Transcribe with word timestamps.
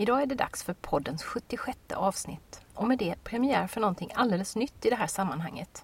Idag 0.00 0.22
är 0.22 0.26
det 0.26 0.34
dags 0.34 0.62
för 0.62 0.74
poddens 0.74 1.22
76 1.22 1.78
avsnitt 1.94 2.60
och 2.74 2.88
med 2.88 2.98
det 2.98 3.24
premiär 3.24 3.66
för 3.66 3.80
någonting 3.80 4.12
alldeles 4.14 4.56
nytt 4.56 4.86
i 4.86 4.90
det 4.90 4.96
här 4.96 5.06
sammanhanget. 5.06 5.82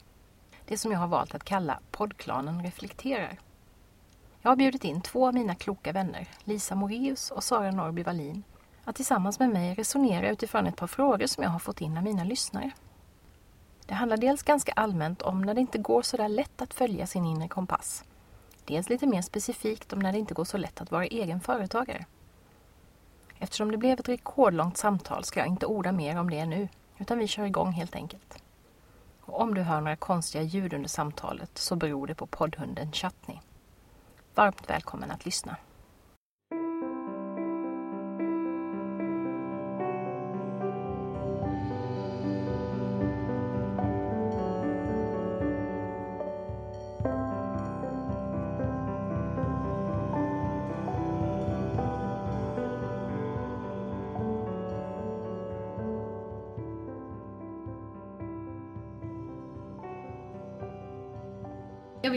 Det 0.67 0.79
som 0.79 0.93
jag 0.93 0.99
har 0.99 1.07
valt 1.07 1.35
att 1.35 1.45
kalla 1.45 1.81
Poddklanen 1.91 2.63
reflekterar. 2.63 3.39
Jag 4.41 4.51
har 4.51 4.57
bjudit 4.57 4.85
in 4.85 5.01
två 5.01 5.27
av 5.27 5.35
mina 5.35 5.55
kloka 5.55 5.93
vänner, 5.93 6.29
Lisa 6.45 6.75
Moreus 6.75 7.31
och 7.31 7.45
Sara 7.45 7.71
Norby 7.71 8.03
Wallin, 8.03 8.43
att 8.85 8.97
tillsammans 8.97 9.39
med 9.39 9.51
mig 9.51 9.75
resonera 9.75 10.31
utifrån 10.31 10.67
ett 10.67 10.77
par 10.77 10.87
frågor 10.87 11.27
som 11.27 11.43
jag 11.43 11.51
har 11.51 11.59
fått 11.59 11.81
in 11.81 11.97
av 11.97 12.05
mina 12.05 12.25
lyssnare. 12.25 12.71
Det 13.87 13.95
handlar 13.95 14.17
dels 14.17 14.43
ganska 14.43 14.73
allmänt 14.73 15.23
om 15.23 15.43
när 15.43 15.55
det 15.55 15.61
inte 15.61 15.79
går 15.79 16.03
så 16.03 16.17
där 16.17 16.29
lätt 16.29 16.63
att 16.63 16.75
följa 16.75 17.07
sin 17.07 17.25
inre 17.25 17.49
kompass. 17.49 18.05
Dels 18.65 18.89
lite 18.89 19.07
mer 19.07 19.23
specifikt 19.23 19.93
om 19.93 19.99
när 19.99 20.13
det 20.13 20.19
inte 20.19 20.35
går 20.35 20.45
så 20.45 20.59
lätt 20.59 20.81
att 20.81 20.91
vara 20.91 21.07
egen 21.07 21.41
företagare. 21.41 22.07
Eftersom 23.45 23.73
det 23.73 23.79
blev 23.79 24.01
ett 24.01 24.09
rekordlångt 24.09 24.77
samtal 24.77 25.25
ska 25.25 25.41
jag 25.41 25.47
inte 25.49 25.67
orda 25.67 25.93
mer 25.93 26.19
om 26.19 26.31
det 26.31 26.47
nu, 26.47 26.69
utan 26.99 27.19
vi 27.19 27.27
kör 27.27 27.45
igång 27.45 27.73
helt 27.73 27.95
enkelt. 27.95 28.43
Och 29.21 29.41
om 29.41 29.55
du 29.55 29.63
hör 29.63 29.81
några 29.81 29.97
konstiga 29.97 30.45
ljud 30.45 30.73
under 30.73 30.89
samtalet 30.89 31.59
så 31.59 31.77
beror 31.77 32.07
det 32.07 32.15
på 32.15 32.27
poddhunden 32.27 32.93
Chutney. 32.93 33.37
Varmt 34.35 34.71
välkommen 34.71 35.11
att 35.11 35.25
lyssna. 35.25 35.57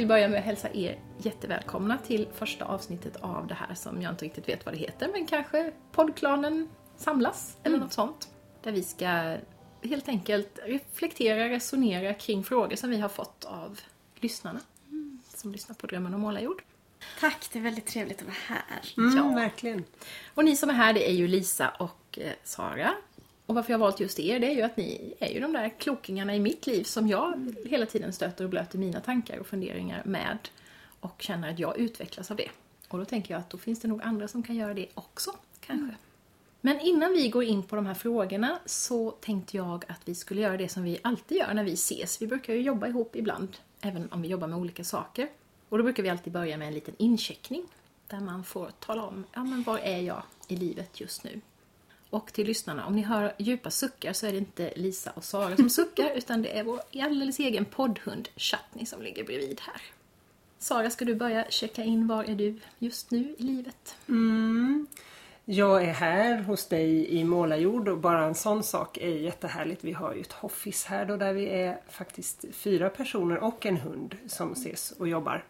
Börja 0.07 0.27
med 0.27 0.39
att 0.39 0.45
hälsa 0.45 0.69
er 0.73 0.99
jättevälkomna 1.17 1.97
till 1.97 2.27
första 2.33 2.65
avsnittet 2.65 3.15
av 3.15 3.47
det 3.47 3.53
här 3.53 3.75
som 3.75 4.01
jag 4.01 4.11
inte 4.13 4.25
riktigt 4.25 4.49
vet 4.49 4.65
vad 4.65 4.73
det 4.73 4.77
heter, 4.77 5.09
men 5.13 5.27
kanske 5.27 5.71
poddklanen 5.91 6.69
samlas 6.97 7.57
eller 7.63 7.77
något 7.77 7.93
sånt. 7.93 8.27
Där 8.63 8.71
vi 8.71 8.83
ska 8.83 9.37
helt 9.83 10.07
enkelt 10.07 10.59
reflektera, 10.65 11.49
resonera 11.49 12.13
kring 12.13 12.43
frågor 12.43 12.75
som 12.75 12.89
vi 12.89 12.99
har 12.99 13.09
fått 13.09 13.45
av 13.45 13.79
lyssnarna 14.15 14.59
som 15.35 15.51
lyssnar 15.51 15.75
på 15.75 15.87
Drömmen 15.87 16.13
om 16.13 16.21
målarjord. 16.21 16.63
Tack, 17.19 17.49
det 17.53 17.59
är 17.59 17.63
väldigt 17.63 17.85
trevligt 17.87 18.21
att 18.21 18.27
vara 18.27 18.35
här. 18.47 18.93
Mm, 18.97 19.17
Ja. 19.17 19.35
verkligen. 19.35 19.83
Och 20.33 20.45
ni 20.45 20.55
som 20.55 20.69
är 20.69 20.73
här, 20.73 20.93
det 20.93 21.09
är 21.09 21.13
ju 21.13 21.27
Lisa 21.27 21.69
och 21.69 22.19
eh, 22.21 22.31
Sara. 22.43 22.93
Och 23.47 23.55
varför 23.55 23.71
jag 23.71 23.79
har 23.79 23.85
valt 23.85 23.99
just 23.99 24.19
er, 24.19 24.39
det 24.39 24.47
är 24.47 24.55
ju 24.55 24.61
att 24.61 24.77
ni 24.77 25.13
är 25.19 25.29
ju 25.29 25.39
de 25.39 25.53
där 25.53 25.69
klokingarna 25.79 26.35
i 26.35 26.39
mitt 26.39 26.67
liv 26.67 26.83
som 26.83 27.07
jag 27.07 27.55
hela 27.65 27.85
tiden 27.85 28.13
stöter 28.13 28.43
och 28.43 28.49
blöter 28.49 28.77
mina 28.77 28.99
tankar 28.99 29.39
och 29.39 29.47
funderingar 29.47 30.01
med. 30.05 30.37
Och 30.99 31.21
känner 31.21 31.51
att 31.51 31.59
jag 31.59 31.77
utvecklas 31.77 32.31
av 32.31 32.37
det. 32.37 32.49
Och 32.87 32.99
då 32.99 33.05
tänker 33.05 33.33
jag 33.33 33.39
att 33.39 33.49
då 33.49 33.57
finns 33.57 33.79
det 33.79 33.87
nog 33.87 34.01
andra 34.01 34.27
som 34.27 34.43
kan 34.43 34.55
göra 34.55 34.73
det 34.73 34.87
också, 34.93 35.31
kanske. 35.59 35.95
Men 36.61 36.79
innan 36.79 37.13
vi 37.13 37.29
går 37.29 37.43
in 37.43 37.63
på 37.63 37.75
de 37.75 37.85
här 37.85 37.93
frågorna 37.93 38.59
så 38.65 39.11
tänkte 39.11 39.57
jag 39.57 39.85
att 39.87 40.01
vi 40.05 40.15
skulle 40.15 40.41
göra 40.41 40.57
det 40.57 40.69
som 40.69 40.83
vi 40.83 40.99
alltid 41.01 41.37
gör 41.37 41.53
när 41.53 41.63
vi 41.63 41.73
ses. 41.73 42.21
Vi 42.21 42.27
brukar 42.27 42.53
ju 42.53 42.61
jobba 42.61 42.87
ihop 42.87 43.15
ibland, 43.15 43.57
även 43.81 44.11
om 44.11 44.21
vi 44.21 44.27
jobbar 44.27 44.47
med 44.47 44.59
olika 44.59 44.83
saker. 44.83 45.29
Och 45.69 45.77
då 45.77 45.83
brukar 45.83 46.03
vi 46.03 46.09
alltid 46.09 46.33
börja 46.33 46.57
med 46.57 46.67
en 46.67 46.73
liten 46.73 46.95
incheckning. 46.97 47.65
Där 48.07 48.19
man 48.19 48.43
får 48.43 48.71
tala 48.79 49.03
om, 49.03 49.23
ja 49.33 49.43
men 49.43 49.63
var 49.63 49.77
är 49.77 50.01
jag 50.01 50.23
i 50.47 50.55
livet 50.55 51.01
just 51.01 51.23
nu? 51.23 51.41
Och 52.09 52.33
till 52.33 52.47
lyssnarna, 52.47 52.85
om 52.85 52.95
ni 52.95 53.01
hör 53.01 53.33
djupa 53.37 53.71
suckar 53.71 54.13
så 54.13 54.27
är 54.27 54.31
det 54.31 54.37
inte 54.37 54.73
Lisa 54.75 55.11
och 55.11 55.23
Sara 55.23 55.55
som 55.55 55.69
suckar 55.69 56.11
utan 56.15 56.41
det 56.41 56.57
är 56.57 56.63
vår 56.63 56.81
alldeles 56.93 57.39
egen 57.39 57.65
poddhund 57.65 58.29
Chutney 58.35 58.85
som 58.85 59.01
ligger 59.01 59.23
bredvid 59.23 59.61
här. 59.61 59.81
Sara, 60.59 60.89
ska 60.89 61.05
du 61.05 61.15
börja 61.15 61.45
checka 61.49 61.83
in 61.83 62.07
var 62.07 62.23
är 62.23 62.35
du 62.35 62.59
just 62.79 63.11
nu 63.11 63.35
i 63.37 63.43
livet? 63.43 63.95
Jag 65.45 65.83
är 65.83 65.93
här 65.93 66.41
hos 66.41 66.67
dig 66.67 67.09
i 67.09 67.23
Målarjord 67.23 67.87
och 67.87 67.97
bara 67.97 68.25
en 68.25 68.35
sån 68.35 68.63
sak 68.63 68.97
är 68.97 69.09
jättehärligt. 69.09 69.83
Vi 69.83 69.91
har 69.91 70.13
ju 70.13 70.21
ett 70.21 70.31
hoffis 70.31 70.85
här 70.85 71.05
då 71.05 71.17
där 71.17 71.33
vi 71.33 71.45
är 71.45 71.79
faktiskt 71.89 72.45
fyra 72.51 72.89
personer 72.89 73.37
och 73.37 73.65
en 73.65 73.77
hund 73.77 74.17
som 74.27 74.51
ses 74.51 74.91
och 74.91 75.07
jobbar 75.07 75.45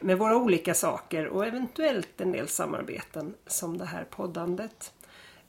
med 0.00 0.18
våra 0.18 0.36
olika 0.36 0.74
saker 0.74 1.26
och 1.26 1.46
eventuellt 1.46 2.20
en 2.20 2.32
del 2.32 2.48
samarbeten 2.48 3.34
som 3.46 3.78
det 3.78 3.84
här 3.84 4.04
poddandet. 4.04 4.92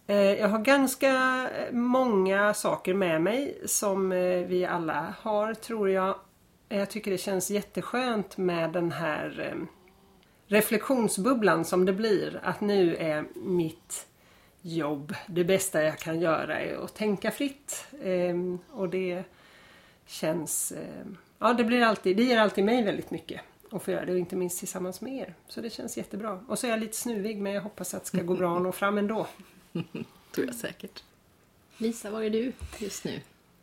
Eh, 0.08 0.16
Jag 0.16 0.48
har 0.48 0.60
ganska 0.60 1.50
många 1.72 2.54
saker 2.54 2.94
med 2.94 3.22
mig 3.22 3.62
som 3.66 4.12
eh, 4.12 4.46
vi 4.46 4.66
alla 4.66 5.14
har 5.20 5.54
tror 5.54 5.90
jag. 5.90 6.16
Jag 6.70 6.90
tycker 6.90 7.12
det 7.12 7.18
känns 7.18 7.52
jätteskönt 7.52 8.38
med 8.38 8.72
den 8.72 8.92
här 8.92 9.52
eh, 9.52 9.66
reflektionsbubblan 10.48 11.66
som 11.66 11.86
det 11.86 11.94
blir. 11.94 12.40
Att 12.44 12.62
nu 12.62 12.96
är 12.96 13.26
mitt 13.36 14.08
jobb, 14.62 15.14
det 15.28 15.44
bästa 15.44 15.84
jag 15.84 15.98
kan 15.98 16.20
göra 16.22 16.60
är 16.60 16.84
att 16.84 16.96
tänka 16.96 17.32
fritt. 17.32 17.86
Ehm, 18.04 18.60
och 18.72 18.90
det 18.90 19.24
känns... 20.06 20.74
ja, 21.40 21.54
det, 21.54 21.64
blir 21.64 21.82
alltid, 21.82 22.18
det 22.18 22.24
ger 22.24 22.40
alltid 22.40 22.64
mig 22.66 22.84
väldigt 22.84 23.12
mycket 23.12 23.42
att 23.72 23.84
få 23.84 23.92
göra 23.92 24.06
det 24.06 24.12
och 24.12 24.18
inte 24.18 24.36
minst 24.36 24.60
tillsammans 24.60 25.02
med 25.02 25.14
er. 25.14 25.36
Så 25.48 25.62
det 25.62 25.70
känns 25.70 25.98
jättebra. 25.98 26.40
Och 26.48 26.60
så 26.60 26.68
är 26.68 26.72
jag 26.72 26.80
lite 26.80 26.98
snuvig 26.98 27.42
men 27.42 27.54
jag 27.54 27.62
hoppas 27.62 27.94
att 27.94 28.02
det 28.02 28.08
ska 28.08 28.22
gå 28.22 28.36
bra 28.36 28.56
att 28.56 28.62
nå 28.62 28.72
fram 28.72 28.98
ändå. 28.98 29.28
Tror 30.32 30.48
jag 30.48 30.56
säkert. 30.56 31.04
Lisa, 31.78 32.10
var 32.12 32.22
är 32.22 32.30
du 32.30 32.54
just 32.80 33.04
nu? 33.04 33.22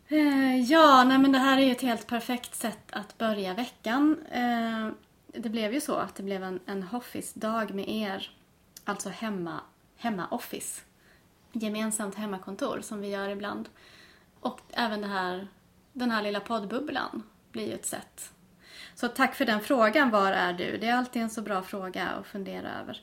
Eh, 0.09 0.61
ja, 0.61 1.05
nej 1.05 1.19
men 1.19 1.33
det 1.33 1.39
här 1.39 1.59
är 1.59 1.63
ju 1.63 1.73
ett 1.73 1.83
helt 1.83 2.07
perfekt 2.07 2.55
sätt 2.55 2.83
att 2.91 3.19
börja 3.19 3.55
veckan. 3.55 4.17
Eh, 4.33 4.89
det 5.27 5.49
blev 5.49 5.75
ju 5.75 5.81
så 5.81 5.95
att 5.95 6.15
det 6.15 6.23
blev 6.23 6.45
en, 6.45 6.61
en 6.67 6.83
hoffis-dag 6.83 7.75
med 7.75 7.89
er. 7.89 8.31
Alltså 8.85 9.09
hemma, 9.09 9.61
hemma-office. 9.97 10.81
Gemensamt 11.53 12.15
hemmakontor 12.15 12.81
som 12.83 13.01
vi 13.01 13.09
gör 13.09 13.29
ibland. 13.29 13.69
Och 14.41 14.61
även 14.71 15.01
det 15.01 15.07
här, 15.07 15.49
den 15.93 16.11
här 16.11 16.23
lilla 16.23 16.41
poddbubblan 16.41 17.23
blir 17.53 17.67
ju 17.67 17.75
ett 17.75 17.87
sätt. 17.87 18.33
Så 18.95 19.09
tack 19.09 19.35
för 19.35 19.45
den 19.45 19.61
frågan, 19.61 20.11
var 20.11 20.33
är 20.33 20.53
du? 20.53 20.79
Det 20.79 20.87
är 20.87 20.95
alltid 20.95 21.23
en 21.23 21.31
så 21.31 21.43
bra 21.43 21.63
fråga 21.63 22.09
att 22.09 22.27
fundera 22.27 22.81
över. 22.81 23.01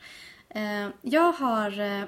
Eh, 0.49 0.89
jag 1.01 1.31
har 1.31 2.07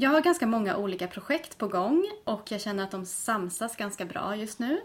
jag 0.00 0.10
har 0.10 0.20
ganska 0.20 0.46
många 0.46 0.76
olika 0.76 1.08
projekt 1.08 1.58
på 1.58 1.68
gång 1.68 2.10
och 2.24 2.52
jag 2.52 2.60
känner 2.60 2.84
att 2.84 2.90
de 2.90 3.06
samsas 3.06 3.76
ganska 3.76 4.04
bra 4.04 4.36
just 4.36 4.58
nu. 4.58 4.80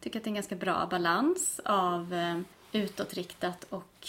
Tycker 0.00 0.18
att 0.18 0.24
det 0.24 0.28
är 0.28 0.30
en 0.30 0.34
ganska 0.34 0.56
bra 0.56 0.88
balans 0.90 1.60
av 1.64 2.14
eh, 2.14 2.40
utåtriktat 2.72 3.64
och, 3.64 4.08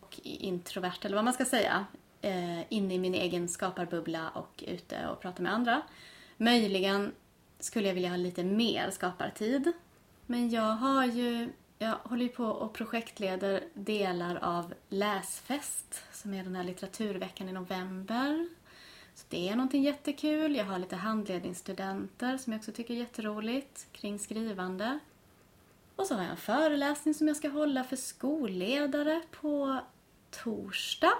och 0.00 0.20
introvert, 0.22 0.98
eller 1.02 1.16
vad 1.16 1.24
man 1.24 1.34
ska 1.34 1.44
säga. 1.44 1.86
Eh, 2.22 2.72
inne 2.72 2.94
i 2.94 2.98
min 2.98 3.14
egen 3.14 3.48
skaparbubbla 3.48 4.28
och 4.28 4.64
ute 4.66 5.06
och 5.06 5.20
prata 5.20 5.42
med 5.42 5.54
andra. 5.54 5.82
Möjligen 6.36 7.12
skulle 7.58 7.88
jag 7.88 7.94
vilja 7.94 8.10
ha 8.10 8.16
lite 8.16 8.44
mer 8.44 8.90
skapartid. 8.90 9.72
Men 10.26 10.50
jag 10.50 10.72
har 10.72 11.04
ju, 11.04 11.52
jag 11.78 11.94
håller 12.02 12.22
ju 12.22 12.28
på 12.28 12.44
och 12.44 12.72
projektleder 12.72 13.64
delar 13.74 14.36
av 14.42 14.74
Läsfest 14.88 16.02
som 16.12 16.34
är 16.34 16.44
den 16.44 16.56
här 16.56 16.64
litteraturveckan 16.64 17.48
i 17.48 17.52
november. 17.52 18.48
Så 19.14 19.24
det 19.28 19.48
är 19.48 19.56
någonting 19.56 19.82
jättekul. 19.82 20.56
Jag 20.56 20.64
har 20.64 20.78
lite 20.78 20.96
handledningsstudenter 20.96 22.38
som 22.38 22.52
jag 22.52 22.60
också 22.60 22.72
tycker 22.72 22.94
är 22.94 22.98
jätteroligt 22.98 23.86
kring 23.92 24.18
skrivande. 24.18 24.98
Och 25.96 26.06
så 26.06 26.14
har 26.14 26.22
jag 26.22 26.30
en 26.30 26.36
föreläsning 26.36 27.14
som 27.14 27.28
jag 27.28 27.36
ska 27.36 27.48
hålla 27.48 27.84
för 27.84 27.96
skolledare 27.96 29.22
på 29.30 29.80
torsdag. 30.30 31.12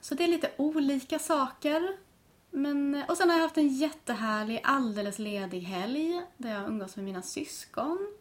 Så 0.00 0.14
det 0.14 0.24
är 0.24 0.28
lite 0.28 0.50
olika 0.56 1.18
saker. 1.18 1.96
Men, 2.50 3.04
och 3.08 3.16
sen 3.16 3.30
har 3.30 3.36
jag 3.36 3.42
haft 3.42 3.58
en 3.58 3.68
jättehärlig, 3.68 4.60
alldeles 4.64 5.18
ledig 5.18 5.60
helg 5.60 6.22
där 6.36 6.54
jag 6.54 6.68
umgås 6.68 6.96
med 6.96 7.04
mina 7.04 7.22
syskon. 7.22 8.14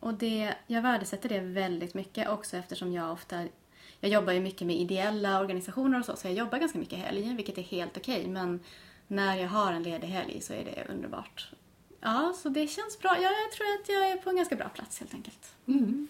Och 0.00 0.14
det, 0.14 0.54
jag 0.66 0.82
värdesätter 0.82 1.28
det 1.28 1.40
väldigt 1.40 1.94
mycket 1.94 2.28
också 2.28 2.56
eftersom 2.56 2.92
jag 2.92 3.12
ofta 3.12 3.48
jag 4.02 4.10
jobbar 4.10 4.32
ju 4.32 4.40
mycket 4.40 4.66
med 4.66 4.76
ideella 4.76 5.40
organisationer 5.40 5.98
och 5.98 6.04
så, 6.04 6.16
så 6.16 6.26
jag 6.26 6.34
jobbar 6.34 6.58
ganska 6.58 6.78
mycket 6.78 6.98
helg, 6.98 7.34
vilket 7.34 7.58
är 7.58 7.62
helt 7.62 7.96
okej. 7.96 8.28
men 8.28 8.60
när 9.06 9.36
jag 9.36 9.48
har 9.48 9.72
en 9.72 9.82
ledig 9.82 10.08
helg 10.08 10.40
så 10.40 10.52
är 10.52 10.64
det 10.64 10.92
underbart. 10.92 11.52
ja, 12.00 12.34
så 12.42 12.48
det 12.48 12.68
känns 12.68 12.98
bra. 12.98 13.16
Ja, 13.16 13.30
jag 13.30 13.52
tror 13.52 13.66
att 13.66 13.88
jag 13.88 14.10
är 14.10 14.16
på 14.16 14.30
en 14.30 14.36
ganska 14.36 14.56
bra 14.56 14.68
plats 14.68 15.00
helt 15.00 15.14
enkelt. 15.14 15.54
Mm. 15.66 16.08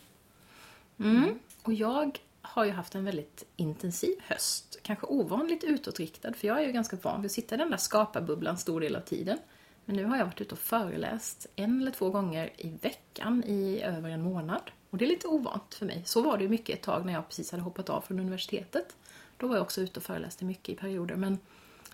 Och 1.63 1.73
jag 1.73 2.19
har 2.43 2.65
ju 2.65 2.71
haft 2.71 2.95
en 2.95 3.05
väldigt 3.05 3.45
intensiv 3.57 4.15
höst. 4.27 4.79
Kanske 4.83 5.07
ovanligt 5.07 5.65
utåtriktad, 5.65 6.33
för 6.33 6.49
jag 6.49 6.63
är 6.63 6.67
ju 6.67 6.73
ganska 6.73 6.97
van 7.03 7.23
vid 7.23 7.27
att 7.27 7.33
sitta 7.33 7.55
i 7.55 7.59
den 7.59 7.71
där 7.71 7.77
skaparbubblan 7.77 8.59
stor 8.59 8.81
del 8.81 8.97
av 8.97 9.01
tiden. 9.01 9.39
Men 9.85 9.97
nu 9.97 10.05
har 10.05 10.17
jag 10.17 10.25
varit 10.25 10.41
ute 10.41 10.55
och 10.55 10.59
föreläst 10.59 11.47
en 11.57 11.81
eller 11.81 11.91
två 11.91 12.11
gånger 12.11 12.51
i 12.57 12.69
veckan 12.69 13.45
i 13.45 13.83
över 13.83 14.11
en 14.11 14.23
månad. 14.23 14.71
Och 14.93 14.99
det 14.99 15.05
är 15.05 15.09
lite 15.09 15.27
ovant 15.29 15.75
för 15.75 15.87
mig. 15.87 16.03
Så 16.05 16.23
var 16.23 16.37
det 16.39 16.43
ju 16.45 16.49
mycket 16.51 16.79
ett 16.79 16.83
tag 16.85 17.07
när 17.07 17.13
jag 17.13 17.29
precis 17.29 17.51
hade 17.51 17.63
hoppat 17.63 17.91
av 17.91 18.01
från 18.01 18.19
universitetet. 18.19 18.97
Då 19.37 19.47
var 19.49 19.55
jag 19.57 19.63
också 19.63 19.81
ute 19.81 20.01
och 20.01 20.05
föreläste 20.05 20.45
mycket 20.45 20.69
i 20.69 20.75
perioder. 20.77 21.17
Men 21.17 21.39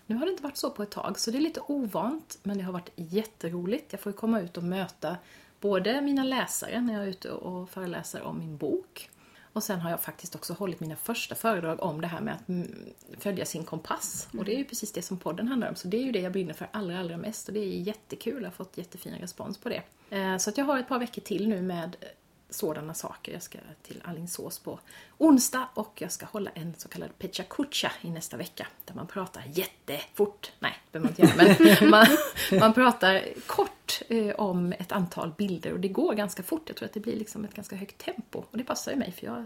nu 0.05 0.15
har 0.15 0.25
det 0.25 0.31
inte 0.31 0.43
varit 0.43 0.57
så 0.57 0.69
på 0.69 0.83
ett 0.83 0.91
tag, 0.91 1.19
så 1.19 1.31
det 1.31 1.37
är 1.37 1.41
lite 1.41 1.61
ovant. 1.67 2.39
Men 2.43 2.57
det 2.57 2.63
har 2.63 2.73
varit 2.73 2.89
jätteroligt. 2.95 3.85
Jag 3.93 4.01
får 4.01 4.11
ju 4.11 4.17
komma 4.17 4.39
ut 4.41 4.57
och 4.57 4.63
möta 4.63 5.17
både 5.59 6.01
mina 6.01 6.23
läsare 6.23 6.81
när 6.81 6.93
jag 6.93 7.03
är 7.03 7.07
ute 7.07 7.31
och 7.31 7.69
föreläser 7.69 8.21
om 8.21 8.39
min 8.39 8.57
bok. 8.57 9.09
Och 9.53 9.63
sen 9.63 9.79
har 9.79 9.89
jag 9.89 9.99
faktiskt 10.01 10.35
också 10.35 10.53
hållit 10.53 10.79
mina 10.79 10.95
första 10.95 11.35
föredrag 11.35 11.83
om 11.83 12.01
det 12.01 12.07
här 12.07 12.21
med 12.21 12.33
att 12.35 12.47
mm, 12.49 12.75
följa 13.17 13.45
sin 13.45 13.63
kompass. 13.63 14.27
Och 14.37 14.45
det 14.45 14.53
är 14.53 14.57
ju 14.57 14.65
precis 14.65 14.91
det 14.91 15.01
som 15.01 15.17
podden 15.17 15.47
handlar 15.47 15.69
om. 15.69 15.75
Så 15.75 15.87
det 15.87 15.97
är 15.97 16.03
ju 16.03 16.11
det 16.11 16.19
jag 16.19 16.31
brinner 16.31 16.53
för 16.53 16.67
allra, 16.71 16.99
allra 16.99 17.17
mest. 17.17 17.47
Och 17.47 17.53
det 17.53 17.59
är 17.59 17.65
jättekul. 17.79 18.41
Jag 18.41 18.49
har 18.49 18.51
fått 18.51 18.77
jättefin 18.77 19.15
respons 19.19 19.57
på 19.57 19.69
det. 19.69 19.83
Eh, 20.09 20.37
Så 20.37 20.49
att 20.49 20.57
jag 20.57 20.65
har 20.65 20.79
ett 20.79 20.87
par 20.87 20.99
veckor 20.99 21.21
till 21.21 21.47
nu 21.49 21.61
med 21.61 21.95
sådana 22.49 22.93
saker. 22.93 23.33
Jag 23.33 23.43
ska 23.43 23.59
till 23.81 24.01
Alingsås 24.05 24.59
på 24.59 24.79
onsdag 25.17 25.67
och 25.73 26.01
jag 26.01 26.11
ska 26.11 26.25
hålla 26.25 26.51
en 26.53 26.75
så 26.77 26.89
kallad 26.89 27.09
Pecha 27.17 27.43
Kucha 27.43 27.91
i 28.01 28.09
nästa 28.09 28.37
vecka. 28.37 28.67
Där 28.85 28.95
man 28.95 29.07
pratar 29.07 29.43
jättefort. 29.53 30.51
Nej, 30.59 30.77
det 30.91 30.99
behöver 30.99 31.37
man 31.37 31.47
inte 31.49 31.63
göra. 31.63 31.79
Men 31.79 31.89
man, 31.89 32.07
man 32.59 32.73
pratar 32.73 33.23
kort 33.45 34.01
eh, 34.07 34.35
om 34.35 34.73
ett 34.73 34.91
antal 34.91 35.31
bilder 35.37 35.73
och 35.73 35.79
det 35.79 35.87
går 35.87 36.13
ganska 36.13 36.43
fort. 36.43 36.63
Jag 36.65 36.77
tror 36.77 36.87
att 36.87 36.93
det 36.93 36.99
blir 36.99 37.15
liksom 37.15 37.45
ett 37.45 37.53
ganska 37.53 37.75
högt 37.75 37.97
tempo. 37.97 38.43
Och 38.51 38.57
det 38.57 38.63
passar 38.63 38.91
ju 38.91 38.97
mig 38.97 39.11
för 39.11 39.25
jag 39.25 39.45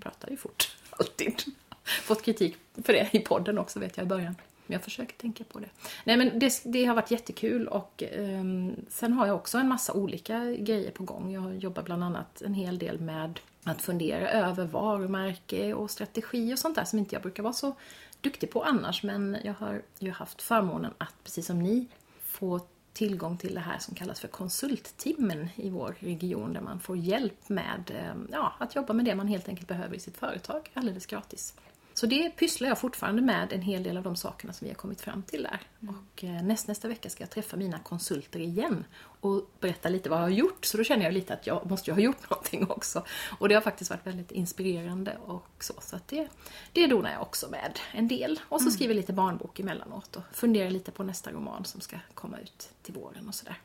pratar 0.00 0.30
ju 0.30 0.36
fort. 0.36 0.76
Alltid. 0.90 1.42
Fått 1.84 2.22
kritik 2.22 2.56
för 2.84 2.92
det 2.92 3.08
i 3.12 3.18
podden 3.18 3.58
också 3.58 3.80
vet 3.80 3.96
jag 3.96 4.04
i 4.04 4.08
början. 4.08 4.34
Men 4.66 4.74
jag 4.74 4.82
försöker 4.82 5.16
tänka 5.16 5.44
på 5.44 5.58
det. 5.58 5.68
Nej 6.04 6.16
men 6.16 6.38
det, 6.38 6.62
det 6.64 6.84
har 6.84 6.94
varit 6.94 7.10
jättekul 7.10 7.68
och 7.68 8.02
ehm, 8.02 8.76
sen 8.88 9.12
har 9.12 9.26
jag 9.26 9.36
också 9.36 9.58
en 9.58 9.68
massa 9.68 9.92
olika 9.92 10.44
grejer 10.44 10.90
på 10.90 11.04
gång. 11.04 11.32
Jag 11.32 11.56
jobbar 11.56 11.82
bland 11.82 12.04
annat 12.04 12.42
en 12.42 12.54
hel 12.54 12.78
del 12.78 13.00
med 13.00 13.40
att 13.64 13.82
fundera 13.82 14.30
över 14.30 14.64
varumärke 14.64 15.74
och 15.74 15.90
strategi 15.90 16.54
och 16.54 16.58
sånt 16.58 16.74
där 16.74 16.84
som 16.84 16.98
inte 16.98 17.14
jag 17.14 17.22
brukar 17.22 17.42
vara 17.42 17.52
så 17.52 17.74
duktig 18.20 18.50
på 18.50 18.62
annars. 18.62 19.02
Men 19.02 19.36
jag 19.44 19.54
har 19.54 19.82
ju 19.98 20.10
haft 20.10 20.42
förmånen 20.42 20.92
att, 20.98 21.14
precis 21.24 21.46
som 21.46 21.62
ni, 21.62 21.86
få 22.20 22.60
tillgång 22.92 23.36
till 23.38 23.54
det 23.54 23.60
här 23.60 23.78
som 23.78 23.94
kallas 23.94 24.20
för 24.20 24.28
konsulttimmen 24.28 25.48
i 25.56 25.70
vår 25.70 25.96
region 25.98 26.52
där 26.52 26.60
man 26.60 26.80
får 26.80 26.96
hjälp 26.96 27.48
med 27.48 27.92
ehm, 27.94 28.28
ja, 28.32 28.52
att 28.58 28.74
jobba 28.74 28.92
med 28.92 29.04
det 29.04 29.14
man 29.14 29.28
helt 29.28 29.48
enkelt 29.48 29.68
behöver 29.68 29.96
i 29.96 30.00
sitt 30.00 30.16
företag 30.16 30.70
alldeles 30.74 31.06
gratis. 31.06 31.54
Så 31.98 32.06
det 32.06 32.30
pysslar 32.30 32.68
jag 32.68 32.78
fortfarande 32.78 33.22
med 33.22 33.52
en 33.52 33.62
hel 33.62 33.82
del 33.82 33.96
av 33.96 34.02
de 34.02 34.16
sakerna 34.16 34.52
som 34.52 34.64
vi 34.64 34.70
har 34.70 34.76
kommit 34.76 35.00
fram 35.00 35.22
till 35.22 35.42
där. 35.42 35.60
Och 35.88 36.24
eh, 36.24 36.42
näst, 36.42 36.68
nästa 36.68 36.88
vecka 36.88 37.10
ska 37.10 37.22
jag 37.22 37.30
träffa 37.30 37.56
mina 37.56 37.78
konsulter 37.78 38.40
igen 38.40 38.84
och 39.20 39.50
berätta 39.60 39.88
lite 39.88 40.10
vad 40.10 40.18
jag 40.18 40.24
har 40.24 40.30
gjort. 40.30 40.64
Så 40.64 40.76
då 40.76 40.84
känner 40.84 41.04
jag 41.04 41.14
lite 41.14 41.34
att 41.34 41.46
jag 41.46 41.70
måste 41.70 41.90
ju 41.90 41.94
ha 41.94 42.00
gjort 42.00 42.30
någonting 42.30 42.70
också. 42.70 43.04
Och 43.38 43.48
det 43.48 43.54
har 43.54 43.62
faktiskt 43.62 43.90
varit 43.90 44.06
väldigt 44.06 44.32
inspirerande 44.32 45.16
och 45.26 45.64
så. 45.64 45.74
Så 45.80 45.96
att 45.96 46.08
det, 46.08 46.28
det 46.72 46.86
donar 46.86 47.12
jag 47.12 47.22
också 47.22 47.50
med 47.50 47.78
en 47.92 48.08
del. 48.08 48.40
Och 48.42 48.60
så 48.60 48.70
skriver 48.70 48.94
jag 48.94 49.00
lite 49.00 49.12
barnbok 49.12 49.60
emellanåt 49.60 50.16
och 50.16 50.22
funderar 50.32 50.70
lite 50.70 50.90
på 50.90 51.02
nästa 51.02 51.32
roman 51.32 51.64
som 51.64 51.80
ska 51.80 51.96
komma 52.14 52.38
ut 52.38 52.70
till 52.82 52.94
våren 52.94 53.28
och 53.28 53.34
sådär. 53.34 53.60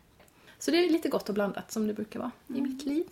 Så 0.60 0.72
det 0.72 0.86
är 0.86 0.89
lite 0.89 1.10
gott 1.10 1.30
och 1.30 1.36
blandat 1.36 1.72
som 1.72 1.88
det 1.88 1.94
brukar 1.94 2.19
vara 2.19 2.31
i 2.48 2.62
mitt 2.62 2.86
liv. 2.86 3.06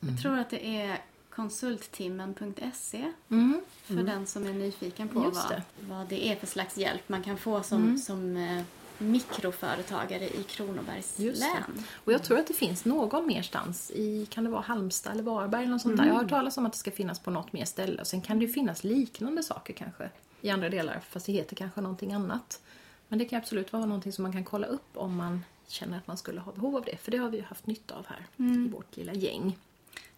Jag 0.00 0.22
tror 0.22 0.38
att 0.38 0.50
det 0.50 0.66
är 0.66 0.98
konsulttimmen.se 1.40 3.12
Mm. 3.28 3.60
för 3.84 3.94
den 3.94 4.26
som 4.26 4.46
är 4.46 4.52
nyfiken 4.52 5.08
på 5.08 5.24
Just 5.24 5.36
vad, 5.36 5.48
det. 5.50 5.62
vad 5.88 6.06
det 6.08 6.26
är 6.28 6.36
för 6.36 6.46
slags 6.46 6.76
hjälp 6.76 7.08
man 7.08 7.22
kan 7.22 7.36
få 7.38 7.62
som, 7.62 7.98
som 7.98 8.36
eh, 8.36 8.62
mikroföretagare 8.98 10.28
i 10.28 10.42
Kronobergs 10.42 11.18
län. 11.18 11.84
Och 12.04 12.12
jag 12.12 12.22
tror 12.22 12.38
att 12.38 12.46
det 12.46 12.54
finns 12.54 12.84
någon 12.84 13.26
merstans 13.26 13.90
i, 13.90 14.26
kan 14.26 14.44
det 14.44 14.50
vara 14.50 14.62
Halmstad 14.62 15.12
eller 15.12 15.22
Varberg 15.22 15.62
eller 15.62 15.72
något 15.72 15.82
sånt 15.82 15.96
där. 15.96 16.04
Jag 16.06 16.12
har 16.14 16.20
hört 16.20 16.30
talas 16.30 16.56
om 16.58 16.66
att 16.66 16.72
det 16.72 16.78
ska 16.78 16.90
finnas 16.90 17.18
på 17.18 17.30
något 17.30 17.52
mer 17.52 17.64
ställe. 17.64 18.00
Och 18.00 18.06
sen 18.06 18.20
kan 18.20 18.38
det 18.38 18.44
ju 18.44 18.52
finnas 18.52 18.84
liknande 18.84 19.42
saker 19.42 19.72
kanske 19.74 20.10
i 20.40 20.50
andra 20.50 20.68
delar, 20.68 21.00
fast 21.10 21.26
det 21.26 21.32
heter 21.32 21.56
kanske 21.56 21.80
någonting 21.80 22.12
annat. 22.12 22.60
Men 23.08 23.18
det 23.18 23.24
kan 23.24 23.38
absolut 23.38 23.72
vara 23.72 23.86
någonting 23.86 24.12
som 24.12 24.22
man 24.22 24.32
kan 24.32 24.44
kolla 24.44 24.66
upp 24.66 24.88
om 24.96 25.16
man 25.16 25.44
känner 25.66 25.98
att 25.98 26.06
man 26.06 26.16
skulle 26.16 26.40
ha 26.40 26.52
behov 26.52 26.76
av 26.76 26.84
det. 26.84 26.96
För 26.96 27.10
det 27.10 27.18
har 27.18 27.28
vi 27.30 27.36
ju 27.36 27.42
haft 27.44 27.66
nytta 27.66 27.94
av 27.94 28.06
här 28.06 28.26
i 28.36 28.68
vårt 28.68 28.96
lilla 28.96 29.12
gäng. 29.14 29.58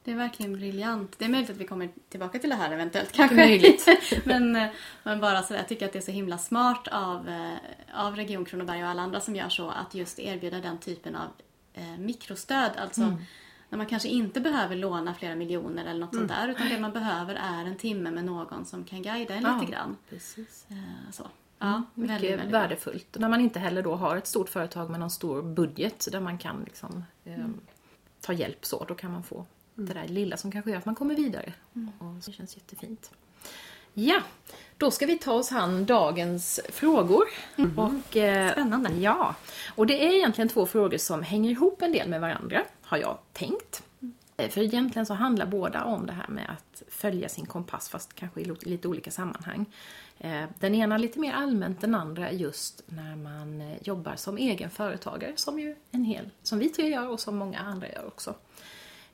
Det 0.04 0.10
är 0.10 0.16
verkligen 0.16 0.52
briljant. 0.52 1.18
Det 1.18 1.24
är 1.24 1.28
möjligt 1.28 1.50
att 1.50 1.56
vi 1.56 1.64
kommer 1.66 1.88
tillbaka 2.08 2.38
till 2.38 2.50
det 2.50 2.56
här 2.56 2.70
eventuellt 2.72 3.12
kanske. 3.12 3.36
möjligt. 3.36 3.86
men, 4.24 4.56
eh, 4.56 4.68
men 5.02 5.20
bara 5.20 5.42
så 5.42 5.54
jag 5.54 5.68
tycker 5.68 5.86
att 5.86 5.92
det 5.92 5.98
är 5.98 6.00
så 6.02 6.10
himla 6.10 6.38
smart 6.38 6.88
av, 6.88 7.28
eh, 7.28 7.54
av 7.94 8.16
Region 8.16 8.44
Kronoberg 8.44 8.82
och 8.84 8.88
alla 8.90 9.02
andra 9.02 9.20
som 9.20 9.36
gör 9.36 9.48
så 9.48 9.70
att 9.70 9.94
just 9.94 10.18
erbjuda 10.18 10.60
den 10.60 10.78
typen 10.78 11.16
av 11.16 11.28
eh, 11.74 11.98
mikrostöd. 11.98 12.70
Alltså 12.76 13.02
Mm. 13.02 13.16
när 13.68 13.78
man 13.78 13.86
kanske 13.86 14.08
inte 14.08 14.40
behöver 14.40 14.76
låna 14.76 15.14
flera 15.14 15.34
miljoner 15.34 15.84
eller 15.84 16.00
något 16.00 16.14
sånt 16.14 16.28
där 16.28 16.48
utan 16.48 16.68
det 16.68 16.80
man 16.80 16.92
behöver 16.92 17.34
är 17.34 17.64
en 17.64 17.76
timme 17.76 18.10
med 18.10 18.24
någon 18.24 18.64
som 18.64 18.84
kan 18.84 19.02
guida 19.02 19.34
en 19.34 19.42
Ja, 19.42 19.58
lite 19.60 19.72
grann. 19.72 19.96
Precis. 20.10 20.66
Eh, 20.70 21.10
så. 21.12 21.26
Ja, 21.58 21.82
Mycket 21.94 22.14
väldigt, 22.14 22.30
väldigt 22.32 22.50
värdefullt. 22.54 23.14
Och 23.16 23.20
när 23.20 23.28
man 23.28 23.40
inte 23.40 23.58
heller 23.58 23.82
då 23.82 23.94
har 23.94 24.16
ett 24.16 24.26
stort 24.26 24.48
företag 24.48 24.90
med 24.90 25.00
någon 25.00 25.10
stor 25.10 25.42
budget 25.42 26.08
där 26.12 26.20
man 26.20 26.38
kan 26.38 26.62
liksom, 26.64 27.04
eh, 27.24 27.36
ta 28.20 28.32
hjälp 28.32 28.64
så, 28.66 28.84
då 28.88 28.94
kan 28.94 29.12
man 29.12 29.22
få 29.22 29.46
det 29.74 29.94
där 29.94 30.08
lilla 30.08 30.36
som 30.36 30.52
kanske 30.52 30.70
gör 30.70 30.78
att 30.78 30.86
man 30.86 30.94
kommer 30.94 31.14
vidare. 31.14 31.52
Och 31.98 32.14
det 32.26 32.32
känns 32.32 32.56
jättefint. 32.56 33.10
Ja, 33.94 34.20
då 34.76 34.90
ska 34.90 35.06
vi 35.06 35.18
ta 35.18 35.32
oss 35.32 35.52
an 35.52 35.86
dagens 35.86 36.60
frågor. 36.68 37.24
Och, 37.76 38.16
eh, 38.16 38.52
Spännande. 38.52 38.90
Ja, 38.92 39.34
och 39.74 39.86
det 39.86 40.06
är 40.06 40.12
egentligen 40.14 40.48
två 40.48 40.66
frågor 40.66 40.98
som 40.98 41.22
hänger 41.22 41.50
ihop 41.50 41.82
en 41.82 41.92
del 41.92 42.08
med 42.08 42.20
varandra, 42.20 42.62
har 42.82 42.98
jag 42.98 43.18
tänkt. 43.32 43.82
Eh, 44.36 44.48
För 44.50 44.60
egentligen 44.60 45.06
så 45.06 45.14
handlar 45.14 45.46
båda 45.46 45.84
om 45.84 46.06
det 46.06 46.12
här 46.12 46.28
med 46.28 46.50
att 46.50 46.82
följa 46.88 47.28
sin 47.28 47.46
kompass 47.46 47.88
fast 47.88 48.14
kanske 48.14 48.40
i 48.40 48.44
lite 48.62 48.88
olika 48.88 49.10
sammanhang. 49.10 49.66
Eh, 50.18 50.44
Den 50.58 50.74
ena 50.74 50.98
lite 50.98 51.18
mer 51.18 51.32
allmänt, 51.32 51.80
den 51.80 51.94
andra 51.94 52.32
just 52.32 52.82
när 52.86 53.16
man 53.16 53.60
eh, 53.60 53.76
jobbar 53.82 54.16
som 54.16 54.36
egen 54.38 54.70
företagare 54.70 55.32
som 55.36 55.60
ju 55.60 55.76
en 55.90 56.04
hel, 56.04 56.30
som 56.42 56.58
vi 56.58 56.68
tre 56.68 56.88
gör 56.88 57.08
och 57.08 57.20
som 57.20 57.36
många 57.36 57.58
andra 57.58 57.88
gör 57.88 58.06
också. 58.06 58.34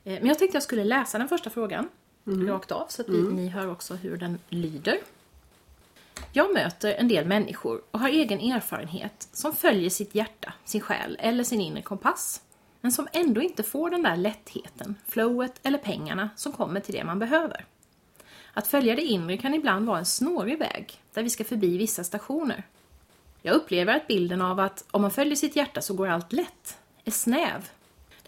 Eh, 0.08 0.14
Men 0.20 0.26
jag 0.26 0.38
tänkte 0.38 0.56
jag 0.56 0.62
skulle 0.62 0.84
läsa 0.84 1.18
den 1.18 1.28
första 1.28 1.50
frågan 1.50 1.88
rakt 2.24 2.72
av 2.72 2.86
så 2.88 3.02
att 3.02 3.08
vi, 3.08 3.22
ni 3.22 3.48
hör 3.48 3.70
också 3.70 3.94
hur 3.94 4.16
den 4.16 4.38
lyder. 4.48 4.98
Jag 6.32 6.54
möter 6.54 6.94
en 6.94 7.08
del 7.08 7.26
människor 7.26 7.82
och 7.90 8.00
har 8.00 8.08
egen 8.08 8.40
erfarenhet 8.40 9.28
som 9.32 9.52
följer 9.52 9.90
sitt 9.90 10.14
hjärta, 10.14 10.52
sin 10.64 10.80
själ 10.80 11.16
eller 11.20 11.44
sin 11.44 11.60
inre 11.60 11.82
kompass. 11.82 12.42
Men 12.80 12.92
som 12.92 13.08
ändå 13.12 13.42
inte 13.42 13.62
får 13.62 13.90
den 13.90 14.02
där 14.02 14.16
lättheten, 14.16 14.94
flowet 15.06 15.60
eller 15.62 15.78
pengarna 15.78 16.30
som 16.36 16.52
kommer 16.52 16.80
till 16.80 16.94
det 16.94 17.04
man 17.04 17.18
behöver. 17.18 17.64
Att 18.52 18.66
följa 18.66 18.96
det 18.96 19.02
inre 19.02 19.36
kan 19.36 19.54
ibland 19.54 19.86
vara 19.86 19.98
en 19.98 20.06
snårig 20.06 20.58
väg 20.58 21.02
där 21.12 21.22
vi 21.22 21.30
ska 21.30 21.44
förbi 21.44 21.78
vissa 21.78 22.04
stationer. 22.04 22.62
Jag 23.42 23.54
upplever 23.54 23.96
att 23.96 24.06
bilden 24.06 24.42
av 24.42 24.60
att 24.60 24.84
om 24.90 25.02
man 25.02 25.10
följer 25.10 25.36
sitt 25.36 25.56
hjärta 25.56 25.80
så 25.80 25.94
går 25.94 26.08
allt 26.08 26.32
lätt 26.32 26.78
är 27.04 27.10
snäv. 27.10 27.68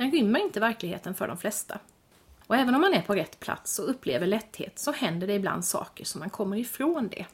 Den 0.00 0.10
rymmer 0.10 0.40
inte 0.40 0.60
verkligheten 0.60 1.14
för 1.14 1.28
de 1.28 1.36
flesta. 1.36 1.78
Och 2.46 2.56
även 2.56 2.74
om 2.74 2.80
man 2.80 2.94
är 2.94 3.02
på 3.02 3.14
rätt 3.14 3.40
plats 3.40 3.78
och 3.78 3.90
upplever 3.90 4.26
lätthet 4.26 4.78
så 4.78 4.92
händer 4.92 5.26
det 5.26 5.32
ibland 5.32 5.64
saker 5.64 6.04
som 6.04 6.18
man 6.18 6.30
kommer 6.30 6.56
ifrån 6.56 7.08
det. 7.08 7.26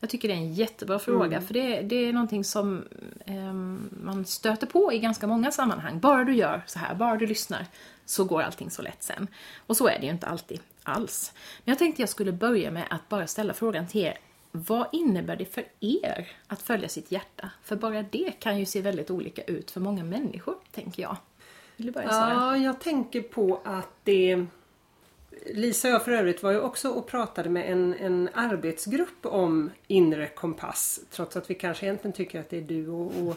Jag 0.00 0.10
tycker 0.10 0.28
det 0.28 0.34
är 0.34 0.38
en 0.38 0.54
jättebra 0.54 0.98
fråga 0.98 1.40
för 1.40 1.54
det, 1.54 1.82
det 1.82 1.96
är 1.96 2.12
någonting 2.12 2.44
som 2.44 2.84
ehm, 3.26 3.90
man 4.02 4.24
stöter 4.24 4.66
på 4.66 4.92
i 4.92 4.98
ganska 4.98 5.26
många 5.26 5.52
sammanhang. 5.52 6.00
Bara 6.00 6.24
du 6.24 6.34
gör 6.34 6.62
så 6.66 6.78
här, 6.78 6.94
bara 6.94 7.16
du 7.16 7.26
lyssnar 7.26 7.66
så 8.04 8.24
går 8.24 8.42
allting 8.42 8.70
så 8.70 8.82
lätt 8.82 9.02
sen. 9.02 9.28
Och 9.66 9.76
så 9.76 9.88
är 9.88 9.98
det 9.98 10.06
ju 10.06 10.12
inte 10.12 10.26
alltid 10.26 10.60
alls. 10.82 11.32
Men 11.64 11.72
jag 11.72 11.78
tänkte 11.78 12.02
jag 12.02 12.08
skulle 12.08 12.32
börja 12.32 12.70
med 12.70 12.84
att 12.90 13.08
bara 13.08 13.26
ställa 13.26 13.54
frågan 13.54 13.86
till 13.86 14.00
er. 14.00 14.18
Vad 14.50 14.86
innebär 14.92 15.36
det 15.36 15.44
för 15.54 15.64
er 15.80 16.28
att 16.46 16.62
följa 16.62 16.88
sitt 16.88 17.12
hjärta? 17.12 17.50
För 17.62 17.76
bara 17.76 18.02
det 18.02 18.32
kan 18.38 18.58
ju 18.58 18.66
se 18.66 18.80
väldigt 18.80 19.10
olika 19.10 19.42
ut 19.42 19.70
för 19.70 19.80
många 19.80 20.04
människor, 20.04 20.54
tänker 20.72 21.02
jag. 21.02 21.16
Vill 21.76 21.86
du 21.86 21.92
börja 21.92 22.08
Sara? 22.08 22.34
Ja, 22.34 22.56
jag 22.56 22.80
tänker 22.80 23.22
på 23.22 23.60
att 23.64 23.88
det... 24.04 24.46
Lisa 25.46 25.88
och 25.88 25.94
jag 25.94 26.04
för 26.04 26.12
övrigt 26.12 26.42
var 26.42 26.50
ju 26.50 26.60
också 26.60 26.88
och 26.88 27.06
pratade 27.06 27.50
med 27.50 27.72
en, 27.72 27.94
en 27.94 28.28
arbetsgrupp 28.34 29.26
om 29.26 29.70
inre 29.86 30.26
kompass. 30.26 31.00
Trots 31.10 31.36
att 31.36 31.50
vi 31.50 31.54
kanske 31.54 31.86
egentligen 31.86 32.12
tycker 32.12 32.40
att 32.40 32.50
det 32.50 32.56
är 32.56 32.62
du 32.62 32.88
och, 32.88 33.12
och, 33.26 33.36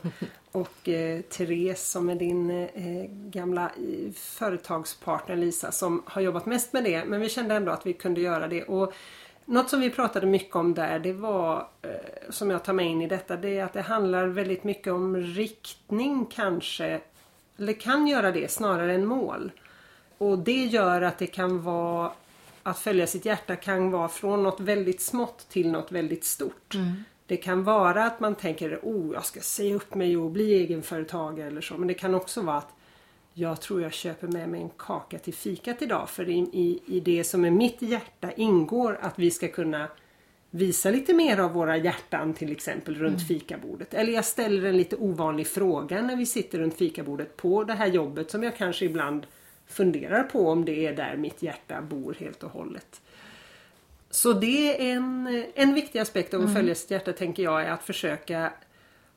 och 0.52 0.90
eh, 0.90 1.22
Therese 1.22 1.92
som 1.92 2.10
är 2.10 2.16
din 2.16 2.50
eh, 2.52 3.06
gamla 3.10 3.64
eh, 3.66 4.12
företagspartner 4.14 5.36
Lisa 5.36 5.72
som 5.72 6.04
har 6.06 6.22
jobbat 6.22 6.46
mest 6.46 6.74
med 6.74 6.84
det. 6.84 7.06
Men 7.06 7.22
vi 7.22 7.30
kände 7.30 7.56
ändå 7.56 7.72
att 7.72 7.86
vi 7.86 7.94
kunde 7.94 8.22
göra 8.22 8.48
det. 8.48 8.64
Och 8.64 8.94
Något 9.46 9.70
som 9.70 9.82
vi 9.82 9.90
pratade 9.90 10.26
mycket 10.28 10.56
om 10.56 10.74
där 10.74 11.00
det 11.00 11.14
var, 11.14 11.68
eh, 11.82 11.90
som 12.30 12.50
jag 12.50 12.64
tar 12.64 12.74
med 12.74 12.86
in 12.86 13.02
i 13.02 13.08
detta, 13.08 13.38
det 13.38 13.58
är 13.58 13.64
att 13.64 13.74
det 13.74 13.82
handlar 13.82 14.28
väldigt 14.28 14.64
mycket 14.64 14.94
om 14.94 15.18
riktning 15.18 16.26
kanske. 16.26 17.02
Eller 17.58 17.74
kan 17.74 18.08
göra 18.08 18.32
det 18.32 18.52
snarare 18.52 18.94
än 18.94 19.06
mål. 19.06 19.52
Och 20.18 20.40
det 20.40 20.66
gör 20.66 21.02
att 21.02 21.18
det 21.18 21.28
kan 21.28 21.62
vara 21.62 22.12
att 22.64 22.80
följa 22.80 23.08
sitt 23.08 23.26
hjärta 23.26 23.56
kan 23.56 23.92
vara 23.92 24.08
från 24.10 24.44
något 24.44 24.60
väldigt 24.60 25.02
smått 25.02 25.50
till 25.50 25.72
något 25.72 25.92
väldigt 25.92 26.24
stort. 26.26 26.74
Det 27.28 27.38
kan 27.38 27.64
vara 27.64 28.06
att 28.06 28.20
man 28.20 28.36
tänker 28.36 28.80
oh 28.84 29.14
jag 29.14 29.26
ska 29.26 29.40
säga 29.40 29.76
upp 29.76 29.96
mig 29.96 30.18
och 30.18 30.32
bli 30.32 30.54
egenföretagare 30.54 31.48
eller 31.48 31.62
så. 31.62 31.78
Men 31.78 31.88
det 31.88 31.94
kan 31.94 32.16
också 32.16 32.42
vara 32.42 32.58
att 32.58 32.74
jag 33.34 33.62
tror 33.62 33.82
jag 33.82 33.94
köper 33.94 34.28
med 34.28 34.50
mig 34.50 34.62
en 34.62 34.70
kaka 34.78 35.20
till 35.20 35.34
fikat 35.34 35.82
idag. 35.82 36.10
För 36.10 36.30
i, 36.30 36.38
i, 36.38 36.80
i 36.86 37.00
det 37.00 37.24
som 37.24 37.46
är 37.46 37.52
mitt 37.52 37.82
hjärta 37.82 38.32
ingår 38.32 39.00
att 39.02 39.20
vi 39.20 39.32
ska 39.32 39.48
kunna 39.48 39.88
visa 40.56 40.92
lite 40.92 41.14
mer 41.14 41.40
av 41.40 41.54
våra 41.54 41.78
hjärtan 41.78 42.34
till 42.34 42.52
exempel 42.52 42.96
runt 42.96 43.28
fikabordet. 43.28 43.94
Eller 43.94 44.14
jag 44.14 44.26
ställer 44.26 44.70
en 44.70 44.78
lite 44.78 44.96
ovanlig 44.96 45.48
fråga 45.48 46.02
när 46.02 46.16
vi 46.16 46.26
sitter 46.26 46.60
runt 46.60 46.78
fikabordet 46.78 47.38
på 47.38 47.64
det 47.64 47.74
här 47.74 47.88
jobbet 47.88 48.32
som 48.32 48.44
jag 48.44 48.58
kanske 48.58 48.86
ibland 48.86 49.28
funderar 49.68 50.24
på 50.24 50.50
om 50.50 50.66
det 50.66 50.88
är 50.88 50.96
där 50.96 51.18
mitt 51.18 51.42
hjärta 51.42 51.82
bor 51.82 52.16
helt 52.20 52.44
och 52.44 52.52
hållet. 52.52 53.02
Så 54.10 54.34
det 54.34 54.82
är 54.82 54.96
en, 54.96 55.44
en 55.56 55.74
viktig 55.74 56.00
aspekt 56.00 56.34
av 56.34 56.42
att 56.42 56.54
följa 56.54 56.76
sitt 56.76 56.92
hjärta 56.92 57.14
tänker 57.14 57.44
jag 57.44 57.64
är 57.64 57.72
att 57.72 57.84
försöka 57.84 58.52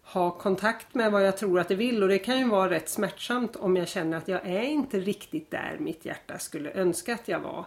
ha 0.02 0.30
kontakt 0.30 0.94
med 0.94 1.12
vad 1.12 1.26
jag 1.26 1.36
tror 1.36 1.60
att 1.60 1.68
det 1.68 1.74
vill 1.74 2.02
och 2.02 2.08
det 2.08 2.18
kan 2.18 2.38
ju 2.38 2.48
vara 2.48 2.70
rätt 2.70 2.88
smärtsamt 2.88 3.56
om 3.56 3.76
jag 3.76 3.88
känner 3.88 4.16
att 4.16 4.28
jag 4.28 4.46
är 4.46 4.62
inte 4.62 5.00
riktigt 5.00 5.50
där 5.50 5.76
mitt 5.78 6.04
hjärta 6.04 6.38
skulle 6.38 6.72
önska 6.72 7.14
att 7.14 7.28
jag 7.28 7.40
var. 7.40 7.66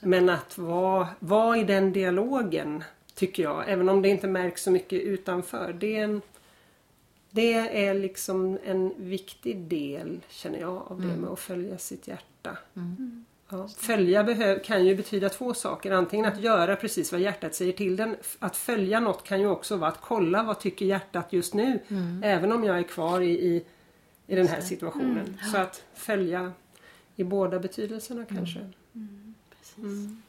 Men 0.00 0.28
att 0.28 0.58
vara, 0.58 1.08
vara 1.18 1.56
i 1.56 1.64
den 1.64 1.92
dialogen 1.92 2.84
tycker 3.20 3.42
jag, 3.42 3.64
även 3.68 3.88
om 3.88 4.02
det 4.02 4.08
inte 4.08 4.28
märks 4.28 4.62
så 4.62 4.70
mycket 4.70 5.02
utanför. 5.02 5.72
Det 5.72 5.96
är, 5.96 6.04
en, 6.04 6.22
det 7.30 7.52
är 7.86 7.94
liksom 7.94 8.58
en 8.64 8.92
viktig 8.96 9.58
del 9.58 10.20
känner 10.28 10.60
jag 10.60 10.76
av 10.76 11.00
det 11.00 11.16
med 11.16 11.30
att 11.30 11.38
följa 11.38 11.78
sitt 11.78 12.08
hjärta. 12.08 12.58
Ja, 13.48 13.68
följa 13.76 14.58
kan 14.58 14.86
ju 14.86 14.94
betyda 14.96 15.28
två 15.28 15.54
saker. 15.54 15.90
Antingen 15.90 16.26
att 16.26 16.40
göra 16.40 16.76
precis 16.76 17.12
vad 17.12 17.20
hjärtat 17.20 17.54
säger 17.54 17.72
till 17.72 17.96
den. 17.96 18.16
Att 18.38 18.56
följa 18.56 19.00
något 19.00 19.24
kan 19.24 19.40
ju 19.40 19.46
också 19.46 19.76
vara 19.76 19.90
att 19.90 20.00
kolla 20.00 20.42
vad 20.42 20.60
tycker 20.60 20.86
hjärtat 20.86 21.32
just 21.32 21.54
nu. 21.54 21.80
Även 22.22 22.52
om 22.52 22.64
jag 22.64 22.78
är 22.78 22.82
kvar 22.82 23.20
i, 23.20 23.30
i, 23.30 23.64
i 24.26 24.36
den 24.36 24.48
här 24.48 24.60
situationen. 24.60 25.36
Så 25.52 25.58
att 25.58 25.84
följa 25.94 26.52
i 27.16 27.24
båda 27.24 27.58
betydelserna 27.58 28.24
kanske. 28.24 28.60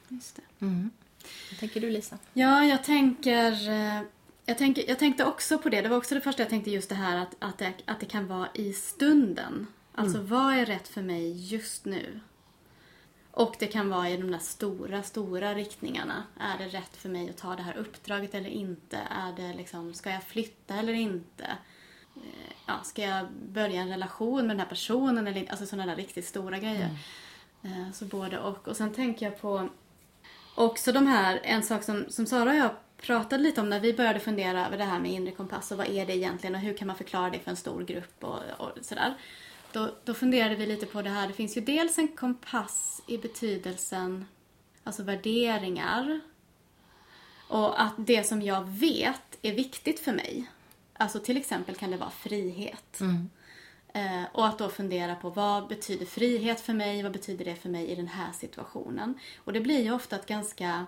Just 0.07 0.35
det. 0.35 0.65
Vad 1.51 1.59
tänker 1.59 1.81
du 1.81 1.89
Lisa? 1.89 2.17
Ja, 2.33 2.63
jag 2.65 2.83
tänker, 2.83 3.69
eh, 3.69 4.01
jag 4.45 4.57
tänker... 4.57 4.89
Jag 4.89 4.99
tänkte 4.99 5.25
också 5.25 5.57
på 5.57 5.69
det. 5.69 5.81
Det 5.81 5.89
var 5.89 5.97
också 5.97 6.15
det 6.15 6.21
första 6.21 6.41
jag 6.41 6.49
tänkte, 6.49 6.71
just 6.71 6.89
det 6.89 6.95
här 6.95 7.17
att, 7.17 7.35
att, 7.39 7.57
det, 7.57 7.73
att 7.85 7.99
det 7.99 8.05
kan 8.05 8.27
vara 8.27 8.47
i 8.53 8.73
stunden. 8.73 9.67
Alltså, 9.95 10.21
vad 10.21 10.53
är 10.53 10.65
rätt 10.65 10.87
för 10.87 11.01
mig 11.01 11.53
just 11.53 11.85
nu? 11.85 12.19
Och 13.31 13.55
det 13.59 13.67
kan 13.67 13.89
vara 13.89 14.09
i 14.09 14.17
de 14.17 14.31
där 14.31 14.39
stora, 14.39 15.03
stora 15.03 15.53
riktningarna. 15.55 16.23
Är 16.39 16.57
det 16.57 16.67
rätt 16.67 16.97
för 16.97 17.09
mig 17.09 17.29
att 17.29 17.37
ta 17.37 17.55
det 17.55 17.61
här 17.63 17.77
uppdraget 17.77 18.35
eller 18.35 18.49
inte? 18.49 18.97
Är 18.97 19.33
det 19.33 19.53
liksom, 19.57 19.93
ska 19.93 20.09
jag 20.09 20.23
flytta 20.23 20.75
eller 20.75 20.93
inte? 20.93 21.43
Eh, 22.15 22.21
Ja, 22.65 22.79
ska 22.83 23.01
jag 23.01 23.27
börja 23.31 23.81
en 23.81 23.89
relation 23.89 24.37
med 24.47 24.49
den 24.49 24.59
här 24.59 24.67
personen 24.67 25.27
eller 25.27 25.39
inte? 25.39 25.51
Alltså 25.51 25.65
sådana 25.65 25.85
där 25.85 25.95
riktigt 25.95 26.25
stora 26.25 26.59
grejer. 26.59 26.89
Eh, 27.63 27.91
Så 27.93 28.05
både 28.05 28.39
och. 28.39 28.67
Och 28.67 28.77
sen 28.77 28.93
tänker 28.93 29.25
jag 29.25 29.41
på 29.41 29.69
också 30.61 30.91
de 30.91 31.07
här, 31.07 31.39
en 31.43 31.63
sak 31.63 31.83
som, 31.83 32.05
som 32.09 32.25
Sara 32.25 32.49
och 32.49 32.55
jag 32.55 32.71
pratade 32.97 33.43
lite 33.43 33.61
om 33.61 33.69
när 33.69 33.79
vi 33.79 33.93
började 33.93 34.19
fundera 34.19 34.65
över 34.67 34.77
det 34.77 34.83
här 34.83 34.99
med 34.99 35.11
inre 35.11 35.31
kompass 35.31 35.71
och 35.71 35.77
vad 35.77 35.87
är 35.87 36.05
det 36.05 36.17
egentligen 36.17 36.55
och 36.55 36.61
hur 36.61 36.77
kan 36.77 36.87
man 36.87 36.95
förklara 36.95 37.29
det 37.29 37.39
för 37.39 37.51
en 37.51 37.57
stor 37.57 37.83
grupp 37.83 38.23
och, 38.23 38.39
och 38.57 38.71
sådär. 38.81 39.13
Då, 39.71 39.89
då 40.03 40.13
funderade 40.13 40.55
vi 40.55 40.65
lite 40.65 40.85
på 40.85 41.01
det 41.01 41.09
här, 41.09 41.27
det 41.27 41.33
finns 41.33 41.57
ju 41.57 41.61
dels 41.61 41.97
en 41.97 42.07
kompass 42.07 43.01
i 43.07 43.17
betydelsen, 43.17 44.25
alltså 44.83 45.03
värderingar. 45.03 46.19
Och 47.47 47.81
att 47.81 47.93
det 47.97 48.23
som 48.23 48.41
jag 48.41 48.63
vet 48.63 49.37
är 49.41 49.53
viktigt 49.53 49.99
för 49.99 50.13
mig. 50.13 50.51
Alltså 50.93 51.19
till 51.19 51.37
exempel 51.37 51.75
kan 51.75 51.91
det 51.91 51.97
vara 51.97 52.09
frihet. 52.09 52.99
Mm. 53.01 53.29
Eh, 53.93 54.23
och 54.31 54.47
att 54.47 54.57
då 54.57 54.69
fundera 54.69 55.15
på 55.15 55.29
vad 55.29 55.67
betyder 55.67 56.05
frihet 56.05 56.61
för 56.61 56.73
mig? 56.73 57.03
Vad 57.03 57.11
betyder 57.11 57.45
det 57.45 57.55
för 57.55 57.69
mig 57.69 57.87
i 57.87 57.95
den 57.95 58.07
här 58.07 58.31
situationen? 58.31 59.19
Och 59.37 59.53
det 59.53 59.59
blir 59.59 59.81
ju 59.81 59.91
ofta 59.91 60.15
ett 60.15 60.25
ganska 60.25 60.85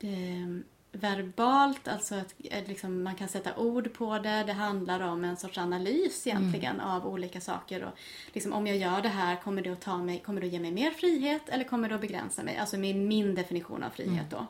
eh, 0.00 0.62
verbalt, 0.92 1.88
alltså 1.88 2.14
att 2.14 2.34
liksom, 2.66 3.02
man 3.02 3.14
kan 3.14 3.28
sätta 3.28 3.56
ord 3.56 3.92
på 3.92 4.18
det. 4.18 4.44
Det 4.46 4.52
handlar 4.52 5.00
om 5.00 5.24
en 5.24 5.36
sorts 5.36 5.58
analys 5.58 6.26
egentligen 6.26 6.80
av 6.80 7.06
olika 7.06 7.40
saker. 7.40 7.84
Och 7.84 7.92
liksom, 8.32 8.52
om 8.52 8.66
jag 8.66 8.76
gör 8.76 9.02
det 9.02 9.08
här, 9.08 9.36
kommer 9.36 9.62
det 9.62 9.70
att 9.70 9.80
ta 9.80 9.96
mig, 9.96 10.18
kommer 10.18 10.40
det 10.40 10.46
att 10.46 10.52
ge 10.52 10.60
mig 10.60 10.72
mer 10.72 10.90
frihet 10.90 11.48
eller 11.48 11.64
kommer 11.64 11.88
det 11.88 11.94
att 11.94 12.00
begränsa 12.00 12.42
mig? 12.42 12.56
Alltså 12.56 12.76
min, 12.76 13.08
min 13.08 13.34
definition 13.34 13.82
av 13.82 13.90
frihet 13.90 14.30
då. 14.30 14.46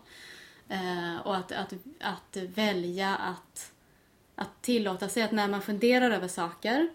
Eh, 0.69 1.17
och 1.25 1.37
att, 1.37 1.53
att, 1.53 1.73
att 2.01 2.37
välja 2.37 3.17
att, 3.17 3.73
att 4.35 4.63
tillåta 4.63 5.09
sig 5.09 5.23
att 5.23 5.33
när 5.33 5.49
man 5.49 5.63
funderar 5.63 6.11
över 6.11 6.29
saker 6.29 6.89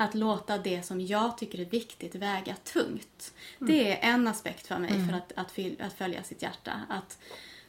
att 0.00 0.14
låta 0.14 0.58
det 0.58 0.82
som 0.82 1.00
jag 1.00 1.38
tycker 1.38 1.60
är 1.60 1.64
viktigt 1.64 2.14
väga 2.14 2.56
tungt. 2.64 3.34
Det 3.58 3.92
är 3.92 4.12
en 4.12 4.28
aspekt 4.28 4.66
för 4.66 4.78
mig 4.78 4.90
för 5.08 5.16
att, 5.16 5.32
att, 5.36 5.58
att 5.80 5.92
följa 5.92 6.22
sitt 6.22 6.42
hjärta. 6.42 6.72
Att, 6.88 7.18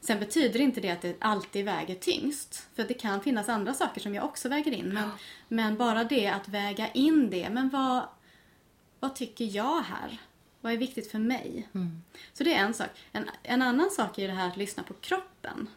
sen 0.01 0.19
betyder 0.19 0.61
inte 0.61 0.81
det 0.81 0.89
att 0.89 1.01
det 1.01 1.15
alltid 1.19 1.65
väger 1.65 1.95
tyngst. 1.95 2.67
För 2.75 2.83
det 2.83 2.93
kan 2.93 3.21
finnas 3.21 3.49
andra 3.49 3.73
saker 3.73 4.01
som 4.01 4.15
jag 4.15 4.25
också 4.25 4.49
väger 4.49 4.71
in. 4.71 4.93
Men, 4.93 5.09
men 5.47 5.77
bara 5.77 6.03
det 6.03 6.27
att 6.27 6.47
väga 6.47 6.91
in 6.91 7.29
det. 7.29 7.49
Men 7.49 7.69
vad, 7.69 8.03
vad 8.99 9.15
tycker 9.15 9.45
jag 9.45 9.81
här? 9.81 10.21
Vad 10.61 10.73
är 10.73 10.77
viktigt 10.77 11.11
för 11.11 11.19
mig? 11.19 11.67
Så 12.33 12.43
det 12.43 12.53
är 12.53 12.59
en 12.59 12.73
sak. 12.73 12.89
En, 13.11 13.29
en 13.43 13.61
annan 13.61 13.91
sak 13.91 14.17
är 14.17 14.27
det 14.27 14.33
här 14.33 14.47
att 14.47 14.57
lyssna 14.57 14.83
på 14.83 14.93
kroppen. 14.93 15.69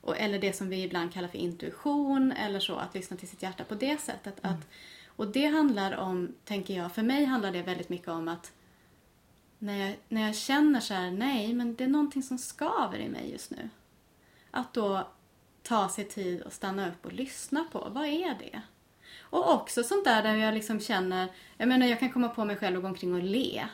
Och, 0.00 0.18
eller 0.18 0.38
det 0.38 0.52
som 0.52 0.68
vi 0.68 0.82
ibland 0.82 1.12
kallar 1.12 1.28
för 1.28 1.38
intuition 1.38 2.32
eller 2.32 2.60
så, 2.60 2.76
att 2.76 2.94
lyssna 2.94 3.16
till 3.16 3.28
sitt 3.28 3.42
hjärta 3.42 3.64
på 3.64 3.74
det 3.74 4.00
sättet. 4.00 4.38
Att, 4.42 4.68
och 5.16 5.26
det 5.26 5.46
handlar 5.46 5.96
om, 5.96 6.34
tänker 6.44 6.74
jag, 6.74 6.92
för 6.92 7.02
mig 7.02 7.24
handlar 7.24 7.52
det 7.52 7.62
väldigt 7.62 7.88
mycket 7.88 8.08
om 8.08 8.28
att 8.28 8.52
när 9.58 9.86
jag, 9.86 9.96
när 10.08 10.26
jag 10.26 10.36
känner 10.36 10.80
så 10.80 10.94
här, 10.94 11.10
nej 11.10 11.52
men 11.52 11.74
det 11.74 11.84
är 11.84 11.88
någonting 11.88 12.22
som 12.22 12.38
skaver 12.38 12.98
i 12.98 13.08
mig 13.08 13.30
just 13.32 13.50
nu. 13.50 13.68
Att 14.50 14.74
då 14.74 15.08
ta 15.62 15.88
sig 15.88 16.04
tid 16.04 16.42
och 16.42 16.52
stanna 16.52 16.88
upp 16.88 17.06
och 17.06 17.12
lyssna 17.12 17.64
på, 17.72 17.88
vad 17.90 18.06
är 18.06 18.38
det? 18.38 18.62
Och 19.20 19.54
också 19.54 19.82
sånt 19.82 20.04
där 20.04 20.22
där 20.22 20.34
jag 20.34 20.54
liksom 20.54 20.80
känner, 20.80 21.28
jag 21.56 21.68
menar 21.68 21.86
jag 21.86 22.00
kan 22.00 22.12
komma 22.12 22.28
på 22.28 22.44
mig 22.44 22.56
själv 22.56 22.76
och 22.76 22.82
gå 22.82 22.88
omkring 22.88 23.14
och 23.14 23.22
le. 23.22 23.68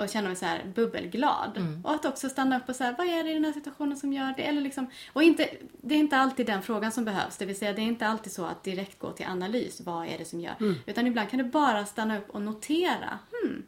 Och 0.00 0.08
känna 0.08 0.28
mig 0.28 0.36
så 0.36 0.44
här 0.46 0.64
bubbelglad. 0.74 1.58
Och 1.84 1.94
att 1.94 2.04
också 2.04 2.28
stanna 2.28 2.56
upp 2.58 2.68
och 2.68 2.76
säga, 2.76 2.94
vad 2.98 3.06
är 3.06 3.24
det 3.24 3.30
i 3.30 3.34
den 3.34 3.44
här 3.44 3.52
situationen 3.52 3.96
som 3.96 4.12
gör 4.12 4.34
det? 4.36 4.42
Eller 4.42 4.60
liksom, 4.60 4.86
och 5.12 5.22
inte, 5.22 5.50
det 5.80 5.94
är 5.94 5.98
inte 5.98 6.16
alltid 6.16 6.46
den 6.46 6.62
frågan 6.62 6.92
som 6.92 7.04
behövs. 7.04 7.36
Det 7.36 7.46
vill 7.46 7.58
säga, 7.58 7.72
det 7.72 7.80
är 7.82 7.86
inte 7.86 8.06
alltid 8.06 8.32
så 8.32 8.44
att 8.44 8.64
direkt 8.64 8.98
gå 8.98 9.10
till 9.12 9.26
analys, 9.26 9.80
vad 9.80 10.06
är 10.06 10.18
det 10.18 10.24
som 10.24 10.40
gör? 10.40 10.54
Utan 10.86 11.06
ibland 11.06 11.30
kan 11.30 11.38
du 11.38 11.44
bara 11.44 11.86
stanna 11.86 12.18
upp 12.18 12.30
och 12.30 12.42
notera, 12.42 13.18
hmm, 13.32 13.62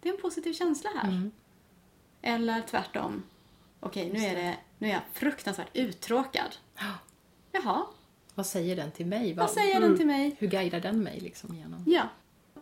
det 0.00 0.08
är 0.08 0.12
en 0.14 0.20
positiv 0.20 0.52
känsla 0.52 0.90
här. 0.94 1.30
Eller 2.22 2.60
tvärtom, 2.62 3.22
okej 3.80 4.10
nu 4.12 4.18
är 4.18 4.34
det, 4.34 4.56
nu 4.78 4.88
är 4.88 4.92
jag 4.92 5.02
fruktansvärt 5.12 5.70
uttråkad. 5.76 6.56
Jaha, 7.52 7.86
Vad 8.34 8.46
säger 8.46 8.76
den 8.76 8.90
till 8.90 9.06
mig? 9.06 9.34
vad 9.34 9.50
säger 9.50 9.80
den 9.80 9.96
till 9.96 10.06
mig? 10.06 10.36
Hur 10.38 10.46
guidar 10.48 10.80
den 10.80 11.02
mig 11.02 11.20
liksom 11.20 11.54
genom? 11.56 11.84
Ja. 11.86 12.02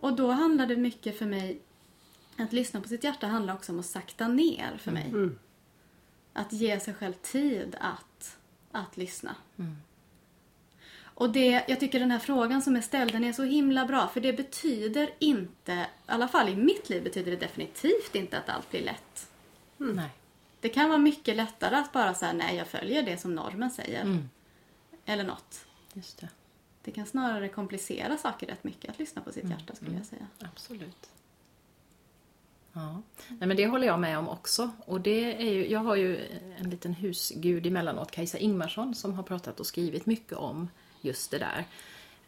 Och 0.00 0.12
då 0.16 0.30
handlar 0.30 0.66
det 0.66 0.76
mycket 0.76 1.18
för 1.18 1.26
mig, 1.26 1.60
att 2.38 2.52
lyssna 2.52 2.80
på 2.80 2.88
sitt 2.88 3.04
hjärta 3.04 3.26
handlar 3.26 3.54
också 3.54 3.72
om 3.72 3.78
att 3.80 3.86
sakta 3.86 4.28
ner 4.28 4.76
för 4.76 4.90
mig. 4.90 5.12
Att 6.32 6.52
ge 6.52 6.80
sig 6.80 6.94
själv 6.94 7.12
tid 7.12 7.76
att, 7.80 8.36
att 8.72 8.96
lyssna. 8.96 9.36
Och 11.14 11.30
det, 11.30 11.64
jag 11.68 11.80
tycker 11.80 12.00
den 12.00 12.10
här 12.10 12.18
frågan 12.18 12.62
som 12.62 12.76
är 12.76 12.80
ställd, 12.80 13.12
den 13.12 13.24
är 13.24 13.32
så 13.32 13.42
himla 13.42 13.86
bra. 13.86 14.08
För 14.08 14.20
det 14.20 14.32
betyder 14.32 15.10
inte, 15.18 15.72
i 15.72 15.86
alla 16.06 16.28
fall 16.28 16.48
i 16.48 16.56
mitt 16.56 16.88
liv 16.88 17.04
betyder 17.04 17.30
det 17.30 17.36
definitivt 17.36 18.14
inte 18.14 18.38
att 18.38 18.48
allt 18.48 18.70
blir 18.70 18.82
lätt. 18.82 19.30
Nej. 19.76 20.10
Det 20.60 20.68
kan 20.68 20.88
vara 20.88 20.98
mycket 20.98 21.36
lättare 21.36 21.76
att 21.76 21.92
bara 21.92 22.14
säga 22.14 22.32
nej, 22.32 22.56
jag 22.56 22.66
följer 22.66 23.02
det 23.02 23.16
som 23.16 23.34
normen 23.34 23.70
säger. 23.70 24.18
Eller 25.04 25.24
något. 25.24 25.66
Just 25.92 26.20
det. 26.20 26.28
Det 26.82 26.90
kan 26.90 27.06
snarare 27.06 27.48
komplicera 27.48 28.16
saker 28.16 28.46
rätt 28.46 28.64
mycket 28.64 28.90
att 28.90 28.98
lyssna 28.98 29.22
på 29.22 29.32
sitt 29.32 29.50
hjärta 29.50 29.74
skulle 29.74 29.96
jag 29.96 30.06
säga. 30.06 30.26
Absolut. 30.38 31.10
Ja, 32.74 33.02
Nej, 33.28 33.48
men 33.48 33.56
det 33.56 33.66
håller 33.66 33.86
jag 33.86 34.00
med 34.00 34.18
om 34.18 34.28
också. 34.28 34.70
Och 34.86 35.00
det 35.00 35.34
är 35.34 35.52
ju, 35.52 35.70
jag 35.70 35.80
har 35.80 35.96
ju 35.96 36.20
en 36.58 36.70
liten 36.70 36.94
husgud 36.94 37.66
emellanåt, 37.66 38.10
Kajsa 38.10 38.38
Ingmarsson, 38.38 38.94
som 38.94 39.14
har 39.14 39.22
pratat 39.22 39.60
och 39.60 39.66
skrivit 39.66 40.06
mycket 40.06 40.38
om 40.38 40.68
just 41.00 41.30
det 41.30 41.38
där. 41.38 41.64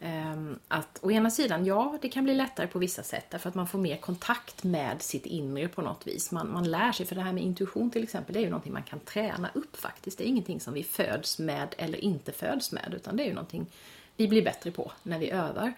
Ehm, 0.00 0.59
att 0.69 0.99
å 1.03 1.11
ena 1.11 1.31
sidan, 1.31 1.67
ja, 1.67 1.99
det 2.03 2.09
kan 2.09 2.25
bli 2.25 2.35
lättare 2.35 2.67
på 2.67 2.79
vissa 2.79 3.03
sätt 3.03 3.26
därför 3.31 3.49
att 3.49 3.55
man 3.55 3.67
får 3.67 3.79
mer 3.79 3.97
kontakt 3.97 4.65
med 4.65 5.03
sitt 5.03 5.26
inre 5.26 5.69
på 5.69 5.83
något 5.83 6.07
vis. 6.07 6.31
Man, 6.31 6.53
man 6.53 6.71
lär 6.71 6.93
sig, 6.93 7.07
för 7.07 7.15
det 7.15 7.21
här 7.21 7.33
med 7.33 7.43
intuition 7.43 7.91
till 7.91 8.03
exempel, 8.03 8.35
det 8.35 8.41
är 8.41 8.45
ju 8.45 8.50
någonting 8.50 8.73
man 8.73 8.83
kan 8.83 9.00
träna 9.00 9.50
upp 9.55 9.76
faktiskt. 9.76 10.19
Det 10.19 10.25
är 10.25 10.29
ingenting 10.29 10.61
som 10.61 10.75
vi 10.75 10.85
föds 10.85 11.38
med 11.38 11.75
eller 11.79 12.05
inte 12.05 12.33
föds 12.33 12.73
med, 12.73 12.93
utan 12.97 13.17
det 13.17 13.23
är 13.23 13.26
ju 13.26 13.35
någonting 13.35 13.67
vi 14.17 14.29
blir 14.29 14.45
bättre 14.45 14.71
på 14.71 14.93
när 15.03 15.19
vi 15.19 15.31
övar. 15.31 15.73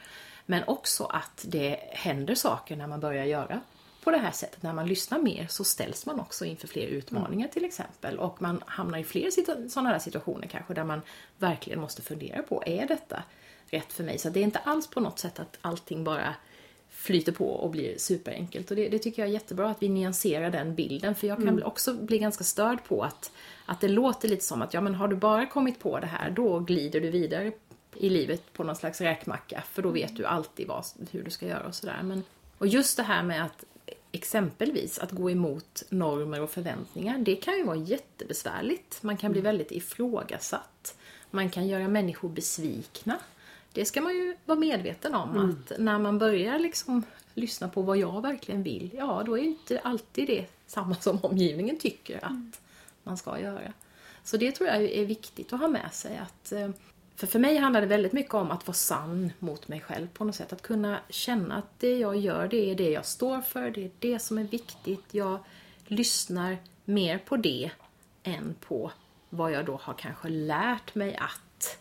Men 0.47 0.63
också 0.67 1.05
att 1.05 1.45
det 1.49 1.81
händer 1.91 2.35
saker 2.35 2.77
när 2.77 2.87
man 2.87 3.01
börjar 3.01 3.25
göra 3.25 3.61
på 4.09 4.12
det 4.12 4.19
här 4.19 4.31
sättet. 4.31 4.62
När 4.62 4.73
man 4.73 4.87
lyssnar 4.87 5.19
mer 5.19 5.47
så 5.50 5.65
ställs 5.65 6.07
man 6.07 6.21
också 6.21 6.45
inför 6.45 6.69
fler 6.69 6.87
utmaningar 6.87 7.49
till 7.49 7.65
exempel. 7.65 8.19
Och 8.19 8.43
man 8.43 8.62
hamnar 8.67 8.99
i 8.99 9.05
fler 9.05 9.31
sådana 9.69 9.91
här 9.91 9.99
situationer 9.99 10.47
kanske 10.47 10.75
där 10.75 10.85
man 10.85 11.00
verkligen 11.38 11.81
måste 11.81 12.03
fundera 12.03 12.43
på, 12.43 12.62
är 12.67 12.87
detta 12.87 13.23
rätt 13.71 13.93
för 13.93 14.05
mig? 14.05 14.19
Så 14.19 14.29
det 14.29 14.41
är 14.41 14.45
inte 14.45 14.59
alls 14.59 14.87
på 14.87 15.00
något 15.00 15.19
sätt 15.19 15.38
att 15.38 15.59
allting 15.61 16.05
bara 16.05 16.35
flyter 16.91 17.33
på 17.33 17.50
och 17.50 17.71
blir 17.71 17.99
superenkelt. 17.99 18.71
Och 18.71 18.77
det, 18.77 18.88
det 18.88 18.99
tycker 18.99 19.23
jag 19.23 19.29
är 19.29 19.33
jättebra 19.33 19.71
att 19.71 19.83
vi 19.83 19.88
nyanserar 19.88 20.50
den 20.50 20.75
bilden. 20.75 21.15
För 21.15 21.27
jag 21.27 21.45
kan 21.45 21.55
bli- 21.55 21.65
också 21.65 21.95
bli 21.95 22.19
ganska 22.19 22.45
störd 22.45 22.85
på 22.85 23.03
att, 23.03 23.33
att 23.67 23.81
det 23.81 23.88
låter 23.88 24.29
lite 24.29 24.45
som 24.45 24.62
att 24.62 24.75
ja 24.75 24.81
men 24.81 24.95
har 24.95 25.09
du 25.09 25.17
bara 25.17 25.47
kommit 25.47 25.79
på 25.79 26.00
det 26.00 26.07
här 26.07 26.31
då 26.31 26.61
glider 26.61 27.00
du 27.00 27.11
vidare 27.11 27.53
i 27.95 28.11
livet 28.11 28.53
på 28.53 28.65
någon 28.65 28.77
slags 28.77 29.00
räkmacka. 29.00 29.62
För 29.73 29.83
då 29.83 29.91
vet 29.91 30.17
du 30.17 30.27
alltid 30.27 30.67
vad, 30.67 30.85
hur 31.11 31.23
du 31.23 31.31
ska 31.31 31.47
göra 31.47 31.67
och 31.67 31.75
sådär. 31.75 32.00
Men, 32.03 32.25
och 32.59 32.67
just 32.67 32.97
det 32.97 33.03
här 33.03 33.23
med 33.23 33.45
att 33.45 33.65
exempelvis 34.12 34.99
att 34.99 35.11
gå 35.11 35.31
emot 35.31 35.83
normer 35.88 36.41
och 36.41 36.50
förväntningar. 36.50 37.19
Det 37.19 37.37
kan 37.37 37.57
ju 37.57 37.65
vara 37.65 37.77
jättebesvärligt. 37.77 39.03
Man 39.03 39.17
kan 39.17 39.33
bli 39.33 39.41
väldigt 39.41 39.73
ifrågasatt. 39.73 40.97
Man 41.31 41.50
kan 41.50 41.69
göra 41.69 41.88
människor 41.88 42.29
besvikna. 42.29 43.19
Det 43.73 43.85
ska 43.85 44.00
man 44.00 44.15
ju 44.15 44.37
vara 44.45 44.59
medveten 44.59 45.15
om 45.15 45.38
att 45.38 45.79
när 45.79 45.99
man 45.99 46.19
börjar 46.19 46.59
liksom 46.59 47.03
lyssna 47.35 47.69
på 47.69 47.83
vad 47.83 47.97
jag 47.97 48.23
verkligen 48.23 48.62
vill, 48.62 48.91
ja 48.95 49.23
då 49.27 49.38
är 49.38 49.43
inte 49.43 49.81
alltid 49.81 50.27
det 50.27 50.47
samma 50.67 50.95
som 50.95 51.19
omgivningen 51.23 51.79
tycker 51.79 52.25
att 52.25 52.61
man 53.03 53.17
ska 53.17 53.41
göra. 53.41 53.73
Så 54.25 54.37
det 54.37 54.53
tror 54.53 54.69
jag 54.69 54.83
är 54.83 55.07
viktigt 55.07 55.53
att 55.53 55.61
ha 55.61 55.69
med 55.69 55.93
sig. 55.93 56.17
att 56.17 56.53
eh, 56.53 56.71
För 57.19 57.27
för 57.27 57.39
mig 57.39 57.57
handlar 57.57 57.81
det 57.81 57.87
väldigt 57.87 58.13
mycket 58.13 58.35
om 58.35 58.51
att 58.51 58.67
vara 58.67 58.75
sann 58.75 59.33
mot 59.39 59.69
mig 59.69 59.81
själv 59.81 60.09
på 60.09 60.25
något 60.25 60.35
sätt. 60.35 60.53
Att 60.53 60.63
kunna 60.63 60.99
känna 61.09 61.55
att 61.57 61.81
det 61.81 61.99
jag 61.99 62.17
gör, 62.17 62.49
det 62.49 62.71
är 62.71 62.75
det 62.75 62.91
jag 62.91 63.07
står 63.07 63.41
för, 63.41 63.71
det 63.71 63.85
är 63.85 63.91
det 63.99 64.19
som 64.19 64.39
är 64.39 64.45
viktigt. 64.45 65.05
Jag 65.11 65.39
lyssnar 65.87 66.57
mer 66.85 67.19
på 67.19 67.37
det 67.37 67.71
än 68.23 68.55
på 68.61 68.93
vad 69.31 69.53
jag 69.53 69.65
då 69.65 69.81
har 69.83 69.95
kanske 69.95 70.29
lärt 70.29 70.95
mig 70.95 71.17
att 71.17 71.79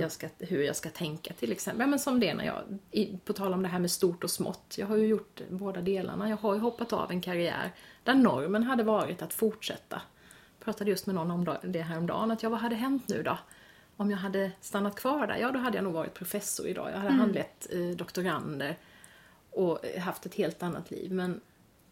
jag 0.00 0.12
ska, 0.12 0.28
hur 0.38 0.62
jag 0.62 0.76
ska 0.76 0.90
tänka 0.90 1.34
till 1.34 1.52
exempel. 1.52 1.88
Men 1.88 1.98
som 1.98 2.20
det 2.20 2.34
när 2.34 2.44
jag, 2.44 2.78
på 3.24 3.32
tal 3.32 3.54
om 3.54 3.62
det 3.62 3.68
här 3.68 3.78
med 3.78 3.90
stort 3.90 4.24
och 4.24 4.30
smått. 4.30 4.74
Jag 4.78 4.86
har 4.86 4.96
ju 4.96 5.06
gjort 5.06 5.40
båda 5.50 5.80
delarna. 5.80 6.28
Jag 6.28 6.36
har 6.36 6.54
ju 6.54 6.60
hoppat 6.60 6.92
av 6.92 7.10
en 7.10 7.20
karriär 7.20 7.72
där 8.04 8.14
normen 8.14 8.62
hade 8.62 8.82
varit 8.82 9.22
att 9.22 9.32
fortsätta. 9.32 10.02
Jag 10.58 10.64
pratade 10.64 10.90
just 10.90 11.06
med 11.06 11.14
någon 11.14 11.30
om 11.30 11.56
det 11.62 11.82
här 11.82 11.98
om 11.98 12.06
dagen 12.06 12.30
att 12.30 12.42
ja, 12.42 12.48
vad 12.48 12.60
hade 12.60 12.76
hänt 12.76 13.08
nu 13.08 13.22
då? 13.22 13.38
Om 14.00 14.10
jag 14.10 14.18
hade 14.18 14.52
stannat 14.60 14.96
kvar 14.96 15.26
där, 15.26 15.36
ja 15.36 15.52
då 15.52 15.58
hade 15.58 15.78
jag 15.78 15.84
nog 15.84 15.92
varit 15.92 16.14
professor 16.14 16.66
idag. 16.66 16.90
Jag 16.90 16.98
hade 16.98 17.12
handlett 17.12 17.66
eh, 17.70 17.96
doktorander 17.96 18.76
och 19.50 19.78
haft 19.98 20.26
ett 20.26 20.34
helt 20.34 20.62
annat 20.62 20.90
liv. 20.90 21.12
Men 21.12 21.40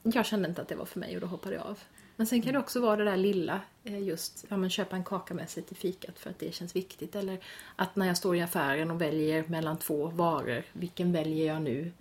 jag 0.02 0.26
kände 0.26 0.48
inte 0.48 0.62
att 0.62 0.68
det 0.68 0.74
var 0.74 0.84
för 0.84 1.00
mig 1.00 1.14
och 1.14 1.20
då 1.20 1.26
hoppade 1.26 1.54
jag 1.54 1.66
av. 1.66 1.78
Men 2.16 2.26
sen 2.26 2.42
kan 2.42 2.52
det 2.52 2.58
också 2.58 2.80
vara 2.80 2.96
det 2.96 3.04
där 3.04 3.16
lilla, 3.16 3.60
eh, 3.84 4.02
just 4.02 4.44
ja, 4.48 4.56
men 4.56 4.70
köpa 4.70 4.96
en 4.96 5.04
kaka 5.04 5.34
med 5.34 5.50
sig 5.50 5.62
till 5.62 5.76
fikat 5.76 6.18
för 6.18 6.30
att 6.30 6.38
det 6.38 6.54
känns 6.54 6.76
viktigt. 6.76 7.16
Eller 7.16 7.38
att 7.76 7.96
när 7.96 8.06
jag 8.06 8.16
står 8.16 8.36
i 8.36 8.42
affären 8.42 8.90
och 8.90 9.00
väljer 9.00 9.44
mellan 9.48 9.78
två 9.78 10.06
varor, 10.06 10.62
vilken 10.72 11.12
väljer 11.12 11.46
jag 11.46 11.62
nu? 11.62 11.92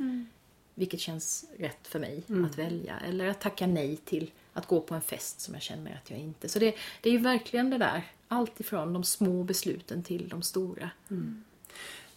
Vilket 0.74 1.00
känns 1.00 1.46
rätt 1.58 1.88
för 1.88 2.00
mig 2.00 2.24
att 2.46 2.58
välja. 2.58 3.00
Eller 3.08 3.28
att 3.28 3.42
tacka 3.42 3.68
nej 3.68 3.98
till 3.98 4.32
att 4.58 4.66
gå 4.66 4.82
på 4.82 4.96
en 4.96 5.02
fest 5.02 5.42
som 5.42 5.54
jag 5.54 5.64
känner 5.64 5.92
att 6.04 6.10
jag 6.10 6.20
inte... 6.20 6.50
Så 6.50 6.60
det, 6.60 6.76
det 7.02 7.10
är 7.10 7.14
ju 7.14 7.20
verkligen 7.20 7.70
det 7.70 7.78
där, 7.78 8.02
allt 8.28 8.60
ifrån 8.60 8.94
de 8.94 9.04
små 9.04 9.44
besluten 9.44 10.04
till 10.04 10.30
de 10.30 10.42
stora. 10.42 10.90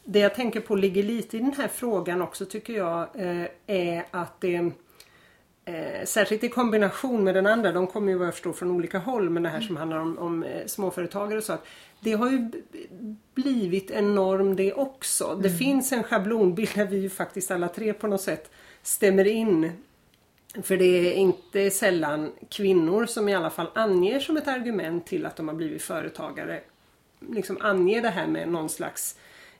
Det 0.04 0.18
jag 0.18 0.34
tänker 0.34 0.60
på 0.60 0.76
ligger 0.76 1.02
lite 1.02 1.36
i 1.36 1.40
den 1.40 1.52
här 1.52 1.68
frågan 1.68 2.22
också 2.22 2.44
tycker 2.46 2.72
jag 2.72 3.08
eh, 3.14 3.46
är 3.66 4.06
att 4.10 4.40
det 4.40 4.72
eh, 5.64 6.04
Särskilt 6.04 6.44
i 6.44 6.48
kombination 6.48 7.24
med 7.24 7.34
den 7.34 7.46
andra, 7.46 7.72
de 7.72 7.86
kommer 7.86 8.12
ju 8.12 8.18
vad 8.18 8.26
jag 8.26 8.34
förstår 8.34 8.52
från 8.52 8.70
olika 8.70 8.98
håll 8.98 9.30
men 9.30 9.42
det 9.42 9.48
här 9.48 9.60
som 9.60 9.76
handlar 9.76 9.98
om, 9.98 10.18
om 10.18 10.42
eh, 10.42 10.66
småföretagare 10.66 11.38
och 11.38 11.44
så. 11.44 11.52
Att 11.52 11.66
det 12.00 12.12
har 12.12 12.30
ju 12.30 12.50
blivit 13.34 13.90
en 13.90 14.14
norm 14.14 14.56
det 14.56 14.72
också. 14.72 15.40
Det 15.42 15.50
finns 15.50 15.92
en 15.92 16.02
schablonbild 16.02 16.70
där 16.74 16.86
vi 16.86 16.96
ju 16.96 17.10
faktiskt 17.10 17.50
alla 17.50 17.68
tre 17.68 17.92
på 17.92 18.06
något 18.06 18.22
sätt 18.22 18.50
stämmer 18.82 19.26
in. 19.26 19.72
För 20.62 20.76
det 20.76 20.84
är 20.84 21.14
inte 21.14 21.70
sällan 21.70 22.32
kvinnor 22.48 23.06
som 23.06 23.28
i 23.28 23.34
alla 23.34 23.50
fall 23.50 23.70
anger 23.74 24.20
som 24.20 24.36
ett 24.36 24.48
argument 24.48 25.06
till 25.06 25.26
att 25.26 25.36
de 25.36 25.48
har 25.48 25.54
blivit 25.54 25.82
företagare. 25.82 26.60
Liksom 27.28 27.58
anger 27.60 28.02
det 28.02 28.08
här 28.08 28.26
med 28.26 28.48
någon 28.48 28.68
slags 28.68 29.16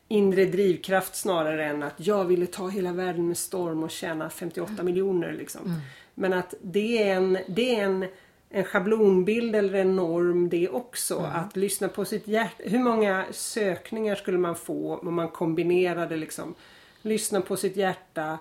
inre 0.09 0.44
drivkraft 0.44 1.16
snarare 1.16 1.64
än 1.66 1.83
att 1.83 1.94
jag 1.96 2.24
ville 2.24 2.46
ta 2.46 2.68
hela 2.68 2.92
världen 2.92 3.29
med 3.29 3.38
storm 3.38 3.83
och 3.83 3.90
tjäna 3.90 4.31
58 4.31 4.83
miljoner. 4.83 5.33
Liksom. 5.33 5.81
Men 6.14 6.33
att 6.33 6.55
det 6.62 7.03
är 7.03 7.16
en, 7.16 7.38
det 7.48 7.76
är 7.76 7.85
en, 7.85 8.07
en 8.50 8.64
schablonbild 8.64 9.57
eller 9.57 9.74
en 9.74 9.96
norm 9.96 10.48
det 10.48 10.68
också. 10.68 11.18
Att 11.35 11.57
lyssna 11.57 11.88
på 11.88 12.05
sitt 12.05 12.29
hjärta. 12.29 12.62
Hur 12.64 12.79
många 12.79 13.26
sökningar 13.31 14.14
skulle 14.14 14.38
man 14.38 14.57
få 14.57 14.96
om 14.96 15.14
man 15.14 15.29
kombinerade 15.29 16.16
liksom 16.16 16.55
lyssna 17.03 17.40
på 17.40 17.57
sitt 17.57 17.76
hjärta, 17.76 18.38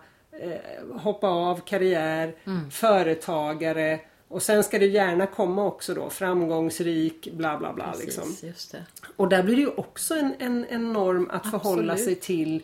hoppa 0.94 1.28
av 1.28 1.60
karriär, 1.60 2.36
företagare 2.72 4.00
och 4.28 4.42
sen 4.42 4.64
ska 4.64 4.80
det 4.80 4.86
gärna 4.86 5.28
komma 5.28 5.66
också 5.66 5.94
då 5.94 6.10
framgångsrik 6.10 7.32
bla 7.34 7.58
bla 7.58 7.74
bla. 7.74 7.92
Precis, 7.92 8.06
Liksom. 8.06 8.80
Och 9.16 9.30
där 9.30 9.44
blir 9.44 9.56
det 9.56 9.62
ju 9.62 9.68
också 9.68 10.14
en, 10.16 10.34
en, 10.40 10.66
en 10.70 10.94
norm 10.94 11.30
att 11.32 11.52
förhålla 11.52 11.94
Absolut. 11.94 12.04
sig 12.04 12.16
till 12.16 12.64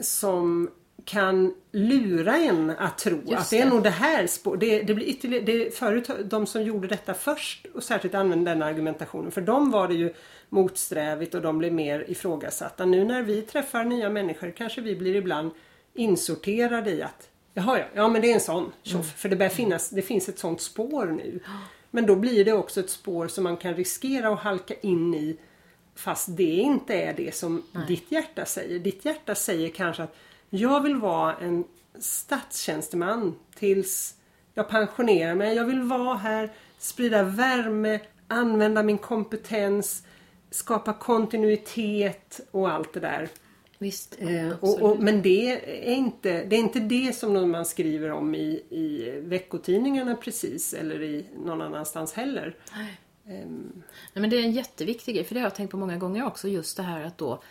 som 0.00 0.70
kan 1.04 1.54
lura 1.72 2.36
en 2.36 2.70
att 2.70 2.98
tro 2.98 3.20
Just 3.26 3.42
att 3.42 3.50
det 3.50 3.60
är 3.60 3.64
det. 3.64 3.70
nog 3.70 3.82
det 3.82 3.90
här. 3.90 4.56
Det, 4.56 4.82
det 4.82 4.94
blir 4.94 5.06
ytterligare, 5.06 5.44
det, 5.44 5.74
förut 5.74 6.10
de 6.24 6.46
som 6.46 6.62
gjorde 6.62 6.88
detta 6.88 7.14
först 7.14 7.66
och 7.74 7.82
särskilt 7.82 8.14
använde 8.14 8.50
den 8.50 8.62
argumentationen 8.62 9.30
för 9.30 9.40
dem 9.40 9.70
var 9.70 9.88
det 9.88 9.94
ju 9.94 10.14
motsträvigt 10.48 11.34
och 11.34 11.42
de 11.42 11.58
blev 11.58 11.72
mer 11.72 12.04
ifrågasatta. 12.10 12.84
Nu 12.84 13.04
när 13.04 13.22
vi 13.22 13.42
träffar 13.42 13.84
nya 13.84 14.10
människor 14.10 14.50
kanske 14.50 14.80
vi 14.80 14.96
blir 14.96 15.16
ibland 15.16 15.50
insorterade 15.98 16.90
i 16.90 17.02
att 17.02 17.28
Jaha 17.54 17.78
ja, 17.78 17.84
ja 17.94 18.08
men 18.08 18.22
det 18.22 18.30
är 18.30 18.34
en 18.34 18.40
sån 18.40 18.72
tjoff. 18.82 19.12
För 19.16 19.28
det 19.28 19.36
börjar 19.36 19.50
finnas, 19.50 19.90
det 19.90 20.02
finns 20.02 20.28
ett 20.28 20.38
sånt 20.38 20.60
spår 20.60 21.06
nu. 21.06 21.40
Men 21.90 22.06
då 22.06 22.16
blir 22.16 22.44
det 22.44 22.52
också 22.52 22.80
ett 22.80 22.90
spår 22.90 23.28
som 23.28 23.44
man 23.44 23.56
kan 23.56 23.74
riskera 23.74 24.28
att 24.28 24.38
halka 24.38 24.74
in 24.74 25.14
i 25.14 25.36
Fast 25.94 26.36
det 26.36 26.56
inte 26.56 26.94
är 26.94 27.14
det 27.14 27.34
som 27.34 27.62
ditt 27.88 28.12
hjärta 28.12 28.44
säger. 28.44 28.78
Ditt 28.78 29.04
hjärta 29.04 29.34
säger 29.34 29.70
kanske 29.70 30.02
att 30.02 30.16
jag 30.50 30.82
vill 30.82 30.96
vara 30.96 31.36
en 31.36 31.64
statstjänsteman 31.98 33.34
tills 33.54 34.14
jag 34.54 34.68
pensionerar 34.68 35.34
mig. 35.34 35.56
Jag 35.56 35.64
vill 35.64 35.82
vara 35.82 36.16
här, 36.16 36.52
sprida 36.78 37.22
värme, 37.22 38.00
använda 38.28 38.82
min 38.82 38.98
kompetens, 38.98 40.02
skapa 40.50 40.92
kontinuitet 40.92 42.40
och 42.50 42.70
allt 42.70 42.92
det 42.92 43.00
där. 43.00 43.28
Visst. 43.78 44.16
Eh, 44.18 44.50
och, 44.60 44.82
och, 44.82 45.02
men 45.02 45.22
det 45.22 45.50
är, 45.88 45.94
inte, 45.94 46.44
det 46.44 46.56
är 46.56 46.60
inte 46.60 46.80
det 46.80 47.16
som 47.16 47.50
man 47.50 47.66
skriver 47.66 48.10
om 48.10 48.34
i, 48.34 48.62
i 48.70 49.10
veckotidningarna 49.20 50.14
precis 50.14 50.74
eller 50.74 51.02
i 51.02 51.26
någon 51.44 51.62
annanstans 51.62 52.12
heller. 52.12 52.56
Ehm, 53.28 53.82
Nej, 54.12 54.20
men 54.20 54.30
det 54.30 54.36
är 54.36 54.42
en 54.42 54.52
jätteviktig 54.52 55.14
grej, 55.14 55.24
för 55.24 55.34
det 55.34 55.40
har 55.40 55.46
jag 55.46 55.54
tänkt 55.54 55.70
på 55.70 55.76
många 55.76 55.96
gånger 55.96 56.26
också, 56.26 56.48
just 56.48 56.76
det 56.76 56.82
här 56.82 57.04
att 57.04 57.18
då 57.18 57.42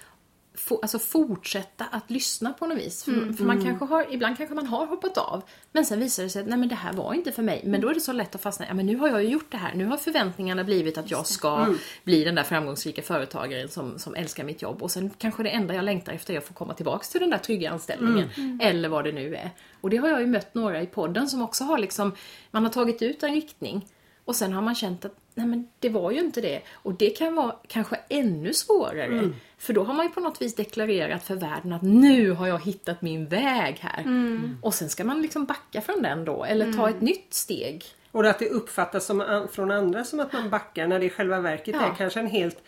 få, 0.59 0.79
alltså 0.81 0.99
fortsätta 0.99 1.85
att 1.91 2.11
lyssna 2.11 2.53
på 2.53 2.65
något 2.65 2.77
vis. 2.77 3.03
För, 3.03 3.33
för 3.33 3.43
man 3.43 3.63
kanske 3.63 3.85
har, 3.85 4.13
ibland 4.13 4.37
kanske 4.37 4.55
man 4.55 4.67
har 4.67 4.85
hoppat 4.85 5.17
av, 5.17 5.43
men 5.71 5.85
sen 5.85 5.99
visar 5.99 6.23
det 6.23 6.29
sig 6.29 6.41
att 6.41 6.47
nej 6.47 6.57
men 6.57 6.69
det 6.69 6.75
här 6.75 6.93
var 6.93 7.13
inte 7.13 7.31
för 7.31 7.43
mig. 7.43 7.61
Men 7.65 7.81
då 7.81 7.89
är 7.89 7.93
det 7.93 7.99
så 7.99 8.11
lätt 8.11 8.35
att 8.35 8.41
fastna, 8.41 8.67
ja 8.67 8.73
men 8.73 8.85
nu 8.85 8.95
har 8.95 9.07
jag 9.07 9.23
ju 9.23 9.29
gjort 9.29 9.51
det 9.51 9.57
här, 9.57 9.75
nu 9.75 9.85
har 9.85 9.97
förväntningarna 9.97 10.63
blivit 10.63 10.97
att 10.97 11.11
jag 11.11 11.27
ska 11.27 11.75
bli 12.03 12.23
den 12.23 12.35
där 12.35 12.43
framgångsrika 12.43 13.01
företagaren 13.01 13.69
som, 13.69 13.99
som 13.99 14.15
älskar 14.15 14.43
mitt 14.43 14.61
jobb. 14.61 14.83
Och 14.83 14.91
sen 14.91 15.09
kanske 15.17 15.43
det 15.43 15.49
enda 15.49 15.73
jag 15.73 15.85
längtar 15.85 16.13
efter 16.13 16.33
är 16.33 16.37
att 16.37 16.47
få 16.47 16.53
komma 16.53 16.73
tillbaks 16.73 17.09
till 17.09 17.21
den 17.21 17.29
där 17.29 17.37
trygga 17.37 17.71
anställningen. 17.71 18.29
Eller 18.61 18.89
vad 18.89 19.03
det 19.03 19.11
nu 19.11 19.35
är. 19.35 19.51
Och 19.81 19.89
det 19.89 19.97
har 19.97 20.07
jag 20.07 20.21
ju 20.21 20.27
mött 20.27 20.53
några 20.53 20.81
i 20.81 20.87
podden 20.87 21.27
som 21.27 21.41
också 21.41 21.63
har 21.63 21.77
liksom, 21.77 22.15
man 22.51 22.63
har 22.63 22.71
tagit 22.71 23.01
ut 23.01 23.23
en 23.23 23.33
riktning 23.33 23.87
och 24.25 24.35
sen 24.35 24.53
har 24.53 24.61
man 24.61 24.75
känt 24.75 25.05
att 25.05 25.15
nej 25.37 25.47
men 25.47 25.67
det 25.79 25.89
var 25.89 26.11
ju 26.11 26.19
inte 26.19 26.41
det. 26.41 26.61
Och 26.73 26.93
det 26.93 27.09
kan 27.09 27.35
vara 27.35 27.55
kanske 27.67 27.95
ännu 28.09 28.53
svårare. 28.53 29.29
För 29.57 29.73
då 29.73 29.83
har 29.83 29.93
man 29.93 30.05
ju 30.05 30.11
på 30.11 30.19
något 30.19 30.41
vis 30.41 30.55
deklarerat 30.55 31.23
för 31.23 31.35
världen 31.35 31.73
att 31.73 31.81
nu 31.81 32.31
har 32.31 32.47
jag 32.47 32.63
hittat 32.63 33.01
min 33.01 33.27
väg 33.27 33.77
här. 33.81 34.03
Och 34.61 34.73
sen 34.73 34.89
ska 34.89 35.03
man 35.03 35.21
liksom 35.21 35.45
backa 35.45 35.81
från 35.81 36.01
den 36.01 36.25
då, 36.25 36.43
eller 36.43 36.73
ta 36.73 36.89
ett 36.89 37.01
nytt 37.01 37.33
steg. 37.33 37.83
Och 38.11 38.25
att 38.25 38.39
det 38.39 38.49
uppfattas 38.49 39.05
som, 39.05 39.47
från 39.51 39.71
andra 39.71 40.03
som 40.03 40.19
att 40.19 40.33
man 40.33 40.49
backar 40.49 40.87
när 40.87 40.99
det 40.99 41.05
i 41.05 41.09
själva 41.09 41.39
verket 41.39 41.75
Ja. 41.79 41.91
är 41.91 41.95
kanske 41.95 42.19
en 42.19 42.27
helt 42.27 42.63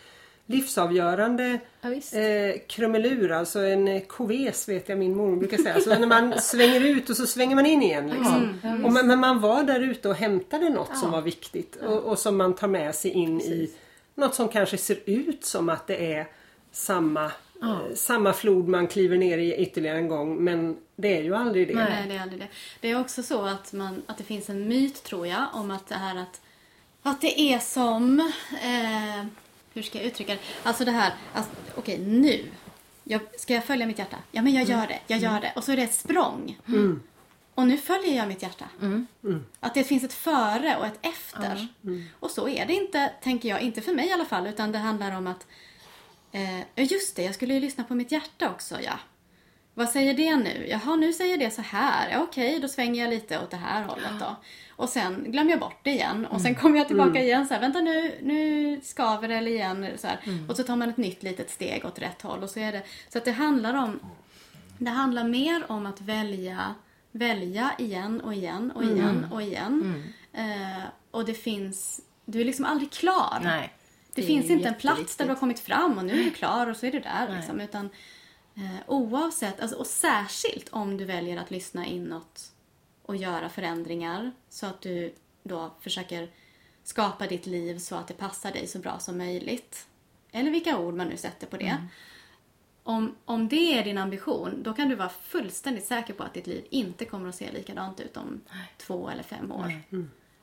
livsavgörande 0.50 1.58
Ja, 1.80 2.18
eh, 2.18 2.60
krumelur, 2.66 3.32
alltså 3.32 3.60
en 3.60 4.00
koves 4.00 4.68
vet 4.68 4.88
jag 4.88 4.98
min 4.98 5.16
mormor 5.16 5.36
brukar 5.36 5.56
säga. 5.56 5.74
Alltså 5.74 5.98
när 5.98 6.06
man 6.06 6.34
svänger 6.40 6.80
ut 6.80 7.10
och 7.10 7.16
så 7.16 7.26
svänger 7.26 7.56
man 7.56 7.66
in 7.66 7.82
igen. 7.82 8.08
Liksom. 8.08 8.58
och 8.84 8.92
men, 8.92 9.06
men 9.06 9.18
man 9.18 9.40
var 9.40 9.62
där 9.62 9.80
ute 9.80 10.08
och 10.08 10.14
hämtade 10.14 10.68
något 10.68 10.98
som 10.98 11.10
var 11.10 11.22
viktigt 11.22 11.76
och, 11.76 11.98
och 11.98 12.18
som 12.18 12.36
man 12.36 12.54
tar 12.54 12.68
med 12.68 12.94
sig 12.94 13.10
in 13.10 13.40
i 13.40 13.70
något 14.14 14.34
som 14.34 14.48
kanske 14.48 14.76
ser 14.76 14.98
ut 15.04 15.44
som 15.44 15.68
att 15.68 15.86
det 15.86 16.12
är 16.14 16.26
samma, 16.72 17.24
eh, 17.62 17.94
samma 17.94 18.32
flod 18.32 18.68
man 18.68 18.86
kliver 18.86 19.18
ner 19.18 19.38
i 19.38 19.54
ytterligare 19.54 19.98
en 19.98 20.08
gång 20.08 20.44
men 20.44 20.76
det 20.96 21.16
är 21.16 21.22
ju 21.22 21.34
aldrig 21.34 21.68
det. 21.68 21.74
Nej, 21.74 22.08
det 22.08 22.14
är 22.14 22.22
aldrig 22.22 22.40
det. 22.40 22.48
Det 22.80 22.90
är 22.90 23.00
också 23.00 23.22
så 23.22 23.46
att, 23.46 23.72
man, 23.72 24.02
att 24.06 24.18
det 24.18 24.24
finns 24.24 24.50
en 24.50 24.68
myt, 24.68 25.02
tror 25.02 25.26
jag, 25.26 25.46
om 25.52 25.70
att 25.70 25.88
det 25.88 25.94
här 25.94 26.16
att, 26.16 26.40
att 27.02 27.20
det 27.20 27.40
är 27.40 27.58
som... 27.58 28.20
Eh, 28.62 29.26
hur 29.74 29.82
ska 29.82 29.98
jag 29.98 30.06
uttrycka 30.06 30.32
det? 30.32 30.40
Alltså 30.62 30.84
det 30.84 30.90
här, 30.90 31.12
alltså, 31.34 31.52
okej 31.74 31.98
nu. 31.98 32.44
Jag, 33.04 33.20
ska 33.38 33.54
jag 33.54 33.64
följa 33.64 33.86
mitt 33.86 33.98
hjärta? 33.98 34.16
Ja, 34.32 34.42
men 34.42 34.52
jag 34.52 34.64
gör 34.64 34.86
det. 34.86 34.98
Jag 35.06 35.18
gör 35.18 35.40
det. 35.40 35.52
Och 35.56 35.64
så 35.64 35.72
är 35.72 35.76
det 35.76 35.82
ett 35.82 35.94
språng. 35.94 36.58
Och 37.54 37.66
nu 37.66 37.78
följer 37.78 38.16
jag 38.16 38.28
mitt 38.28 38.42
hjärta. 38.42 38.64
Att 39.60 39.74
det 39.74 39.84
finns 39.84 40.04
ett 40.04 40.12
före 40.12 40.76
och 40.76 40.86
ett 40.86 40.98
efter. 41.02 41.68
Och 42.20 42.30
så 42.30 42.48
är 42.48 42.66
det 42.66 42.72
inte, 42.74 43.12
tänker 43.22 43.48
jag, 43.48 43.60
inte 43.60 43.80
för 43.80 43.92
mig 43.94 44.08
i 44.08 44.12
alla 44.12 44.24
fall, 44.24 44.46
utan 44.46 44.72
det 44.72 44.78
handlar 44.78 45.16
om 45.16 45.26
att 45.26 45.46
eh, 46.32 46.60
just 46.90 47.16
det, 47.16 47.22
jag 47.22 47.34
skulle 47.34 47.54
ju 47.54 47.60
lyssna 47.60 47.84
på 47.84 47.94
mitt 47.94 48.12
hjärta 48.12 48.50
också, 48.50 48.80
ja. 48.80 48.98
Vad 49.74 49.88
säger 49.88 50.14
det 50.14 50.36
nu? 50.36 50.66
Jaha, 50.68 50.96
nu 50.96 51.12
säger 51.12 51.38
det 51.38 51.50
så 51.50 51.62
här. 51.62 52.10
Ja, 52.10 52.22
Okej, 52.22 52.60
då 52.60 52.68
svänger 52.68 53.02
jag 53.02 53.10
lite 53.10 53.38
åt 53.38 53.50
det 53.50 53.56
här 53.56 53.82
hållet 53.82 54.10
då. 54.20 54.36
Och 54.76 54.88
sen 54.88 55.32
glömmer 55.32 55.50
jag 55.50 55.60
bort 55.60 55.80
det 55.82 55.90
igen. 55.90 56.26
Och 56.26 56.40
sen 56.40 56.54
kommer 56.54 56.78
jag 56.78 56.86
tillbaka 56.86 57.22
igen 57.22 57.46
så 57.46 57.54
här, 57.54 57.60
vänta 57.60 57.80
nu, 57.80 58.18
nu 58.22 58.80
skaver 58.82 59.28
det 59.28 59.34
eller 59.34 59.50
igen. 59.50 59.86
Så 59.96 60.06
här. 60.06 60.18
Och 60.48 60.56
så 60.56 60.62
tar 60.62 60.76
man 60.76 60.90
ett 60.90 60.96
nytt 60.96 61.22
litet 61.22 61.50
steg 61.50 61.84
åt 61.84 61.98
rätt 61.98 62.22
håll. 62.22 62.42
Och 62.42 62.50
så 62.50 62.60
är 62.60 62.72
det, 62.72 62.82
så 63.08 63.18
att 63.18 63.24
det 63.24 63.32
handlar 63.32 63.74
om, 63.74 64.00
det 64.78 64.90
handlar 64.90 65.24
mer 65.24 65.72
om 65.72 65.86
att 65.86 66.00
välja, 66.00 66.74
välja 67.12 67.70
igen 67.78 68.20
och 68.20 68.34
igen 68.34 68.70
och 68.70 68.84
igen 68.84 69.26
och 69.32 69.42
igen. 69.42 70.04
Eh, 70.32 70.84
och 71.10 71.24
det 71.24 71.34
finns, 71.34 72.00
du 72.24 72.40
är 72.40 72.44
liksom 72.44 72.64
aldrig 72.64 72.90
klar. 72.90 73.40
Nej. 73.42 73.72
Det, 74.14 74.22
är 74.22 74.26
finns 74.26 74.50
inte 74.50 74.68
en 74.68 74.74
plats 74.74 75.16
där 75.16 75.24
du 75.24 75.30
har 75.30 75.36
kommit 75.36 75.60
fram 75.60 75.98
och 75.98 76.04
nu 76.04 76.20
är 76.20 76.24
du 76.24 76.30
klar 76.30 76.66
och 76.66 76.76
så 76.76 76.86
är 76.86 76.92
du 76.92 77.00
där. 77.00 77.36
Liksom, 77.36 77.60
utan 77.60 77.90
eh, 78.54 78.76
oavsett, 78.86 79.60
alltså, 79.60 79.76
och 79.76 79.86
särskilt 79.86 80.68
om 80.68 80.96
du 80.96 81.04
väljer 81.04 81.36
att 81.36 81.50
lyssna 81.50 81.86
inåt 81.86 82.52
och 83.02 83.16
göra 83.16 83.48
förändringar 83.48 84.32
så 84.48 84.66
att 84.66 84.80
du 84.80 85.14
då 85.42 85.70
försöker 85.80 86.30
skapa 86.84 87.26
ditt 87.26 87.46
liv 87.46 87.78
så 87.78 87.96
att 87.96 88.08
det 88.08 88.14
passar 88.14 88.52
dig 88.52 88.66
så 88.66 88.78
bra 88.78 88.98
som 88.98 89.18
möjligt. 89.18 89.86
Eller 90.32 90.50
vilka 90.50 90.78
ord 90.78 90.94
man 90.94 91.08
nu 91.08 91.16
sätter 91.16 91.46
på 91.46 91.56
det. 91.56 91.64
Om, 92.82 93.16
om 93.24 93.48
det 93.48 93.78
är 93.78 93.84
din 93.84 93.98
ambition, 93.98 94.62
då 94.62 94.72
kan 94.72 94.88
du 94.88 94.94
vara 94.94 95.08
fullständigt 95.08 95.84
säker 95.86 96.14
på 96.14 96.22
att 96.22 96.34
ditt 96.34 96.46
liv 96.46 96.64
inte 96.70 97.04
kommer 97.04 97.28
att 97.28 97.34
se 97.34 97.52
likadant 97.52 98.00
ut 98.00 98.16
om 98.16 98.40
två 98.78 99.08
eller 99.10 99.22
fem 99.22 99.52
år. 99.52 99.80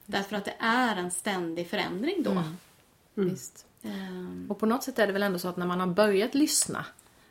Därför 0.06 0.36
att 0.36 0.46
det 0.46 0.56
är 0.60 0.96
en 0.96 1.12
ständig 1.12 1.70
förändring 1.70 2.24
då. 2.24 2.44
Visst. 3.14 3.66
Ehm, 3.84 4.46
Och 4.50 4.60
på 4.60 4.66
något 4.66 4.84
sätt 4.84 5.00
är 5.00 5.08
det 5.08 5.14
väl 5.14 5.24
ändå 5.24 5.40
så 5.40 5.48
att 5.48 5.58
när 5.58 5.66
man 5.66 5.80
har 5.80 5.88
börjat 5.88 6.36
lyssna 6.36 6.86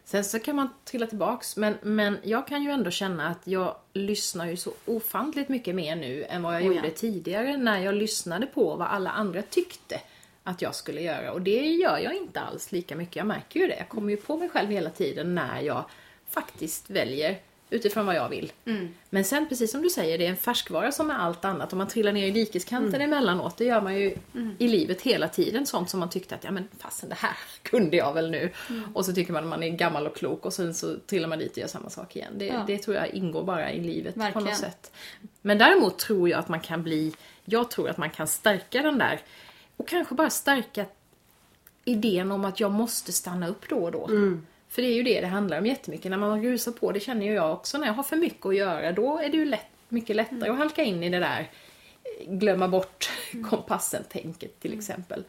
Sen 0.07 0.25
så 0.25 0.39
kan 0.39 0.57
man 0.57 0.69
trilla 0.85 1.07
tillbaks 1.07 1.57
men, 1.57 1.75
men 1.83 2.19
jag 2.23 2.47
kan 2.47 2.63
ju 2.63 2.71
ändå 2.71 2.91
känna 2.91 3.29
att 3.29 3.41
jag 3.45 3.77
lyssnar 3.93 4.47
ju 4.47 4.57
så 4.57 4.73
ofantligt 4.85 5.49
mycket 5.49 5.75
mer 5.75 5.97
nu 5.97 6.25
än 6.25 6.43
vad 6.43 6.55
jag 6.55 6.63
Oh 6.63 6.67
ja. 6.69 6.75
gjorde 6.75 6.91
tidigare 6.91 7.57
när 7.57 7.79
jag 7.79 7.95
lyssnade 7.95 8.47
på 8.47 8.77
vad 8.77 8.89
alla 8.89 9.11
andra 9.11 9.43
tyckte 9.43 10.01
att 10.43 10.63
jag 10.63 10.75
skulle 10.75 11.01
göra. 11.01 11.33
Och 11.33 11.43
det 11.43 11.67
gör 11.67 11.99
jag 11.99 12.17
inte 12.17 12.41
alls 12.41 12.73
lika 12.73 12.97
mycket. 12.97 13.17
Jag 13.17 13.27
märker 13.27 13.61
ju 13.61 13.67
det. 13.67 13.77
Jag 13.79 13.89
kommer 13.89 14.11
ju 14.11 14.17
på 14.17 14.37
mig 14.37 14.49
själv 14.49 14.71
hela 14.71 14.91
tiden 14.91 15.35
när 15.35 15.61
jag 15.61 15.85
faktiskt 16.31 16.91
väljer 16.91 17.39
utifrån 17.71 18.07
vad 18.07 18.15
jag 18.15 18.29
vill. 18.29 18.53
Men 19.11 19.25
sen 19.25 19.49
precis 19.49 19.71
som 19.73 19.83
du 19.83 19.91
säger, 19.91 20.19
det 20.19 20.27
är 20.27 20.31
en 20.31 20.37
färskvara 20.37 20.93
som 20.93 21.07
med 21.07 21.23
allt 21.23 21.45
annat. 21.45 21.73
Om 21.73 21.79
man 21.79 21.89
trillar 21.89 22.13
ner 22.13 22.27
i 22.27 22.31
dikeskanten 22.31 23.01
emellanåt, 23.01 23.57
det 23.57 23.65
gör 23.65 23.81
man 23.81 23.95
ju 24.01 24.17
i 24.59 24.69
livet 24.69 25.03
hela 25.03 25.29
tiden. 25.29 25.67
Sånt 25.67 25.91
som 25.91 26.01
man 26.01 26.11
tyckte 26.11 26.35
att, 26.35 26.45
ja 26.45 26.51
men 26.51 26.69
fasen 26.79 27.09
det 27.09 27.15
här 27.15 27.37
kunde 27.63 27.97
jag 27.97 28.13
väl 28.13 28.31
nu. 28.31 28.51
Och 28.95 29.05
så 29.05 29.13
tycker 29.13 29.33
man 29.33 29.43
att 29.43 29.49
man 29.49 29.63
är 29.63 29.69
gammal 29.69 30.07
och 30.07 30.17
klok 30.17 30.47
och 30.47 30.53
sen 30.53 30.75
så 30.75 30.97
trillar 31.07 31.29
man 31.29 31.39
dit 31.39 31.53
och 31.53 31.59
gör 31.59 31.67
samma 31.67 31.91
sak 31.91 32.17
igen. 32.17 32.33
Det, 32.37 32.47
Ja. 32.47 32.65
det 32.67 32.79
tror 32.79 32.97
jag 32.97 33.09
ingår 33.09 33.45
bara 33.45 33.73
i 33.73 33.81
livet 33.81 34.15
på 34.15 34.21
Verkligen. 34.21 34.45
något 34.49 34.57
sätt. 34.57 34.93
Men 35.43 35.59
däremot 35.59 35.99
tror 35.99 36.29
jag 36.29 36.39
att 36.39 36.49
man 36.49 36.61
kan 36.61 36.83
bli, 36.83 37.13
jag 37.45 37.71
tror 37.71 37.89
att 37.91 37.99
man 37.99 38.11
kan 38.11 38.27
stärka 38.27 38.83
den 38.83 38.99
där 38.99 39.21
och 39.77 39.89
kanske 39.89 40.15
bara 40.15 40.31
stärka 40.31 40.85
idén 41.85 42.33
om 42.33 42.45
att 42.45 42.61
jag 42.61 42.71
måste 42.71 43.13
stanna 43.13 43.49
upp 43.49 43.69
då 43.69 43.77
och 43.77 43.93
då. 43.93 44.09
För 44.77 44.83
det 44.83 44.89
är 44.89 44.95
ju 44.95 45.03
det 45.03 45.21
det 45.21 45.27
handlar 45.27 45.59
om 45.59 45.67
jättemycket. 45.67 46.11
När 46.11 46.19
man 46.19 46.43
rusar 46.43 46.73
på, 46.73 46.93
det 46.93 47.01
känner 47.01 47.27
ju 47.27 47.33
jag 47.33 47.53
också, 47.53 47.79
när 47.79 47.87
jag 47.87 47.95
har 47.95 48.03
för 48.03 48.17
mycket 48.17 48.47
att 48.47 48.57
göra, 48.57 48.93
då 48.93 49.19
är 49.19 49.29
det 49.29 49.37
ju 49.37 49.45
lätt, 49.45 49.67
mycket 49.89 50.17
lättare 50.17 50.51
att 50.51 50.59
halka 50.59 50.83
in 50.83 51.03
i 51.03 51.09
det 51.09 51.19
där 51.19 51.51
eh, 52.05 52.33
glömma 52.33 52.69
bort 52.69 53.11
kompassen-tänket 53.51 54.61
till 54.61 54.79
exempel. 54.79 55.25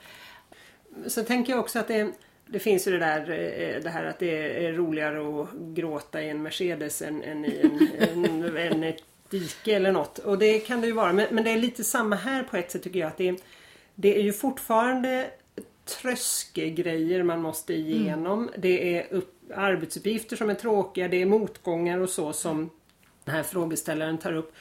Så 1.07 1.23
tänker 1.23 1.53
jag 1.53 1.59
också 1.59 1.79
att 1.79 1.87
det, 1.87 2.11
det 2.45 2.59
finns 2.59 2.87
ju 2.87 2.91
det 2.91 2.99
där 2.99 3.19
eh, 3.19 3.83
det 3.83 3.89
här 3.89 4.05
att 4.05 4.19
det 4.19 4.65
är 4.65 4.73
roligare 4.73 5.41
att 5.41 5.49
gråta 5.53 6.21
i 6.21 6.29
en 6.29 6.43
Mercedes 6.43 7.01
än, 7.01 7.23
än 7.23 7.45
i 7.45 7.59
en, 7.99 8.25
en, 8.25 8.57
en 8.57 8.83
ett 8.83 9.03
dike 9.29 9.75
eller 9.75 9.91
något. 9.91 10.19
Och 10.19 10.37
det 10.37 10.59
kan 10.59 10.81
det 10.81 10.87
ju 10.87 10.93
vara. 10.93 11.13
Men, 11.13 11.27
men 11.31 11.43
det 11.43 11.51
är 11.51 11.57
lite 11.57 11.83
samma 11.83 12.15
här 12.15 12.43
på 12.43 12.57
ett 12.57 12.71
sätt 12.71 12.83
tycker 12.83 12.99
jag. 12.99 13.07
att 13.07 13.17
Det, 13.17 13.35
det 13.95 14.17
är 14.17 14.21
ju 14.21 14.33
fortfarande 14.33 15.29
tröskelgrejer 15.87 17.23
man 17.23 17.41
måste 17.41 17.73
igenom. 17.73 18.49
Det 18.57 18.97
är 18.97 19.13
upp, 19.13 19.36
arbetsuppgifter 19.55 20.35
som 20.35 20.49
är 20.49 20.53
tråkiga, 20.53 21.07
det 21.07 21.21
är 21.21 21.25
motgångar 21.25 21.97
och 21.97 22.09
så 22.09 22.33
som 22.33 22.69
den 23.23 23.35
här 23.35 23.43
frågeställaren 23.43 24.17
tar 24.17 24.33
upp. 24.33 24.53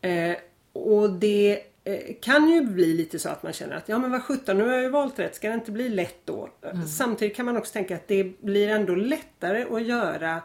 Eh, 0.00 0.36
och 0.72 1.10
det 1.10 1.62
eh, 1.84 2.14
kan 2.22 2.48
ju 2.48 2.60
bli 2.60 2.94
lite 2.94 3.18
så 3.18 3.28
att 3.28 3.42
man 3.42 3.52
känner 3.52 3.76
att 3.76 3.88
ja 3.88 3.98
men 3.98 4.10
vad 4.10 4.22
sjutton, 4.22 4.58
nu 4.58 4.64
har 4.64 4.72
jag 4.72 4.82
ju 4.82 4.88
valt 4.88 5.18
rätt, 5.18 5.34
ska 5.34 5.48
det 5.48 5.54
inte 5.54 5.72
bli 5.72 5.88
lätt 5.88 6.20
då? 6.24 6.48
Eh, 6.62 6.84
Samtidigt 6.84 7.36
kan 7.36 7.46
man 7.46 7.56
också 7.56 7.72
tänka 7.72 7.94
att 7.94 8.08
det 8.08 8.40
blir 8.40 8.68
ändå 8.68 8.94
lättare 8.94 9.64
att 9.70 9.86
göra 9.86 10.42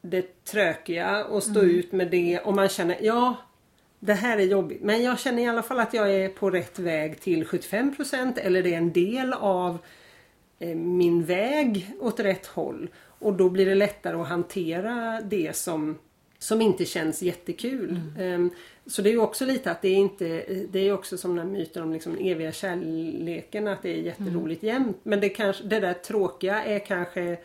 det 0.00 0.44
trökiga 0.44 1.24
och 1.24 1.42
stå 1.42 1.60
ut 1.60 1.92
med 1.92 2.10
det 2.10 2.40
om 2.44 2.56
man 2.56 2.68
känner 2.68 2.96
ja 3.00 3.36
det 3.98 4.14
här 4.14 4.38
är 4.38 4.42
jobbigt 4.42 4.82
men 4.82 5.02
jag 5.02 5.18
känner 5.18 5.42
i 5.42 5.46
alla 5.46 5.62
fall 5.62 5.80
att 5.80 5.94
jag 5.94 6.14
är 6.14 6.28
på 6.28 6.50
rätt 6.50 6.78
väg 6.78 7.20
till 7.20 7.44
75% 7.44 8.38
eller 8.38 8.62
det 8.62 8.74
är 8.74 8.78
en 8.78 8.92
del 8.92 9.32
av 9.32 9.78
min 10.74 11.24
väg 11.24 11.90
åt 12.00 12.20
rätt 12.20 12.46
håll. 12.46 12.88
Och 13.18 13.32
då 13.32 13.48
blir 13.50 13.66
det 13.66 13.74
lättare 13.74 14.16
att 14.16 14.28
hantera 14.28 15.20
det 15.24 15.56
som, 15.56 15.98
som 16.38 16.60
inte 16.60 16.84
känns 16.84 17.22
jättekul. 17.22 18.00
Ehm, 18.18 18.50
Så 18.86 19.02
det 19.02 19.08
är 19.08 19.12
ju 19.12 19.18
också 19.20 19.44
lite 19.44 19.70
att 19.70 19.82
det 19.82 19.88
är 19.88 19.96
inte, 19.96 20.44
det 20.70 20.78
är 20.88 20.92
också 20.92 21.16
som 21.18 21.36
den 21.36 21.52
myten 21.52 21.82
om 21.82 21.92
liksom 21.92 22.12
den 22.12 22.26
eviga 22.26 22.52
kärleken 22.52 23.68
att 23.68 23.82
det 23.82 23.90
är 23.90 24.02
jätteroligt 24.02 24.62
jämt. 24.62 24.96
Men 25.02 25.20
det, 25.20 25.28
kanske, 25.28 25.64
det 25.64 25.80
där 25.80 25.92
tråkiga 25.94 26.64
är 26.64 26.78
kanske 26.78 27.38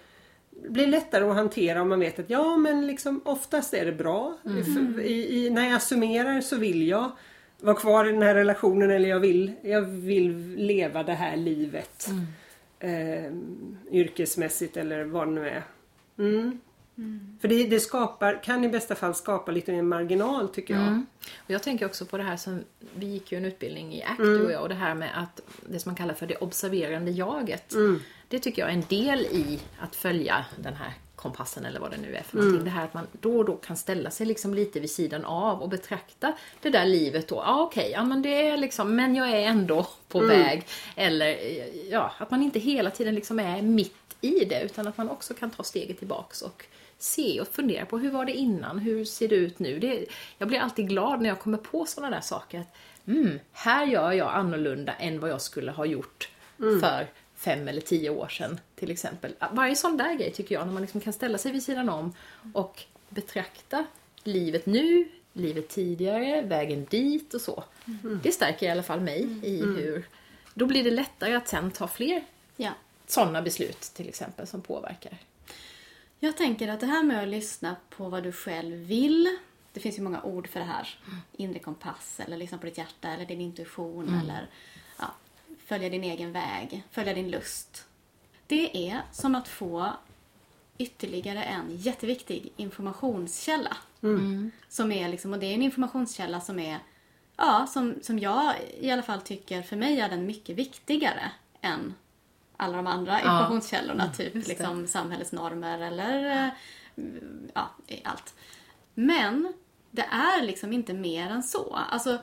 blir 0.69 0.87
lättare 0.87 1.23
att 1.25 1.35
hantera 1.35 1.81
om 1.81 1.89
man 1.89 1.99
vet 1.99 2.19
att 2.19 2.29
ja 2.29 2.57
men 2.57 2.87
liksom 2.87 3.21
oftast 3.25 3.73
är 3.73 3.85
det 3.85 3.91
bra. 3.91 4.37
För- 4.43 5.01
I, 5.01 5.45
i, 5.45 5.49
när 5.49 5.69
jag 5.69 5.81
summerar 5.81 6.41
så 6.41 6.55
vill 6.57 6.87
jag 6.87 7.11
vara 7.61 7.75
kvar 7.75 8.05
i 8.09 8.11
den 8.11 8.21
här 8.21 8.35
relationen 8.35 8.91
eller 8.91 9.09
jag 9.09 9.19
vill, 9.19 9.51
jag 9.61 9.81
vill 9.81 10.55
leva 10.57 11.03
det 11.03 11.13
här 11.13 11.37
livet. 11.37 12.07
Eh, 12.83 13.31
yrkesmässigt 13.91 14.77
eller 14.77 15.03
vad 15.03 15.27
det 15.27 15.31
nu 15.31 15.49
är. 15.49 15.63
Mm. 16.17 16.59
För 17.41 17.47
det, 17.47 17.67
det 17.67 17.79
skapar, 17.79 18.43
kan 18.43 18.63
i 18.63 18.69
bästa 18.69 18.95
fall 18.95 19.15
skapa 19.15 19.51
lite 19.51 19.71
mer 19.71 19.81
marginal 19.81 20.47
tycker 20.47 20.73
jag. 20.73 20.87
Mm. 20.87 21.05
Och 21.37 21.51
jag 21.51 21.63
tänker 21.63 21.85
också 21.85 22.05
på 22.05 22.17
det 22.17 22.23
här 22.23 22.37
som, 22.37 22.63
vi 22.95 23.05
gick 23.05 23.31
ju 23.31 23.37
en 23.37 23.45
utbildning 23.45 23.93
i 23.93 24.03
ACT 24.03 24.17
du 24.17 24.45
och 24.45 24.51
jag, 24.51 24.61
och 24.61 24.69
det 24.69 24.75
här 24.75 24.95
med 24.95 25.09
att 25.15 25.41
det 25.69 25.79
som 25.79 25.89
man 25.89 25.95
kallar 25.95 26.13
för 26.13 26.27
det 26.27 26.35
observerande 26.35 27.11
jaget. 27.11 27.73
Det 28.27 28.39
tycker 28.39 28.61
jag 28.61 28.69
är 28.69 28.73
en 28.73 28.85
del 28.89 29.19
i 29.19 29.59
att 29.79 29.95
följa 29.95 30.45
den 30.57 30.73
här 30.73 30.93
kompassen 31.21 31.65
eller 31.65 31.79
vad 31.79 31.91
det 31.91 31.97
nu 31.97 32.15
är 32.15 32.23
för 32.23 32.37
någonting. 32.37 32.63
Det 32.63 32.69
här 32.69 32.85
att 32.85 32.93
man 32.93 33.07
då 33.21 33.37
och 33.37 33.45
då 33.45 33.55
kan 33.55 33.77
ställa 33.77 34.11
sig 34.11 34.25
liksom 34.25 34.53
lite 34.53 34.79
vid 34.79 34.91
sidan 34.91 35.25
av 35.25 35.61
och 35.61 35.69
betrakta 35.69 36.33
det 36.61 36.69
där 36.69 36.85
livet 36.85 37.27
då. 37.27 37.35
Ja 37.35 37.61
okej, 37.61 37.91
ja 37.91 38.03
men 38.03 38.21
det 38.21 38.47
är 38.47 38.57
liksom, 38.57 38.95
men 38.95 39.15
jag 39.15 39.29
är 39.29 39.41
ändå 39.41 39.87
på 40.07 40.19
väg. 40.19 40.67
Eller 40.95 41.37
ja, 41.89 42.11
att 42.17 42.31
man 42.31 42.43
inte 42.43 42.59
hela 42.59 42.89
tiden 42.89 43.15
liksom 43.15 43.39
är 43.39 43.61
mitt 43.61 43.95
i 44.21 44.45
det 44.45 44.61
utan 44.61 44.87
att 44.87 44.97
man 44.97 45.09
också 45.09 45.33
kan 45.33 45.49
ta 45.49 45.63
steget 45.63 45.99
tillbaks 45.99 46.41
och 46.41 46.65
se 46.97 47.41
och 47.41 47.47
fundera 47.47 47.85
på 47.85 47.97
hur 47.97 48.11
var 48.11 48.25
det 48.25 48.33
innan, 48.33 48.79
hur 48.79 49.05
ser 49.05 49.27
det 49.27 49.35
ut 49.35 49.59
nu? 49.59 49.79
Det, 49.79 50.05
jag 50.37 50.47
blir 50.47 50.59
alltid 50.59 50.89
glad 50.89 51.21
när 51.21 51.29
jag 51.29 51.39
kommer 51.39 51.57
på 51.57 51.85
sådana 51.85 52.15
där 52.15 52.21
saker. 52.21 52.59
Att, 52.59 52.77
mm, 53.07 53.39
här 53.51 53.85
gör 53.85 54.11
jag 54.11 54.33
annorlunda 54.33 54.93
än 54.93 55.19
vad 55.19 55.29
jag 55.29 55.41
skulle 55.41 55.71
ha 55.71 55.85
gjort 55.85 56.29
för 56.81 57.07
fem 57.41 57.67
eller 57.67 57.81
tio 57.81 58.09
år 58.09 58.27
sedan 58.27 58.59
till 58.75 58.91
exempel. 58.91 59.33
Varje 59.51 59.75
sån 59.75 59.97
där 59.97 60.13
grej 60.13 60.31
tycker 60.31 60.55
jag, 60.55 60.65
när 60.65 60.73
man 60.73 60.81
liksom 60.81 61.01
kan 61.01 61.13
ställa 61.13 61.37
sig 61.37 61.51
vid 61.51 61.63
sidan 61.63 61.89
om 61.89 62.13
och 62.53 62.83
betrakta 63.09 63.85
livet 64.23 64.65
nu, 64.65 65.07
livet 65.33 65.69
tidigare, 65.69 66.41
vägen 66.41 66.85
dit 66.89 67.33
och 67.33 67.41
så. 67.41 67.63
Det 68.23 68.31
stärker 68.31 68.65
i 68.65 68.69
alla 68.69 68.83
fall 68.83 68.99
mig 68.99 69.39
i 69.43 69.57
hur... 69.61 70.07
Då 70.53 70.65
blir 70.65 70.83
det 70.83 70.91
lättare 70.91 71.33
att 71.35 71.47
sen 71.47 71.71
ta 71.71 71.87
fler 71.87 72.23
Ja. 72.55 72.71
sådana 73.07 73.41
beslut 73.41 73.81
till 73.81 74.09
exempel 74.09 74.47
som 74.47 74.61
påverkar? 74.61 75.17
Jag 76.19 76.37
tänker 76.37 76.67
att 76.67 76.79
det 76.79 76.85
här 76.85 77.03
med 77.03 77.23
att 77.23 77.29
lyssna 77.29 77.75
på 77.89 78.09
vad 78.09 78.23
du 78.23 78.31
själv 78.31 78.75
vill. 78.75 79.37
Det 79.73 79.79
finns 79.79 79.97
ju 79.97 80.01
många 80.01 80.21
ord 80.23 80.47
för 80.47 80.59
det 80.59 80.65
här. 80.65 80.99
Inre 81.37 81.59
kompass 81.59 82.19
eller 82.19 82.37
lyssna 82.37 82.57
på 82.57 82.65
ditt 82.65 82.77
hjärta 82.77 83.09
eller 83.09 83.25
din 83.25 83.41
intuition 83.41 84.21
eller 84.23 84.39
ja, 84.39 84.70
följa 85.65 85.89
din 85.89 86.03
egen 86.03 86.31
väg, 86.31 86.83
följa 86.91 87.13
din 87.13 87.31
lust. 87.31 87.85
Det 88.47 88.89
är 88.89 89.01
som 89.11 89.35
att 89.35 89.47
få 89.47 89.93
ytterligare 90.77 91.43
en 91.43 91.77
jätteviktig 91.77 92.53
informationskälla. 92.55 93.77
Som 94.69 94.91
är 94.91 95.09
liksom, 95.09 95.33
och 95.33 95.39
det 95.39 95.45
är 95.45 95.53
en 95.53 95.61
informationskälla 95.61 96.41
som 96.41 96.59
är, 96.59 96.79
ja, 97.37 97.67
som, 97.69 97.95
som 98.01 98.19
jag 98.19 98.53
i 98.79 98.91
alla 98.91 99.01
fall 99.01 99.21
tycker 99.21 99.61
för 99.61 99.75
mig 99.75 99.99
är 99.99 100.09
den 100.09 100.25
mycket 100.25 100.55
viktigare 100.55 101.31
än 101.61 101.93
alla 102.57 102.77
de 102.77 102.87
andra 102.87 103.19
informationskällorna. 103.19 104.13
typ 104.13 104.35
just 104.35 104.47
det. 104.47 104.53
liksom 104.53 104.87
samhällets 104.87 105.31
normer 105.31 105.79
eller 105.79 106.45
eh, 106.45 106.49
ja, 107.53 107.69
allt. 108.03 108.33
Men 108.93 109.53
det 109.91 110.05
är 110.11 110.41
liksom 110.41 110.73
inte 110.73 110.93
mer 110.93 111.29
än 111.29 111.43
så. 111.43 111.79
Alltså, 111.89 112.19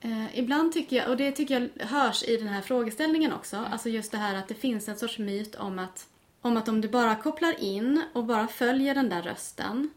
eh, 0.00 0.38
ibland 0.38 0.72
tycker 0.72 0.96
jag, 0.96 1.08
och 1.08 1.16
det 1.16 1.32
tycker 1.32 1.70
jag 1.74 1.86
hörs 1.86 2.22
i 2.22 2.36
den 2.36 2.48
här 2.48 2.60
frågeställningen 2.62 3.32
också, 3.32 3.56
alltså 3.56 3.88
just 3.88 4.12
det 4.12 4.18
här 4.18 4.34
att 4.34 4.48
det 4.48 4.54
finns 4.54 4.88
en 4.88 4.96
sorts 4.98 5.18
myt 5.18 5.54
om 5.54 5.78
att, 5.78 6.06
om 6.40 6.56
att 6.56 6.68
om 6.68 6.80
du 6.80 6.88
bara 6.88 7.14
kopplar 7.16 7.60
in 7.60 8.02
och 8.12 8.24
bara 8.24 8.48
följer 8.48 8.94
den 8.94 9.08
där 9.08 9.22
rösten 9.22 9.90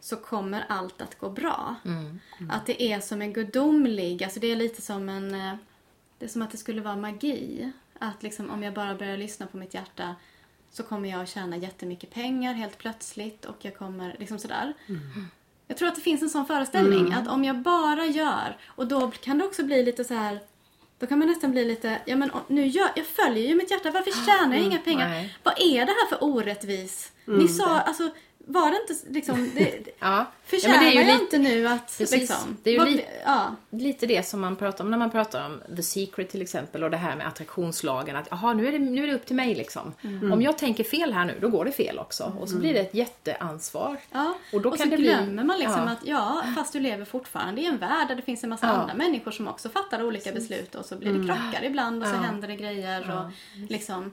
så 0.00 0.16
kommer 0.16 0.64
allt 0.68 1.00
att 1.02 1.18
gå 1.18 1.30
bra. 1.30 1.74
Att 2.50 2.66
det 2.66 2.82
är 2.82 3.00
som 3.00 3.22
en 3.22 3.32
gudomlig, 3.32 4.24
alltså 4.24 4.40
det 4.40 4.46
är 4.52 4.56
lite 4.56 4.82
som 4.82 5.08
en, 5.08 5.34
eh, 5.34 5.54
det 6.18 6.24
är 6.24 6.28
som 6.28 6.42
att 6.42 6.50
det 6.50 6.56
skulle 6.56 6.80
vara 6.80 6.96
magi. 6.96 7.72
Att 7.98 8.22
liksom 8.22 8.50
om 8.50 8.62
jag 8.62 8.74
bara 8.74 8.94
börjar 8.94 9.16
lyssna 9.16 9.46
på 9.46 9.56
mitt 9.56 9.74
hjärta 9.74 10.14
så 10.70 10.82
kommer 10.82 11.08
jag 11.08 11.20
att 11.22 11.28
tjäna 11.28 11.56
jättemycket 11.56 12.10
pengar 12.10 12.54
helt 12.54 12.78
plötsligt 12.78 13.44
och 13.44 13.56
jag 13.60 13.76
kommer 13.76 14.16
liksom 14.18 14.38
sådär. 14.38 14.74
Jag 15.68 15.76
tror 15.76 15.88
att 15.88 15.94
det 15.94 16.00
finns 16.00 16.22
en 16.22 16.30
sån 16.30 16.46
föreställning 16.46 17.12
att 17.12 17.28
om 17.28 17.44
jag 17.44 17.56
bara 17.56 18.06
gör 18.06 18.56
och 18.66 18.86
då 18.86 19.10
kan 19.10 19.38
det 19.38 19.44
också 19.44 19.64
bli 19.64 19.82
lite 19.82 20.04
så 20.04 20.14
här 20.14 20.40
då 20.98 21.06
kan 21.06 21.18
man 21.18 21.28
nästan 21.28 21.50
bli 21.50 21.64
lite, 21.64 21.98
ja 22.04 22.16
men 22.16 22.30
nu 22.48 22.66
gör, 22.66 22.88
jag 22.96 23.06
följer 23.06 23.48
ju 23.48 23.54
mitt 23.54 23.70
hjärta, 23.70 23.90
varför 23.90 24.26
tjänar 24.26 24.56
jag 24.56 24.64
inga 24.64 24.78
pengar? 24.78 25.08
nej. 25.08 25.36
Vad 25.42 25.54
är 25.58 25.86
det 25.86 25.92
här 25.92 26.06
för 26.08 26.24
orättvis? 26.24 27.12
Ni 27.24 27.48
sa, 27.48 27.80
alltså 27.80 28.10
var 28.50 28.70
det 28.70 28.76
inte 28.80 29.08
liksom, 29.12 29.50
det, 29.54 29.78
Ja, 29.98 30.26
förtjänar 30.44 30.74
ja 30.74 30.80
men 30.80 30.90
det 30.90 30.96
är 30.98 31.02
ju 31.04 31.08
jag 31.10 31.20
lite, 31.20 31.36
inte 31.36 31.38
nu 31.50 31.68
att 31.68 31.98
Precis. 31.98 32.10
liksom, 32.12 32.56
Det 32.62 32.70
är 32.70 32.74
ju 32.74 32.78
vad 32.78 32.88
li- 32.90 33.04
ja. 33.24 33.56
lite 33.70 34.06
det 34.06 34.26
som 34.26 34.40
man 34.40 34.56
pratar 34.56 34.84
om 34.84 34.90
när 34.90 34.98
man 34.98 35.10
pratar 35.10 35.46
om 35.46 35.76
The 35.76 35.82
Secret 35.82 36.30
till 36.30 36.42
exempel 36.42 36.84
och 36.84 36.90
det 36.90 36.96
här 36.96 37.16
med 37.16 37.26
attraktionslagen. 37.26 38.16
Att 38.16 38.28
jaha, 38.30 38.52
nu 38.54 38.68
är 38.68 38.72
det, 38.72 38.78
nu 38.78 39.02
är 39.02 39.06
det 39.06 39.14
upp 39.14 39.26
till 39.26 39.36
mig 39.36 39.54
liksom. 39.54 39.92
Mm. 40.02 40.32
Om 40.32 40.42
jag 40.42 40.58
tänker 40.58 40.84
fel 40.84 41.12
här 41.12 41.24
nu, 41.24 41.38
då 41.40 41.48
går 41.48 41.64
det 41.64 41.72
fel 41.72 41.98
också. 41.98 42.32
Och 42.40 42.48
så 42.48 42.56
blir 42.58 42.74
det 42.74 42.80
ett 42.80 42.94
jätteansvar. 42.94 43.96
Ja, 44.12 44.34
Och 44.52 44.60
då 44.60 44.68
och 44.70 44.76
kan 44.78 44.86
så 44.86 44.90
det 44.90 44.96
bli- 44.96 45.06
glömmer 45.08 45.44
man 45.44 45.58
liksom 45.58 45.82
ja. 45.86 45.90
att 45.90 46.06
ja, 46.06 46.42
fast 46.56 46.72
du 46.72 46.80
lever 46.80 47.04
fortfarande 47.04 47.60
i 47.60 47.64
en 47.66 47.78
värld 47.78 48.08
där 48.08 48.14
det 48.14 48.22
finns 48.22 48.44
en 48.44 48.50
massa 48.50 48.66
andra 48.68 48.94
människor 48.94 49.30
som 49.30 49.48
också 49.48 49.68
fattar 49.68 50.02
olika 50.04 50.32
beslut 50.32 50.74
och 50.74 50.84
så 50.84 50.96
blir 50.96 51.12
det 51.12 51.26
krockar 51.26 51.64
ibland 51.64 52.02
och 52.02 52.08
så 52.08 52.14
händer 52.14 52.48
det 52.48 52.56
grejer 52.56 53.10
och 53.18 53.32
liksom 53.70 54.12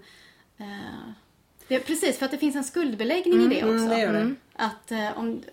eh, 0.57 0.65
det 1.67 1.79
Precis, 1.79 2.17
för 2.17 2.25
att 2.25 2.31
det 2.31 2.37
finns 2.37 2.55
en 2.55 2.63
skuldbeläggning 2.63 3.45
i 3.45 3.47
det 3.47 3.63
också. 3.63 3.85
Mm, 3.85 3.89
det 3.89 3.99
gör 3.99 4.13
det. 4.13 4.35
Att 4.53 4.91
eh, 4.91 5.17
om, 5.19 5.43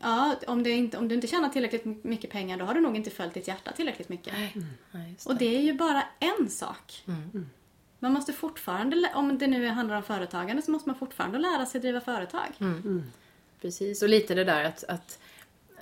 ja, 0.00 0.36
om, 0.46 0.62
det 0.62 0.70
inte, 0.70 0.98
om 0.98 1.08
du 1.08 1.14
inte 1.14 1.26
tjänar 1.26 1.48
tillräckligt 1.48 2.04
mycket 2.04 2.30
pengar 2.30 2.58
då 2.58 2.64
har 2.64 2.74
du 2.74 2.80
nog 2.80 2.96
inte 2.96 3.10
följt 3.10 3.34
ditt 3.34 3.48
hjärta 3.48 3.72
tillräckligt 3.72 4.08
mycket. 4.08 4.34
Just 5.10 5.26
Och 5.26 5.36
det 5.36 5.56
är 5.56 5.60
ju 5.60 5.72
bara 5.72 6.02
en 6.18 6.50
sak. 6.50 7.02
Mm. 7.06 7.46
Man 7.98 8.12
måste 8.12 8.32
fortfarande, 8.32 9.10
om 9.14 9.38
det 9.38 9.46
nu 9.46 9.66
handlar 9.66 9.96
om 9.96 10.02
företagande, 10.02 10.62
så 10.62 10.70
måste 10.70 10.88
man 10.88 10.98
fortfarande 10.98 11.38
lära 11.38 11.66
sig 11.66 11.80
driva 11.80 12.00
företag. 12.00 12.48
Mm. 12.60 13.02
Precis, 13.60 14.02
och 14.02 14.08
lite 14.08 14.34
det 14.34 14.44
där 14.44 14.64
att, 14.64 14.84
att, 14.84 15.18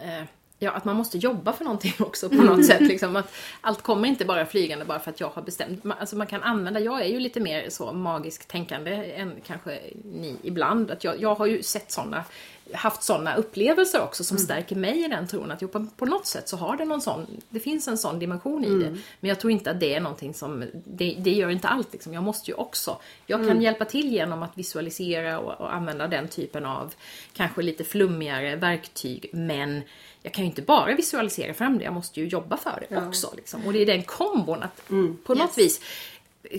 eh, 0.00 0.24
ja, 0.58 0.70
att 0.70 0.84
man 0.84 0.96
måste 0.96 1.18
jobba 1.18 1.52
för 1.52 1.64
någonting 1.64 1.94
också 1.98 2.28
på 2.28 2.34
något 2.34 2.66
sätt. 2.66 2.80
Liksom, 2.80 3.16
att 3.16 3.32
allt 3.60 3.82
kommer 3.82 4.08
inte 4.08 4.24
bara 4.24 4.46
flygande 4.46 4.84
bara 4.84 5.00
för 5.00 5.10
att 5.10 5.20
jag 5.20 5.28
har 5.28 5.42
bestämt. 5.42 5.84
Man, 5.84 5.98
alltså 5.98 6.16
man 6.16 6.26
kan 6.26 6.42
använda, 6.42 6.80
jag 6.80 7.02
är 7.02 7.08
ju 7.08 7.20
lite 7.20 7.40
mer 7.40 7.70
så 7.70 7.92
magisk 7.92 8.48
tänkande 8.48 9.12
än 9.14 9.32
kanske 9.46 9.80
ni 10.04 10.36
ibland. 10.42 10.90
Att 10.90 11.04
jag, 11.04 11.20
jag 11.20 11.34
har 11.34 11.46
ju 11.46 11.62
sett 11.62 11.92
såna 11.92 12.24
haft 12.72 13.02
sådana 13.02 13.34
upplevelser 13.34 14.02
också 14.02 14.24
som 14.24 14.38
stärker 14.38 14.76
mig 14.76 15.04
i 15.04 15.08
den 15.08 15.26
tron 15.26 15.50
att 15.50 15.62
jo, 15.62 15.68
på, 15.68 15.86
på 15.96 16.06
något 16.06 16.26
sätt 16.26 16.48
så 16.48 16.56
har 16.56 16.76
det 16.76 16.84
någon 16.84 17.00
sån, 17.00 17.26
det 17.48 17.60
finns 17.60 17.88
en 17.88 17.98
sån 17.98 18.18
dimension 18.18 18.64
i 18.64 18.68
det. 18.68 18.90
Men 19.20 19.28
jag 19.28 19.40
tror 19.40 19.50
inte 19.50 19.70
att 19.70 19.80
det 19.80 19.94
är 19.94 20.00
någonting 20.00 20.34
som, 20.34 20.64
det, 20.84 21.16
det 21.18 21.30
gör 21.30 21.50
inte 21.50 21.68
allt 21.68 21.92
liksom. 21.92 22.14
Jag 22.14 22.22
måste 22.22 22.50
ju 22.50 22.54
också, 22.54 22.98
jag 23.26 23.46
kan 23.48 23.62
hjälpa 23.62 23.84
till 23.84 24.12
genom 24.12 24.42
att 24.42 24.58
visualisera 24.58 25.38
och, 25.38 25.60
och 25.60 25.74
använda 25.74 26.08
den 26.08 26.28
typen 26.28 26.66
av 26.66 26.94
kanske 27.32 27.62
lite 27.62 27.84
flummigare 27.84 28.56
verktyg 28.56 29.30
men 29.32 29.82
jag 30.26 30.32
kan 30.32 30.44
ju 30.44 30.50
inte 30.50 30.62
bara 30.62 30.94
visualisera 30.94 31.54
fram 31.54 31.78
det, 31.78 31.84
jag 31.84 31.94
måste 31.94 32.20
ju 32.20 32.26
jobba 32.26 32.56
för 32.56 32.86
det 32.88 32.96
också. 32.96 33.32
Liksom. 33.36 33.66
Och 33.66 33.72
det 33.72 33.78
är 33.82 33.86
den 33.86 34.02
kombon 34.02 34.62
att 34.62 34.88
på 35.24 35.34
något 35.34 35.58
vis 35.58 35.80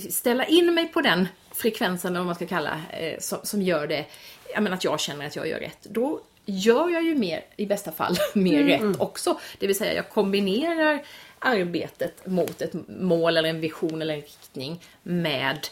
ställa 0.10 0.46
in 0.46 0.74
mig 0.74 0.88
på 0.88 1.02
den 1.02 1.28
frekvensen, 1.52 2.12
eller 2.12 2.20
vad 2.20 2.26
man 2.26 2.36
ska 2.36 2.48
kalla, 2.48 2.82
eh, 2.90 3.20
som, 3.20 3.40
som 3.44 3.62
gör 3.62 3.88
det, 3.88 4.06
jag 4.54 4.64
menar 4.64 4.78
att 4.78 4.84
jag 4.84 5.00
känner 5.00 5.28
att 5.28 5.36
jag 5.36 5.48
gör 5.48 5.60
rätt. 5.60 5.84
Då 5.84 6.22
gör 6.46 6.90
jag 6.90 7.04
ju 7.04 7.16
mer, 7.16 7.46
i 7.56 7.66
bästa 7.66 7.92
fall, 7.92 8.16
mer 8.34 8.64
rätt 8.64 9.02
också. 9.02 9.40
Det 9.60 9.68
vill 9.68 9.78
säga 9.78 9.94
jag 9.94 10.10
kombinerar 10.10 11.04
arbetet 11.40 12.26
mot 12.26 12.62
ett 12.62 12.74
mål 12.88 13.38
eller 13.38 13.50
en 13.50 13.62
vision 13.62 14.02
eller 14.02 14.14
en 14.14 14.22
riktning 14.22 14.84
med, 15.04 15.68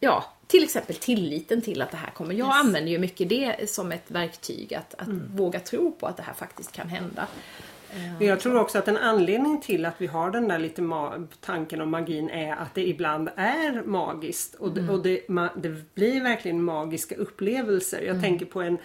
ja, 0.00 0.24
till 0.52 0.64
exempel 0.64 0.96
tilliten 0.96 1.62
till 1.62 1.82
att 1.82 1.90
det 1.90 1.96
här 1.96 2.10
kommer. 2.10 2.34
Jag 2.34 2.50
använder 2.50 2.90
ju 2.90 2.98
mycket 2.98 3.28
det 3.28 3.70
som 3.70 3.92
ett 3.92 4.10
verktyg, 4.10 4.74
att, 4.74 4.94
att 4.94 5.08
våga 5.08 5.60
tro 5.60 5.92
på 5.92 6.06
att 6.06 6.16
det 6.16 6.22
här 6.22 6.34
faktiskt 6.34 6.72
kan 6.72 6.88
hända. 6.88 7.28
Men 8.18 8.28
Jag 8.28 8.40
tror 8.40 8.60
också 8.60 8.78
att 8.78 8.88
en 8.88 8.96
anledning 8.96 9.60
till 9.60 9.84
att 9.86 9.94
vi 9.98 10.06
har 10.06 10.30
den 10.30 10.48
där 10.48 10.58
lite 10.58 10.82
tanken 11.40 11.80
om 11.80 11.90
magin 11.90 12.30
är 12.30 12.52
att 12.52 12.74
det 12.74 12.88
ibland 12.88 13.28
är 13.36 13.82
magiskt. 13.82 14.54
Och, 14.54 14.74
det, 14.74 14.88
och 14.88 15.02
det, 15.02 15.26
ma- 15.28 15.60
det 15.60 15.94
blir 15.94 16.22
verkligen 16.22 16.62
magiska 16.62 17.14
upplevelser. 17.14 18.02
Jag 18.02 18.20
tänker 18.22 18.46
på 18.46 18.62
en, 18.62 18.78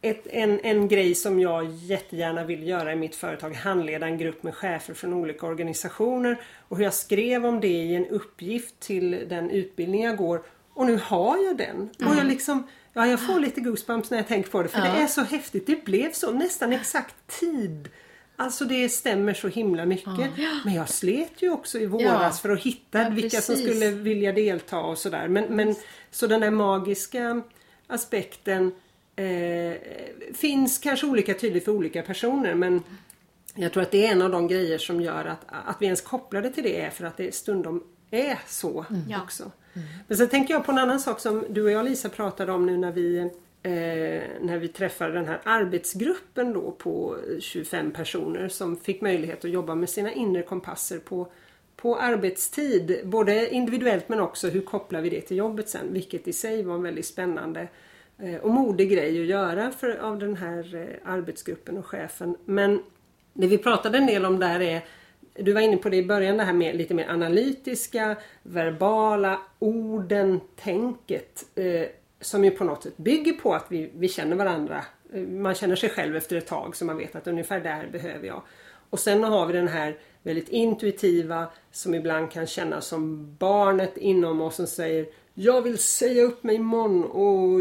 ett, 0.00 0.26
en, 0.26 0.60
en 0.60 0.88
grej 0.88 1.14
som 1.14 1.40
jag 1.40 1.70
jättegärna 1.70 2.44
vill 2.44 2.68
göra 2.68 2.92
i 2.92 2.96
mitt 2.96 3.16
företag. 3.16 3.54
Handleda 3.54 4.06
en 4.06 4.18
grupp 4.18 4.42
med 4.42 4.54
chefer 4.54 4.94
från 4.94 5.12
olika 5.14 5.46
organisationer. 5.46 6.40
Och 6.68 6.76
hur 6.76 6.84
jag 6.84 6.94
skrev 6.94 7.46
om 7.46 7.60
det 7.60 7.68
i 7.68 7.94
en 7.94 8.06
uppgift 8.06 8.80
till 8.80 9.24
den 9.28 9.50
utbildning 9.50 10.02
jag 10.04 10.16
går. 10.16 10.42
Och 10.80 10.86
nu 10.86 11.00
har 11.04 11.38
jag 11.44 11.56
den. 11.56 11.90
Och 12.08 12.14
jag 12.16 12.26
liksom 12.26 12.66
Ja, 12.92 13.06
jag 13.06 13.20
får 13.26 13.40
lite 13.40 13.60
goosebumps 13.60 14.10
när 14.10 14.18
jag 14.18 14.28
tänker 14.28 14.50
på 14.50 14.62
det. 14.62 14.68
För 14.68 14.80
det 14.80 14.86
är 14.86 15.06
så 15.06 15.20
häftigt. 15.22 15.66
Det 15.66 15.84
blev 15.84 16.12
så 16.12 16.30
nästan 16.32 16.72
exakt 16.72 17.14
tid. 17.40 17.88
Alltså 18.36 18.64
det 18.64 18.88
stämmer 18.88 19.34
så 19.34 19.48
himla 19.48 19.86
mycket. 19.86 20.30
Men 20.64 20.74
jag 20.74 20.88
slet 20.88 21.42
ju 21.42 21.50
också 21.50 21.78
i 21.78 21.86
våras 21.86 22.04
Ja. 22.22 22.30
för 22.42 22.50
att 22.50 22.60
hitta 22.60 23.02
Ja, 23.02 23.08
vilka 23.10 23.40
som 23.40 23.56
skulle 23.56 23.90
vilja 23.90 24.32
delta 24.32 24.78
och 24.78 24.98
sådär. 24.98 25.28
Men, 25.28 25.44
men 25.56 25.74
så 26.10 26.26
den 26.26 26.40
där 26.40 26.50
magiska 26.50 27.42
aspekten 27.86 28.72
eh, 29.16 29.72
finns 30.34 30.78
kanske 30.78 31.06
olika 31.06 31.34
tydligt 31.34 31.64
för 31.64 31.72
olika 31.72 32.02
personer. 32.02 32.54
Men 32.54 32.82
jag 33.54 33.72
tror 33.72 33.82
att 33.82 33.90
det 33.90 34.06
är 34.06 34.12
en 34.12 34.22
av 34.22 34.30
de 34.30 34.48
grejer 34.48 34.78
som 34.78 35.00
gör 35.00 35.24
att, 35.24 35.40
att 35.48 35.76
vi 35.80 35.84
ens 35.86 36.00
kopplar 36.00 36.42
det 36.42 36.50
till 36.50 36.64
det 36.64 36.80
är 36.80 36.90
för 36.90 37.04
att 37.04 37.16
det 37.16 37.34
stundom 37.34 37.82
är 38.10 38.38
så 38.46 38.84
Ja. 39.08 39.22
också. 39.22 39.50
Mm. 39.74 39.88
Men 40.08 40.16
sen 40.16 40.28
tänker 40.28 40.54
jag 40.54 40.64
på 40.64 40.72
en 40.72 40.78
annan 40.78 41.00
sak 41.00 41.20
som 41.20 41.44
du 41.48 41.62
och 41.62 41.70
jag 41.70 41.84
Lisa 41.84 42.08
pratade 42.08 42.52
om 42.52 42.66
nu 42.66 42.76
när 42.76 42.92
vi 42.92 43.30
eh, 43.62 44.22
när 44.40 44.58
vi 44.58 44.68
träffade 44.68 45.12
den 45.12 45.26
här 45.26 45.40
arbetsgruppen 45.44 46.52
då 46.52 46.70
på 46.70 47.16
25 47.40 47.90
personer 47.90 48.48
som 48.48 48.76
fick 48.76 49.00
möjlighet 49.00 49.44
att 49.44 49.50
jobba 49.50 49.74
med 49.74 49.88
sina 49.88 50.12
inre 50.12 50.42
kompasser 50.42 50.98
på, 50.98 51.26
på 51.76 51.96
arbetstid. 51.96 53.00
Både 53.04 53.54
individuellt 53.54 54.08
men 54.08 54.20
också 54.20 54.48
hur 54.48 54.60
kopplar 54.60 55.00
vi 55.00 55.10
det 55.10 55.20
till 55.20 55.36
jobbet 55.36 55.68
sen. 55.68 55.92
Vilket 55.92 56.28
i 56.28 56.32
sig 56.32 56.62
var 56.62 56.74
en 56.74 56.82
väldigt 56.82 57.06
spännande 57.06 57.68
eh, 58.18 58.36
och 58.36 58.50
modig 58.50 58.90
grej 58.90 59.20
att 59.20 59.26
göra 59.26 59.70
för, 59.70 59.96
av 59.96 60.18
den 60.18 60.36
här 60.36 60.74
eh, 60.74 61.12
arbetsgruppen 61.12 61.78
och 61.78 61.86
chefen. 61.86 62.36
Men 62.44 62.82
det 63.32 63.46
vi 63.46 63.58
pratade 63.58 63.98
en 63.98 64.06
del 64.06 64.24
om 64.24 64.38
där 64.38 64.60
är 64.60 64.84
du 65.42 65.52
var 65.52 65.60
inne 65.60 65.76
på 65.76 65.88
det 65.88 65.96
i 65.96 66.06
början, 66.06 66.36
det 66.36 66.44
här 66.44 66.52
med 66.52 66.76
lite 66.76 66.94
mer 66.94 67.08
analytiska, 67.08 68.16
verbala, 68.42 69.40
orden, 69.58 70.40
tänket. 70.56 71.44
Eh, 71.54 71.86
som 72.20 72.44
ju 72.44 72.50
på 72.50 72.64
något 72.64 72.82
sätt 72.82 72.96
bygger 72.96 73.32
på 73.32 73.54
att 73.54 73.66
vi, 73.68 73.90
vi 73.94 74.08
känner 74.08 74.36
varandra. 74.36 74.84
Eh, 75.12 75.20
man 75.20 75.54
känner 75.54 75.76
sig 75.76 75.90
själv 75.90 76.16
efter 76.16 76.36
ett 76.36 76.46
tag 76.46 76.76
så 76.76 76.84
man 76.84 76.96
vet 76.96 77.16
att 77.16 77.26
ungefär 77.26 77.60
där 77.60 77.88
behöver 77.92 78.26
jag. 78.26 78.42
Och 78.90 78.98
sen 78.98 79.24
har 79.24 79.46
vi 79.46 79.52
den 79.52 79.68
här 79.68 79.98
väldigt 80.22 80.48
intuitiva 80.48 81.46
som 81.72 81.94
ibland 81.94 82.30
kan 82.30 82.46
kännas 82.46 82.86
som 82.86 83.34
barnet 83.38 83.96
inom 83.96 84.40
oss 84.40 84.56
som 84.56 84.66
säger 84.66 85.06
Jag 85.34 85.62
vill 85.62 85.78
säga 85.78 86.22
upp 86.22 86.42
mig 86.42 86.56
imorgon 86.56 87.04
och 87.04 87.60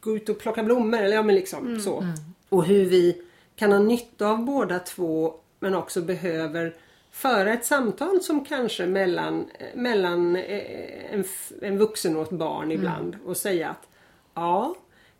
gå 0.00 0.16
ut 0.16 0.28
och 0.28 0.38
plocka 0.38 0.62
blommor. 0.62 0.98
Eller 0.98 1.16
ja 1.16 1.22
men 1.22 1.34
liksom 1.34 1.80
så. 1.80 2.04
Och 2.48 2.64
hur 2.64 2.84
vi 2.84 3.22
kan 3.56 3.72
ha 3.72 3.78
nytta 3.78 4.28
av 4.28 4.44
båda 4.44 4.78
två 4.78 5.34
men 5.60 5.74
också 5.74 6.00
behöver 6.00 6.74
föra 7.10 7.52
ett 7.52 7.64
samtal 7.64 8.20
som 8.22 8.44
kanske 8.44 8.86
mellan, 8.86 9.50
mellan 9.74 10.36
eh, 10.36 11.14
en, 11.14 11.24
en 11.62 11.78
vuxen 11.78 12.16
och 12.16 12.22
ett 12.22 12.30
barn 12.30 12.72
ibland 12.72 13.16
och 13.24 13.36
säga 13.36 13.68
att 13.68 13.88
ja, 14.34 14.74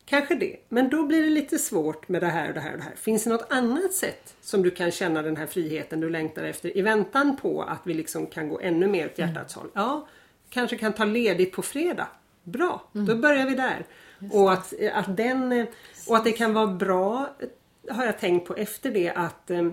kanske 0.07 0.35
det. 0.35 0.57
Men 0.69 0.89
då 0.89 1.07
blir 1.07 1.23
det 1.23 1.31
lite 1.31 1.59
svårt 1.59 2.09
med 2.09 2.23
det 2.23 2.27
här 2.27 2.49
och 2.49 2.55
det 2.55 2.61
här 2.61 2.73
och 2.73 2.79
det 2.79 2.85
här. 2.85 2.95
Finns 2.97 3.25
det 3.25 3.31
något 3.31 3.53
annat 3.53 3.93
sätt 3.93 4.35
som 4.41 4.63
du 4.63 4.71
kan 4.71 4.91
känna 4.91 5.23
den 5.23 5.37
här 5.37 5.47
friheten 5.47 6.01
du 6.01 6.11
längtar 6.11 6.45
efter 6.45 6.77
i 6.77 6.83
väntan 6.83 7.37
på 7.37 7.63
att 7.63 7.81
vi 7.85 7.95
liksom 7.95 8.27
kan 8.27 8.49
gå 8.49 8.61
ännu 8.61 8.87
mer 8.87 9.07
åt 9.07 9.19
hjärtats 9.19 9.55
håll? 9.55 9.69
Ja, 9.75 10.09
kanske 10.51 10.77
kan 10.77 10.93
ta 10.93 11.05
ledigt 11.05 11.53
på 11.53 11.63
fredag. 11.63 12.09
Bra, 12.43 12.85
då 12.93 13.17
börjar 13.17 13.47
vi 13.47 13.55
där. 13.55 13.85
Och 14.33 14.53
att, 14.53 14.75
att 14.93 15.17
den, 15.17 15.67
och 16.09 16.17
att 16.17 16.25
det 16.25 16.33
kan 16.33 16.55
vara 16.55 16.67
bra 16.67 17.31
har 17.91 18.05
jag 18.05 18.19
tänkt 18.19 18.47
på 18.47 18.55
efter 18.55 18.91
det 18.91 19.11
att 19.11 19.51
eh, 19.51 19.71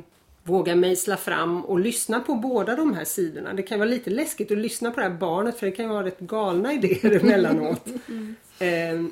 våga 0.48 0.76
mejsla 0.76 1.18
fram 1.18 1.66
och 1.66 1.80
lyssna 1.80 2.20
på 2.20 2.36
båda 2.36 2.76
de 2.76 2.94
här 2.94 3.06
sidorna. 3.06 3.54
Det 3.54 3.64
kan 3.64 3.80
vara 3.80 3.90
lite 3.90 4.10
läskigt 4.10 4.52
att 4.52 4.58
lyssna 4.58 4.92
på 4.92 5.00
det 5.00 5.06
här 5.10 5.14
barnet 5.18 5.60
för 5.60 5.66
det 5.66 5.72
kan 5.72 5.86
ju 5.86 5.92
vara 5.92 6.06
rätt 6.06 6.20
galna 6.20 6.74
idéer 6.74 7.12
emellanåt. 7.24 7.88
Eh, 8.60 8.68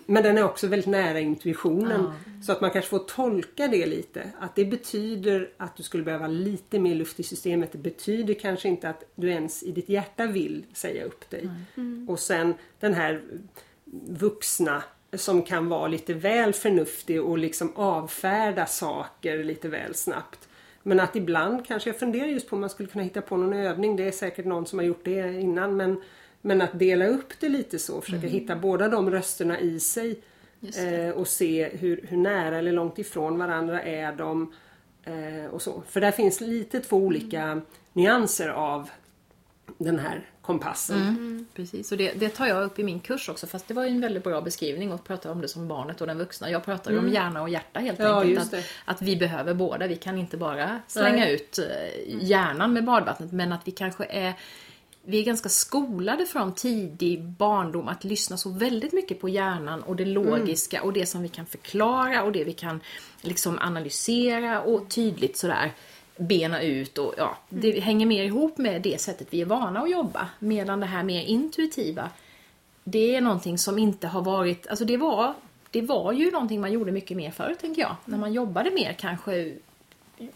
Men 0.05 0.23
den 0.23 0.37
är 0.37 0.43
också 0.43 0.67
väldigt 0.67 0.89
nära 0.89 1.19
intuitionen. 1.19 2.11
Så 2.45 2.51
att 2.51 2.61
man 2.61 2.71
kanske 2.71 2.89
får 2.89 2.99
tolka 2.99 3.67
det 3.67 3.85
lite. 3.85 4.29
Att 4.39 4.55
det 4.55 4.65
betyder 4.65 5.49
att 5.57 5.77
du 5.77 5.83
skulle 5.83 6.03
behöva 6.03 6.27
lite 6.27 6.79
mer 6.79 6.95
luft 6.95 7.19
i 7.19 7.23
systemet. 7.23 7.71
Det 7.71 7.77
betyder 7.77 8.33
kanske 8.33 8.67
inte 8.67 8.89
att 8.89 9.03
du 9.15 9.29
ens 9.29 9.63
i 9.63 9.71
ditt 9.71 9.89
hjärta 9.89 10.25
vill 10.27 10.63
säga 10.73 11.05
upp 11.05 11.29
dig. 11.29 11.49
Och 12.07 12.19
sen 12.19 12.53
den 12.79 12.93
här 12.93 13.21
vuxna 14.07 14.83
som 15.13 15.41
kan 15.43 15.69
vara 15.69 15.87
lite 15.87 16.13
väl 16.13 16.53
förnuftig 16.53 17.21
och 17.23 17.37
liksom 17.37 17.71
avfärda 17.75 18.65
saker 18.65 19.43
lite 19.43 19.67
väl 19.69 19.95
snabbt. 19.95 20.44
Men 20.87 20.99
att 20.99 21.15
ibland 21.15 21.65
kanske, 21.65 21.89
jag 21.89 21.99
funderar 21.99 22.27
just 22.27 22.49
på 22.49 22.55
om 22.55 22.59
man 22.59 22.69
skulle 22.69 22.89
kunna 22.89 23.03
hitta 23.03 23.21
på 23.21 23.37
någon 23.37 23.53
övning. 23.53 23.95
Det 23.95 24.07
är 24.07 24.11
säkert 24.11 24.45
någon 24.45 24.65
som 24.65 24.79
har 24.79 24.85
gjort 24.85 25.05
det 25.05 25.41
innan. 25.41 25.77
Men, 25.77 26.01
men 26.41 26.61
att 26.61 26.79
dela 26.79 27.07
upp 27.07 27.39
det 27.39 27.49
lite 27.49 27.79
så. 27.79 28.01
Försöka 28.01 28.27
hitta 28.27 28.55
båda 28.55 28.89
de 28.89 29.09
rösterna 29.09 29.59
i 29.59 29.79
sig. 29.79 30.19
Eh, 30.61 31.09
och 31.09 31.27
se 31.27 31.69
hur, 31.69 32.05
hur 32.07 32.17
nära 32.17 32.57
eller 32.57 32.71
långt 32.71 32.99
ifrån 32.99 33.37
varandra 33.37 33.81
är 33.81 34.15
de. 34.15 34.53
Eh, 35.03 35.45
och 35.51 35.61
så. 35.61 35.83
För 35.87 36.01
där 36.01 36.11
finns 36.11 36.41
lite 36.41 36.79
två 36.79 36.97
olika 36.97 37.61
nyanser 37.93 38.49
av 38.49 38.89
den 39.77 39.99
här 39.99 40.29
kompassen. 40.45 41.45
Precis, 41.53 41.91
och 41.91 41.97
det, 41.97 42.11
det 42.11 42.29
tar 42.29 42.47
jag 42.47 42.63
upp 42.63 42.79
i 42.79 42.83
min 42.83 42.99
kurs 42.99 43.29
också 43.29 43.47
fast 43.47 43.67
det 43.67 43.73
var 43.73 43.83
ju 43.83 43.89
en 43.89 44.01
väldigt 44.01 44.23
bra 44.23 44.41
beskrivning 44.41 44.91
att 44.91 45.03
prata 45.03 45.31
om 45.31 45.41
det 45.41 45.47
som 45.47 45.67
barnet 45.67 46.01
och 46.01 46.07
den 46.07 46.17
vuxna. 46.17 46.49
Jag 46.49 46.65
pratar 46.65 46.91
ju 46.91 46.97
om 46.97 47.09
hjärna 47.09 47.41
och 47.41 47.49
hjärta 47.49 47.79
helt 47.79 47.99
Ja, 47.99 48.21
enkelt. 48.21 48.53
Att, 48.53 48.63
att 48.85 49.01
vi 49.01 49.15
behöver 49.17 49.53
båda. 49.53 49.87
Vi 49.87 49.95
kan 49.95 50.17
inte 50.17 50.37
bara 50.37 50.81
slänga 50.87 51.15
Nej. 51.15 51.33
ut 51.33 51.57
eh, 51.57 51.65
hjärnan 52.21 52.73
med 52.73 52.85
badvattnet 52.85 53.31
men 53.31 53.53
att 53.53 53.67
vi 53.67 53.71
kanske 53.71 54.05
är 54.05 54.33
vi 55.07 55.19
är 55.19 55.23
ganska 55.23 55.49
skolade 55.49 56.25
från 56.25 56.53
tidig 56.53 57.23
barndom 57.23 57.87
att 57.87 58.03
lyssna 58.03 58.37
så 58.37 58.49
väldigt 58.49 58.93
mycket 58.93 59.21
på 59.21 59.29
hjärnan 59.29 59.83
och 59.83 59.95
det 59.95 60.05
logiska 60.05 60.83
och 60.83 60.93
det 60.93 61.05
som 61.05 61.21
vi 61.21 61.27
kan 61.27 61.45
förklara 61.45 62.23
och 62.23 62.31
det 62.31 62.43
vi 62.43 62.53
kan 62.53 62.79
liksom 63.21 63.59
analysera 63.61 64.61
och 64.61 64.89
tydligt 64.89 65.37
sådär 65.37 65.71
bena 66.17 66.61
ut 66.61 66.97
och 66.97 67.13
ja, 67.17 67.37
det 67.49 67.79
hänger 67.79 68.05
mer 68.05 68.23
ihop 68.23 68.57
med 68.57 68.81
det 68.81 69.01
sättet 69.01 69.27
vi 69.29 69.41
är 69.41 69.45
vana 69.45 69.81
att 69.81 69.91
jobba. 69.91 70.29
Medan 70.39 70.79
det 70.79 70.85
här 70.85 71.03
mer 71.03 71.21
intuitiva, 71.21 72.09
det 72.83 73.15
är 73.15 73.21
någonting 73.21 73.57
som 73.57 73.79
inte 73.79 74.07
har 74.07 74.21
varit, 74.21 74.67
alltså 74.67 74.85
det 74.85 74.97
var, 74.97 75.33
det 75.71 75.81
var 75.81 76.13
ju 76.13 76.31
någonting 76.31 76.61
man 76.61 76.71
gjorde 76.71 76.91
mycket 76.91 77.17
mer 77.17 77.31
förr 77.31 77.55
tänker 77.61 77.81
jag. 77.81 77.95
När 78.05 78.17
man 78.17 78.33
jobbade 78.33 78.71
mer 78.71 78.93
kanske 78.93 79.55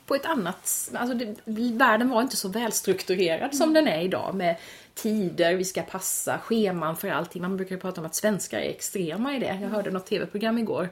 på 0.05 0.15
ett 0.15 0.25
annat... 0.25 0.91
Alltså 0.93 1.17
det, 1.17 1.35
världen 1.71 2.09
var 2.09 2.21
inte 2.21 2.37
så 2.37 2.49
välstrukturerad 2.49 3.55
som 3.55 3.73
den 3.73 3.87
är 3.87 4.01
idag 4.01 4.35
med 4.35 4.55
tider 4.93 5.55
vi 5.55 5.65
ska 5.65 5.81
passa, 5.81 6.37
scheman 6.37 6.97
för 6.97 7.09
allting. 7.09 7.41
Man 7.41 7.57
brukar 7.57 7.77
prata 7.77 8.01
om 8.01 8.07
att 8.07 8.15
svenskar 8.15 8.59
är 8.59 8.69
extrema 8.69 9.35
i 9.35 9.39
det. 9.39 9.59
Jag 9.61 9.69
hörde 9.69 9.91
något 9.91 10.05
tv-program 10.05 10.57
igår 10.57 10.89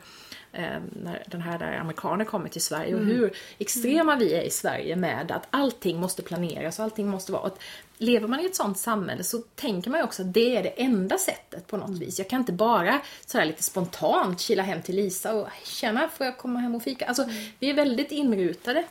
när 0.51 1.23
den 1.27 1.41
här 1.41 1.59
där 1.59 1.77
amerikaner 1.77 2.25
kommer 2.25 2.49
till 2.49 2.61
Sverige 2.61 2.95
och 2.95 3.05
hur 3.05 3.33
extrema 3.57 4.15
vi 4.15 4.33
är 4.33 4.41
i 4.41 4.49
Sverige 4.49 4.95
med 4.95 5.31
att 5.31 5.47
allting 5.49 5.99
måste 5.99 6.21
planeras 6.21 6.79
och 6.79 6.85
allting 6.85 7.07
måste 7.07 7.31
vara... 7.31 7.47
Att 7.47 7.59
lever 7.97 8.27
man 8.27 8.39
i 8.39 8.45
ett 8.45 8.55
sånt 8.55 8.77
samhälle 8.77 9.23
så 9.23 9.37
tänker 9.37 9.89
man 9.89 9.99
ju 9.99 10.03
också 10.03 10.21
att 10.21 10.33
det 10.33 10.57
är 10.57 10.63
det 10.63 10.69
enda 10.69 11.17
sättet 11.17 11.67
på 11.67 11.77
något 11.77 11.97
vis. 12.01 12.19
Jag 12.19 12.29
kan 12.29 12.39
inte 12.39 12.53
bara 12.53 13.01
sådär 13.25 13.45
lite 13.45 13.63
spontant 13.63 14.39
kila 14.39 14.63
hem 14.63 14.81
till 14.81 14.95
Lisa 14.95 15.33
och 15.33 15.47
känna, 15.63 16.09
får 16.09 16.25
jag 16.25 16.37
komma 16.37 16.59
hem 16.59 16.75
och 16.75 16.83
fika? 16.83 17.05
Alltså, 17.05 17.29
vi 17.59 17.69
är 17.69 17.73
väldigt 17.73 18.11
inrutade. 18.11 18.83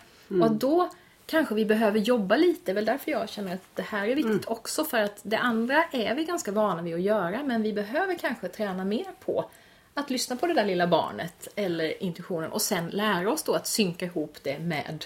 Och 0.42 0.50
då 0.50 0.90
kanske 1.26 1.54
vi 1.54 1.64
behöver 1.64 1.98
jobba 1.98 2.36
lite, 2.36 2.72
väl 2.72 2.84
därför 2.84 3.10
jag 3.10 3.28
känner 3.28 3.54
att 3.54 3.60
det 3.74 3.82
här 3.82 4.08
är 4.08 4.14
viktigt 4.14 4.46
också 4.46 4.84
för 4.84 4.98
att 4.98 5.20
det 5.22 5.38
andra 5.38 5.84
är 5.92 6.14
vi 6.14 6.24
ganska 6.24 6.52
vana 6.52 6.82
vid 6.82 6.94
att 6.94 7.00
göra 7.00 7.42
men 7.42 7.62
vi 7.62 7.72
behöver 7.72 8.14
kanske 8.14 8.48
träna 8.48 8.84
mer 8.84 9.06
på 9.24 9.50
att 9.96 10.10
lyssna 10.10 10.36
på 10.36 10.46
det 10.46 10.54
där 10.54 10.64
lilla 10.64 10.86
barnet 10.86 11.48
eller 11.56 12.02
intuitionen 12.02 12.52
och 12.52 12.62
sen 12.62 12.88
lära 12.90 13.32
oss 13.32 13.42
då 13.42 13.54
att 13.54 13.66
synka 13.66 14.04
ihop 14.06 14.36
det 14.42 14.58
med 14.58 15.04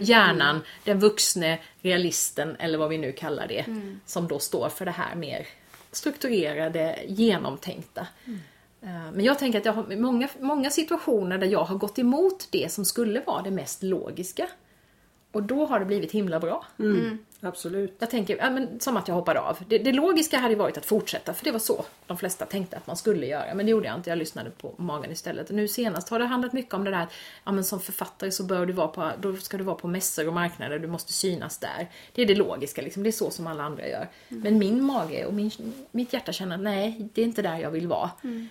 hjärnan, 0.00 0.60
den 0.84 0.98
vuxne 0.98 1.58
realisten 1.82 2.56
eller 2.58 2.78
vad 2.78 2.88
vi 2.88 2.98
nu 2.98 3.12
kallar 3.12 3.46
det 3.46 3.64
som 4.06 4.28
då 4.28 4.38
står 4.38 4.68
för 4.68 4.84
det 4.84 4.90
här 4.90 5.14
mer 5.14 5.46
strukturerade, 5.92 6.98
genomtänkta. 7.08 8.06
Eh, 8.82 9.12
Men 9.12 9.24
jag 9.24 9.38
tänker 9.38 9.58
att 9.58 9.64
jag 9.64 9.72
har 9.72 9.96
många, 9.96 10.28
många 10.40 10.70
situationer 10.70 11.38
där 11.38 11.46
jag 11.46 11.64
har 11.64 11.76
gått 11.76 11.98
emot 11.98 12.48
det 12.50 12.72
som 12.72 12.84
skulle 12.84 13.20
vara 13.20 13.42
det 13.42 13.50
mest 13.50 13.82
logiska. 13.82 14.48
Och 15.32 15.42
då 15.42 15.66
har 15.66 15.78
det 15.80 15.86
blivit 15.86 16.12
himla 16.12 16.40
bra. 16.40 16.66
Absolut. 17.40 17.96
Jag 17.98 18.10
tänker, 18.10 18.36
ja, 18.36 18.50
men, 18.50 18.80
som 18.80 18.96
att 18.96 19.08
jag 19.08 19.14
hoppade 19.14 19.40
av. 19.40 19.58
Det, 19.68 19.78
det 19.78 19.92
logiska 19.92 20.38
hade 20.38 20.54
varit 20.54 20.78
att 20.78 20.84
fortsätta, 20.84 21.34
för 21.34 21.44
det 21.44 21.50
var 21.50 21.58
så 21.58 21.84
de 22.06 22.16
flesta 22.16 22.46
tänkte 22.46 22.76
att 22.76 22.86
man 22.86 22.96
skulle 22.96 23.26
göra. 23.26 23.54
Men 23.54 23.66
det 23.66 23.70
gjorde 23.70 23.86
jag 23.86 23.96
inte, 23.96 24.10
jag 24.10 24.18
lyssnade 24.18 24.50
på 24.50 24.74
magen 24.76 25.12
istället. 25.12 25.50
Nu 25.50 25.68
senast 25.68 26.08
har 26.08 26.18
det 26.18 26.24
handlat 26.24 26.52
mycket 26.52 26.74
om 26.74 26.84
det 26.84 26.90
där 26.90 27.02
att 27.02 27.12
ja, 27.44 27.52
men 27.52 27.64
som 27.64 27.80
författare 27.80 28.30
så 28.30 28.44
bör 28.44 28.66
du 28.66 28.72
vara 28.72 28.88
på, 28.88 29.10
då 29.20 29.36
ska 29.36 29.56
du 29.56 29.64
vara 29.64 29.76
på 29.76 29.88
mässor 29.88 30.28
och 30.28 30.34
marknader, 30.34 30.78
du 30.78 30.88
måste 30.88 31.12
synas 31.12 31.58
där. 31.58 31.88
Det 32.14 32.22
är 32.22 32.26
det 32.26 32.34
logiska, 32.34 32.82
liksom. 32.82 33.02
det 33.02 33.10
är 33.10 33.12
så 33.12 33.30
som 33.30 33.46
alla 33.46 33.62
andra 33.62 33.88
gör. 33.88 34.08
Men 34.28 34.58
min 34.58 34.84
mage 34.84 35.26
och 35.26 35.34
min, 35.34 35.50
mitt 35.90 36.12
hjärta 36.12 36.32
känner 36.32 36.54
att 36.54 36.62
nej, 36.62 37.08
det 37.14 37.20
är 37.20 37.24
inte 37.24 37.42
där 37.42 37.58
jag 37.58 37.70
vill 37.70 37.86
vara. 37.86 38.10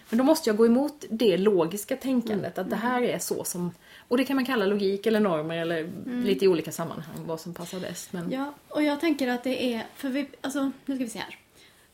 Men 0.10 0.18
då 0.18 0.24
måste 0.24 0.50
jag 0.50 0.58
gå 0.58 0.66
emot 0.66 1.06
det 1.10 1.38
logiska 1.38 1.96
tänkandet, 1.96 2.58
att 2.58 2.70
det 2.70 2.76
här 2.76 3.02
är 3.02 3.20
så 3.20 3.44
som 3.44 3.72
och 4.10 4.18
det 4.18 4.26
kan 4.26 4.36
man 4.36 4.46
kalla 4.46 4.66
logik 4.66 5.06
eller 5.06 5.20
normer 5.20 5.58
eller 5.58 5.90
lite 6.24 6.46
i 6.46 6.48
olika 6.48 6.72
sammanhang 6.72 7.16
vad 7.26 7.40
som 7.40 7.54
passar 7.54 7.80
bäst. 7.80 8.14
Men... 8.14 8.32
Ja, 8.32 8.54
och 8.80 8.86
jag 8.86 9.00
tänker 9.00 9.28
att 9.28 9.44
det 9.44 9.74
är, 9.74 9.86
för 9.96 10.10
vi, 10.10 10.28
alltså 10.42 10.72
nu 10.86 10.96
ska 10.96 11.04
vi 11.04 11.10
se 11.10 11.20
här. 11.20 11.38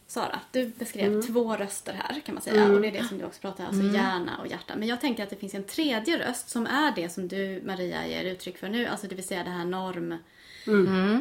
Sara, 0.08 0.40
du 0.52 0.66
beskrev 0.68 1.22
två 1.22 1.56
röster 1.56 1.94
här 1.94 2.20
kan 2.20 2.36
man 2.36 2.42
säga 2.42 2.66
och 2.66 2.82
det 2.82 2.88
är 2.88 2.92
det 2.92 3.04
som 3.04 3.18
du 3.18 3.26
också 3.26 3.42
pratar 3.42 3.66
alltså 3.66 3.82
hjärna 3.82 4.38
och 4.40 4.48
hjärta. 4.48 4.74
Men 4.76 4.88
jag 4.88 5.02
tänker 5.02 5.24
att 5.24 5.30
det 5.30 5.36
finns 5.36 5.54
en 5.54 5.64
tredje 5.64 6.30
röst 6.30 6.50
som 6.50 6.68
är 6.68 6.92
det 6.96 7.10
som 7.10 7.28
du 7.28 7.62
Maria 7.66 8.08
ger 8.08 8.24
uttryck 8.24 8.58
för 8.58 8.70
nu, 8.70 8.88
alltså 8.88 9.08
det 9.08 9.16
vill 9.16 9.28
säga 9.28 9.44
det 9.44 9.50
här 9.50 9.66
norm... 9.66 10.12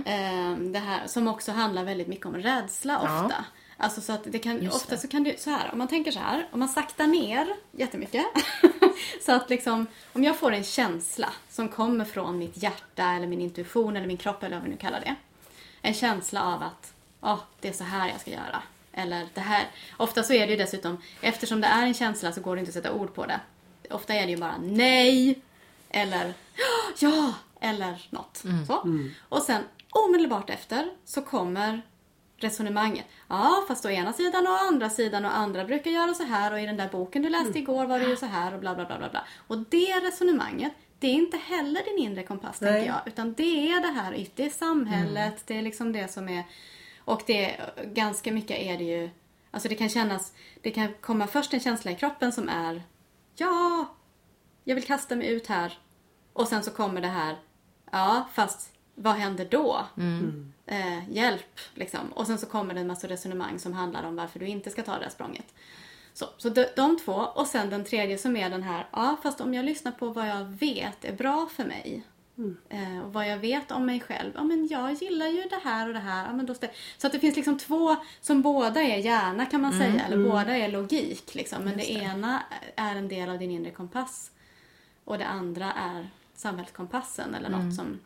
Eh, 0.06 0.58
det 0.72 0.78
här 0.78 1.06
som 1.06 1.28
också 1.28 1.52
handlar 1.52 1.84
väldigt 1.84 2.08
mycket 2.08 2.26
om 2.26 2.34
rädsla 2.36 3.00
Ja. 3.04 3.24
ofta. 3.24 3.44
Alltså 3.76 4.00
så 4.00 4.12
att 4.12 4.24
det 4.24 4.38
kan, 4.38 4.62
Just 4.62 4.76
ofta 4.76 4.94
det. 4.94 5.00
så 5.00 5.08
kan 5.08 5.24
du, 5.24 5.34
så 5.38 5.50
här, 5.50 5.68
om 5.72 5.78
man 5.78 5.88
tänker 5.88 6.10
så 6.12 6.18
här, 6.18 6.48
om 6.50 6.58
man 6.60 6.68
saktar 6.68 7.06
ner 7.06 7.46
jättemycket. 7.72 8.24
så 9.26 9.32
att 9.32 9.50
liksom, 9.50 9.86
om 10.12 10.24
jag 10.24 10.36
får 10.38 10.52
en 10.52 10.64
känsla 10.64 11.28
som 11.50 11.68
kommer 11.68 12.04
från 12.04 12.38
mitt 12.38 12.62
hjärta 12.62 13.12
eller 13.12 13.26
min 13.26 13.40
intuition 13.40 13.96
eller 13.96 14.06
min 14.06 14.16
kropp 14.16 14.42
eller 14.42 14.56
vad 14.56 14.64
vi 14.64 14.70
nu 14.70 14.76
kallar 14.76 15.00
det. 15.00 15.14
En 15.86 15.94
känsla 15.94 16.42
av 16.42 16.62
att, 16.62 16.94
åh, 17.20 17.38
det 17.60 17.68
är 17.68 17.72
så 17.72 17.84
här 17.84 18.08
jag 18.08 18.20
ska 18.20 18.30
göra. 18.30 18.62
Eller 18.92 19.28
det 19.34 19.40
här. 19.40 19.66
Ofta 19.96 20.22
så 20.22 20.32
är 20.32 20.46
det 20.46 20.52
ju 20.52 20.58
dessutom, 20.58 21.02
eftersom 21.20 21.60
det 21.60 21.66
är 21.66 21.82
en 21.82 21.94
känsla 21.94 22.32
så 22.32 22.40
går 22.40 22.56
det 22.56 22.60
inte 22.60 22.70
att 22.70 22.74
sätta 22.74 22.92
ord 22.92 23.14
på 23.14 23.26
det. 23.26 23.40
Ofta 23.90 24.14
är 24.14 24.24
det 24.24 24.30
ju 24.30 24.36
bara 24.36 24.56
nej, 24.62 25.40
eller 25.90 26.34
ja, 26.98 27.32
eller 27.60 28.06
något. 28.10 28.42
Så. 28.66 29.04
Och 29.28 29.42
sen 29.42 29.62
omedelbart 29.90 30.50
efter 30.50 30.90
så 31.04 31.22
kommer 31.22 31.82
resonemanget. 32.36 33.06
Ja, 33.28 33.64
fast 33.68 33.84
å 33.84 33.90
ena 33.90 34.12
sidan 34.12 34.46
och 34.46 34.52
å 34.52 34.56
andra 34.56 34.90
sidan 34.90 35.24
och 35.24 35.36
andra 35.36 35.64
brukar 35.64 35.90
göra 35.90 36.14
så 36.14 36.24
här 36.24 36.52
och 36.52 36.60
i 36.60 36.66
den 36.66 36.76
där 36.76 36.88
boken 36.88 37.22
du 37.22 37.28
läste 37.28 37.58
igår 37.58 37.86
var 37.86 37.98
det 37.98 38.06
ju 38.06 38.16
så 38.16 38.26
här 38.26 38.54
och 38.54 38.60
bla 38.60 38.74
bla 38.74 38.84
bla 38.84 38.98
bla 38.98 39.08
bla. 39.08 39.24
Och 39.46 39.58
det 39.58 40.00
resonemanget, 40.00 40.72
det 40.98 41.06
är 41.06 41.12
inte 41.14 41.36
heller 41.36 41.82
din 41.84 41.98
inre 42.06 42.22
kompass 42.22 42.60
Nej. 42.60 42.72
tänker 42.72 42.88
jag. 42.92 43.00
Utan 43.06 43.32
det 43.34 43.70
är 43.72 43.80
det 43.80 44.00
här 44.00 44.12
yt- 44.12 44.30
det 44.34 44.44
är 44.44 44.50
samhället, 44.50 45.42
det 45.46 45.58
är 45.58 45.62
liksom 45.62 45.92
det 45.92 46.08
som 46.12 46.28
är... 46.28 46.44
Och 46.98 47.22
det 47.26 47.44
är 47.50 47.84
ganska 47.84 48.32
mycket 48.32 48.58
är 48.58 48.78
det 48.78 48.84
ju... 48.84 49.10
Alltså 49.50 49.68
det 49.68 49.74
kan 49.74 49.88
kännas... 49.88 50.32
Det 50.62 50.70
kan 50.70 50.94
komma 51.00 51.26
först 51.26 51.54
en 51.54 51.60
känsla 51.60 51.90
i 51.90 51.94
kroppen 51.96 52.32
som 52.32 52.48
är 52.48 52.82
Ja, 53.36 53.86
jag 54.64 54.74
vill 54.74 54.84
kasta 54.84 55.16
mig 55.16 55.28
ut 55.28 55.46
här. 55.46 55.78
Och 56.32 56.48
sen 56.48 56.62
så 56.62 56.70
kommer 56.70 57.00
det 57.00 57.08
här 57.08 57.36
Ja, 57.90 58.28
fast 58.34 58.70
vad 58.94 59.14
händer 59.14 59.48
då? 59.50 59.86
Eh, 60.66 61.10
hjälp, 61.10 61.60
liksom. 61.74 62.12
Och 62.12 62.26
sen 62.26 62.38
så 62.38 62.46
kommer 62.46 62.74
det 62.74 62.80
en 62.80 62.86
massa 62.86 63.08
resonemang 63.08 63.58
som 63.58 63.72
handlar 63.72 64.02
om 64.04 64.16
varför 64.16 64.38
du 64.40 64.46
inte 64.46 64.70
ska 64.70 64.82
ta 64.82 64.98
det 64.98 65.04
här 65.04 65.10
språnget. 65.10 65.54
Så, 66.14 66.26
så 66.36 66.48
de, 66.48 66.66
de 66.76 66.98
två 66.98 67.12
och 67.12 67.46
sen 67.46 67.70
den 67.70 67.84
tredje 67.84 68.18
som 68.18 68.36
är 68.36 68.50
den 68.50 68.62
här, 68.62 68.86
ja 68.92 69.16
fast 69.22 69.40
om 69.40 69.54
jag 69.54 69.64
lyssnar 69.64 69.92
på 69.92 70.08
vad 70.08 70.28
jag 70.28 70.44
vet 70.44 71.04
är 71.04 71.12
bra 71.12 71.48
för 71.56 71.64
mig 71.64 72.04
Eh, 72.68 72.98
och 73.04 73.12
vad 73.12 73.28
jag 73.28 73.38
vet 73.38 73.70
om 73.70 73.86
mig 73.86 74.00
själv. 74.00 74.32
Ja 74.34 74.44
men 74.44 74.68
jag 74.70 74.92
gillar 74.92 75.26
ju 75.26 75.42
det 75.42 75.60
här 75.64 75.88
och 75.88 75.94
det 75.94 76.00
här. 76.00 76.26
Ja, 76.26 76.32
men 76.32 76.46
då 76.46 76.54
så 76.98 77.06
att 77.06 77.12
det 77.12 77.18
finns 77.18 77.36
liksom 77.36 77.58
två 77.58 77.96
som 78.20 78.42
båda 78.42 78.82
är 78.82 78.98
hjärna 78.98 79.46
kan 79.46 79.60
man 79.60 79.72
säga. 79.72 80.06
Eller 80.06 80.16
båda 80.30 80.56
är 80.56 80.68
logik 80.68 81.34
liksom. 81.34 81.64
Men 81.64 81.76
det, 81.76 81.92
ena 81.92 82.42
är 82.76 82.96
en 82.96 83.08
del 83.08 83.28
av 83.28 83.38
din 83.38 83.50
inre 83.50 83.70
kompass. 83.70 84.30
Och 85.04 85.18
det 85.18 85.26
andra 85.26 85.72
är 85.72 86.10
samhällskompassen 86.34 87.34
eller 87.34 87.48
något 87.48 87.74
som... 87.74 88.00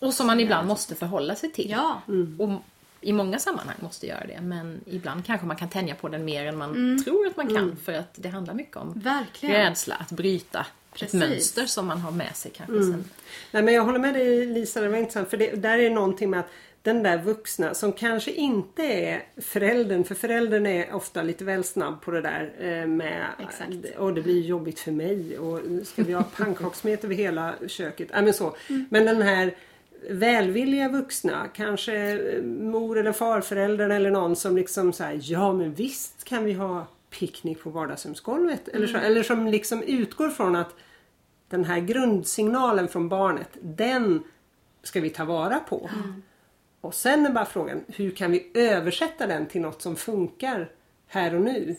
Och 0.00 0.14
som 0.14 0.26
man 0.26 0.40
ibland 0.40 0.68
måste 0.68 0.94
förhålla 0.94 1.34
sig 1.34 1.52
till. 1.52 1.70
Ja, 1.70 2.00
Och 2.38 2.62
i 3.00 3.12
många 3.12 3.38
sammanhang 3.38 3.76
måste 3.80 4.06
göra 4.06 4.26
det. 4.26 4.40
Men 4.40 4.80
ibland 4.86 5.26
kanske 5.26 5.46
man 5.46 5.56
kan 5.56 5.68
tänja 5.68 5.94
på 5.94 6.08
den 6.08 6.24
mer 6.24 6.46
än 6.46 6.58
man 6.58 7.02
tror 7.04 7.26
att 7.26 7.36
man 7.36 7.54
kan. 7.54 7.76
För 7.76 7.92
att 7.92 8.14
det 8.14 8.28
handlar 8.28 8.54
mycket 8.54 8.76
om 8.76 8.92
verkligen. 9.00 9.56
rädsla 9.56 9.94
att 9.94 10.10
bryta 10.10 10.66
Precis. 10.92 11.14
ett 11.14 11.20
mönster 11.20 11.66
som 11.66 11.86
man 11.86 11.98
har 11.98 12.10
med 12.10 12.36
sig 12.36 12.50
kanske 12.54 12.82
sen. 12.82 13.04
Nej, 13.50 13.62
men 13.62 13.74
jag 13.74 13.84
håller 13.84 13.98
med 13.98 14.14
dig 14.14 14.46
Lisa, 14.46 14.80
det 14.80 14.88
var 14.88 14.98
intressant. 14.98 15.30
För 15.30 15.36
det, 15.36 15.50
där 15.50 15.78
är 15.78 15.90
någonting 15.90 16.30
med 16.30 16.40
att 16.40 16.48
den 16.82 17.02
där 17.02 17.18
vuxna 17.18 17.74
som 17.74 17.92
kanske 17.92 18.30
inte 18.32 18.82
är 18.82 19.22
föräldern, 19.36 20.04
för 20.04 20.14
föräldern 20.14 20.66
är 20.66 20.94
ofta 20.94 21.22
lite 21.22 21.44
väl 21.44 21.64
snabb 21.64 22.02
på 22.02 22.10
det 22.10 22.20
där 22.20 22.52
eh, 22.58 22.86
med 22.86 23.26
Exakt. 23.38 23.98
och 23.98 24.14
det 24.14 24.22
blir 24.22 24.40
jobbigt 24.40 24.80
för 24.80 24.92
mig 24.92 25.38
och 25.38 25.60
ska 25.86 26.02
vi 26.02 26.12
ha 26.12 26.22
pannkakssmet 26.22 27.04
över 27.04 27.14
hela 27.14 27.54
köket. 27.68 28.08
Ja, 28.12 28.22
men, 28.22 28.34
så. 28.34 28.56
men 28.88 29.04
den 29.04 29.22
här 29.22 29.54
välvilliga 30.10 30.88
vuxna, 30.88 31.48
kanske 31.48 31.94
eh, 31.94 32.42
mor 32.42 32.98
eller 32.98 33.12
farföräldern 33.12 33.90
eller 33.90 34.10
någon 34.10 34.36
som 34.36 34.56
liksom 34.56 34.92
säger 34.92 35.20
ja 35.24 35.52
men 35.52 35.74
visst 35.74 36.24
kan 36.24 36.44
vi 36.44 36.52
ha 36.52 36.86
picknick 37.10 37.62
på 37.62 37.70
vardagsrumsgolvet. 37.70 38.68
Eller, 38.68 38.86
så, 38.86 38.96
eller 38.96 39.22
som 39.22 39.46
liksom 39.46 39.82
utgår 39.82 40.28
från 40.28 40.56
att 40.56 40.74
den 41.48 41.64
här 41.64 41.80
grundsignalen 41.80 42.88
från 42.88 43.08
barnet, 43.08 43.48
den 43.60 44.22
ska 44.82 45.00
vi 45.00 45.10
ta 45.10 45.24
vara 45.24 45.58
på. 45.58 45.90
Och 46.80 46.94
sen 46.94 47.26
är 47.26 47.30
bara 47.30 47.44
frågan, 47.44 47.84
hur 47.88 48.10
kan 48.10 48.30
vi 48.30 48.50
översätta 48.54 49.26
den 49.26 49.46
till 49.46 49.60
något 49.60 49.82
som 49.82 49.96
funkar 49.96 50.70
här 51.06 51.34
och 51.34 51.40
nu? 51.40 51.76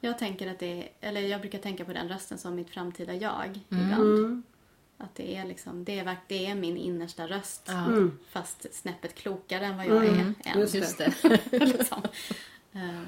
Jag 0.00 0.18
tänker 0.18 0.50
att 0.50 0.58
det 0.58 0.88
eller 1.00 1.20
jag 1.20 1.40
brukar 1.40 1.58
tänka 1.58 1.84
på 1.84 1.92
den 1.92 2.08
rösten 2.08 2.38
som 2.38 2.54
mitt 2.54 2.70
framtida 2.70 3.14
jag 3.14 3.60
ibland. 3.68 4.42
Det 5.20 5.36
är 5.36 5.44
liksom, 5.44 5.84
det 5.84 5.98
är, 5.98 6.16
det 6.26 6.46
är 6.46 6.54
min 6.54 6.76
innersta 6.76 7.26
röst. 7.26 7.70
Fast 8.30 8.74
snäppet 8.74 9.14
klokare 9.14 9.66
än 9.66 9.76
vad 9.76 9.86
jag 9.86 10.06
är 10.06 10.34
än. 10.44 10.60
just 10.60 10.74
Just 10.74 10.98
det. 10.98 11.12
liksom. 11.58 12.02
Eh, 12.72 13.02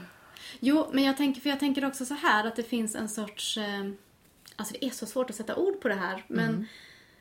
jo, 0.61 0.87
men 0.93 1.05
jag 1.05 1.17
tänker, 1.17 1.41
för 1.41 1.51
jag 1.51 1.61
tänker 1.61 1.85
också 1.85 2.05
så 2.05 2.15
här 2.15 2.47
att 2.47 2.57
det 2.57 2.63
finns 2.63 2.95
en 2.95 3.09
sorts... 3.09 3.59
eh, 3.59 3.91
alltså 4.57 4.75
det 4.81 4.87
är 4.87 4.91
så 4.91 5.07
svårt 5.07 5.31
att 5.31 5.37
sätta 5.37 5.57
ord 5.57 5.81
på 5.81 5.89
det 5.89 5.95
här. 5.95 6.25
Men 6.29 6.67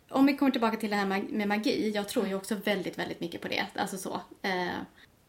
om 0.09 0.25
vi 0.25 0.37
kommer 0.37 0.51
tillbaka 0.51 0.77
till 0.77 0.89
det 0.89 0.95
här 0.95 1.05
med 1.29 1.47
magi. 1.47 1.91
Jag 1.95 2.09
tror 2.09 2.27
ju 2.27 2.35
också 2.35 2.55
väldigt, 2.55 2.97
väldigt 2.97 3.19
mycket 3.19 3.41
på 3.41 3.47
det. 3.47 3.65
Alltså 3.75 3.97
så. 3.97 4.13
Eh, 4.41 4.77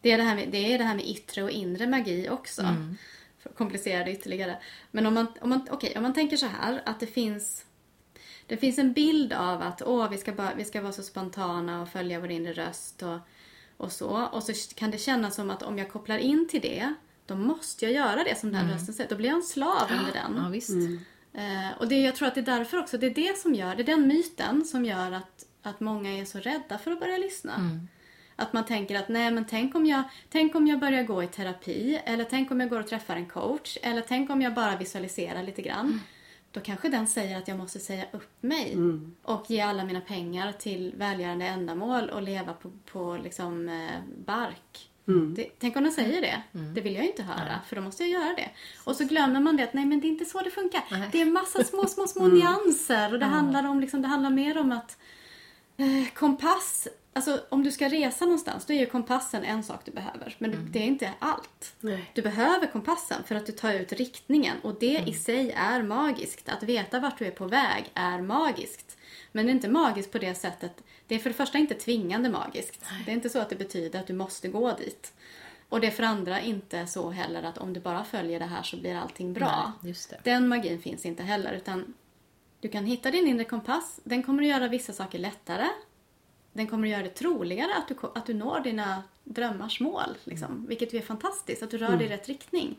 det, 0.01 0.11
är 0.11 0.17
det, 0.17 0.23
här 0.23 0.35
med, 0.35 0.49
det 0.49 0.73
är 0.73 0.77
det 0.77 0.83
här 0.83 0.95
med 0.95 1.07
yttre 1.07 1.43
och 1.43 1.51
inre 1.51 1.87
magi 1.87 2.29
också. 2.29 2.61
För 3.39 3.49
att 3.49 3.55
komplicera 3.55 4.03
det 4.03 4.11
ytterligare. 4.11 4.57
Men 4.91 5.05
om 5.05 5.13
man, 5.13 5.27
om, 5.41 5.49
man, 5.49 5.67
okej, 5.71 5.93
om 5.95 6.03
man 6.03 6.13
tänker 6.13 6.37
så 6.37 6.45
här 6.45 6.81
att 6.85 6.99
det 6.99 7.07
finns 7.07 7.65
det 8.47 8.57
finns 8.57 8.79
en 8.79 8.93
bild 8.93 9.33
av 9.33 9.61
att 9.61 9.81
åh, 9.85 10.09
vi, 10.09 10.17
ska 10.17 10.31
bara, 10.31 10.53
vi 10.53 10.65
ska 10.65 10.81
vara 10.81 10.91
så 10.91 11.03
spontana 11.03 11.81
och 11.81 11.89
följa 11.89 12.19
vår 12.19 12.31
inre 12.31 12.53
röst 12.53 13.03
och, 13.03 13.17
och 13.77 13.91
så. 13.91 14.27
Och 14.31 14.43
så 14.43 14.53
kan 14.75 14.91
det 14.91 14.97
kännas 14.97 15.35
som 15.35 15.49
att 15.49 15.63
om 15.63 15.77
jag 15.77 15.91
kopplar 15.91 16.17
in 16.17 16.47
till 16.47 16.61
det, 16.61 16.93
då 17.25 17.35
måste 17.35 17.85
jag 17.85 17.93
göra 17.93 18.23
det 18.23 18.39
som 18.39 18.51
den 18.51 18.71
rösten 18.71 18.93
säger. 18.93 19.09
Då 19.09 19.15
blir 19.15 19.29
jag 19.29 19.35
en 19.35 19.43
slav 19.43 19.87
under 19.99 20.13
den. 20.13 20.43
Ja, 20.43 20.49
visst. 20.49 20.69
Eh, 21.33 21.77
och 21.79 21.87
det, 21.87 22.01
jag 22.01 22.15
tror 22.15 22.27
att 22.27 22.35
det 22.35 22.41
är 22.41 22.57
därför 22.57 22.79
också, 22.79 22.97
det 22.97 23.05
är 23.05 23.13
det 23.13 23.37
som 23.37 23.53
gör, 23.53 23.75
det 23.75 23.83
är 23.83 23.85
den 23.85 24.07
myten 24.07 24.65
som 24.65 24.85
gör 24.85 25.11
att, 25.11 25.45
att 25.61 25.79
många 25.79 26.11
är 26.11 26.25
så 26.25 26.39
rädda 26.39 26.77
för 26.77 26.91
att 26.91 26.99
börja 26.99 27.17
lyssna. 27.17 27.53
Att 28.35 28.53
man 28.53 28.65
tänker 28.65 28.99
att 28.99 29.09
nej 29.09 29.31
men 29.31 29.45
tänk 29.45 29.75
om, 29.75 29.85
jag, 29.85 30.03
tänk 30.29 30.55
om 30.55 30.67
jag 30.67 30.79
börjar 30.79 31.03
gå 31.03 31.23
i 31.23 31.27
terapi 31.27 32.01
eller 32.05 32.23
tänk 32.23 32.51
om 32.51 32.59
jag 32.59 32.69
går 32.69 32.79
och 32.79 32.87
träffar 32.87 33.15
en 33.15 33.25
coach 33.25 33.77
eller 33.81 34.01
tänk 34.01 34.29
om 34.29 34.41
jag 34.41 34.53
bara 34.53 34.77
visualiserar 34.77 35.43
lite 35.43 35.61
grann. 35.61 35.99
Då 36.53 36.59
kanske 36.59 36.89
den 36.89 37.07
säger 37.07 37.37
att 37.37 37.47
jag 37.47 37.57
måste 37.57 37.79
säga 37.79 38.05
upp 38.11 38.29
mig 38.41 38.77
och 39.23 39.49
ge 39.49 39.61
alla 39.61 39.85
mina 39.85 40.01
pengar 40.01 40.51
till 40.51 40.93
välgörande 40.97 41.45
ändamål 41.45 42.09
och 42.09 42.21
leva 42.21 42.53
på, 42.53 42.71
på 42.91 43.19
liksom, 43.23 43.69
eh, 43.69 43.99
bark. 44.25 44.89
Det, 45.35 45.49
tänk 45.59 45.75
om 45.75 45.83
den 45.83 45.91
säger 45.91 46.21
det. 46.21 46.43
Det 46.75 46.81
vill 46.81 46.93
jag 46.95 47.03
ju 47.03 47.09
inte 47.09 47.23
höra, 47.23 47.59
för 47.67 47.75
då 47.75 47.81
måste 47.81 48.03
jag 48.03 48.21
göra 48.21 48.35
det. 48.35 48.49
Och 48.83 48.95
så 48.95 49.03
glömmer 49.03 49.39
man 49.39 49.57
det 49.57 49.63
att 49.63 49.73
nej 49.73 49.85
men 49.85 49.99
det 49.99 50.07
är 50.07 50.09
inte 50.09 50.25
så 50.25 50.41
det 50.41 50.51
funkar. 50.51 51.09
Det 51.11 51.21
är 51.21 51.25
massa 51.25 51.63
små, 51.63 51.85
små, 51.87 52.07
små 52.07 52.27
nyanser 52.27 53.13
och 53.13 53.19
det 53.19 53.25
handlar 53.25 53.67
om 53.67 53.79
liksom, 53.79 54.01
det 54.01 54.07
handlar 54.07 54.29
mer 54.29 54.57
om 54.57 54.71
att 54.71 54.97
eh, 55.77 56.13
kompass, 56.13 56.87
alltså 57.13 57.41
om 57.49 57.63
du 57.63 57.71
ska 57.71 57.89
resa 57.89 58.25
någonstans 58.25 58.65
då 58.65 58.73
är 58.73 58.77
ju 58.79 58.85
kompassen 58.85 59.43
en 59.43 59.63
sak 59.63 59.81
du 59.85 59.91
behöver. 59.91 60.35
Men 60.37 60.51
du- 60.51 60.57
det 60.57 60.79
är 60.79 60.83
inte 60.87 61.11
allt. 61.19 61.73
Nej. 61.79 62.11
Du 62.13 62.21
behöver 62.21 62.67
kompassen 62.67 63.23
för 63.23 63.35
att 63.35 63.45
du 63.45 63.51
tar 63.51 63.73
ut 63.73 63.91
riktningen 63.93 64.57
och 64.63 64.75
det 64.79 65.03
i 65.07 65.13
sig 65.13 65.51
är 65.51 65.83
magiskt. 65.83 66.49
Att 66.49 66.63
veta 66.63 66.99
vart 66.99 67.19
du 67.19 67.25
är 67.25 67.31
på 67.31 67.45
väg 67.47 67.91
är 67.93 68.21
magiskt. 68.21 68.97
Men 69.31 69.45
det 69.45 69.51
är 69.51 69.53
inte 69.53 69.69
magiskt 69.69 70.11
på 70.11 70.17
det 70.17 70.35
sättet. 70.35 70.83
Det 71.07 71.15
är 71.15 71.19
för 71.19 71.29
det 71.29 71.33
första 71.35 71.57
inte 71.57 71.73
tvingande 71.73 72.29
magiskt. 72.29 72.85
Det 73.05 73.11
är 73.11 73.15
inte 73.15 73.29
så 73.29 73.39
att 73.39 73.49
det 73.49 73.55
betyder 73.55 73.99
att 73.99 74.07
du 74.07 74.13
måste 74.13 74.47
gå 74.47 74.73
dit. 74.73 75.13
Och 75.69 75.81
det 75.81 75.87
är 75.87 75.91
för 75.91 76.03
andra 76.03 76.41
inte 76.41 76.87
så 76.87 77.09
heller 77.09 77.43
att 77.43 77.57
om 77.57 77.73
du 77.73 77.79
bara 77.79 78.03
följer 78.03 78.39
det 78.39 78.45
här 78.45 78.63
så 78.63 78.77
blir 78.77 78.95
allting 78.95 79.33
bra. 79.33 79.45
Nej. 79.81 79.93
Den 80.23 80.47
magin 80.47 80.81
finns 80.81 81.05
inte 81.05 81.23
heller 81.23 81.53
utan 81.53 81.93
du 82.59 82.69
kan 82.69 82.85
hitta 82.85 83.11
din 83.11 83.27
inre 83.27 83.43
kompass. 83.43 83.99
Den 84.03 84.23
kommer 84.23 84.43
att 84.43 84.49
göra 84.49 84.67
vissa 84.67 84.93
saker 84.93 85.19
lättare. 85.19 85.67
Den 86.53 86.67
kommer 86.67 86.87
att 86.87 86.91
göra 86.91 87.03
det 87.03 87.09
troligare 87.09 87.71
att 87.77 87.87
du, 87.87 87.95
att 88.15 88.25
du 88.25 88.33
når 88.33 88.59
dina 88.59 89.03
drömmars 89.23 89.79
mål. 89.79 90.17
Liksom. 90.23 90.65
Vilket 90.67 90.93
ju 90.93 90.97
är 90.97 91.01
fantastiskt, 91.01 91.63
att 91.63 91.71
du 91.71 91.77
rör 91.77 91.97
dig 91.97 92.07
i 92.07 92.09
rätt 92.09 92.27
riktning. 92.27 92.75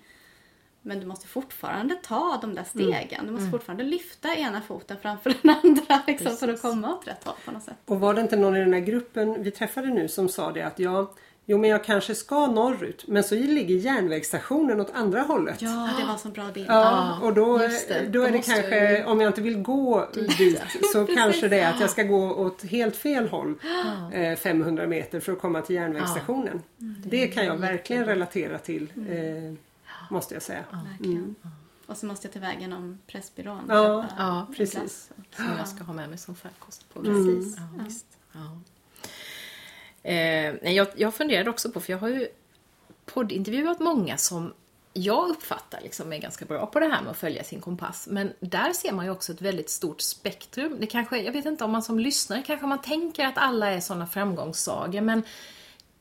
Men 0.83 1.01
du 1.01 1.07
måste 1.07 1.27
fortfarande 1.27 1.95
ta 1.95 2.39
de 2.41 2.55
där 2.55 2.65
stegen. 2.65 3.27
Du 3.27 3.33
måste 3.33 3.51
fortfarande 3.51 3.85
lyfta 3.85 4.35
ena 4.35 4.61
foten 4.61 4.97
framför 5.03 5.35
den 5.43 5.57
andra 5.63 6.03
liksom, 6.07 6.37
för 6.37 6.49
att 6.49 6.63
komma 6.63 6.95
åt 6.95 7.09
rätt 7.09 7.25
håll 7.25 7.35
på 7.45 7.51
något 7.51 7.63
sätt. 7.63 7.77
Och 7.85 8.01
var 8.01 8.15
det 8.15 8.21
inte 8.21 8.37
någon 8.37 8.57
i 8.57 8.61
den 8.61 8.73
här 8.73 8.81
gruppen 8.81 9.43
vi 9.43 9.51
träffade 9.51 9.89
nu 9.89 10.09
som 10.09 10.29
sa 10.29 10.53
det 10.53 10.63
att 10.63 10.79
ja, 10.79 11.13
jo 11.47 11.59
men 11.59 11.71
jag 11.71 11.85
kanske 11.85 12.15
ska 12.15 12.47
norrut 12.47 13.05
men 13.09 13.25
så 13.25 13.35
ligger 13.35 13.75
järnvägsstationen 13.77 14.81
åt 14.81 14.91
andra 14.95 15.21
hållet. 15.23 15.63
Ja, 15.63 15.91
det 15.99 16.05
var 16.05 16.13
en 16.13 16.19
sån 16.19 16.33
bra 16.33 16.51
bild. 16.55 16.67
Ja, 16.69 17.19
och 17.23 17.35
då, 17.35 17.63
just 17.63 17.89
det. 17.89 18.05
då 18.07 18.11
Då 18.19 18.23
är 18.27 18.31
det 18.31 18.39
kanske, 18.43 18.99
ju- 18.99 19.05
om 19.05 19.21
jag 19.21 19.29
inte 19.31 19.41
vill 19.41 19.63
gå 19.63 20.09
dit 20.39 20.61
så 20.93 21.07
kanske 21.17 21.49
det 21.49 21.61
är 21.61 21.71
att 21.75 21.81
jag 21.81 21.91
ska 21.91 22.03
gå 22.03 22.33
åt 22.35 22.63
helt 22.63 22.97
fel 22.97 23.29
håll 23.29 23.55
eh, 24.13 24.37
500 24.37 24.87
meter 24.87 25.21
för 25.21 25.33
att 25.33 25.41
komma 25.41 25.61
till 25.63 25.77
järnvägsstationen. 25.77 26.63
Det 27.07 27.27
kan 27.27 27.45
jag 27.47 27.57
verkligen 27.57 28.05
relatera 28.05 28.59
till, 28.59 28.93
eh, 29.09 29.55
måste 30.11 30.35
jag 30.35 30.43
säga. 30.43 30.65
Verkligen. 30.91 31.35
Och 31.87 31.97
så 31.97 32.07
måste 32.07 32.27
jag 32.27 32.33
till 32.33 32.41
vägen 32.41 32.73
om 32.73 32.99
Pressbyrån. 33.07 33.61
Ja, 33.69 34.05
ja, 34.19 34.47
precis. 34.57 35.11
Som 35.37 35.49
jag 35.59 35.69
ska 35.69 35.85
ha 35.85 35.95
med 35.95 36.09
mig 36.09 36.19
som 36.19 36.35
färgkost 36.35 36.95
på. 36.95 37.01
Precis. 37.03 37.57
Ja, 37.57 37.85
Ja. 38.33 38.59
Eh, 40.05 40.73
jag, 40.73 40.89
jag 40.97 41.15
funderade 41.15 41.51
också 41.51 41.71
på, 41.71 41.81
för 41.81 41.93
jag 41.93 41.99
har 41.99 42.09
ju 42.09 42.29
poddintervjuat 43.07 43.81
många 43.81 44.17
som 44.17 44.53
jag 44.93 45.29
uppfattar 45.29 45.81
liksom 45.81 46.13
är 46.13 46.19
ganska 46.19 46.45
bra 46.45 46.67
på 46.67 46.81
det 46.81 46.87
här 46.87 47.03
med 47.03 47.11
att 47.11 47.17
följa 47.17 47.45
sin 47.45 47.61
kompass. 47.61 48.07
Men 48.11 48.33
där 48.41 48.73
ser 48.73 48.93
man 48.93 49.05
ju 49.05 49.11
också 49.11 49.33
ett 49.33 49.41
väldigt 49.41 49.71
stort 49.71 50.01
spektrum. 50.01 50.77
Det 50.81 50.87
kanske, 50.87 51.19
jag 51.19 51.33
vet 51.33 51.47
inte 51.47 51.65
om 51.65 51.71
man 51.71 51.83
som 51.83 51.99
lyssnare 51.99 52.43
kanske 52.47 52.67
man 52.67 52.83
tänker 52.83 53.27
att 53.27 53.39
alla 53.39 53.71
är 53.71 53.81
sådana 53.81 54.07
framgångssagor, 54.07 55.01
men 55.01 55.23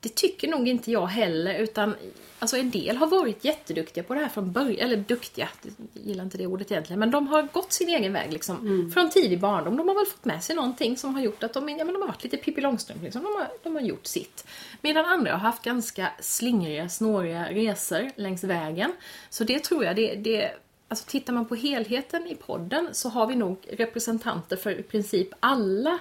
det 0.04 0.16
tycker 0.16 0.48
nog 0.48 0.68
inte 0.68 0.92
jag 0.92 1.08
heller, 1.08 1.60
utan 1.60 1.96
alltså 2.40 2.58
en 2.58 2.72
del 2.72 2.98
har 2.98 3.08
varit 3.08 3.46
jätteduktiga 3.46 4.04
på 4.04 4.14
det 4.14 4.20
här 4.20 4.30
från 4.30 4.52
början, 4.52 4.80
eller 4.80 4.98
duktiga, 4.98 5.50
jag 5.62 5.74
gillar 6.06 6.24
inte 6.24 6.38
det 6.38 6.48
ordet 6.48 6.72
egentligen, 6.72 7.00
men 7.00 7.12
de 7.12 7.28
har 7.28 7.48
gått 7.52 7.74
sin 7.74 7.90
egen 7.90 8.14
väg 8.14 8.34
liksom 8.34 8.92
från 8.94 9.10
tidig 9.10 9.40
barndom. 9.40 9.78
De 9.78 9.88
har 9.88 9.96
väl 9.96 10.06
fått 10.06 10.26
med 10.26 10.44
sig 10.44 10.56
någonting 10.56 10.98
som 10.98 11.16
har 11.16 11.22
gjort 11.22 11.44
att 11.44 11.54
de, 11.54 11.70
ja, 11.70 11.86
men 11.86 11.94
de 11.94 12.02
har 12.02 12.08
varit 12.08 12.24
lite 12.24 12.38
Pippi 12.38 12.62
Långstrump, 12.62 13.04
liksom. 13.04 13.24
de, 13.24 13.28
har, 13.28 13.48
de 13.64 13.76
har 13.76 13.82
gjort 13.82 14.06
sitt. 14.06 14.48
Medan 14.82 15.06
andra 15.06 15.32
har 15.32 15.40
haft 15.40 15.64
ganska 15.64 16.12
slingriga, 16.20 16.90
snåriga 16.90 17.50
resor 17.50 18.12
längs 18.16 18.44
vägen. 18.44 18.92
Så 19.30 19.44
det 19.44 19.60
tror 19.60 19.86
jag, 19.86 19.96
det, 19.96 20.16
det 20.16 20.52
Alltså 20.88 21.06
tittar 21.10 21.34
man 21.34 21.46
på 21.46 21.56
helheten 21.56 22.28
i 22.28 22.36
podden 22.36 22.90
så 22.92 23.10
har 23.10 23.28
vi 23.28 23.36
nog 23.36 23.58
representanter 23.72 24.56
för 24.56 24.80
i 24.80 24.84
princip 24.84 25.30
alla 25.40 26.00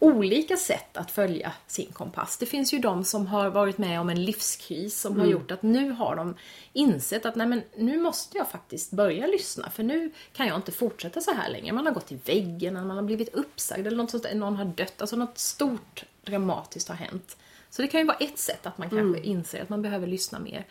olika 0.00 0.56
sätt 0.56 0.96
att 0.96 1.10
följa 1.10 1.52
sin 1.66 1.92
kompass. 1.92 2.36
Det 2.38 2.46
finns 2.46 2.74
ju 2.74 2.78
de 2.78 3.04
som 3.04 3.26
har 3.26 3.50
varit 3.50 3.78
med 3.78 4.00
om 4.00 4.08
en 4.10 4.24
livskris 4.24 5.00
som 5.00 5.20
har 5.20 5.26
gjort 5.26 5.50
att 5.50 5.62
nu 5.62 5.90
har 5.90 6.16
de 6.16 6.34
insett 6.72 7.26
att 7.26 7.36
nej 7.36 7.46
men 7.46 7.62
nu 7.76 8.00
måste 8.00 8.38
jag 8.38 8.50
faktiskt 8.50 8.90
börja 8.90 9.26
lyssna 9.26 9.70
för 9.70 9.82
nu 9.82 10.10
kan 10.32 10.46
jag 10.46 10.56
inte 10.56 10.72
fortsätta 10.72 11.20
så 11.20 11.32
här 11.32 11.50
längre. 11.50 11.72
Man 11.72 11.86
har 11.86 11.92
gått 11.92 12.12
i 12.12 12.18
väggen, 12.24 12.76
eller 12.76 12.86
man 12.86 12.96
har 12.96 13.04
blivit 13.04 13.34
uppsagd 13.34 13.86
eller 13.86 13.96
något 13.96 14.10
sånt, 14.10 14.22
där, 14.22 14.34
någon 14.34 14.56
har 14.56 14.64
dött, 14.64 15.00
alltså 15.00 15.16
något 15.16 15.38
stort 15.38 16.04
dramatiskt 16.24 16.88
har 16.88 16.96
hänt. 16.96 17.36
Så 17.70 17.82
det 17.82 17.88
kan 17.88 18.00
ju 18.00 18.06
vara 18.06 18.16
ett 18.16 18.38
sätt 18.38 18.66
att 18.66 18.78
man 18.78 18.90
kanske 18.90 19.22
inser 19.22 19.62
att 19.62 19.68
man 19.68 19.82
behöver 19.82 20.06
lyssna 20.06 20.38
mer. 20.38 20.66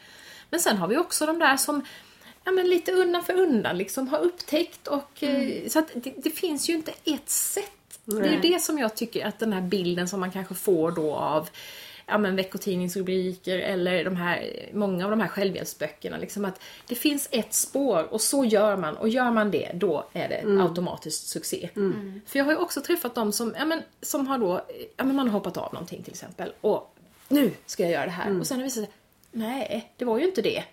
Men 0.49 0.59
sen 0.59 0.77
har 0.77 0.87
vi 0.87 0.97
också 0.97 1.25
de 1.25 1.39
där 1.39 1.57
som 1.57 1.85
ja, 2.43 2.51
men 2.51 2.69
lite 2.69 2.91
undan 2.91 3.23
för 3.23 3.33
undan 3.33 3.77
liksom 3.77 4.07
har 4.07 4.19
upptäckt 4.19 4.87
och 4.87 5.23
eh, 5.23 5.67
så 5.67 5.79
att 5.79 5.91
det, 5.93 6.13
det 6.17 6.29
finns 6.29 6.69
ju 6.69 6.73
inte 6.73 6.93
ett 7.03 7.29
sätt 7.29 7.71
Det 8.09 8.27
är 8.27 8.41
det 8.41 8.61
som 8.61 8.77
jag 8.77 8.95
tycker 8.95 9.25
att 9.25 9.39
den 9.39 9.53
här 9.53 9.61
bilden 9.61 10.07
som 10.07 10.19
man 10.19 10.31
kanske 10.31 10.55
får 10.55 10.91
då 10.91 11.15
av 11.15 11.49
ja, 12.05 12.17
men 12.17 12.35
veckotidningsrubriker 12.35 13.59
eller 13.59 14.03
de 14.03 14.15
här, 14.15 14.69
många 14.73 15.05
av 15.05 15.11
de 15.11 15.19
här 15.19 15.27
självhjälpsböckerna. 15.27 16.17
Liksom 16.17 16.45
att 16.45 16.61
det 16.87 16.95
finns 16.95 17.29
ett 17.31 17.53
spår 17.53 18.13
och 18.13 18.21
så 18.21 18.45
gör 18.45 18.77
man. 18.77 18.97
Och 18.97 19.09
gör 19.09 19.31
man 19.31 19.51
det 19.51 19.71
då 19.73 20.05
är 20.13 20.29
det 20.29 20.61
automatiskt 20.61 21.27
succé. 21.27 21.69
För 22.25 22.39
jag 22.39 22.45
har 22.45 22.51
ju 22.51 22.57
också 22.57 22.81
träffat 22.81 23.15
dem 23.15 23.31
som, 23.31 23.55
ja, 23.57 23.65
men, 23.65 23.81
som 24.01 24.27
har 24.27 24.37
då, 24.37 24.61
ja, 24.97 25.03
men 25.03 25.15
man 25.15 25.27
har 25.27 25.33
hoppat 25.33 25.57
av 25.57 25.73
någonting 25.73 26.03
till 26.03 26.13
exempel. 26.13 26.53
Och 26.61 26.95
nu 27.27 27.51
ska 27.65 27.83
jag 27.83 27.91
göra 27.91 28.05
det 28.05 28.11
här. 28.11 28.39
Och 28.39 28.47
sen 28.47 28.57
har 28.57 28.61
det 28.61 28.67
visat 28.67 28.83
sig, 28.83 28.93
nej 29.31 29.93
det 29.97 30.05
var 30.05 30.19
ju 30.19 30.25
inte 30.25 30.41
det. 30.41 30.63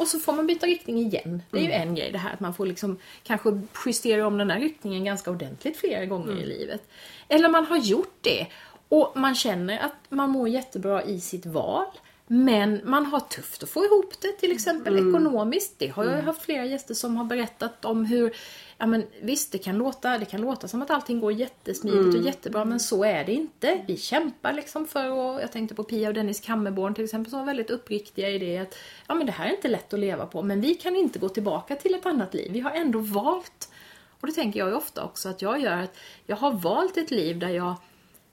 Och 0.00 0.08
så 0.08 0.18
får 0.18 0.32
man 0.32 0.46
byta 0.46 0.66
riktning 0.66 0.98
igen. 0.98 1.42
Det 1.50 1.58
är 1.58 1.62
ju 1.62 1.72
en 1.72 1.94
grej 1.94 2.12
det 2.12 2.18
här 2.18 2.32
att 2.32 2.40
man 2.40 2.54
får 2.54 2.66
liksom 2.66 2.98
kanske 3.22 3.60
justera 3.86 4.26
om 4.26 4.38
den 4.38 4.50
här 4.50 4.60
riktningen 4.60 5.04
ganska 5.04 5.30
ordentligt 5.30 5.76
flera 5.76 6.06
gånger 6.06 6.32
i 6.32 6.46
livet. 6.46 6.88
Eller 7.28 7.48
man 7.48 7.66
har 7.66 7.76
gjort 7.76 8.16
det 8.20 8.46
och 8.88 9.12
man 9.14 9.34
känner 9.34 9.78
att 9.78 9.94
man 10.08 10.30
mår 10.30 10.48
jättebra 10.48 11.02
i 11.02 11.20
sitt 11.20 11.46
val. 11.46 11.86
Men 12.32 12.80
man 12.84 13.06
har 13.06 13.20
tufft 13.20 13.62
att 13.62 13.70
få 13.70 13.84
ihop 13.84 14.20
det 14.20 14.32
till 14.32 14.52
exempel 14.52 15.08
ekonomiskt. 15.08 15.78
Det 15.78 15.88
har 15.88 16.04
jag 16.04 16.16
ju 16.16 16.22
haft 16.22 16.42
flera 16.42 16.64
gäster 16.64 16.94
som 16.94 17.16
har 17.16 17.24
berättat 17.24 17.84
om 17.84 18.04
hur 18.04 18.36
Ja 18.78 18.86
men 18.86 19.06
visst, 19.22 19.52
det 19.52 19.58
kan 19.58 19.78
låta, 19.78 20.18
det 20.18 20.24
kan 20.24 20.40
låta 20.40 20.68
som 20.68 20.82
att 20.82 20.90
allting 20.90 21.20
går 21.20 21.32
jättesmidigt 21.32 22.14
och 22.14 22.22
jättebra 22.22 22.64
men 22.64 22.80
så 22.80 23.04
är 23.04 23.24
det 23.24 23.32
inte. 23.32 23.84
Vi 23.86 23.96
kämpar 23.96 24.52
liksom 24.52 24.86
för 24.86 25.00
att, 25.00 25.40
jag 25.40 25.52
tänkte 25.52 25.74
på 25.74 25.84
Pia 25.84 26.08
och 26.08 26.14
Dennis 26.14 26.40
Kammerborn 26.40 26.94
till 26.94 27.04
exempel 27.04 27.30
som 27.30 27.38
var 27.38 27.46
väldigt 27.46 27.70
uppriktiga 27.70 28.30
i 28.30 28.38
det 28.38 28.58
att 28.58 28.78
ja 29.08 29.14
men 29.14 29.26
det 29.26 29.32
här 29.32 29.46
är 29.46 29.50
inte 29.50 29.68
lätt 29.68 29.94
att 29.94 30.00
leva 30.00 30.26
på 30.26 30.42
men 30.42 30.60
vi 30.60 30.74
kan 30.74 30.96
inte 30.96 31.18
gå 31.18 31.28
tillbaka 31.28 31.76
till 31.76 31.94
ett 31.94 32.06
annat 32.06 32.34
liv. 32.34 32.52
Vi 32.52 32.60
har 32.60 32.70
ändå 32.70 32.98
valt. 32.98 33.72
Och 34.20 34.26
det 34.26 34.32
tänker 34.32 34.58
jag 34.58 34.68
ju 34.68 34.74
ofta 34.74 35.04
också 35.04 35.28
att 35.28 35.42
jag 35.42 35.60
gör 35.60 35.76
att 35.76 35.96
jag 36.26 36.36
har 36.36 36.52
valt 36.52 36.96
ett 36.96 37.10
liv 37.10 37.38
där 37.38 37.48
jag 37.48 37.74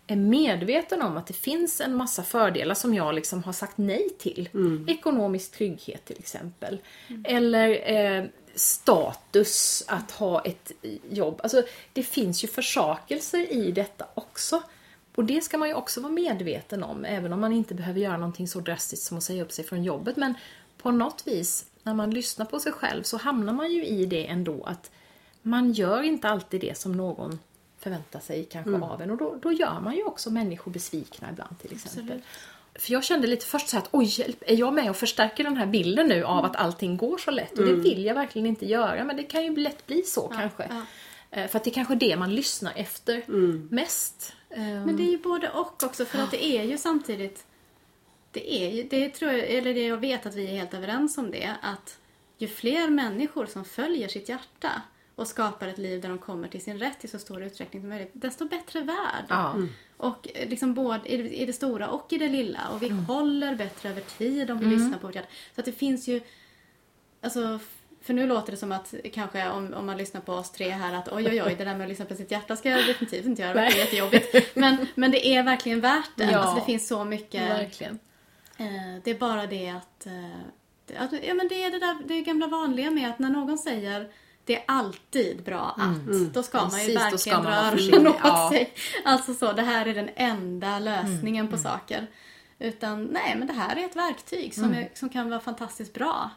är 0.08 0.16
medveten 0.16 1.02
om 1.02 1.18
att 1.18 1.28
det 1.28 1.34
finns 1.34 1.82
en 1.82 1.96
massa 1.96 2.24
fördelar 2.24 2.76
som 2.76 2.94
jag 2.94 3.16
liksom 3.16 3.44
har 3.44 3.54
sagt 3.54 3.78
nej 3.78 4.10
till. 4.20 4.50
Ekonomisk 4.88 5.52
trygghet 5.52 6.06
till 6.06 6.20
exempel. 6.20 6.80
Eller 7.24 7.94
eh, 7.96 8.26
status 8.56 9.84
att 9.88 10.12
ha 10.12 10.42
ett 10.42 10.72
jobb. 11.10 11.40
Alltså 11.44 11.64
det 11.94 12.04
finns 12.04 12.44
ju 12.44 12.48
försakelser 12.48 13.54
i 13.54 13.72
detta 13.72 14.06
också. 14.14 14.62
Och 15.16 15.26
det 15.26 15.42
ska 15.42 15.58
man 15.58 15.68
ju 15.68 15.74
också 15.74 16.02
vara 16.02 16.12
medveten 16.12 16.84
om, 16.84 17.06
även 17.06 17.34
om 17.34 17.42
man 17.42 17.54
inte 17.54 17.74
behöver 17.74 18.00
göra 18.00 18.18
någonting 18.18 18.48
så 18.48 18.60
drastiskt 18.60 19.04
som 19.04 19.18
att 19.18 19.24
säga 19.24 19.44
upp 19.44 19.52
sig 19.52 19.66
från 19.66 19.84
jobbet. 19.84 20.18
Men 20.18 20.34
på 20.78 20.92
något 20.92 21.28
vis, 21.28 21.66
när 21.84 21.94
man 21.94 22.12
lyssnar 22.12 22.46
på 22.46 22.60
sig 22.60 22.72
själv 22.72 23.04
så 23.04 23.18
hamnar 23.18 23.54
man 23.54 23.72
ju 23.72 23.86
i 23.86 24.06
det 24.06 24.28
ändå 24.28 24.64
att 24.64 24.92
man 25.42 25.72
gör 25.74 26.04
inte 26.04 26.30
alltid 26.30 26.62
det 26.62 26.78
som 26.78 26.92
någon 26.92 27.40
förväntar 27.90 28.20
sig 28.20 28.46
kanske 28.46 28.76
av 28.86 29.02
en. 29.02 29.12
Och 29.12 29.18
då, 29.18 29.36
då 29.42 29.52
gör 29.52 29.80
man 29.80 29.96
ju 29.96 30.04
också 30.04 30.30
människor 30.32 30.72
besvikna 30.72 31.28
ibland 31.32 31.60
till 31.60 31.72
exempel. 31.74 32.04
Absolut. 32.04 32.24
För 32.84 32.94
jag 32.94 33.04
kände 33.04 33.28
lite 33.28 33.46
först 33.46 33.70
så 33.70 33.76
här 33.76 33.84
att 33.84 33.90
oj, 33.92 34.06
hjälp, 34.20 34.44
är 34.46 34.56
jag 34.56 34.74
med 34.74 34.90
och 34.90 34.96
förstärker 34.96 35.44
den 35.44 35.58
här 35.58 35.66
bilden 35.66 36.08
nu 36.08 36.24
av 36.24 36.46
att 36.46 36.56
allting 36.56 36.98
går 36.98 37.18
så 37.18 37.32
lätt? 37.32 37.58
Och 37.58 37.66
det 37.66 37.74
vill 37.74 38.06
jag 38.06 38.16
verkligen 38.16 38.46
inte 38.46 38.66
göra, 38.66 39.04
men 39.04 39.18
det 39.18 39.24
kan 39.24 39.44
ju 39.44 39.56
lätt 39.56 39.88
bli 39.88 40.04
så 40.04 40.28
kanske. 40.28 40.68
ja. 40.70 40.82
Eh, 41.32 41.48
För 41.48 41.58
att 41.58 41.64
det 41.64 41.70
är 41.70 41.74
kanske 41.74 41.96
det 41.96 42.18
man 42.18 42.36
lyssnar 42.36 42.74
efter 42.76 43.24
mest. 43.74 44.34
Eh, 44.50 44.60
Men 44.60 44.98
det 44.98 45.04
är 45.04 45.12
ju 45.12 45.18
både 45.18 45.50
och 45.50 45.84
också 45.84 46.06
för 46.06 46.20
att 46.20 46.32
det 46.32 46.46
är 46.46 46.64
ju 46.64 46.78
samtidigt 46.78 47.46
det 48.32 48.54
är 48.64 48.70
ju, 48.70 48.84
det 48.84 49.10
tror 49.10 49.32
jag, 49.32 49.40
eller 49.50 49.74
det 49.74 49.88
jag 49.88 49.98
vet 49.98 50.26
att 50.26 50.36
vi 50.36 50.44
är 50.48 50.52
helt 50.52 50.74
överens 50.74 51.18
om 51.18 51.32
det, 51.32 51.56
att 51.62 52.00
ju 52.38 52.48
fler 52.48 52.90
människor 52.90 53.46
som 53.46 53.66
följer 53.66 54.08
sitt 54.08 54.30
hjärta 54.30 54.82
och 55.18 55.28
skapar 55.28 55.68
ett 55.68 55.78
liv 55.78 56.02
där 56.02 56.10
de 56.10 56.18
kommer 56.18 56.48
till 56.48 56.62
sin 56.64 56.78
rätt 56.80 57.04
i 57.06 57.08
så 57.08 57.20
stor 57.20 57.44
utsträckning 57.44 57.82
som 57.82 57.90
möjligt, 57.90 58.12
desto 58.14 58.48
bättre 58.48 58.82
värld. 58.82 59.26
Ja. 59.30 59.56
Och 59.98 60.28
eh, 60.36 60.50
liksom 60.50 60.74
både 60.74 61.10
i 61.10 61.46
det, 61.46 61.54
stora 61.54 61.88
och 61.90 62.14
i 62.14 62.18
det 62.18 62.28
lilla. 62.30 62.60
Och 62.74 62.84
vi 62.84 62.90
håller 62.90 63.56
bättre 63.56 63.90
över 63.90 64.02
tid 64.02 64.52
om 64.52 64.60
vi 64.60 64.66
lyssnar 64.66 64.98
på 64.98 65.08
vårt 65.08 65.16
hjärta. 65.16 65.28
Så 65.56 65.62
att 65.62 65.66
det 65.66 65.72
finns 65.72 66.08
ju, 66.08 66.22
alltså 67.22 67.60
för 68.02 68.14
nu 68.14 68.28
låter 68.28 68.52
det 68.52 68.58
som 68.58 68.72
att 68.72 68.94
kanske 69.14 69.50
om, 69.50 69.74
om 69.74 69.86
man 69.86 69.98
lyssnar 69.98 70.22
på 70.22 70.34
oss 70.34 70.52
tre 70.52 70.70
här 70.70 70.94
att 70.94 71.08
oj 71.12 71.28
oj 71.30 71.44
oj 71.44 71.56
det 71.58 71.64
där 71.66 71.74
med 71.76 71.82
att 71.82 71.90
lyssna 71.90 72.06
på 72.06 72.16
sitt 72.16 72.32
hjärta 72.32 72.56
ska 72.56 72.70
jag 72.70 72.88
definitivt 72.88 73.26
inte 73.26 73.42
göra, 73.42 73.54
det 73.54 73.60
är 73.60 73.78
jättejobbigt. 73.78 74.56
Men, 74.56 74.88
men 74.96 75.12
det 75.12 75.28
är 75.28 75.44
verkligen 75.44 75.82
värt 75.82 76.10
det. 76.16 76.24
Ja. 76.32 76.38
Alltså 76.38 76.56
det 76.60 76.66
finns 76.66 76.88
så 76.88 77.04
mycket. 77.04 77.42
Verkligen. 77.50 78.00
Eh, 78.58 79.02
det 79.04 79.12
är 79.12 79.18
bara 79.20 79.48
det 79.48 79.70
att, 79.70 80.06
eh, 80.06 80.14
det- 80.86 80.98
att 80.98 81.12
ja, 81.24 81.34
men 81.34 81.48
det 81.48 81.64
är 81.64 81.72
det 81.72 81.80
där 81.80 81.98
det 82.06 82.22
gamla 82.22 82.48
vanliga 82.48 82.92
med 82.92 83.10
att 83.10 83.20
när 83.20 83.30
någon 83.30 83.58
säger 83.58 84.10
det 84.48 84.56
är 84.56 84.64
alltid 84.68 85.44
bra 85.44 85.76
att, 85.78 86.34
då 86.34 86.44
ska 86.44 86.58
man 86.58 86.70
ju 86.70 86.96
Precis, 86.96 86.96
verkligen 86.96 87.42
dra 87.44 87.52
öronen 87.52 88.08
åt 88.14 88.16
Ja. 88.24 88.50
sig. 88.54 88.74
Alltså 89.06 89.34
så, 89.34 89.54
det 89.54 89.62
här 89.62 89.86
är 89.86 89.94
den 89.96 90.10
enda 90.16 90.80
lösningen 90.80 91.48
på 91.48 91.58
saker. 91.58 92.08
Utan 92.60 93.04
nej, 93.04 93.36
men 93.38 93.48
det 93.48 93.54
här 93.54 93.76
är 93.76 93.86
ett 93.86 93.96
verktyg 93.96 94.54
som, 94.54 94.74
är, 94.74 94.90
som 94.94 95.10
kan 95.10 95.30
vara 95.30 95.40
fantastiskt 95.40 95.94
bra. 95.94 96.30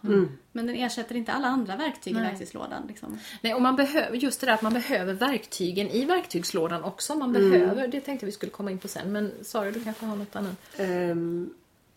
Men 0.53 0.67
den 0.67 0.77
ersätter 0.77 1.15
inte 1.17 1.33
alla 1.33 1.49
andra 1.49 1.77
verktyg 1.77 2.17
i 2.17 2.21
verktygslådan. 2.21 2.83
Liksom. 2.89 3.19
Nej, 3.43 3.55
och 3.55 3.63
man 3.63 3.77
behöver, 3.77 4.17
just 4.17 4.41
det 4.41 4.47
där 4.47 4.55
att 4.55 4.63
man 4.63 4.73
behöver 4.73 5.15
verktygen 5.15 5.89
i 5.89 6.05
verktygslådan 6.05 6.85
också. 6.85 7.15
Man 7.15 7.33
behöver, 7.33 7.89
det 7.89 8.01
tänkte 8.01 8.27
vi 8.27 8.33
skulle 8.33 8.53
komma 8.53 8.71
in 8.71 8.79
på 8.79 8.89
sen. 8.89 9.13
Men 9.13 9.33
Sara, 9.43 9.71
du 9.71 9.85
kanske 9.85 10.07
har 10.07 10.17
något 10.17 10.37
annat? 10.37 10.57
Ehm, 10.77 11.51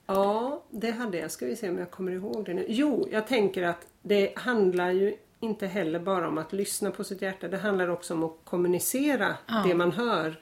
ja, 0.08 0.64
det 0.70 0.92
hade 0.92 1.18
jag. 1.18 1.32
Ska 1.32 1.46
vi 1.46 1.56
se 1.56 1.70
om 1.70 1.78
jag 1.78 1.92
kommer 1.92 2.12
ihåg 2.12 2.46
det 2.46 2.54
nu. 2.54 2.66
Jo, 2.70 3.08
jag 3.12 3.28
tänker 3.28 3.64
att 3.64 3.88
det 4.02 4.34
handlar 4.38 4.92
ju 4.92 5.16
inte 5.44 5.68
heller 5.68 6.00
bara 6.00 6.28
om 6.28 6.38
att 6.38 6.54
lyssna 6.54 6.92
på 6.92 7.04
sitt 7.04 7.22
hjärta. 7.22 7.48
Det 7.48 7.58
handlar 7.58 7.88
också 7.88 8.14
om 8.14 8.24
att 8.24 8.38
kommunicera 8.44 9.36
det 9.66 9.76
man 9.76 9.92
hör 9.92 10.40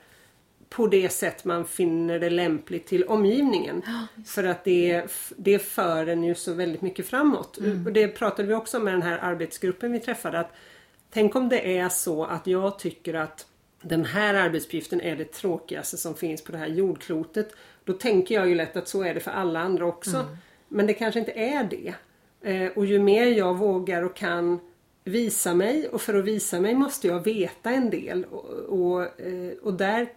på 0.69 0.87
det 0.87 1.09
sätt 1.09 1.45
man 1.45 1.65
finner 1.65 2.19
det 2.19 2.29
lämpligt 2.29 2.87
till 2.87 3.03
omgivningen. 3.03 3.81
För 4.25 4.43
att 4.43 4.63
det, 4.63 5.03
det 5.37 5.59
för 5.59 6.07
en 6.07 6.23
ju 6.23 6.35
så 6.35 6.53
väldigt 6.53 6.81
mycket 6.81 7.07
framåt. 7.07 7.57
Och 7.85 7.93
det 7.93 8.07
pratade 8.07 8.47
vi 8.47 8.53
också 8.53 8.77
om 8.77 8.83
med 8.83 8.93
den 8.93 9.01
här 9.01 9.17
arbetsgruppen 9.17 9.91
vi 9.91 9.99
träffade. 9.99 10.39
att 10.39 10.55
Tänk 11.09 11.35
om 11.35 11.49
det 11.49 11.77
är 11.77 11.89
så 11.89 12.25
att 12.25 12.47
jag 12.47 12.79
tycker 12.79 13.13
att 13.13 13.45
den 13.81 14.05
här 14.05 14.33
arbetsuppgiften 14.33 15.01
är 15.01 15.15
det 15.15 15.31
tråkigaste 15.31 15.97
som 15.97 16.15
finns 16.15 16.43
på 16.43 16.51
det 16.51 16.57
här 16.57 16.67
jordklotet. 16.67 17.55
Då 17.83 17.93
tänker 17.93 18.35
jag 18.35 18.49
ju 18.49 18.55
lätt 18.55 18.75
att 18.75 18.87
så 18.87 19.03
är 19.03 19.13
det 19.13 19.19
för 19.19 19.31
alla 19.31 19.59
andra 19.59 19.85
också. 19.85 20.25
Men 20.67 20.87
det 20.87 20.93
kanske 20.93 21.19
inte 21.19 21.31
är 21.31 21.63
det. 21.63 21.93
Eh, 22.41 22.71
och 22.75 22.85
ju 22.85 22.99
mer 22.99 23.25
jag 23.25 23.57
vågar 23.57 24.03
och 24.03 24.15
kan 24.15 24.59
visa 25.03 25.53
mig 25.53 25.87
och 25.87 26.01
för 26.01 26.13
att 26.13 26.25
visa 26.25 26.59
mig 26.59 26.75
måste 26.75 27.07
jag 27.07 27.23
veta 27.23 27.71
en 27.71 27.89
del. 27.89 28.25
Och, 28.25 28.45
och, 28.49 29.21
eh, 29.21 29.53
och 29.61 29.73
där 29.73 30.09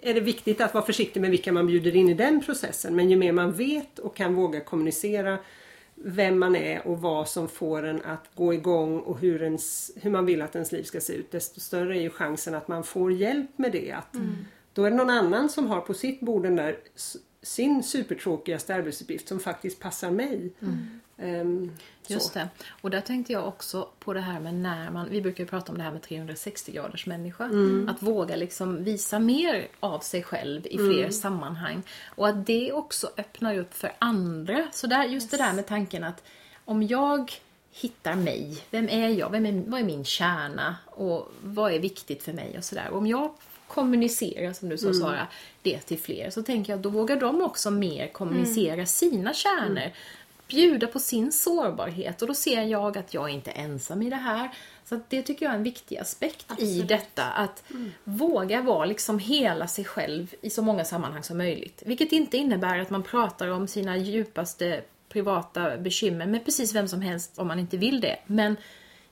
är 0.00 0.14
det 0.14 0.20
viktigt 0.20 0.60
att 0.60 0.74
vara 0.74 0.84
försiktig 0.84 1.20
med 1.20 1.30
vilka 1.30 1.52
man 1.52 1.66
bjuder 1.66 1.96
in 1.96 2.08
i 2.08 2.14
den 2.14 2.40
processen. 2.40 2.96
Men 2.96 3.10
ju 3.10 3.16
mer 3.16 3.32
man 3.32 3.52
vet 3.52 3.98
och 3.98 4.16
kan 4.16 4.34
våga 4.34 4.60
kommunicera 4.60 5.38
vem 5.94 6.38
man 6.38 6.56
är 6.56 6.86
och 6.86 7.00
vad 7.00 7.28
som 7.28 7.48
får 7.48 7.82
en 7.82 8.02
att 8.02 8.30
gå 8.34 8.54
igång 8.54 9.00
och 9.00 9.18
hur, 9.18 9.42
ens, 9.42 9.90
hur 9.96 10.10
man 10.10 10.26
vill 10.26 10.42
att 10.42 10.54
ens 10.54 10.72
liv 10.72 10.82
ska 10.82 11.00
se 11.00 11.12
ut. 11.12 11.30
Desto 11.30 11.60
större 11.60 11.98
är 11.98 12.02
ju 12.02 12.10
chansen 12.10 12.54
att 12.54 12.68
man 12.68 12.84
får 12.84 13.12
hjälp 13.12 13.50
med 13.58 13.72
det. 13.72 13.92
Att 13.92 14.14
Då 14.74 14.84
är 14.84 14.90
det 14.90 14.96
någon 14.96 15.10
annan 15.10 15.48
som 15.48 15.66
har 15.66 15.80
på 15.80 15.94
sitt 15.94 16.20
bord 16.20 16.42
den 16.42 16.56
där 16.56 16.76
sin 17.42 17.82
supertråkigaste 17.82 18.74
arbetsuppgift 18.74 19.28
som 19.28 19.40
faktiskt 19.40 19.80
passar 19.80 20.10
mig. 20.10 20.52
Ehm, 20.60 21.00
så. 22.02 22.12
Just 22.12 22.34
det. 22.34 22.48
Och 22.80 22.90
där 22.90 23.00
tänkte 23.00 23.32
jag 23.32 23.48
också 23.48 23.88
på 23.98 24.12
det 24.12 24.20
här 24.20 24.40
med 24.40 24.54
när 24.54 24.90
man, 24.90 25.08
vi 25.10 25.22
brukar 25.22 25.44
ju 25.44 25.48
prata 25.48 25.72
om 25.72 25.78
det 25.78 25.84
här 25.84 25.92
med 25.92 26.02
360 26.02 26.72
graders 26.72 27.06
människa. 27.06 27.50
Att 27.88 28.02
våga 28.02 28.36
liksom 28.36 28.84
visa 28.84 29.18
mer 29.18 29.68
av 29.80 30.00
sig 30.00 30.22
själv 30.22 30.66
i 30.66 30.76
fler 30.76 31.10
sammanhang. 31.10 31.82
Och 32.14 32.28
att 32.28 32.46
det 32.46 32.72
också 32.72 33.10
öppnar 33.16 33.58
upp 33.58 33.74
för 33.74 33.92
andra. 33.98 34.66
Så 34.72 34.86
där, 34.86 35.04
just 35.04 35.30
det 35.30 35.36
där 35.36 35.52
med 35.52 35.66
tanken 35.66 36.04
att 36.04 36.22
om 36.64 36.82
jag 36.82 37.32
hittar 37.70 38.14
mig, 38.14 38.62
vem 38.70 38.88
är 38.88 39.08
jag, 39.08 39.30
vem 39.30 39.46
är, 39.46 39.62
vad 39.66 39.80
är 39.80 39.84
min 39.84 40.04
kärna 40.04 40.76
och 40.86 41.32
vad 41.42 41.72
är 41.72 41.78
viktigt 41.78 42.22
för 42.22 42.32
mig 42.32 42.54
och 42.58 42.64
sådär. 42.64 42.90
Om 42.92 43.06
jag 43.06 43.34
kommunicerar, 43.66 44.52
som 44.52 44.68
du 44.68 44.78
sa 44.78 44.94
Sara, 44.94 45.26
det 45.62 45.78
till 45.78 45.98
fler 45.98 46.30
så 46.30 46.42
tänker 46.42 46.72
jag 46.72 46.78
att 46.78 46.82
då 46.82 46.88
vågar 46.88 47.16
de 47.16 47.42
också 47.42 47.70
mer 47.70 48.08
kommunicera 48.08 48.86
sina 48.86 49.34
kärnor 49.34 49.90
bjuda 50.50 50.86
på 50.86 50.98
sin 50.98 51.32
sårbarhet 51.32 52.22
och 52.22 52.28
då 52.28 52.34
ser 52.34 52.62
jag 52.62 52.98
att 52.98 53.14
jag 53.14 53.30
är 53.30 53.34
inte 53.34 53.50
ensam 53.50 54.02
i 54.02 54.10
det 54.10 54.16
här. 54.16 54.50
Så 54.84 55.00
det 55.08 55.22
tycker 55.22 55.46
jag 55.46 55.52
är 55.52 55.56
en 55.56 55.62
viktig 55.62 55.96
aspekt 55.98 56.46
i 56.50 56.52
Absolut. 56.52 56.88
detta. 56.88 57.24
Att 57.24 57.62
våga 58.04 58.62
vara 58.62 58.84
liksom 58.84 59.18
hela 59.18 59.66
sig 59.68 59.84
själv 59.84 60.34
i 60.40 60.50
så 60.50 60.62
många 60.62 60.84
sammanhang 60.84 61.22
som 61.22 61.38
möjligt. 61.38 61.82
Vilket 61.86 62.12
inte 62.12 62.36
innebär 62.36 62.78
att 62.78 62.90
man 62.90 63.02
pratar 63.02 63.48
om 63.48 63.66
sina 63.68 63.96
djupaste 63.96 64.82
privata 65.08 65.76
bekymmer 65.76 66.26
med 66.26 66.44
precis 66.44 66.74
vem 66.74 66.88
som 66.88 67.00
helst 67.00 67.38
om 67.38 67.46
man 67.46 67.58
inte 67.58 67.76
vill 67.76 68.00
det. 68.00 68.16
Men 68.26 68.56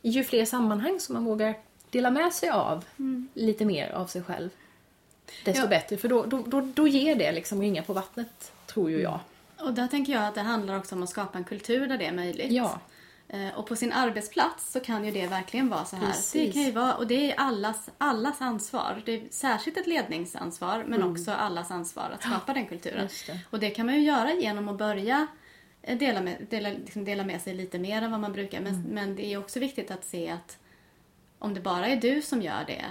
i 0.03 0.11
ju 0.11 0.24
fler 0.24 0.45
sammanhang 0.45 1.01
som 1.01 1.14
man 1.14 1.24
vågar 1.24 1.55
dela 1.91 2.11
med 2.11 2.32
sig 2.32 2.49
av 2.51 2.84
lite 3.34 3.64
mer 3.64 3.91
av 3.91 4.07
sig 4.07 4.22
själv. 4.22 4.51
Desto 5.45 5.62
Ja. 5.62 5.68
bättre, 5.68 5.97
för 5.97 6.09
då, 6.09 6.24
då, 6.24 6.43
då, 6.47 6.61
då 6.74 6.89
ger 6.89 7.14
det 7.14 7.32
liksom 7.32 7.61
ringa 7.61 7.82
på 7.82 7.93
vattnet, 7.93 8.53
tror 8.66 8.91
ju 8.91 9.01
jag. 9.01 9.20
Och 9.61 9.74
där 9.74 9.86
tänker 9.86 10.12
jag 10.12 10.26
att 10.26 10.34
det 10.34 10.40
handlar 10.40 10.78
också 10.78 10.94
om 10.94 11.02
att 11.02 11.11
skapa 11.11 11.38
en 11.38 11.44
kultur 11.44 11.86
där 11.86 11.98
det 11.98 12.06
är 12.06 12.12
möjligt. 12.12 12.52
Ja. 12.52 12.80
Eh, 13.28 13.59
Och 13.59 13.66
på 13.66 13.76
sin 13.76 13.92
arbetsplats 13.92 14.72
så 14.72 14.80
kan 14.80 15.04
ju 15.04 15.11
det 15.11 15.26
verkligen 15.26 15.68
vara 15.68 15.84
så 15.84 15.96
här. 15.96 16.06
Precis. 16.06 16.32
Det 16.32 16.52
kan 16.52 16.62
ju 16.62 16.72
vara, 16.72 16.94
och 16.94 17.06
det 17.06 17.32
är 17.32 17.36
allas, 17.40 17.90
allas 17.98 18.40
ansvar. 18.40 19.02
Det 19.04 19.12
är 19.12 19.22
särskilt 19.30 19.76
ett 19.76 19.86
ledningsansvar 19.86 20.84
men 20.88 21.02
också 21.02 21.30
allas 21.30 21.70
ansvar 21.70 22.11
att 22.14 22.22
skapa 22.22 22.54
den 22.54 22.66
kulturen. 22.66 22.98
Mm. 22.98 23.09
Det. 23.26 23.40
Och 23.50 23.61
det 23.61 23.70
kan 23.70 23.86
man 23.86 23.94
ju 23.94 24.00
göra 24.00 24.32
genom 24.32 24.68
att 24.68 24.78
börja 24.78 25.26
eh, 25.82 25.98
dela 25.98 26.20
med, 26.20 26.46
dela, 26.50 26.68
liksom 26.68 27.04
dela 27.04 27.24
med 27.24 27.40
sig 27.42 27.54
lite 27.54 27.78
mer 27.78 28.02
än 28.02 28.11
vad 28.11 28.20
man 28.20 28.32
brukar. 28.32 28.61
Men, 28.61 28.82
men 28.82 29.16
det 29.16 29.32
är 29.32 29.38
också 29.38 29.61
viktigt 29.61 29.90
att 29.90 30.04
se 30.04 30.30
att 30.30 30.59
om 31.38 31.54
det 31.54 31.61
bara 31.61 31.86
är 31.86 31.96
du 31.96 32.22
som 32.22 32.42
gör 32.42 32.64
det 32.66 32.84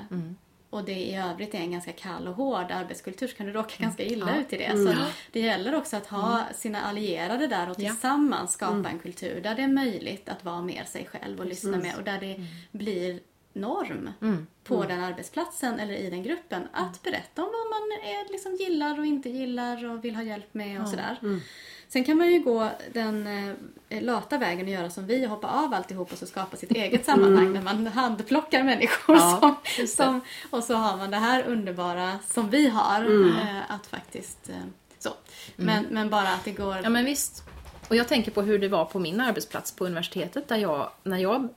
och 0.70 0.84
det 0.84 0.96
i 0.96 1.16
övrigt 1.16 1.54
är 1.54 1.58
en 1.60 1.72
ganska 1.72 1.92
kall 1.92 2.28
och 2.28 2.34
hård 2.36 2.72
arbetskultur 2.72 3.28
så 3.28 3.36
kan 3.36 3.46
du 3.46 3.52
råka 3.52 3.74
ganska 3.78 4.04
illa 4.04 4.26
ut 4.40 4.54
i 4.54 4.58
det. 4.58 4.78
Så 4.78 4.94
det 5.32 5.40
gäller 5.40 5.76
också 5.76 5.98
att 5.98 6.08
ha 6.08 6.44
sina 6.56 6.82
allierade 6.82 7.48
där 7.48 7.70
och 7.70 7.78
tillsammans 7.92 8.54
skapa 8.54 8.90
en 8.90 9.00
kultur 9.00 9.42
där 9.42 9.56
det 9.56 9.62
är 9.62 9.68
möjligt 9.68 10.30
att 10.30 10.46
vara 10.46 10.62
mer 10.62 10.84
sig 10.84 11.06
själv 11.12 11.40
och 11.40 11.46
lyssna 11.46 11.78
med 11.78 11.96
och 11.98 12.04
där 12.04 12.20
det 12.20 12.46
blir 12.72 13.20
norm 13.54 14.10
på 14.64 14.84
den 14.84 15.04
arbetsplatsen 15.04 15.80
eller 15.80 15.94
i 15.94 16.10
den 16.10 16.24
gruppen 16.24 16.68
att 16.74 17.04
berätta 17.04 17.42
om 17.44 17.50
vad 17.54 17.70
man 17.80 18.12
är, 18.12 18.32
liksom 18.32 18.56
gillar 18.56 19.00
och 19.00 19.06
inte 19.06 19.30
gillar 19.30 19.86
och 19.86 20.06
vill 20.06 20.16
ha 20.16 20.24
hjälp 20.24 20.54
med 20.54 20.82
och 20.82 20.88
sådär. 20.88 21.18
Sen 21.90 22.04
kan 22.04 22.18
man 22.18 22.32
ju 22.32 22.40
gå 22.40 22.70
den 22.94 23.28
eh, 23.90 24.02
lata 24.02 24.38
vägen 24.38 24.66
och 24.66 24.72
göra 24.72 24.90
som 24.90 25.08
vi 25.08 25.26
och 25.26 25.30
hoppa 25.30 25.48
av 25.48 25.74
alltihop 25.74 26.12
och 26.12 26.18
så 26.18 26.26
skapa 26.26 26.58
sitt 26.58 26.72
eget 26.76 27.06
sammanhang 27.06 27.54
där 27.54 27.62
man 27.62 27.88
handplockar 27.88 28.64
människor 28.64 29.16
Ja, 29.16 29.60
som, 29.76 29.88
som, 29.88 30.22
och 30.50 30.64
så 30.64 30.74
har 30.74 30.98
man 30.98 31.12
det 31.12 31.18
här 31.18 31.44
underbara 31.44 32.20
som 32.30 32.50
vi 32.50 32.70
har 32.70 33.30
eh, 33.30 33.72
att 33.72 33.88
faktiskt 33.88 34.50
eh, 34.50 34.56
så. 35.00 35.10
Men, 35.56 35.86
men 35.90 36.10
bara 36.10 36.30
att 36.30 36.46
det 36.46 36.52
går 36.52 36.80
Ja 36.84 36.90
men 36.90 37.06
visst. 37.06 37.44
Och 37.88 37.96
jag 37.96 38.08
tänker 38.08 38.32
på 38.32 38.42
hur 38.42 38.60
det 38.60 38.68
var 38.68 38.86
på 38.86 39.00
min 39.00 39.22
arbetsplats 39.22 39.72
på 39.72 39.86
universitetet 39.86 40.48
där 40.48 40.58
jag, 40.58 40.90
när 41.04 41.18
jag 41.18 41.50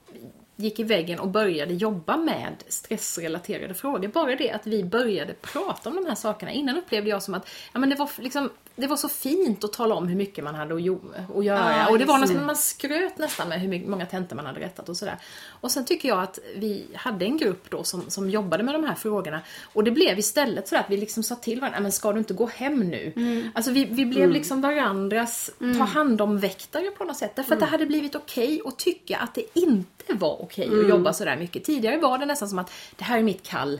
gick 0.61 0.79
i 0.79 0.83
väggen 0.83 1.19
och 1.19 1.27
började 1.27 1.73
jobba 1.73 2.17
med 2.17 2.53
stressrelaterade 2.67 3.73
frågor. 3.73 4.07
Bara 4.07 4.35
det 4.35 4.51
att 4.51 4.67
vi 4.67 4.83
började 4.83 5.33
prata 5.33 5.89
om 5.89 5.95
de 5.95 6.05
här 6.05 6.15
sakerna. 6.15 6.51
Innan 6.51 6.77
upplevde 6.77 7.09
jag 7.09 7.23
som 7.23 7.33
att 7.33 7.49
ja, 7.73 7.79
men 7.79 7.89
det, 7.89 7.95
var 7.95 8.09
liksom, 8.17 8.49
det 8.75 8.87
var 8.87 8.97
så 8.97 9.09
fint 9.09 9.63
att 9.63 9.73
tala 9.73 9.95
om 9.95 10.07
hur 10.07 10.15
mycket 10.15 10.43
man 10.43 10.55
hade 10.55 10.75
att, 10.75 11.37
att 11.37 11.45
göra. 11.45 11.77
Ja, 11.77 11.89
och 11.89 11.99
det 11.99 12.05
var 12.05 12.19
nästan, 12.19 12.45
man 12.45 12.55
skröt 12.55 13.17
nästan 13.17 13.49
med 13.49 13.61
hur 13.61 13.87
många 13.87 14.05
tentor 14.05 14.35
man 14.35 14.45
hade 14.45 14.59
rättat 14.59 14.89
och 14.89 14.97
sådär. 14.97 15.17
Och 15.47 15.71
sen 15.71 15.85
tycker 15.85 16.09
jag 16.09 16.19
att 16.23 16.39
vi 16.55 16.85
hade 16.93 17.25
en 17.25 17.37
grupp 17.37 17.69
då 17.69 17.83
som, 17.83 18.09
som 18.09 18.29
jobbade 18.29 18.63
med 18.63 18.75
de 18.75 18.83
här 18.83 18.95
frågorna. 18.95 19.41
Och 19.73 19.83
det 19.83 19.91
blev 19.91 20.19
istället 20.19 20.67
så 20.67 20.75
att 20.75 20.89
vi 20.89 20.97
liksom 20.97 21.23
sa 21.23 21.35
till 21.35 21.59
varandra, 21.59 21.75
"Nej, 21.79 21.83
men 21.83 21.91
ska 21.91 22.13
du 22.13 22.19
inte 22.19 22.33
gå 22.33 22.47
hem 22.47 22.79
nu? 22.79 23.13
Alltså 23.55 23.71
vi, 23.71 23.85
vi 23.85 24.05
blev 24.05 24.29
liksom 24.29 24.61
varandras 24.61 25.51
ta 25.77 25.83
hand 25.83 26.21
om 26.21 26.39
väktare 26.39 26.91
på 26.97 27.03
något 27.03 27.17
sätt. 27.17 27.35
Därför 27.35 27.53
att 27.53 27.59
det 27.59 27.65
hade 27.65 27.85
blivit 27.85 28.15
okej 28.15 28.61
att 28.65 28.79
tycka 28.79 29.17
att 29.17 29.35
det 29.35 29.43
inte 29.59 30.13
var 30.13 30.41
okej 30.41 30.45
att 30.59 30.89
jobba 30.89 31.13
sådär 31.13 31.37
mycket. 31.37 31.63
Tidigare 31.63 31.97
var 31.97 32.17
det 32.17 32.25
nästan 32.25 32.49
som 32.49 32.59
att 32.59 32.71
det 32.95 33.03
här 33.03 33.17
är 33.17 33.23
mitt 33.23 33.43
kall. 33.43 33.79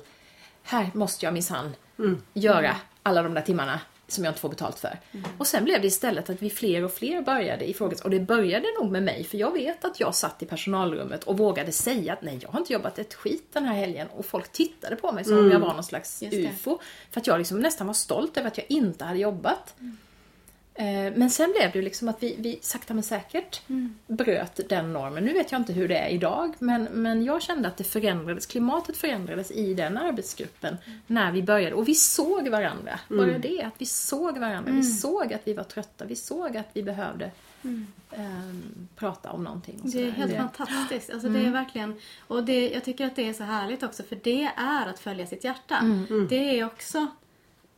Här 0.63 0.91
måste 0.93 1.25
jag 1.25 1.33
minsann 1.33 1.75
göra 2.33 2.75
alla 3.03 3.23
de 3.23 3.33
där 3.33 3.41
timmarna 3.41 3.79
som 4.07 4.23
jag 4.23 4.31
inte 4.31 4.41
får 4.41 4.49
betalt 4.49 4.79
för. 4.79 4.99
Och 5.37 5.47
sen 5.47 5.63
blev 5.63 5.81
det 5.81 5.87
istället 5.87 6.29
att 6.29 6.41
vi 6.41 6.49
fler 6.49 6.83
och 6.83 6.91
fler 6.91 7.21
började 7.21 7.69
ifrågasätta. 7.69 8.03
Och 8.07 8.11
det 8.11 8.19
började 8.19 8.65
nog 8.81 8.91
med 8.91 9.03
mig, 9.03 9.23
för 9.23 9.37
jag 9.37 9.53
vet 9.53 9.85
att 9.85 9.99
jag 9.99 10.15
satt 10.15 10.43
i 10.43 10.45
personalrummet 10.45 11.23
och 11.23 11.37
vågade 11.37 11.71
säga 11.71 12.13
att 12.13 12.21
nej, 12.21 12.39
jag 12.41 12.49
har 12.49 12.59
inte 12.59 12.73
jobbat 12.73 12.99
ett 12.99 13.13
skit 13.13 13.47
den 13.53 13.65
här 13.65 13.75
helgen. 13.75 14.07
Och 14.11 14.25
folk 14.25 14.51
tittade 14.51 14.95
på 14.95 15.11
mig 15.11 15.23
som 15.25 15.37
om 15.37 15.51
jag 15.51 15.59
var 15.59 15.73
någon 15.73 15.83
slags. 15.83 16.23
UFO. 16.23 16.79
För 17.11 17.19
att 17.19 17.27
jag 17.27 17.37
liksom 17.37 17.59
nästan 17.59 17.87
var 17.87 17.93
stolt 17.93 18.37
över 18.37 18.47
att 18.47 18.57
jag 18.57 18.65
inte 18.69 19.05
hade 19.05 19.19
jobbat. 19.19 19.75
Eh, 19.79 19.85
Men 21.15 21.29
sen 21.29 21.53
blev 21.57 21.71
det 21.71 21.79
ju 21.79 21.81
liksom 21.81 22.09
att 22.09 22.23
vi, 22.23 22.35
vi 22.39 22.59
sakta 22.61 22.93
men 22.93 23.03
säkert 23.03 23.61
bröt 24.07 24.59
den 24.69 24.93
normen. 24.93 25.23
Nu 25.25 25.33
vet 25.33 25.51
jag 25.51 25.61
inte 25.61 25.73
hur 25.73 25.87
det 25.87 25.97
är 25.97 26.09
idag, 26.09 26.53
men, 26.59 26.83
men 26.83 27.23
jag 27.23 27.41
kände 27.41 27.67
att 27.67 27.77
det 27.77 27.83
förändrades. 27.83 28.45
Klimatet 28.45 28.97
förändrades 28.97 29.51
i 29.51 29.73
den 29.73 29.97
arbetsgruppen 29.97 30.77
när 31.07 31.31
vi 31.31 31.43
började. 31.43 31.75
Och 31.75 31.87
vi 31.87 31.95
såg 31.95 32.47
varandra. 32.47 32.99
Bara 33.09 33.37
det, 33.37 33.61
att 33.61 33.73
vi 33.77 33.85
såg 33.85 34.37
varandra. 34.37 34.71
Vi 34.71 34.83
såg 34.83 35.33
att 35.33 35.41
vi 35.43 35.53
var 35.53 35.63
trötta. 35.63 36.05
Vi 36.05 36.15
såg 36.15 36.57
att 36.57 36.67
vi 36.73 36.83
behövde 36.83 37.31
ehm, 38.11 38.87
prata 38.95 39.31
om 39.31 39.43
någonting. 39.43 39.79
Och 39.83 39.89
Det 39.89 40.03
är 40.07 40.11
helt 40.11 40.35
fantastiskt. 40.37 41.09
Alltså 41.09 41.29
det 41.29 41.39
är 41.39 41.51
verkligen, 41.51 41.99
och 42.27 42.43
det, 42.43 42.69
jag 42.69 42.83
tycker 42.83 43.05
att 43.05 43.15
det 43.15 43.29
är 43.29 43.33
så 43.33 43.43
härligt 43.43 43.83
också 43.83 44.03
för 44.03 44.17
det 44.23 44.51
är 44.57 44.89
att 44.89 44.99
följa 44.99 45.27
sitt 45.27 45.43
hjärta. 45.43 46.05
Det 46.29 46.59
är 46.59 46.65
också 46.65 47.07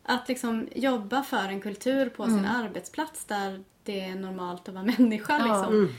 att 0.04 0.28
liksom 0.30 0.68
jobba 0.76 1.24
för 1.24 1.38
en 1.47 1.62
kultur 1.62 2.10
på 2.10 2.26
sin 2.26 2.45
arbetsplats 2.45 3.26
där 3.26 3.64
det 3.84 4.01
är 4.01 4.16
normalt 4.16 4.68
att 4.70 4.74
vara 4.76 4.86
människa. 4.97 5.38
Ja, 5.39 5.70
Liksom, 5.70 5.95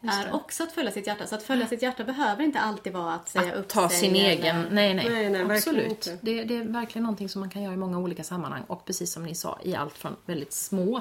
Just 0.00 0.18
är 0.26 0.34
också 0.34 0.62
att 0.62 0.72
följa 0.72 0.90
sitt 0.92 1.06
hjärta. 1.06 1.26
Så 1.26 1.34
att 1.34 1.42
följa 1.42 1.66
sitt 1.66 1.82
hjärta 1.82 2.04
behöver 2.04 2.42
inte 2.44 2.60
alltid 2.60 2.92
vara 2.92 3.14
att 3.14 3.28
säga 3.28 3.52
upp 3.54 3.58
Att 3.64 3.68
ta 3.68 3.88
sig. 3.88 3.98
sin 3.98 4.16
eller- 4.16 4.28
egen... 4.30 4.56
Nej, 4.70 4.94
nej. 4.94 5.08
Nej, 5.10 5.30
nej, 5.30 5.56
Absolut. 5.56 6.12
Det, 6.20 6.44
det 6.44 6.56
är 6.56 6.64
verkligen 6.64 7.02
någonting 7.02 7.28
som 7.28 7.40
man 7.40 7.50
kan 7.50 7.62
göra 7.62 7.74
i 7.74 7.76
många 7.76 7.98
olika 7.98 8.24
sammanhang. 8.24 8.62
Och 8.66 8.84
precis 8.84 9.12
som 9.12 9.22
ni 9.24 9.34
sa, 9.34 9.58
i 9.62 9.74
allt 9.74 9.94
från 9.98 10.16
väldigt 10.26 10.52
små 10.52 11.00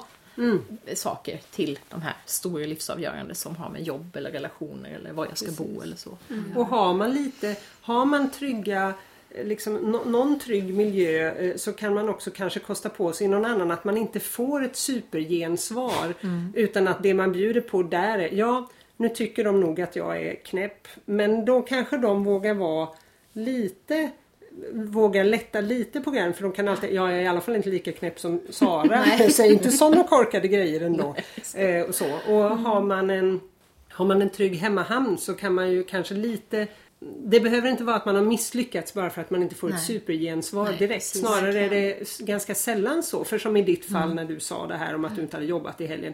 saker 0.96 1.40
till 1.52 1.80
de 1.90 2.02
här 2.02 2.14
stora 2.26 2.66
livsavgörande 2.66 3.36
som 3.36 3.56
har 3.56 3.70
med 3.70 3.84
jobb 3.84 4.16
eller 4.16 4.32
relationer 4.32 4.90
eller 4.90 5.12
var 5.14 5.26
jag 5.26 5.38
ska 5.38 5.52
bo 5.52 5.82
eller 5.82 5.96
så. 5.96 6.18
Och 6.56 6.68
har 6.68 6.94
man 6.94 7.12
lite, 7.12 7.56
har 7.82 8.06
man 8.06 8.32
trygga 8.32 8.94
Liksom, 9.44 9.74
nå- 9.76 10.04
någon 10.06 10.40
trygg 10.40 10.74
miljö 10.74 11.32
eh, 11.32 11.56
så 11.56 11.74
kan 11.74 11.94
man 11.94 12.10
också 12.10 12.32
kanske 12.32 12.60
kosta 12.60 12.90
på 12.90 13.14
sig 13.14 13.28
någon 13.28 13.46
annan 13.46 13.72
att 13.72 13.84
man 13.84 13.98
inte 13.98 14.20
får 14.20 14.64
ett 14.64 14.76
supergensvar 14.76 16.14
utan 16.54 16.88
att 16.88 17.04
det 17.04 17.14
man 17.14 17.32
bjuder 17.32 17.62
på 17.62 17.84
där 17.84 18.20
är 18.20 18.30
ja 18.34 18.70
nu 18.98 19.10
tycker 19.10 19.44
de 19.44 19.60
nog 19.60 19.82
att 19.82 19.96
jag 19.96 20.22
är 20.22 20.36
knäpp 20.36 20.88
men 21.06 21.46
då 21.46 21.62
kanske 21.62 21.98
de 21.98 22.24
vågar 22.24 22.54
vara 22.54 22.90
lite 23.34 24.10
vågar 24.74 25.24
lätta 25.24 25.62
lite 25.62 26.02
på 26.02 26.12
grejen 26.12 26.34
för 26.34 26.44
de 26.44 26.52
kan 26.52 26.68
alltid, 26.68 26.94
jag 26.94 27.14
är 27.14 27.22
i 27.22 27.28
alla 27.28 27.42
fall 27.42 27.56
inte 27.56 27.70
lika 27.70 27.92
knäpp 27.92 28.20
som 28.20 28.42
Sara. 28.50 29.06
Säg 29.30 29.52
inte 29.54 29.72
sådana 29.72 30.04
korkade 30.04 30.48
grejer 30.48 30.82
ändå. 30.82 31.16
Eh, 31.56 31.82
och 31.82 31.96
så. 31.96 32.06
Och 32.06 32.44
har 32.58 32.82
man 32.82 33.10
en 33.10 33.40
har 33.90 34.06
man 34.06 34.22
en 34.22 34.30
trygg 34.30 34.56
hemmahamn 34.56 35.18
så 35.18 35.34
kan 35.34 35.54
man 35.54 35.72
ju 35.72 35.84
kanske 35.84 36.14
lite 36.14 36.68
det 37.26 37.40
behöver 37.40 37.70
inte 37.70 37.84
vara 37.84 37.96
att 37.96 38.06
man 38.06 38.16
har 38.16 38.24
misslyckats 38.24 38.94
bara 38.94 39.10
för 39.10 39.22
att 39.22 39.30
man 39.30 39.44
inte 39.44 39.56
får 39.56 39.68
ett 39.68 39.74
Nej. 39.74 39.84
supergensvar 39.84 40.66
Nej, 40.66 40.78
direkt. 40.78 40.94
precis. 40.94 41.22
Snarare 41.22 41.60
är 41.60 41.70
det 41.70 42.20
ganska 42.20 42.56
sällan 42.56 43.04
så. 43.04 43.24
För 43.24 43.38
som 43.38 43.58
i 43.58 43.62
ditt 43.62 43.86
fall 43.86 44.14
när 44.14 44.26
du 44.26 44.40
sa 44.40 44.68
det 44.68 44.76
här 44.76 44.96
om 44.96 45.06
att 45.06 45.16
du 45.16 45.22
inte 45.22 45.38
hade 45.38 45.48
jobbat 45.48 45.82
i 45.82 45.86
helgen. 45.86 46.14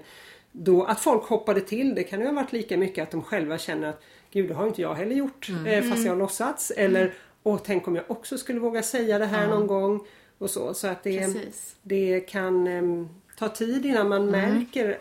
Då 0.51 0.83
att 0.83 0.99
folk 0.99 1.23
hoppade 1.23 1.61
till, 1.61 1.95
det 1.95 2.03
kan 2.03 2.19
ju 2.19 2.25
ha 2.25 2.33
varit 2.33 2.53
lika 2.53 2.77
mycket 2.77 3.03
att 3.03 3.11
de 3.11 3.23
själva 3.23 3.57
känner 3.57 3.87
att 3.87 4.03
Gud 4.31 4.47
det 4.47 4.53
har 4.53 4.67
inte 4.67 4.81
jag 4.81 4.95
heller 4.95 5.15
gjort 5.15 5.49
eh, 5.67 5.83
fast 5.89 6.03
jag 6.03 6.11
har 6.11 6.19
låtsats. 6.19 6.71
Eller 6.71 7.13
Åh, 7.43 7.59
tänk 7.63 7.87
om 7.87 7.95
jag 7.95 8.05
också 8.07 8.37
skulle 8.37 8.59
våga 8.59 8.83
säga 8.83 9.17
det 9.17 9.25
här 9.25 9.47
någon 9.47 9.67
gång. 9.67 10.07
Och 10.37 10.49
så, 10.49 10.73
så 10.73 10.87
att 10.87 11.03
det, 11.03 11.19
Precis. 11.19 11.75
det 11.81 12.19
kan 12.19 12.67
em, 12.67 13.09
ta 13.37 13.49
tid 13.49 13.85
innan 13.85 14.09
man 14.09 14.25
märker 14.25 14.99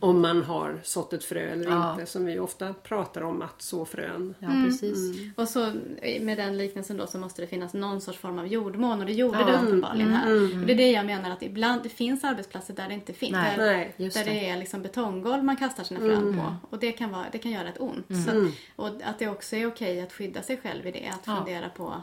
om 0.00 0.20
man 0.20 0.42
har 0.42 0.80
sått 0.84 1.12
ett 1.12 1.24
frö 1.24 1.40
eller 1.40 1.70
Ja. 1.70 1.92
inte. 1.92 2.06
Som 2.06 2.24
vi 2.24 2.38
ofta 2.38 2.72
pratar 2.74 3.20
om 3.22 3.42
att 3.42 3.62
så 3.62 3.84
frön. 3.84 4.34
Ja, 4.38 4.48
precis. 4.64 4.98
Och 5.36 5.48
så 5.48 5.72
med 6.20 6.38
den 6.38 6.56
liknelsen 6.58 6.96
då 6.96 7.06
så 7.06 7.18
måste 7.18 7.42
det 7.42 7.46
finnas 7.46 7.74
någon 7.74 8.00
sorts 8.00 8.18
form 8.18 8.38
av 8.38 8.46
jordmån 8.46 9.00
och 9.00 9.06
det 9.06 9.12
gjorde 9.12 9.38
Ja. 9.40 9.46
det 9.46 9.58
uppenbarligen 9.66 10.10
här. 10.12 10.32
Och 10.60 10.66
det 10.66 10.72
är 10.72 10.76
det 10.76 10.90
jag 10.90 11.06
menar 11.06 11.30
att 11.30 11.42
ibland, 11.42 11.82
det 11.82 11.88
finns 11.88 12.24
arbetsplatser 12.24 12.74
där 12.74 12.88
det 12.88 12.94
inte 12.94 13.12
finns. 13.12 13.32
Nej. 13.32 13.56
Där, 13.56 13.66
Nej, 13.66 13.94
där 13.96 14.24
det. 14.24 14.30
det 14.30 14.48
är 14.48 14.56
liksom 14.58 14.82
betonggolv 14.82 15.44
man 15.44 15.56
kastar 15.56 15.84
sina 15.84 16.00
frön 16.00 16.36
på. 16.38 16.54
Och 16.76 16.78
det 16.78 16.92
kan, 16.92 17.10
vara, 17.10 17.24
det 17.32 17.38
kan 17.38 17.52
göra 17.52 17.68
ett 17.68 17.80
ont. 17.80 18.06
Så 18.26 18.30
att, 18.30 18.52
och 18.76 18.86
att 19.04 19.18
det 19.18 19.28
också 19.28 19.56
är 19.56 19.66
okej 19.66 20.00
att 20.00 20.12
skydda 20.12 20.42
sig 20.42 20.56
själv 20.56 20.86
i 20.86 20.90
det. 20.90 21.08
Att 21.14 21.26
Ja. 21.26 21.36
fundera 21.36 21.68
på 21.68 22.02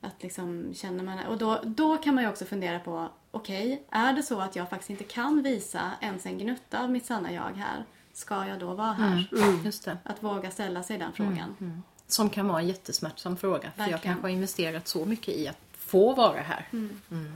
att 0.00 0.22
liksom 0.22 0.74
känner 0.74 1.04
man 1.04 1.18
Och 1.28 1.38
då, 1.38 1.58
då 1.64 1.96
kan 1.96 2.14
man 2.14 2.24
ju 2.24 2.30
också 2.30 2.44
fundera 2.44 2.78
på 2.78 3.08
okej, 3.32 3.82
är 3.90 4.12
det 4.12 4.22
så 4.22 4.40
att 4.40 4.56
jag 4.56 4.70
faktiskt 4.70 4.90
inte 4.90 5.04
kan 5.04 5.42
visa 5.42 5.90
ens 6.00 6.26
en 6.26 6.38
gnutta 6.38 6.82
av 6.82 6.90
mitt 6.90 7.06
sanna 7.06 7.32
jag 7.32 7.52
här? 7.56 7.84
Ska 8.12 8.46
jag 8.46 8.58
då 8.58 8.74
vara 8.74 8.92
här? 8.92 9.28
Just 9.64 9.84
det. 9.84 9.98
Att 10.02 10.22
våga 10.22 10.50
ställa 10.50 10.82
sig 10.82 10.98
den 10.98 11.12
frågan. 11.12 11.82
Som 12.06 12.30
kan 12.30 12.48
vara 12.48 12.60
en 12.60 12.68
jättesmärtsam 12.68 13.36
fråga. 13.36 13.58
För 13.58 13.66
jag 13.66 13.76
Verkligen. 13.76 13.98
kanske 14.00 14.22
har 14.22 14.28
investerat 14.28 14.88
så 14.88 15.04
mycket 15.04 15.34
i 15.34 15.48
att 15.48 15.58
få 15.72 16.14
vara 16.14 16.40
här. 16.40 16.68
Mm. 16.72 16.98
Men 17.08 17.32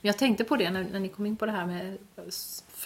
jag 0.00 0.18
tänkte 0.18 0.44
på 0.44 0.56
det 0.56 0.70
när, 0.70 0.84
när 0.84 1.00
ni 1.00 1.08
kom 1.08 1.26
in 1.26 1.36
på 1.36 1.46
det 1.46 1.52
här 1.52 1.66
med 1.66 1.98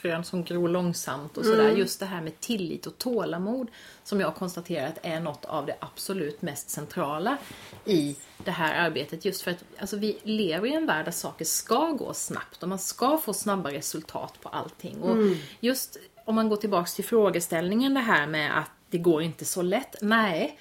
frön 0.00 0.24
som 0.24 0.44
gror 0.44 0.68
långsamt 0.68 1.36
och 1.36 1.44
sådär. 1.44 1.70
Just 1.70 2.00
det 2.00 2.06
här 2.06 2.20
med 2.20 2.40
tillit 2.40 2.86
och 2.86 2.98
tålamod 2.98 3.68
som 4.04 4.20
jag 4.20 4.26
har 4.26 4.34
konstaterat 4.34 4.98
är 5.02 5.20
något 5.20 5.44
av 5.44 5.66
det 5.66 5.76
absolut 5.80 6.42
mest 6.42 6.70
centrala 6.70 7.36
i 7.84 8.16
det 8.44 8.50
här 8.50 8.86
arbetet. 8.86 9.24
Just 9.24 9.42
för 9.42 9.50
att 9.50 9.64
alltså, 9.78 9.96
vi 9.96 10.18
lever 10.22 10.68
i 10.68 10.74
en 10.74 10.86
värld 10.86 11.04
där 11.04 11.12
saker 11.12 11.44
ska 11.44 11.90
gå 11.90 12.14
snabbt 12.14 12.62
och 12.62 12.68
man 12.68 12.78
ska 12.78 13.18
få 13.18 13.32
snabba 13.32 13.70
resultat 13.70 14.34
på 14.40 14.48
allting. 14.48 15.02
Och 15.02 15.16
just 15.60 15.96
om 16.24 16.34
man 16.34 16.48
går 16.48 16.56
tillbaks 16.56 16.94
till 16.94 17.04
frågeställningen 17.04 17.94
det 17.94 18.00
här 18.00 18.26
med 18.26 18.58
att 18.58 18.70
det 18.90 18.98
går 18.98 19.22
inte 19.22 19.44
så 19.44 19.62
lätt. 19.62 19.96
Nej, 20.00 20.58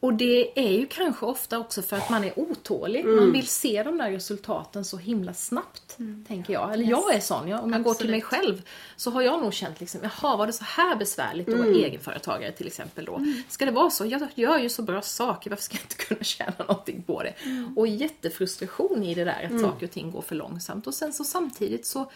Och 0.00 0.14
det 0.14 0.58
är 0.58 0.72
ju 0.72 0.86
kanske 0.86 1.26
ofta 1.26 1.58
också 1.58 1.82
för 1.82 1.96
att 1.96 2.10
man 2.10 2.24
är 2.24 2.38
otålig. 2.38 3.00
Mm. 3.00 3.16
Man 3.16 3.32
vill 3.32 3.46
se 3.46 3.82
de 3.82 3.98
där 3.98 4.10
resultaten 4.10 4.84
så 4.84 4.96
himla 4.96 5.34
snabbt. 5.34 5.96
Tänker 6.28 6.52
jag. 6.52 6.72
Eller 6.72 6.84
jag 6.84 7.14
är 7.14 7.20
sån. 7.20 7.48
Jag, 7.48 7.64
om 7.64 7.72
jag 7.72 7.82
går 7.82 7.94
till 7.94 8.10
mig 8.10 8.20
själv 8.20 8.62
så 8.96 9.10
har 9.10 9.22
jag 9.22 9.42
nog 9.42 9.54
känt 9.54 9.80
liksom, 9.80 10.00
jaha 10.02 10.36
var 10.36 10.46
det 10.46 10.52
så 10.52 10.64
här 10.64 10.96
besvärligt 10.96 11.48
att 11.48 11.58
vara 11.58 11.68
egenföretagare 11.68 12.52
till 12.52 12.66
exempel 12.66 13.04
då. 13.04 13.20
Ska 13.48 13.64
det 13.64 13.70
vara 13.70 13.90
så? 13.90 14.06
Jag 14.06 14.28
gör 14.34 14.58
ju 14.58 14.68
så 14.68 14.82
bra 14.82 15.02
saker, 15.02 15.50
varför 15.50 15.64
ska 15.64 15.76
jag 15.76 15.84
inte 15.84 15.94
kunna 15.94 16.24
tjäna 16.24 16.52
någonting 16.58 17.02
på 17.02 17.22
det? 17.22 17.34
Och 17.76 17.86
jättefrustration 17.86 19.02
i 19.02 19.14
det 19.14 19.24
där 19.24 19.50
att 19.52 19.60
saker 19.60 19.86
och 19.86 19.92
ting 19.92 20.10
går 20.10 20.22
för 20.22 20.34
långsamt. 20.34 20.86
Och 20.86 20.94
sen 20.94 21.12
så 21.12 21.24
samtidigt 21.24 21.86
så 21.86 22.10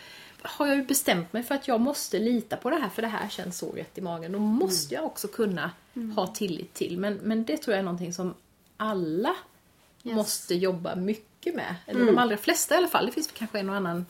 har 0.45 0.66
jag 0.66 0.76
ju 0.76 0.84
bestämt 0.84 1.32
mig 1.32 1.42
för 1.42 1.55
att 1.55 1.68
jag 1.68 1.80
måste 1.80 2.18
lita 2.18 2.57
på 2.57 2.70
det 2.70 2.76
här 2.76 2.88
för 2.88 3.03
det 3.03 3.09
här 3.09 3.28
känns 3.28 3.59
så 3.59 3.72
rätt 3.72 3.99
i 3.99 4.01
magen. 4.01 4.32
Då 4.32 4.38
måste 4.38 4.95
jag 4.95 5.05
också 5.05 5.28
kunna 5.28 5.70
ha 6.16 6.26
tillit 6.26 6.74
till. 6.74 6.99
Men, 6.99 7.14
men 7.14 7.45
det 7.45 7.57
tror 7.57 7.72
jag 7.72 7.78
är 7.78 7.84
någonting 7.84 8.12
som 8.12 8.34
alla 8.76 9.34
måste 10.03 10.55
jobba 10.55 10.95
mycket 10.95 11.55
med. 11.55 11.74
Eller 11.86 12.07
de 12.07 12.18
allra 12.18 12.36
flesta 12.36 12.74
i 12.74 12.78
alla 12.78 12.88
fall. 12.88 13.07
Det 13.07 13.12
finns 13.12 13.30
kanske 13.32 13.59
en 13.59 13.70
och 13.70 13.76
annan, 13.76 14.07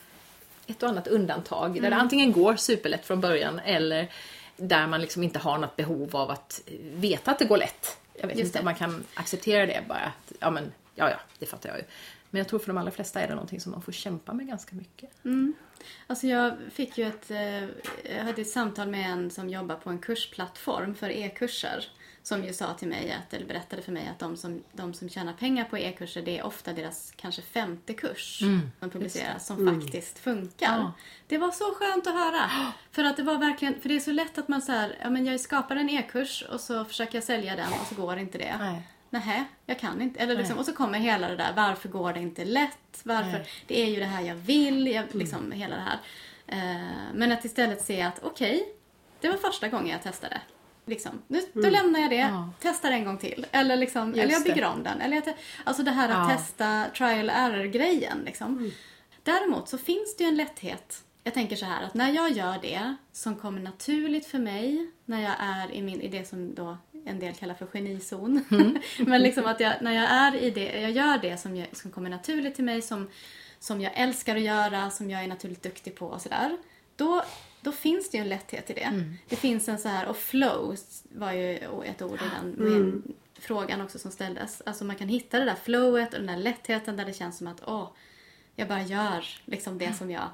ett 0.67 0.83
och 0.83 0.89
annat 0.89 1.07
undantag 1.07 1.83
där 1.83 1.91
det 1.91 1.97
antingen 1.97 2.33
går 2.33 2.57
superlätt 2.57 3.07
från 3.07 3.21
början 3.21 3.59
eller 3.59 4.11
där 4.57 4.87
man 4.87 5.01
liksom 5.01 5.23
inte 5.23 5.39
har 5.39 5.59
något 5.59 5.77
behov 5.77 6.17
av 6.17 6.31
att 6.31 6.61
veta 6.95 7.31
att 7.31 7.39
det 7.39 7.45
går 7.45 7.57
lätt. 7.57 7.99
Jag 8.21 8.29
vet 8.29 8.39
Just 8.39 8.49
inte 8.49 8.59
om 8.59 8.65
man 8.65 8.75
kan 8.75 9.05
acceptera 9.15 9.67
det 9.67 9.85
bara. 9.89 9.99
Att, 9.99 10.33
ja 10.39 10.51
men, 10.51 10.73
ja 10.95 11.11
ja, 11.11 11.17
det 11.39 11.47
fattar 11.47 11.69
jag 11.69 11.79
ju. 11.79 11.85
Men 12.31 12.39
jag 12.39 12.49
tror 12.49 12.59
för 12.59 12.67
de 12.67 12.79
allra 12.79 12.91
flesta 12.91 13.21
är 13.21 13.29
det 13.29 13.35
någonting 13.35 13.61
som 13.61 13.73
man 13.73 13.83
får 13.83 13.93
kämpa 13.93 14.33
med 14.33 14.47
ganska 14.47 14.77
mycket. 14.77 15.11
Alltså 16.07 16.27
jag 16.27 16.57
fick 16.73 16.99
ju 16.99 17.07
ett, 17.07 17.31
eh, 17.31 17.63
jag 18.17 18.25
hade 18.25 18.43
ett 18.43 18.51
samtal 18.51 18.89
med 18.89 19.11
en 19.11 19.31
som 19.31 19.49
jobbar 19.49 19.77
på 19.77 19.91
en 19.91 19.99
kursplattform 19.99 20.95
för 20.95 21.11
e-kurser. 21.11 21.89
Som 22.23 22.45
ju 22.45 22.53
sa 22.53 22.75
till 22.75 22.89
mig, 22.89 23.13
att, 23.13 23.35
eller 23.35 23.47
berättade 23.47 23.83
för 23.83 23.93
mig 23.93 24.09
att 24.13 24.19
de 24.19 24.37
som, 24.37 24.63
de 24.73 24.95
som 24.95 25.09
tjänar 25.09 25.33
pengar 25.33 25.65
på 25.65 25.79
e-kurser 25.79 26.23
det 26.23 26.39
är 26.39 26.43
ofta 26.43 26.73
deras 26.73 27.13
kanske 27.17 27.43
femte 27.43 27.95
kurs 27.95 28.39
som 28.81 28.91
publiceras 28.91 29.47
som 29.47 29.81
faktiskt 29.81 30.19
funkar. 30.19 30.67
Ja. 30.67 30.93
Det 31.27 31.39
var 31.39 31.51
så 31.51 31.75
skönt 31.75 32.07
att 32.07 32.15
höra. 32.15 32.73
För 32.93 33.05
att 33.05 33.17
det 33.17 33.23
var 33.23 33.39
verkligen, 33.39 33.81
för 33.81 33.89
det 33.89 33.97
är 33.97 34.01
så 34.01 34.13
lätt 34.13 34.39
att 34.39 34.49
man 34.49 34.63
så 34.63 34.73
här, 34.73 34.99
ja 35.03 35.11
men 35.11 35.27
jag 35.27 35.41
skapar 35.41 35.77
en 35.77 35.91
e-kurs 35.91 36.45
och 36.51 36.61
så 36.61 36.85
försöker 36.85 37.15
jag 37.15 37.25
sälja 37.25 37.57
den 37.57 37.73
och 37.81 37.87
så 37.87 37.95
går 37.95 38.19
inte 38.19 38.39
det. 38.39 38.57
Nej. 38.59 38.83
Nähä, 39.11 39.45
jag 39.67 39.79
kan 39.79 40.03
inte. 40.03 40.21
Eller 40.21 40.35
liksom, 40.37 40.59
och 40.59 40.65
så 40.65 40.73
kommer 40.73 40.99
hela 40.99 41.29
det 41.29 41.37
där, 41.37 41.53
varför 41.57 41.89
går 41.89 42.13
det 42.13 42.21
inte 42.21 42.45
lätt? 42.45 43.01
Varför? 43.03 43.31
Nej. 43.33 43.49
Det 43.67 43.83
är 43.83 43.87
ju 43.87 43.97
det 44.01 44.05
här 44.07 44.23
jag 44.23 44.35
vill, 44.35 44.87
jag, 44.87 45.15
liksom 45.15 45.53
hela 45.53 45.75
det 45.77 45.83
här. 45.83 45.99
Eh, 46.47 46.89
men 47.15 47.33
att 47.33 47.45
istället 47.45 47.85
se 47.85 48.03
att 48.03 48.21
okej, 48.23 48.69
det 49.21 49.29
var 49.29 49.37
första 49.37 49.69
gången 49.69 49.89
jag 49.89 50.03
testade. 50.03 50.41
Liksom, 50.87 51.23
nu, 51.29 51.41
Då 51.53 51.71
lämnar 51.71 52.01
jag 52.01 52.11
det, 52.11 52.17
Ja. 52.17 52.51
testar 52.61 52.91
en 52.93 53.05
gång 53.05 53.19
till. 53.19 53.47
Eller, 53.53 53.77
liksom, 53.77 54.13
eller 54.13 54.33
jag 54.33 54.45
det. 54.45 54.49
bygger 54.49 54.65
om 54.65 54.83
den. 54.83 55.01
Eller 55.01 55.17
jag 55.17 55.35
alltså 55.65 55.83
det 55.83 55.91
här 55.91 56.09
att 56.09 56.31
Ja. 56.31 56.37
testa 56.37 56.85
trial 56.97 57.31
error-grejen. 57.31 58.19
Liksom. 58.25 58.71
Däremot 59.23 59.69
så 59.69 59.79
finns 59.79 60.17
det 60.17 60.25
ju 60.25 60.29
en 60.29 60.37
lätthet. 60.37 61.03
Jag 61.25 61.35
tänker 61.35 61.57
så 61.57 61.67
här 61.67 61.83
att 61.83 61.95
när 61.95 62.13
jag 62.13 62.31
gör 62.33 62.59
det 62.63 62.97
som 63.13 63.37
kommer 63.37 63.61
naturligt 63.61 64.27
för 64.27 64.39
mig, 64.39 64.91
när 65.05 65.23
jag 65.23 65.35
är 65.39 65.73
i, 65.73 65.83
min, 65.83 66.01
i 66.01 66.09
det 66.09 66.29
som 66.29 66.55
då 66.55 66.79
en 67.05 67.19
del 67.19 67.35
kallar 67.35 67.55
för 67.55 67.67
genizon. 67.67 68.45
Men 68.99 69.23
liksom 69.23 69.47
att 69.47 69.61
jag, 69.61 69.75
när 69.83 69.93
jag 69.93 70.11
är 70.11 70.37
i 70.37 70.51
det, 70.51 70.81
jag 70.81 70.91
gör 70.91 71.19
det 71.19 71.37
som, 71.37 71.57
jag, 71.57 71.77
som 71.77 71.91
kommer 71.91 72.11
naturligt 72.11 72.55
till 72.55 72.65
mig, 72.65 72.83
som, 72.83 73.11
som 73.59 73.81
jag 73.81 73.93
älskar 73.97 74.37
att 74.37 74.43
göra, 74.43 74.91
som 74.91 75.11
jag 75.11 75.25
är 75.25 75.29
naturligt 75.29 75.63
duktig 75.63 75.95
på 75.95 76.07
och 76.07 76.21
sådär. 76.21 76.57
Då, 76.97 77.25
då 77.61 77.73
finns 77.73 78.11
det 78.11 78.17
ju 78.17 78.23
en 78.23 78.29
lätthet 78.29 78.71
i 78.71 78.73
det. 78.73 79.05
Det 79.29 79.37
finns 79.37 79.69
en 79.69 79.79
så 79.79 79.89
här, 79.89 80.07
och 80.07 80.17
flow 80.17 80.77
var 81.09 81.33
ju 81.33 81.57
ett 81.85 82.03
ord 82.03 82.19
i 82.23 82.29
den 82.41 82.51
med 82.51 83.03
frågan 83.39 83.81
också 83.81 83.99
som 83.99 84.11
ställdes. 84.11 84.63
Alltså 84.67 84.85
man 84.85 84.97
kan 84.97 85.09
hitta 85.09 85.39
det 85.39 85.45
där 85.45 85.55
flowet 85.55 86.13
och 86.13 86.19
den 86.19 86.27
där 86.27 86.37
lättheten 86.37 86.97
där 86.97 87.05
det 87.05 87.13
känns 87.13 87.39
som 87.39 87.47
att 87.47 87.63
åh, 87.67 87.91
jag 88.57 88.69
bara 88.69 88.83
gör 88.83 89.27
liksom 89.45 89.79
det 89.79 89.93
som 89.93 90.11
jag... 90.11 90.29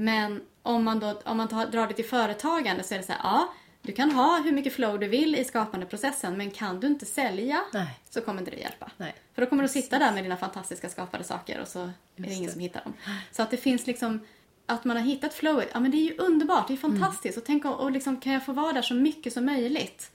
Men 0.00 0.40
om 0.62 0.84
man 0.84 1.00
då 1.00 1.20
om 1.24 1.36
man 1.36 1.48
tar, 1.48 1.66
drar 1.66 1.86
det 1.86 1.94
till 1.94 2.04
företagande 2.04 2.82
så 2.82 2.94
är 2.94 2.98
det 2.98 3.04
så 3.04 3.12
här, 3.12 3.20
ja, 3.22 3.52
du 3.82 3.92
kan 3.92 4.10
ha 4.10 4.40
hur 4.44 4.52
mycket 4.52 4.72
flow 4.72 4.98
du 5.00 5.08
vill 5.08 5.34
i 5.36 5.44
skapandeprocessen 5.44 6.36
men 6.38 6.50
kan 6.50 6.80
du 6.80 6.86
inte 6.86 7.06
sälja 7.06 7.60
Nej. 7.72 7.86
så 8.10 8.20
kommer 8.20 8.38
inte 8.40 8.50
det 8.50 8.56
hjälpa. 8.56 8.90
Nej. 8.96 9.14
För 9.34 9.42
då 9.42 9.48
kommer 9.48 9.62
du 9.62 9.68
sitta 9.68 9.98
där 9.98 10.12
med 10.12 10.24
dina 10.24 10.36
fantastiska 10.36 10.88
skapade 10.88 11.24
saker 11.24 11.60
och 11.60 11.68
så 11.68 11.80
är 11.82 11.92
det 12.16 12.22
Just 12.22 12.32
ingen 12.32 12.46
det. 12.46 12.52
som 12.52 12.60
hittar 12.60 12.80
dem. 12.84 12.92
Så 13.32 13.42
att 13.42 13.50
det 13.50 13.56
finns 13.56 13.86
liksom 13.86 14.20
att 14.66 14.84
man 14.84 14.96
har 14.96 15.04
hittat 15.04 15.34
flowet, 15.34 15.68
ja 15.72 15.80
men 15.80 15.90
det 15.90 15.96
är 15.96 16.04
ju 16.10 16.16
underbart, 16.18 16.68
det 16.68 16.74
är 16.74 16.84
Mm. 16.84 17.00
fantastiskt. 17.00 17.38
Och 17.38 17.44
tänk 17.44 17.64
och, 17.64 17.80
och 17.80 17.90
liksom, 17.90 18.20
kan 18.20 18.32
jag 18.32 18.44
få 18.46 18.52
vara 18.52 18.72
där 18.72 18.82
så 18.82 18.94
mycket 18.94 19.32
som 19.32 19.44
möjligt? 19.44 20.10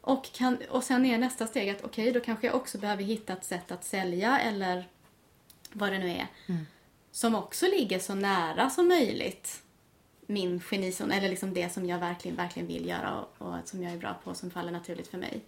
Och, 0.00 0.32
kan, 0.32 0.58
och 0.70 0.84
sen 0.84 1.06
är 1.06 1.18
nästa 1.18 1.46
steg 1.46 1.70
att 1.70 1.84
okej, 1.84 2.12
då 2.12 2.20
kanske 2.20 2.46
jag 2.46 2.56
också 2.56 2.78
behöver 2.78 3.02
hitta 3.02 3.32
ett 3.32 3.44
sätt 3.44 3.72
att 3.72 3.84
sälja 3.84 4.38
eller 4.40 4.88
vad 5.72 5.92
det 5.92 5.98
nu 5.98 6.10
är. 6.10 6.26
Mm. 6.48 6.66
Som 7.12 7.34
också 7.34 7.66
ligger 7.66 7.98
så 7.98 8.14
nära 8.14 8.70
som 8.70 8.88
möjligt 8.88 9.62
min 10.26 10.60
genizon, 10.60 11.12
eller 11.12 11.28
liksom 11.28 11.54
det 11.54 11.72
som 11.72 11.86
jag 11.86 11.98
verkligen, 11.98 12.36
verkligen 12.36 12.68
vill 12.68 12.88
göra 12.88 13.20
och, 13.20 13.46
och 13.46 13.56
som 13.64 13.82
jag 13.82 13.92
är 13.92 13.98
bra 13.98 14.14
på 14.24 14.34
som 14.34 14.50
faller 14.50 14.72
naturligt 14.72 15.08
för 15.08 15.18
mig. 15.18 15.40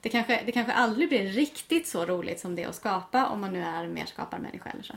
Det 0.00 0.08
kanske, 0.08 0.42
det 0.46 0.52
kanske 0.52 0.72
aldrig 0.72 1.08
blir 1.08 1.24
riktigt 1.24 1.86
så 1.86 2.04
roligt 2.06 2.40
som 2.40 2.54
det 2.54 2.64
att 2.64 2.74
skapa 2.74 3.26
om 3.26 3.40
man 3.40 3.52
nu 3.52 3.62
är 3.62 3.86
mer 3.86 4.06
skaparmänniska 4.06 4.70
eller 4.70 4.82
så. 4.82 4.94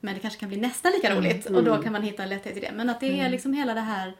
Men 0.00 0.14
det 0.14 0.20
kanske 0.20 0.40
kan 0.40 0.48
bli 0.48 0.58
nästan 0.58 0.92
lika 0.92 1.16
roligt 1.16 1.46
och 1.46 1.64
då 1.64 1.82
kan 1.82 1.92
man 1.92 2.02
hitta 2.02 2.22
en 2.22 2.28
lätthet 2.28 2.56
i 2.56 2.60
det. 2.60 2.72
Men 2.72 2.90
att 2.90 3.00
det 3.00 3.20
är 3.20 3.28
liksom 3.28 3.52
hela 3.52 3.74
det 3.74 3.80
här 3.80 4.14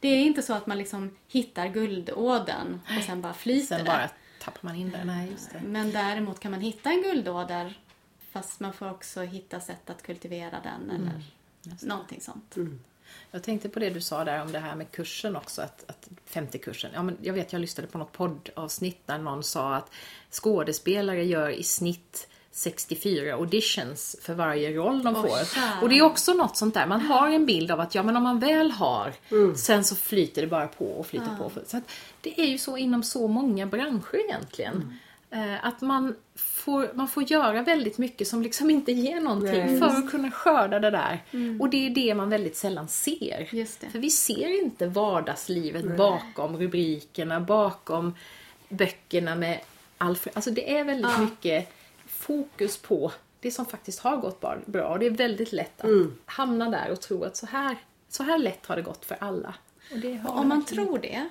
det 0.00 0.08
är 0.08 0.20
inte 0.20 0.42
så 0.42 0.54
att 0.54 0.66
man 0.66 0.78
liksom 0.78 1.16
hittar 1.28 1.68
guldådern 1.68 2.80
och 2.98 3.04
sen 3.04 3.20
bara 3.20 3.34
flyter 3.34 3.66
Sen 3.66 3.78
det. 3.78 3.84
bara 3.84 4.10
tappar 4.40 4.60
man 4.62 4.76
in 4.76 4.90
det. 4.90 5.04
Nej, 5.04 5.30
just 5.30 5.52
det. 5.52 5.60
Men 5.66 5.92
däremot 5.92 6.40
kan 6.40 6.50
man 6.50 6.60
hitta 6.60 6.90
en 6.90 7.02
guldåder 7.02 7.74
fast 8.32 8.60
man 8.60 8.72
får 8.72 8.90
också 8.90 9.20
hitta 9.20 9.60
sätt 9.60 9.90
att 9.90 10.02
kultivera 10.02 10.60
den 10.62 10.90
eller 10.90 11.22
någonting 11.86 12.20
sånt. 12.20 12.54
Jag 13.30 13.42
tänkte 13.42 13.68
på 13.68 13.78
det 13.80 13.90
du 13.90 14.00
sa 14.00 14.24
där 14.24 14.42
om 14.42 14.52
det 14.52 14.58
här 14.58 14.74
med 14.74 14.90
kursen 14.90 15.36
också, 15.36 15.62
att, 15.62 15.84
att 15.90 16.08
50-kursen. 16.32 16.90
Ja, 16.94 17.02
men 17.02 17.16
jag 17.22 17.34
vet, 17.34 17.52
jag 17.52 17.60
lyssnade 17.60 17.88
på 17.88 17.98
något 17.98 18.12
poddavsnitt 18.12 19.06
där 19.06 19.18
någon 19.18 19.42
sa 19.44 19.74
att 19.74 19.90
skådespelare 20.30 21.24
gör 21.24 21.48
i 21.48 21.62
snitt 21.62 22.28
64 22.54 23.34
auditions 23.34 24.16
för 24.22 24.34
varje 24.34 24.72
roll 24.72 25.02
de 25.02 25.16
Åh, 25.16 25.22
får. 25.22 25.44
kära. 25.54 25.80
Och 25.82 25.88
det 25.88 25.98
är 25.98 26.02
också 26.02 26.32
något 26.34 26.56
sånt 26.56 26.74
där, 26.74 26.86
man 26.86 27.00
har 27.00 27.28
en 27.30 27.46
bild 27.46 27.70
av 27.70 27.80
att 27.80 27.94
ja 27.94 28.02
men 28.02 28.16
om 28.16 28.22
man 28.22 28.38
väl 28.38 28.70
har, 28.70 29.12
sen 29.56 29.84
så 29.84 29.96
flyter 29.96 30.42
det 30.42 30.48
bara 30.48 30.68
på 30.68 30.84
och 30.86 31.06
flyter 31.06 31.36
på. 31.38 31.50
Så 31.66 31.80
det 32.20 32.40
är 32.40 32.46
ju 32.46 32.58
så 32.58 32.76
inom 32.76 33.02
så 33.02 33.28
många 33.28 33.66
branscher 33.66 34.24
egentligen. 34.28 34.98
Eh, 35.30 35.64
Att 35.66 35.80
man 35.80 36.14
får, 36.62 36.90
man 36.94 37.08
får 37.08 37.22
göra 37.22 37.62
väldigt 37.62 37.98
mycket 37.98 38.28
som 38.28 38.42
liksom 38.42 38.70
inte 38.70 38.92
ger 38.92 39.20
någonting 39.20 39.66
Nej. 39.66 39.78
för 39.78 39.86
att 39.86 40.10
kunna 40.10 40.30
skörda 40.30 40.78
det 40.78 40.90
där. 40.90 41.22
Och 41.60 41.70
det 41.70 41.86
är 41.86 41.90
det 41.90 42.14
man 42.14 42.30
väldigt 42.30 42.56
sällan 42.56 42.88
ser. 42.88 43.48
För 43.90 43.98
vi 43.98 44.10
ser 44.10 44.62
inte 44.62 44.86
vardagslivet 44.86 45.96
bakom 45.96 46.56
rubrikerna, 46.56 47.40
bakom 47.40 48.14
böckerna 48.68 49.34
med 49.34 49.60
Alfred. 49.98 50.36
Alltså 50.36 50.50
det 50.50 50.76
är 50.78 50.84
väldigt 50.84 51.18
mycket 51.18 51.72
fokus 52.06 52.76
på 52.78 53.12
det 53.40 53.50
som 53.50 53.66
faktiskt 53.66 54.00
har 54.00 54.16
gått 54.16 54.44
bra. 54.66 54.88
Och 54.88 54.98
det 54.98 55.06
är 55.06 55.10
väldigt 55.10 55.52
lätt 55.52 55.84
att 55.84 55.90
hamna 56.24 56.70
där 56.70 56.90
och 56.90 57.00
tro 57.00 57.24
att 57.24 57.36
så 57.36 57.46
här, 57.46 57.76
så 58.08 58.22
här 58.22 58.38
lätt 58.38 58.66
har 58.66 58.76
det 58.76 58.82
gått 58.82 59.04
för 59.04 59.16
alla. 59.20 59.54
Och 60.24 60.38
Om 60.38 60.48
man 60.48 60.64
tror 60.64 60.98
det 60.98 61.28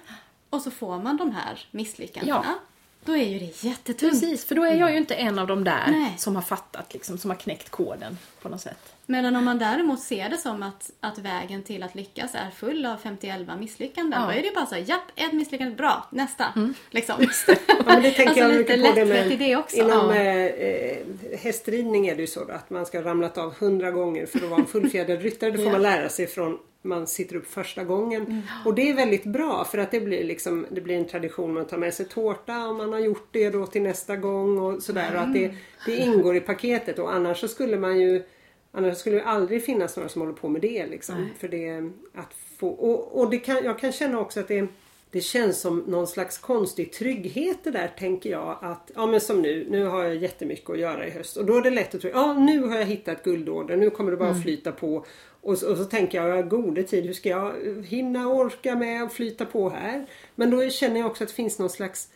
och 0.49 0.61
så 0.61 0.71
får 0.71 0.97
man 0.97 1.17
de 1.17 1.32
här 1.32 1.65
misslyckandena. 1.71 2.41
Ja. 2.45 2.59
Då 3.05 3.17
är 3.17 3.25
ju 3.25 3.39
det 3.39 3.63
jättetungt. 3.63 4.13
Precis, 4.21 4.45
för 4.45 4.55
då 4.55 4.63
är 4.63 4.75
jag 4.75 4.91
ju 4.91 4.97
inte 4.97 5.15
en 5.15 5.39
av 5.39 5.47
de 5.47 5.63
där 5.63 5.87
Nej. 5.87 6.15
som 6.17 6.35
har 6.35 6.41
fattat, 6.43 6.93
liksom, 6.93 7.17
som 7.17 7.29
har 7.29 7.37
knäckt 7.37 7.69
koden 7.69 8.17
på 8.41 8.49
något 8.49 8.61
sätt. 8.61 8.93
Medan 9.05 9.35
om 9.35 9.45
man 9.45 9.59
däremot 9.59 9.99
ser 9.99 10.29
det 10.29 10.37
som 10.37 10.63
att, 10.63 10.91
att 10.99 11.17
vägen 11.17 11.63
till 11.63 11.83
att 11.83 11.95
lyckas 11.95 12.35
är 12.35 12.49
full 12.55 12.85
av 12.85 12.97
51 12.97 13.59
misslyckanden. 13.59 14.21
Ja. 14.21 14.27
Då 14.27 14.33
är 14.33 14.41
det 14.41 14.51
bara 14.55 14.65
så, 14.65 14.75
japp, 14.77 15.01
ett 15.15 15.33
misslyckande, 15.33 15.75
bra, 15.75 16.07
nästa. 16.09 16.45
Liksom. 16.89 17.15
Ja, 17.67 17.75
men 17.85 18.03
det 18.03 18.11
tänker 18.11 18.29
Alltså 18.29 18.39
jag 18.39 18.51
lite 18.57 18.77
mycket 18.77 18.93
på 18.93 18.99
det 18.99 19.05
med, 19.05 19.31
i 19.31 19.35
det 19.35 19.55
också. 19.55 19.77
Inom 19.77 19.89
Ja. 20.09 20.15
eh, 20.15 20.45
eh, 20.45 20.97
hästridning 21.39 22.07
är 22.07 22.15
det 22.15 22.21
ju 22.21 22.27
så 22.27 22.45
då, 22.45 22.53
att 22.53 22.69
man 22.69 22.85
ska 22.85 22.97
ha 22.97 23.05
ramlat 23.05 23.37
av 23.37 23.53
hundra 23.55 23.91
gånger 23.91 24.25
för 24.25 24.37
att 24.39 24.49
vara 24.49 24.59
en 24.59 24.65
fullfjädrad 24.67 25.21
ryttare. 25.21 25.51
Det 25.51 25.57
får 25.57 25.71
man 25.71 25.81
lära 25.81 26.09
sig 26.09 26.27
från 26.27 26.57
man 26.82 27.07
sitter 27.07 27.36
upp 27.36 27.47
första 27.47 27.84
gången. 27.84 28.21
Mm. 28.21 28.41
Och 28.65 28.75
det 28.75 28.89
är 28.89 28.93
väldigt 28.93 29.23
bra 29.23 29.65
för 29.65 29.77
att 29.77 29.91
det 29.91 29.99
blir, 29.99 30.23
liksom, 30.23 30.65
det 30.71 30.82
blir 30.82 30.97
en 30.97 31.07
tradition 31.07 31.57
att 31.57 31.69
ta 31.69 31.77
med 31.77 31.93
sig 31.93 32.05
tårta 32.05 32.67
om 32.67 32.77
man 32.77 32.93
har 32.93 32.99
gjort 32.99 33.27
det 33.32 33.49
då 33.49 33.67
till 33.67 33.82
nästa 33.82 34.15
gång 34.15 34.57
och 34.59 34.84
sådär. 34.84 35.15
Och 35.15 35.21
att 35.21 35.34
det, 35.34 35.55
det 35.86 35.97
ingår 35.97 36.36
i 36.36 36.39
paketet 36.39 36.99
och 36.99 37.13
annars 37.13 37.39
så 37.39 37.47
skulle 37.47 37.77
man 37.77 37.99
ju 37.99 38.23
Annars 38.71 38.97
skulle 38.97 39.15
det 39.15 39.23
aldrig 39.23 39.65
finnas 39.65 39.95
några 39.95 40.09
som 40.09 40.21
håller 40.21 40.34
på 40.34 40.49
med 40.49 40.61
det. 40.61 40.88
Liksom. 40.88 41.29
För 41.39 41.47
det 41.47 41.91
att 42.15 42.34
få, 42.57 42.69
och 42.69 43.19
och 43.21 43.29
det 43.29 43.38
kan, 43.38 43.63
jag 43.63 43.79
kan 43.79 43.91
känna 43.91 44.19
också 44.19 44.39
att 44.39 44.47
det, 44.47 44.67
det 45.11 45.21
känns 45.21 45.61
som 45.61 45.79
någon 45.79 46.07
slags 46.07 46.38
konstig 46.38 46.93
trygghet 46.93 47.57
det 47.63 47.71
där 47.71 47.88
tänker 47.88 48.29
jag. 48.29 48.57
Att, 48.61 48.91
ja 48.95 49.07
men 49.07 49.21
som 49.21 49.41
nu, 49.41 49.67
nu 49.69 49.86
har 49.86 50.03
jag 50.03 50.15
jättemycket 50.15 50.69
att 50.69 50.79
göra 50.79 51.07
i 51.07 51.09
höst. 51.09 51.38
Och 51.38 51.45
då 51.45 51.57
är 51.57 51.61
det 51.61 51.69
lätt 51.69 51.95
att 51.95 52.01
tro, 52.01 52.09
ja 52.13 52.34
nu 52.34 52.59
har 52.67 52.77
jag 52.77 52.86
hittat 52.86 53.23
guldådern, 53.23 53.79
nu 53.79 53.89
kommer 53.89 54.11
det 54.11 54.17
bara 54.17 54.29
att 54.29 54.43
flyta 54.43 54.71
på. 54.71 55.05
Och, 55.41 55.57
så- 55.57 55.71
och 55.71 55.77
så 55.77 55.85
tänker 55.85 56.23
jag, 56.23 56.49
gode 56.49 56.83
tid, 56.83 57.05
hur 57.05 57.13
ska 57.13 57.29
jag 57.29 57.53
hinna 57.85 58.27
orka 58.27 58.75
med 58.75 59.03
att 59.03 59.13
flyta 59.13 59.45
på 59.45 59.69
här? 59.69 60.05
Men 60.35 60.49
då 60.51 60.69
känner 60.69 60.99
jag 60.99 61.09
också 61.09 61.23
att 61.23 61.29
det 61.29 61.35
finns 61.35 61.59
någon 61.59 61.69
slags 61.69 62.09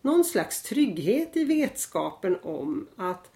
någon 0.00 0.24
slags 0.24 0.62
trygghet 0.62 1.36
i 1.36 1.44
vetskapen 1.44 2.36
om 2.42 2.86
att 2.96 3.28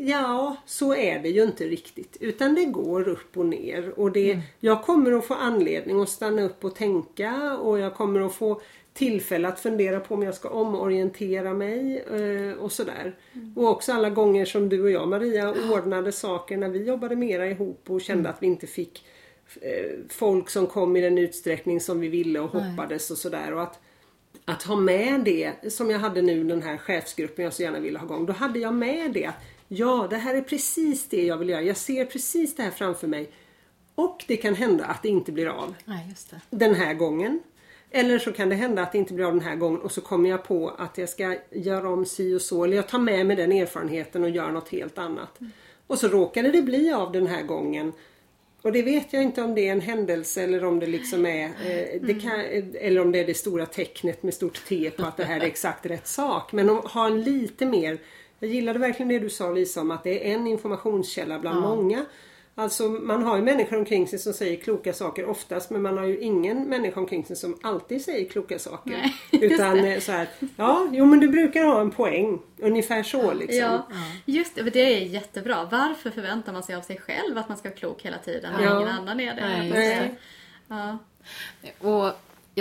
Ja, 0.00 0.56
så 0.66 0.94
är 0.94 1.18
det 1.18 1.28
ju 1.28 1.42
inte 1.44 1.64
riktigt. 1.64 2.16
Utan 2.20 2.54
det 2.54 2.64
går 2.64 3.08
upp 3.08 3.36
och 3.36 3.46
ner. 3.46 3.98
Och 3.98 4.12
det, 4.12 4.40
Jag 4.60 4.82
kommer 4.82 5.12
att 5.12 5.26
få 5.26 5.34
anledning 5.34 6.00
att 6.00 6.08
stanna 6.08 6.42
upp 6.42 6.64
och 6.64 6.74
tänka 6.74 7.58
och 7.58 7.78
jag 7.78 7.94
kommer 7.94 8.20
att 8.20 8.34
få 8.34 8.60
tillfälle 8.98 9.48
att 9.48 9.60
fundera 9.60 10.00
på 10.00 10.14
om 10.14 10.22
jag 10.22 10.34
ska 10.34 10.48
omorientera 10.48 11.54
mig 11.54 11.98
eh, 11.98 12.58
och 12.58 12.72
sådär. 12.72 13.16
Och 13.56 13.68
också 13.68 13.92
alla 13.92 14.10
gånger 14.10 14.44
som 14.44 14.68
du 14.68 14.82
och 14.82 14.90
jag 14.90 15.08
Maria 15.08 15.54
ordnade 15.72 16.12
saker 16.12 16.56
när 16.56 16.68
vi 16.68 16.84
jobbade 16.84 17.16
mera 17.16 17.46
ihop 17.46 17.90
och 17.90 18.00
kände 18.00 18.28
att 18.28 18.42
vi 18.42 18.46
inte 18.46 18.66
fick 18.66 19.04
eh, 19.60 19.98
folk 20.08 20.50
som 20.50 20.66
kom 20.66 20.96
i 20.96 21.00
den 21.00 21.18
utsträckning 21.18 21.80
som 21.80 22.00
vi 22.00 22.08
ville 22.08 22.40
och 22.40 22.50
hoppades 22.50 23.10
och 23.10 23.18
sådär. 23.18 23.52
Och 23.54 23.62
att, 23.62 23.80
att 24.44 24.62
ha 24.62 24.76
med 24.76 25.20
det 25.24 25.72
som 25.72 25.90
jag 25.90 25.98
hade 25.98 26.22
nu 26.22 26.44
den 26.44 26.62
här 26.62 26.76
chefsgruppen 26.76 27.44
jag 27.44 27.54
så 27.54 27.62
gärna 27.62 27.80
ville 27.80 27.98
ha 27.98 28.06
igång. 28.06 28.26
Då 28.26 28.32
hade 28.32 28.58
jag 28.58 28.74
med 28.74 29.12
det 29.12 29.32
ja, 29.68 30.06
det 30.10 30.16
här 30.16 30.34
är 30.34 30.42
precis 30.42 31.08
det 31.08 31.26
jag 31.26 31.36
vill 31.36 31.48
göra. 31.48 31.62
Jag 31.62 31.76
ser 31.76 32.04
precis 32.04 32.56
det 32.56 32.62
här 32.62 32.70
framför 32.70 33.06
mig. 33.06 33.30
Och 33.94 34.24
det 34.28 34.36
kan 34.36 34.54
hända 34.54 34.84
att 34.84 35.02
det 35.02 35.08
inte 35.08 35.32
blir 35.32 35.46
av 35.46 35.74
Nej, 35.84 36.06
just 36.08 36.30
det. 36.30 36.40
den 36.50 36.74
här 36.74 36.94
gången. 36.94 37.40
Eller 37.90 38.18
så 38.18 38.32
kan 38.32 38.48
det 38.48 38.54
hända 38.54 38.82
att 38.82 38.92
det 38.92 38.98
inte 38.98 39.14
blir 39.14 39.24
av 39.24 39.32
den 39.32 39.40
här 39.40 39.56
gången 39.56 39.80
och 39.80 39.92
så 39.92 40.00
kommer 40.00 40.30
jag 40.30 40.44
på 40.44 40.68
att 40.78 40.98
jag 40.98 41.08
ska 41.08 41.36
göra 41.50 41.88
om 41.88 42.06
si 42.06 42.34
och 42.34 42.42
så. 42.42 42.64
Eller 42.64 42.76
jag 42.76 42.88
tar 42.88 42.98
med 42.98 43.26
mig 43.26 43.36
den 43.36 43.52
erfarenheten 43.52 44.22
och 44.24 44.30
gör 44.30 44.50
något 44.50 44.68
helt 44.68 44.98
annat. 44.98 45.38
Och 45.86 45.98
så 45.98 46.08
råkade 46.08 46.50
det 46.50 46.62
bli 46.62 46.92
av 46.92 47.12
den 47.12 47.26
här 47.26 47.42
gången. 47.42 47.92
Och 48.62 48.72
det 48.72 48.82
vet 48.82 49.12
jag 49.12 49.22
inte 49.22 49.42
om 49.42 49.54
det 49.54 49.68
är 49.68 49.72
en 49.72 49.80
händelse 49.80 50.42
eller 50.42 50.64
om 50.64 50.80
det 50.80 50.86
liksom 50.86 51.26
är 51.26 51.44
eh, 51.44 52.00
det 52.00 52.14
kan, 52.14 52.40
Eller 52.74 53.00
om 53.00 53.12
det 53.12 53.18
är 53.18 53.26
det 53.26 53.34
stora 53.34 53.66
tecknet 53.66 54.22
med 54.22 54.34
stort 54.34 54.66
T 54.68 54.90
på 54.90 55.06
att 55.06 55.16
det 55.16 55.24
här 55.24 55.40
är 55.40 55.46
exakt 55.46 55.86
rätt 55.86 56.06
sak. 56.06 56.52
Men 56.52 56.70
om, 56.70 56.76
ha 56.76 57.06
en 57.06 57.22
lite 57.22 57.66
mer 57.66 57.98
Jag 58.38 58.50
gillade 58.50 58.78
verkligen 58.78 59.08
det 59.08 59.18
du 59.18 59.30
sa 59.30 59.50
Lisa 59.50 59.80
om 59.80 59.90
att 59.90 60.04
det 60.04 60.30
är 60.30 60.34
en 60.34 60.46
informationskälla 60.46 61.38
bland 61.38 61.60
många. 61.60 62.04
Alltså 62.58 62.88
man 62.88 63.22
har 63.22 63.36
ju 63.36 63.42
människor 63.42 63.76
omkring 63.76 64.08
sig 64.08 64.18
som 64.18 64.32
säger 64.32 64.56
kloka 64.56 64.92
saker 64.92 65.26
oftast 65.26 65.70
men 65.70 65.82
man 65.82 65.98
har 65.98 66.04
ju 66.04 66.18
ingen 66.18 66.68
människa 66.68 67.00
omkring 67.00 67.24
sig 67.24 67.36
som 67.36 67.58
alltid 67.62 68.04
säger 68.04 68.28
kloka 68.28 68.58
saker. 68.58 68.90
Nej, 68.90 69.14
Utan 69.52 69.84
eh, 69.84 70.00
så 70.00 70.12
här, 70.12 70.28
ja, 70.56 70.88
jo 70.92 71.04
men 71.04 71.20
du 71.20 71.28
brukar 71.28 71.64
ha 71.64 71.80
en 71.80 71.90
poäng. 71.90 72.38
Ungefär 72.58 73.02
så 73.02 73.32
liksom. 73.32 73.58
Ja, 73.58 73.86
just 74.24 74.54
det. 74.54 74.62
Det 74.62 74.80
är 74.80 75.00
jättebra. 75.00 75.68
Varför 75.70 76.10
förväntar 76.10 76.52
man 76.52 76.62
sig 76.62 76.74
av 76.74 76.82
sig 76.82 76.98
själv 76.98 77.38
att 77.38 77.48
man 77.48 77.58
ska 77.58 77.68
vara 77.68 77.78
klok 77.78 78.02
hela 78.02 78.18
tiden 78.18 78.52
när 78.52 78.64
Ja. 78.64 78.76
ingen 78.76 78.88
annan 78.88 79.20
är 79.20 79.34
det? 79.34 79.68
Nej, 79.68 80.16
jag. 80.68 80.78
Ja. 80.78 80.98
Och 81.90 82.12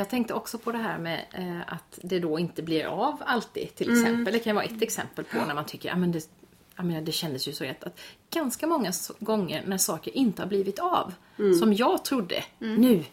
tänkte 0.10 0.34
också 0.34 0.58
på 0.58 0.72
det 0.72 0.78
här 0.78 0.98
med 0.98 1.26
eh, 1.34 1.74
att 1.74 2.00
det 2.02 2.20
då 2.20 2.39
inte 2.39 2.64
blir 2.64 2.86
av 2.86 3.24
alltid 3.26 3.76
till 3.76 3.91
exempel. 3.91 4.34
Det 4.34 4.39
kan 4.39 4.56
vara 4.56 4.66
ett 4.66 4.82
exempel 4.82 5.26
på 5.26 5.38
när 5.48 5.56
man 5.56 5.66
tycker 5.66 5.91
att 5.91 6.14
det, 6.14 6.30
jag 6.78 6.86
menar, 6.86 7.01
det 7.01 7.11
kändes 7.11 7.47
ju 7.47 7.53
så 7.53 7.63
rätt. 7.63 7.84
Att 7.84 7.99
ganska 8.34 8.67
många 8.67 8.91
gånger 9.19 9.63
när 9.67 9.78
saker 9.78 10.17
inte 10.17 10.41
har 10.41 10.47
blivit 10.47 10.80
av, 10.80 11.13
som 11.59 11.73
jag 11.73 12.05
trodde 12.05 12.43
nu, 12.59 13.03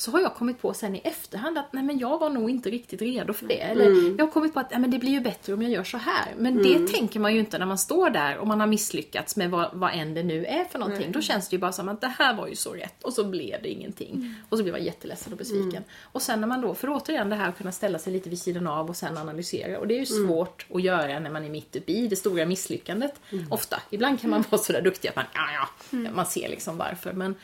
så 0.00 0.10
har 0.10 0.20
jag 0.20 0.34
kommit 0.34 0.62
på 0.62 0.74
sen 0.74 0.96
i 0.96 1.00
efterhand 1.04 1.58
att 1.58 1.72
nej 1.72 1.82
men 1.82 1.98
jag 1.98 2.18
var 2.18 2.30
nog 2.30 2.50
inte 2.50 2.70
riktigt 2.70 3.02
redo 3.02 3.32
för 3.32 3.46
det. 3.46 3.60
Eller 3.60 4.18
jag 4.18 4.24
har 4.24 4.32
kommit 4.32 4.54
på 4.54 4.60
att 4.60 4.70
nej, 4.70 4.80
men 4.80 4.90
det 4.90 4.98
blir 4.98 5.10
ju 5.10 5.20
bättre 5.20 5.54
om 5.54 5.62
jag 5.62 5.70
gör 5.70 5.84
så 5.84 5.98
här. 5.98 6.34
Men 6.36 6.62
det 6.62 6.86
tänker 6.86 7.20
man 7.20 7.34
ju 7.34 7.40
inte 7.40 7.58
när 7.58 7.66
man 7.66 7.78
står 7.78 8.10
där 8.10 8.38
och 8.38 8.46
man 8.46 8.60
har 8.60 8.66
misslyckats 8.66 9.36
med 9.36 9.50
vad, 9.50 9.70
vad 9.72 9.94
än 9.94 10.14
det 10.14 10.22
nu 10.22 10.44
är 10.44 10.64
för 10.64 10.78
någonting. 10.78 11.12
Då 11.12 11.20
känns 11.20 11.48
det 11.48 11.56
ju 11.56 11.60
bara 11.60 11.72
som 11.72 11.88
att 11.88 12.00
det 12.00 12.12
här 12.18 12.34
var 12.34 12.48
ju 12.48 12.56
så 12.56 12.72
rätt 12.72 13.04
och 13.04 13.12
så 13.12 13.24
blev 13.24 13.62
det 13.62 13.68
ingenting. 13.68 14.34
Och 14.48 14.58
så 14.58 14.62
blir 14.64 14.72
man 14.72 14.84
jätteledsen 14.84 15.32
och 15.32 15.38
besviken. 15.38 15.84
Och 16.02 16.22
sen 16.22 16.40
när 16.40 16.48
man 16.48 16.60
då, 16.60 16.74
för 16.74 16.88
återigen 16.90 17.30
det 17.30 17.36
här 17.36 17.48
att 17.48 17.58
kunna 17.58 17.72
ställa 17.72 17.98
sig 17.98 18.12
lite 18.12 18.30
vid 18.30 18.38
sidan 18.38 18.66
av 18.66 18.88
och 18.88 18.96
sen 18.96 19.18
analysera. 19.18 19.78
Och 19.78 19.86
det 19.86 19.94
är 19.94 20.00
ju 20.00 20.06
svårt 20.06 20.66
att 20.74 20.82
göra 20.82 21.18
när 21.18 21.30
man 21.30 21.44
är 21.44 21.50
mitt 21.50 21.76
uppe 21.76 21.92
i 21.92 22.08
det 22.08 22.16
stora 22.16 22.46
misslyckandet. 22.46 23.20
Ofta. 23.50 23.82
Ibland 23.90 24.20
kan 24.20 24.30
man 24.30 24.44
vara 24.50 24.62
sådär 24.62 24.82
duktig 24.82 25.08
att 25.08 25.16
man, 25.16 25.24
ja, 25.34 25.68
ja, 25.90 26.10
man 26.10 26.26
ser 26.26 26.48
liksom 26.48 26.76
varför. 26.76 27.12
Men 27.12 27.34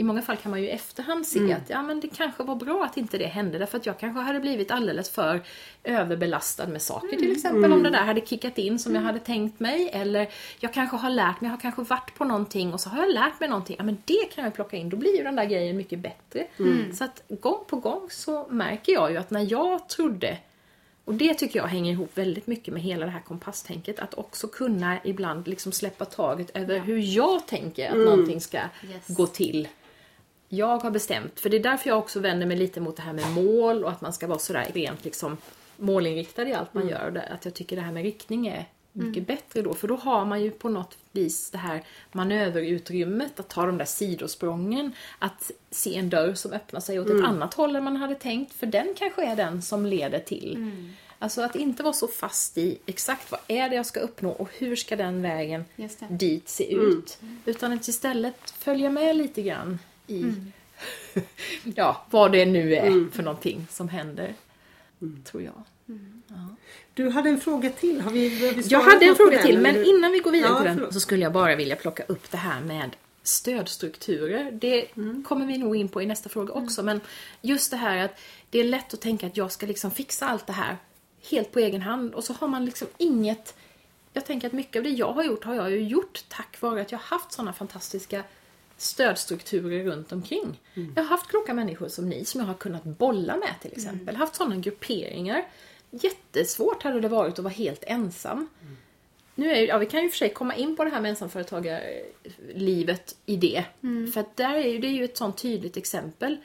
i 0.00 0.02
många 0.02 0.22
fall 0.22 0.36
kan 0.36 0.50
man 0.50 0.60
ju 0.60 0.66
i 0.66 0.70
efterhand 0.70 1.26
se 1.26 1.52
att 1.52 1.70
ja, 1.70 1.82
men 1.82 2.00
det 2.00 2.08
kanske 2.08 2.42
var 2.42 2.54
bra 2.54 2.84
att 2.84 2.96
inte 2.96 3.18
det 3.18 3.26
hände 3.26 3.58
därför 3.58 3.78
att 3.78 3.86
jag 3.86 3.98
kanske 3.98 4.20
hade 4.20 4.40
blivit 4.40 4.70
alldeles 4.70 5.10
för 5.10 5.42
överbelastad 5.84 6.66
med 6.66 6.82
saker. 6.82 7.16
Till 7.16 7.32
exempel 7.32 7.72
om 7.72 7.82
det 7.82 7.90
där 7.90 7.98
hade 8.04 8.20
kickat 8.20 8.58
in 8.58 8.78
som 8.78 8.94
jag 8.94 9.02
hade 9.02 9.18
tänkt 9.18 9.60
mig 9.60 9.90
eller 9.92 10.28
jag 10.60 10.72
kanske 10.74 10.96
har 10.96 11.10
lärt 11.10 11.40
mig, 11.40 11.48
jag 11.48 11.56
har 11.56 11.60
kanske 11.60 11.82
varit 11.82 12.14
på 12.14 12.24
någonting 12.24 12.72
och 12.74 12.80
så 12.80 12.88
har 12.90 12.98
jag 13.02 13.12
lärt 13.14 13.40
mig 13.40 13.48
någonting, 13.48 13.76
ja 13.78 13.84
men 13.84 13.98
det 14.04 14.24
kan 14.34 14.44
jag 14.44 14.54
plocka 14.54 14.76
in, 14.76 14.88
då 14.88 14.96
blir 14.96 15.16
ju 15.16 15.22
den 15.24 15.36
där 15.36 15.44
grejen 15.44 15.76
mycket 15.76 15.98
bättre. 15.98 16.46
Så 16.94 17.04
att 17.04 17.22
gång 17.28 17.64
på 17.66 17.76
gång 17.76 18.06
så 18.10 18.46
märker 18.50 18.92
jag 18.92 19.10
ju 19.10 19.16
att 19.16 19.30
när 19.30 19.52
jag 19.52 19.88
trodde 19.88 20.38
och 21.04 21.14
det 21.14 21.34
tycker 21.34 21.58
jag 21.58 21.66
hänger 21.66 21.92
ihop 21.92 22.10
väldigt 22.14 22.46
mycket 22.46 22.74
med 22.74 22.82
hela 22.82 23.06
det 23.06 23.12
här 23.12 23.20
kompasstänket. 23.20 23.98
Att 24.00 24.14
också 24.14 24.48
kunna 24.48 24.98
ibland 25.04 25.48
liksom 25.48 25.72
släppa 25.72 26.04
taget 26.04 26.56
över 26.56 26.78
hur 26.78 27.16
jag 27.16 27.46
tänker 27.46 27.90
att 27.90 27.96
någonting 27.96 28.40
ska 28.40 28.58
Yes. 28.58 29.06
gå 29.16 29.26
till. 29.26 29.68
Jag 30.52 30.78
har 30.78 30.90
bestämt, 30.90 31.40
för 31.40 31.50
det 31.50 31.56
är 31.56 31.62
därför 31.62 31.88
jag 31.90 31.98
också 31.98 32.20
vänder 32.20 32.46
mig 32.46 32.56
lite 32.56 32.80
mot 32.80 32.96
det 32.96 33.02
här 33.02 33.12
med 33.12 33.30
mål 33.30 33.84
och 33.84 33.90
att 33.90 34.00
man 34.00 34.12
ska 34.12 34.26
vara 34.26 34.38
sådär 34.38 34.66
rent 34.74 35.04
liksom 35.04 35.36
målinriktad 35.76 36.48
i 36.48 36.54
allt 36.54 36.74
man 36.74 36.88
gör. 36.88 37.06
Och 37.06 37.12
det- 37.12 37.22
Att 37.28 37.44
jag 37.44 37.54
tycker 37.54 37.76
det 37.76 37.82
här 37.82 37.92
med 37.92 38.02
riktning 38.02 38.46
är 38.46 38.68
mycket 38.92 39.26
bättre 39.26 39.62
då. 39.62 39.74
För 39.74 39.88
då 39.88 39.96
har 39.96 40.24
man 40.24 40.42
ju 40.42 40.50
på 40.50 40.68
något 40.68 40.98
vis 41.12 41.50
det 41.50 41.58
här 41.58 41.82
manöverutrymmet, 42.12 43.40
att 43.40 43.48
ta 43.48 43.66
de 43.66 43.78
där 43.78 43.84
sidosprången, 43.84 44.92
att 45.18 45.50
se 45.70 45.96
en 45.96 46.10
dörr 46.10 46.34
som 46.34 46.52
öppnar 46.52 46.80
sig 46.80 47.00
åt 47.00 47.06
ett 47.10 47.24
annat 47.24 47.54
håll 47.54 47.76
än 47.76 47.84
man 47.84 47.96
hade 47.96 48.14
tänkt, 48.14 48.52
för 48.52 48.66
den 48.66 48.94
kanske 48.98 49.24
är 49.26 49.36
den 49.36 49.62
som 49.62 49.86
leder 49.86 50.18
till. 50.18 50.72
Alltså 51.18 51.42
att 51.42 51.56
inte 51.56 51.82
vara 51.82 51.92
så 51.92 52.08
fast 52.08 52.58
i 52.58 52.78
exakt 52.86 53.30
vad 53.30 53.40
är 53.48 53.68
det 53.68 53.76
jag 53.76 53.86
ska 53.86 54.00
uppnå 54.00 54.30
och 54.30 54.48
hur 54.58 54.76
ska 54.76 54.96
den 54.96 55.22
vägen 55.22 55.64
dit 56.10 56.48
se 56.48 56.72
ut. 56.72 57.18
Utan 57.44 57.72
att 57.72 57.88
istället 57.88 58.50
följa 58.50 58.90
med 58.90 59.16
lite 59.16 59.42
grann 59.42 59.78
i 60.10 60.34
ja, 61.76 62.06
vad 62.10 62.32
det 62.32 62.46
nu 62.46 62.74
är 62.74 63.10
för 63.12 63.22
någonting 63.22 63.66
som 63.70 63.88
händer. 63.88 64.34
Tror 65.24 65.42
jag. 65.42 65.62
Du 66.94 67.10
hade 67.10 67.28
en 67.30 67.40
fråga 67.40 67.70
till. 67.70 68.00
Har 68.00 68.10
vi, 68.10 68.46
har 68.46 68.54
vi 68.54 68.62
Jag 68.62 68.80
hade 68.80 69.04
en 69.06 69.14
fråga 69.14 69.42
till, 69.42 69.58
men 69.58 69.74
eller? 69.74 69.96
innan 69.96 70.12
vi 70.12 70.18
går 70.18 70.30
vidare 70.30 70.52
Ja, 70.52 70.58
på 70.58 70.64
den 70.64 70.74
förlåt. 70.76 70.94
så 70.94 71.00
skulle 71.00 71.22
jag 71.22 71.32
bara 71.32 71.56
vilja 71.56 71.76
plocka 71.76 72.02
upp 72.08 72.30
det 72.30 72.36
här 72.36 72.60
med 72.60 72.96
stödstrukturer. 73.22 74.50
Det 74.52 74.86
kommer 75.28 75.46
vi 75.46 75.58
nog 75.58 75.76
in 75.76 75.88
på 75.88 76.02
i 76.02 76.06
nästa 76.06 76.28
fråga 76.28 76.52
också, 76.52 76.82
men 76.82 77.00
just 77.42 77.70
det 77.70 77.76
här 77.76 78.04
att 78.04 78.20
det 78.50 78.58
är 78.58 78.64
lätt 78.64 78.94
att 78.94 79.00
tänka 79.00 79.26
att 79.26 79.36
jag 79.36 79.52
ska 79.52 79.66
liksom 79.66 79.90
fixa 79.90 80.26
allt 80.26 80.46
det 80.46 80.52
här 80.52 80.76
helt 81.30 81.52
på 81.52 81.58
egen 81.58 81.82
hand 81.82 82.14
och 82.14 82.24
så 82.24 82.32
har 82.32 82.48
man 82.48 82.64
liksom 82.64 82.88
inget 82.98 83.54
jag 84.12 84.26
tänker 84.26 84.46
att 84.46 84.52
mycket 84.52 84.76
av 84.76 84.82
det 84.82 84.90
jag 84.90 85.12
har 85.12 85.24
gjort 85.24 85.44
har 85.44 85.54
jag 85.54 85.70
ju 85.70 85.82
gjort 85.82 86.24
tack 86.28 86.60
vare 86.60 86.80
att 86.80 86.92
jag 86.92 86.98
har 86.98 87.18
haft 87.18 87.32
sådana 87.32 87.52
fantastiska 87.52 88.22
stödstrukturer 88.80 89.84
runt 89.84 90.12
omkring. 90.12 90.60
Jag 90.96 91.02
har 91.02 91.08
haft 91.08 91.30
kloka 91.30 91.54
människor 91.54 91.88
som 91.88 92.08
ni 92.08 92.24
som 92.24 92.40
jag 92.40 92.48
har 92.48 92.54
kunnat 92.54 92.84
bolla 92.84 93.36
med 93.36 93.54
till 93.62 93.72
exempel. 93.72 94.16
Haft 94.16 94.34
sådana 94.34 94.56
grupperingar. 94.56 95.44
Jättesvårt 95.90 96.82
hade 96.82 97.00
det 97.00 97.08
varit 97.08 97.38
att 97.38 97.44
vara 97.44 97.54
helt 97.54 97.84
ensam. 97.86 98.48
Nu 99.34 99.52
är, 99.52 99.68
ja, 99.68 99.78
vi 99.78 99.86
kan 99.86 100.02
ju 100.02 100.10
för 100.10 100.16
sig 100.16 100.32
komma 100.32 100.54
in 100.54 100.76
på 100.76 100.84
det 100.84 100.90
här 100.90 101.00
med 101.00 101.10
ensamföretagarlivet 101.10 103.16
i 103.26 103.36
det. 103.36 103.64
För 104.12 104.20
att 104.20 104.36
där 104.36 104.54
är 104.54 104.68
ju, 104.68 104.78
det 104.78 104.86
är 104.86 104.92
ju 104.92 105.04
ett 105.04 105.16
sånt 105.16 105.38
tydligt 105.38 105.76
exempel 105.76 106.36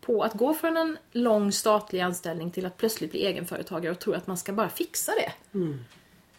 på 0.00 0.22
att 0.22 0.34
gå 0.34 0.54
från 0.54 0.76
en 0.76 0.98
lång 1.12 1.52
statlig 1.52 2.00
anställning 2.00 2.50
till 2.50 2.66
att 2.66 2.76
plötsligt 2.76 3.10
bli 3.10 3.26
egenföretagare 3.26 3.92
och 3.92 3.98
tro 3.98 4.12
att 4.12 4.26
man 4.26 4.36
ska 4.36 4.52
bara 4.52 4.68
fixa 4.68 5.12
det. 5.12 5.32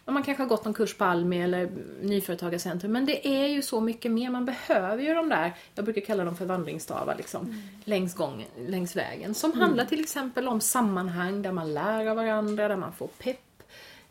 Man 0.04 0.22
kanske 0.22 0.42
har 0.42 0.48
gått 0.48 0.64
någon 0.64 0.74
kurs 0.74 0.94
på 0.94 1.04
Almi 1.04 1.42
eller 1.42 1.70
Nyföretagarcentrum 2.02 2.92
men 2.92 3.06
det 3.06 3.28
är 3.28 3.46
ju 3.46 3.62
så 3.62 3.80
mycket 3.80 4.10
mer. 4.10 4.30
Man 4.30 4.44
behöver 4.44 5.02
ju 5.02 5.14
de 5.14 5.28
där, 5.28 5.52
jag 5.74 5.84
brukar 5.84 6.00
kalla 6.00 6.24
dem 6.24 6.36
för 6.36 6.44
vandringsstavar 6.44 7.14
liksom, 7.16 7.62
längs, 7.84 8.14
gången, 8.14 8.48
längs 8.68 8.96
vägen. 8.96 9.34
Som 9.34 9.52
handlar 9.52 9.84
till 9.84 10.00
exempel 10.00 10.48
om 10.48 10.60
sammanhang 10.60 11.42
där 11.42 11.52
man 11.52 11.74
lär 11.74 12.06
av 12.06 12.16
varandra, 12.16 12.68
där 12.68 12.76
man 12.76 12.92
får 12.92 13.06
pepp. 13.06 13.62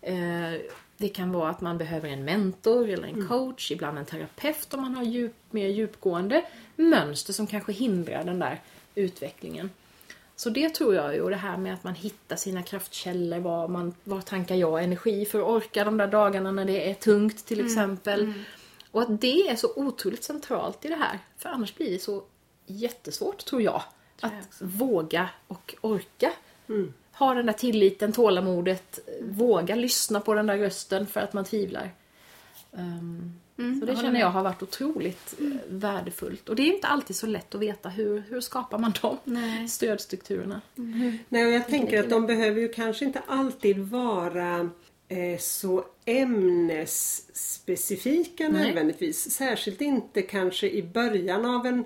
Eh, 0.02 0.16
det 0.98 1.10
kan 1.10 1.32
vara 1.32 1.50
att 1.50 1.62
man 1.62 1.78
behöver 1.78 2.10
en 2.10 2.26
mentor 2.26 2.90
eller 2.90 3.08
en 3.08 3.28
coach, 3.28 3.72
ibland 3.72 3.98
en 3.98 4.06
terapeut 4.06 4.74
om 4.74 4.82
man 4.82 4.96
har 4.96 5.04
djup, 5.04 5.36
mer 5.50 5.68
djupgående 5.68 6.46
mönster 6.76 7.34
som 7.34 7.48
kanske 7.48 7.72
hindrar 7.72 8.24
den 8.24 8.40
där 8.40 8.60
utvecklingen. 8.96 9.70
Så 10.42 10.50
det 10.50 10.70
tror 10.70 10.96
jag 10.96 11.16
ju, 11.16 11.22
och 11.22 11.30
det 11.30 11.36
här 11.36 11.58
med 11.58 11.74
att 11.74 11.84
man 11.84 11.96
hittar 11.96 12.36
sina 12.36 12.64
kraftkällor, 12.64 13.40
var, 13.40 13.68
man, 13.68 13.94
var 14.04 14.22
tankar 14.22 14.56
jag 14.56 14.84
energi 14.84 15.26
för 15.26 15.40
att 15.40 15.46
orka 15.46 15.84
de 15.84 15.98
där 15.98 16.08
dagarna 16.08 16.52
när 16.52 16.66
det 16.66 16.90
är 16.90 16.94
tungt 16.94 17.46
till 17.46 17.66
exempel. 17.66 18.34
Och 18.92 19.02
att 19.02 19.22
det 19.22 19.50
är 19.50 19.56
så 19.56 19.74
otroligt 19.76 20.24
centralt 20.24 20.86
i 20.86 20.88
det 20.88 20.96
här, 20.96 21.20
för 21.38 21.50
annars 21.50 21.76
blir 21.76 21.92
det 21.92 22.00
så 22.00 22.24
jättesvårt 22.66 23.46
tror 23.46 23.62
jag. 23.62 23.84
Att 24.22 24.62
våga 24.62 25.30
och 25.48 25.76
orka. 25.82 26.32
Ha 27.14 27.34
den 27.34 27.46
där 27.46 27.54
tilliten, 27.54 28.12
tålamodet, 28.12 29.00
våga 29.22 29.76
lyssna 29.76 30.20
på 30.20 30.34
den 30.34 30.48
där 30.48 30.58
rösten 30.58 31.08
för 31.08 31.20
att 31.20 31.34
man 31.34 31.46
tvivlar. 31.46 31.92
Um, 32.72 33.41
Mm, 33.62 33.80
så 33.80 33.86
det 33.86 33.96
känner 33.96 34.20
jag 34.20 34.30
har 34.30 34.44
varit 34.44 34.64
otroligt 34.64 35.36
eh, 35.40 35.46
värdefullt. 35.68 36.50
Och 36.50 36.56
det 36.56 36.62
är 36.62 36.66
ju 36.66 36.74
inte 36.74 36.88
alltid 36.88 37.16
så 37.16 37.28
lätt 37.28 37.56
att 37.56 37.62
veta 37.62 37.90
hur, 37.90 38.24
hur 38.30 38.42
skapar 38.42 38.78
man 38.78 38.94
de 39.02 39.18
Nej. 39.24 39.68
stödstrukturerna. 39.78 40.62
Nej, 41.30 41.46
och 41.46 41.52
jag 41.52 41.68
tänker 41.68 42.00
att 42.00 42.10
de 42.10 42.26
behöver 42.26 42.62
ju 42.62 42.68
kanske 42.68 43.06
inte 43.06 43.22
alltid 43.28 43.80
vara 43.80 44.70
eh, 45.08 45.38
så 45.40 45.86
ämnesspecifika 46.06 48.50
Nej. 48.50 48.66
nödvändigtvis. 48.66 49.32
Särskilt 49.32 49.82
inte 49.82 50.22
kanske 50.22 50.70
i 50.70 50.84
början 50.84 51.46
av 51.46 51.66
en... 51.66 51.86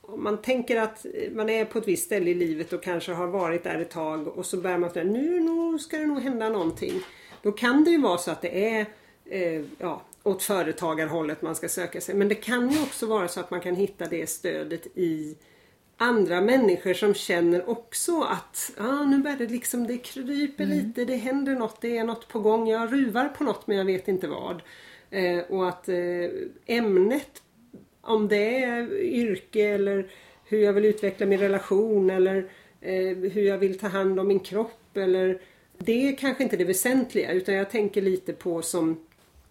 Om 0.00 0.22
man 0.22 0.42
tänker 0.42 0.76
att 0.76 1.06
man 1.32 1.48
är 1.48 1.64
på 1.64 1.78
ett 1.78 1.88
visst 1.88 2.04
ställe 2.04 2.30
i 2.30 2.34
livet 2.34 2.72
och 2.72 2.82
kanske 2.82 3.12
har 3.12 3.26
varit 3.26 3.64
där 3.64 3.78
ett 3.78 3.90
tag 3.90 4.28
och 4.28 4.46
så 4.46 4.56
börjar 4.56 4.78
man 4.78 4.90
säga 4.90 5.04
nu, 5.04 5.40
nu 5.40 5.78
ska 5.78 5.98
det 5.98 6.06
nog 6.06 6.20
hända 6.20 6.48
någonting. 6.48 7.00
Då 7.42 7.52
kan 7.52 7.84
det 7.84 7.90
ju 7.90 8.00
vara 8.00 8.18
så 8.18 8.30
att 8.30 8.42
det 8.42 8.68
är 8.68 8.86
eh, 9.24 9.62
ja, 9.78 10.02
åt 10.28 10.42
företagarhållet 10.42 11.42
man 11.42 11.54
ska 11.54 11.68
söka 11.68 12.00
sig. 12.00 12.14
Men 12.14 12.28
det 12.28 12.34
kan 12.34 12.70
ju 12.70 12.82
också 12.82 13.06
vara 13.06 13.28
så 13.28 13.40
att 13.40 13.50
man 13.50 13.60
kan 13.60 13.74
hitta 13.74 14.06
det 14.06 14.28
stödet 14.28 14.86
i 14.94 15.36
andra 15.96 16.40
människor 16.40 16.94
som 16.94 17.14
känner 17.14 17.70
också 17.70 18.20
att 18.20 18.72
ah, 18.78 19.04
nu 19.04 19.18
börjar 19.18 19.36
det 19.36 19.46
liksom, 19.46 19.86
det 19.86 19.98
kryper 19.98 20.66
lite, 20.66 21.04
det 21.04 21.16
händer 21.16 21.54
något, 21.54 21.80
det 21.80 21.98
är 21.98 22.04
något 22.04 22.28
på 22.28 22.40
gång, 22.40 22.68
jag 22.68 22.92
ruvar 22.92 23.28
på 23.28 23.44
något 23.44 23.66
men 23.66 23.76
jag 23.76 23.84
vet 23.84 24.08
inte 24.08 24.28
vad. 24.28 24.62
Eh, 25.10 25.38
och 25.38 25.68
att 25.68 25.88
eh, 25.88 25.96
ämnet, 26.66 27.42
om 28.00 28.28
det 28.28 28.64
är 28.64 29.02
yrke 29.02 29.62
eller 29.62 30.10
hur 30.44 30.58
jag 30.58 30.72
vill 30.72 30.84
utveckla 30.84 31.26
min 31.26 31.40
relation 31.40 32.10
eller 32.10 32.50
eh, 32.80 33.16
hur 33.16 33.42
jag 33.42 33.58
vill 33.58 33.78
ta 33.78 33.88
hand 33.88 34.20
om 34.20 34.28
min 34.28 34.40
kropp 34.40 34.96
eller 34.96 35.40
det 35.78 36.08
är 36.08 36.16
kanske 36.16 36.42
inte 36.42 36.56
det 36.56 36.64
väsentliga 36.64 37.32
utan 37.32 37.54
jag 37.54 37.70
tänker 37.70 38.02
lite 38.02 38.32
på 38.32 38.62
som 38.62 39.07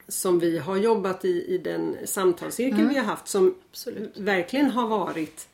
som 0.07 0.39
vi 0.39 0.57
har 0.57 0.77
jobbat 0.77 1.25
i, 1.25 1.45
i 1.47 1.57
den 1.57 1.97
samtalscirkel 2.05 2.87
vi 2.87 2.97
har 2.97 3.05
haft 3.05 3.27
som 3.27 3.55
Absolut. 3.71 4.17
verkligen 4.17 4.71
har 4.71 4.87
varit 4.87 5.47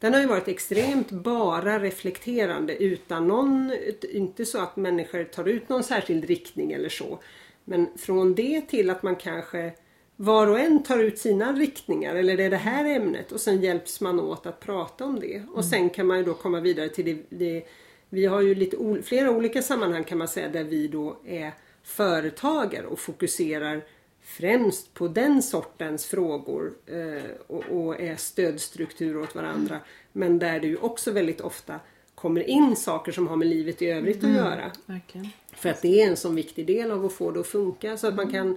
den 0.00 0.14
har 0.14 0.20
ju 0.20 0.26
varit 0.26 0.48
extremt 0.48 1.10
bara 1.10 1.78
reflekterande 1.78 2.82
utan 2.82 3.28
någon, 3.28 3.72
inte 4.12 4.46
så 4.46 4.58
att 4.58 4.76
människor 4.76 5.24
tar 5.24 5.48
ut 5.48 5.68
någon 5.68 5.84
särskild 5.84 6.24
riktning 6.24 6.72
eller 6.72 6.88
så. 6.88 7.18
Men 7.64 7.86
från 7.98 8.34
det 8.34 8.60
till 8.60 8.90
att 8.90 9.02
man 9.02 9.16
kanske 9.16 9.72
var 10.16 10.46
och 10.46 10.60
en 10.60 10.82
tar 10.82 10.98
ut 10.98 11.18
sina 11.18 11.52
riktningar 11.52 12.14
eller 12.14 12.36
det 12.36 12.44
är 12.44 12.50
det 12.50 12.56
här 12.56 12.84
ämnet 12.84 13.32
och 13.32 13.40
sen 13.40 13.60
hjälps 13.60 14.00
man 14.00 14.20
åt 14.20 14.46
att 14.46 14.60
prata 14.60 15.04
om 15.04 15.20
det. 15.20 15.42
Och 15.52 15.64
sen 15.64 15.90
kan 15.90 16.06
man 16.06 16.18
ju 16.18 16.24
då 16.24 16.34
komma 16.34 16.60
vidare 16.60 16.88
till 16.88 17.04
det, 17.04 17.18
det 17.28 17.64
vi 18.08 18.26
har 18.26 18.40
ju 18.40 18.54
lite 18.54 19.02
flera 19.02 19.30
olika 19.30 19.62
sammanhang 19.62 20.04
kan 20.04 20.18
man 20.18 20.28
säga 20.28 20.48
där 20.48 20.64
vi 20.64 20.88
då 20.88 21.16
är 21.26 21.52
företagare 21.90 22.86
och 22.86 22.98
fokuserar 22.98 23.84
främst 24.22 24.94
på 24.94 25.08
den 25.08 25.42
sortens 25.42 26.06
frågor 26.06 26.72
eh, 26.86 27.56
och, 27.70 28.00
är 28.00 28.16
stödstruktur 28.16 29.16
åt 29.16 29.34
varandra. 29.34 29.78
Men 30.12 30.38
där 30.38 30.60
det 30.60 30.66
ju 30.66 30.76
också 30.76 31.10
väldigt 31.10 31.40
ofta 31.40 31.80
kommer 32.14 32.40
in 32.48 32.76
saker 32.76 33.12
som 33.12 33.28
har 33.28 33.36
med 33.36 33.48
livet 33.48 33.82
i 33.82 33.86
övrigt 33.86 34.24
att 34.24 34.30
göra. 34.30 34.72
Verkligen. 34.86 35.28
För 35.52 35.68
att 35.68 35.82
det 35.82 36.02
är 36.02 36.08
en 36.08 36.16
sån 36.16 36.34
viktig 36.34 36.66
del 36.66 36.90
av 36.90 37.04
att 37.04 37.12
få 37.12 37.30
det 37.30 37.40
att 37.40 37.46
funka. 37.46 37.96
Så 37.96 38.06
att 38.06 38.14
man 38.14 38.32
kan 38.32 38.56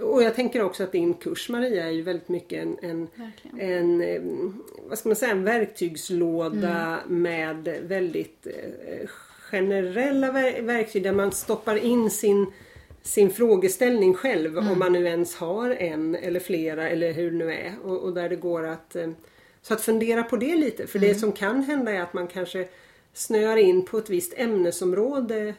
och 0.00 0.22
jag 0.22 0.34
tänker 0.34 0.62
också 0.62 0.82
att 0.82 0.92
din 0.92 1.14
kurs 1.14 1.48
Maria 1.48 1.86
är 1.86 1.90
ju 1.90 2.02
väldigt 2.02 2.28
mycket 2.28 2.62
en, 2.62 2.76
en, 2.82 3.08
en 3.58 4.02
eh, 4.02 4.22
vad 4.88 4.98
ska 4.98 5.08
man 5.08 5.16
säga, 5.16 5.32
en 5.32 5.44
verktygslåda 5.44 7.00
med 7.06 7.78
väldigt 7.82 8.46
eh, 8.46 9.08
generella 9.50 10.32
ver- 10.32 10.62
verktyg 10.62 11.02
där 11.02 11.12
man 11.12 11.32
stoppar 11.32 11.76
in 11.76 12.10
sin, 12.10 12.52
sin 13.02 13.30
frågeställning 13.30 14.14
själv 14.14 14.58
om 14.58 14.78
man 14.78 14.92
nu 14.92 15.06
ens 15.06 15.36
har 15.36 15.70
en 15.70 16.14
eller 16.14 16.40
flera 16.40 16.88
eller 16.88 17.12
hur 17.12 17.30
det 17.30 17.36
nu 17.36 17.52
är. 17.52 17.74
Och, 17.84 17.98
och 18.04 18.12
där 18.14 18.28
det 18.28 18.36
går 18.36 18.66
att 18.66 18.96
eh, 18.96 19.10
så 19.62 19.74
att 19.74 19.80
fundera 19.80 20.22
på 20.22 20.36
det 20.36 20.56
lite. 20.56 20.86
För 20.86 20.98
det 20.98 21.14
som 21.14 21.32
kan 21.32 21.62
hända 21.62 21.92
är 21.92 22.00
att 22.00 22.12
man 22.12 22.26
kanske 22.28 22.68
snöar 23.14 23.56
in 23.56 23.84
på 23.84 23.98
ett 23.98 24.10
visst 24.10 24.34
ämnesområde 24.36 25.54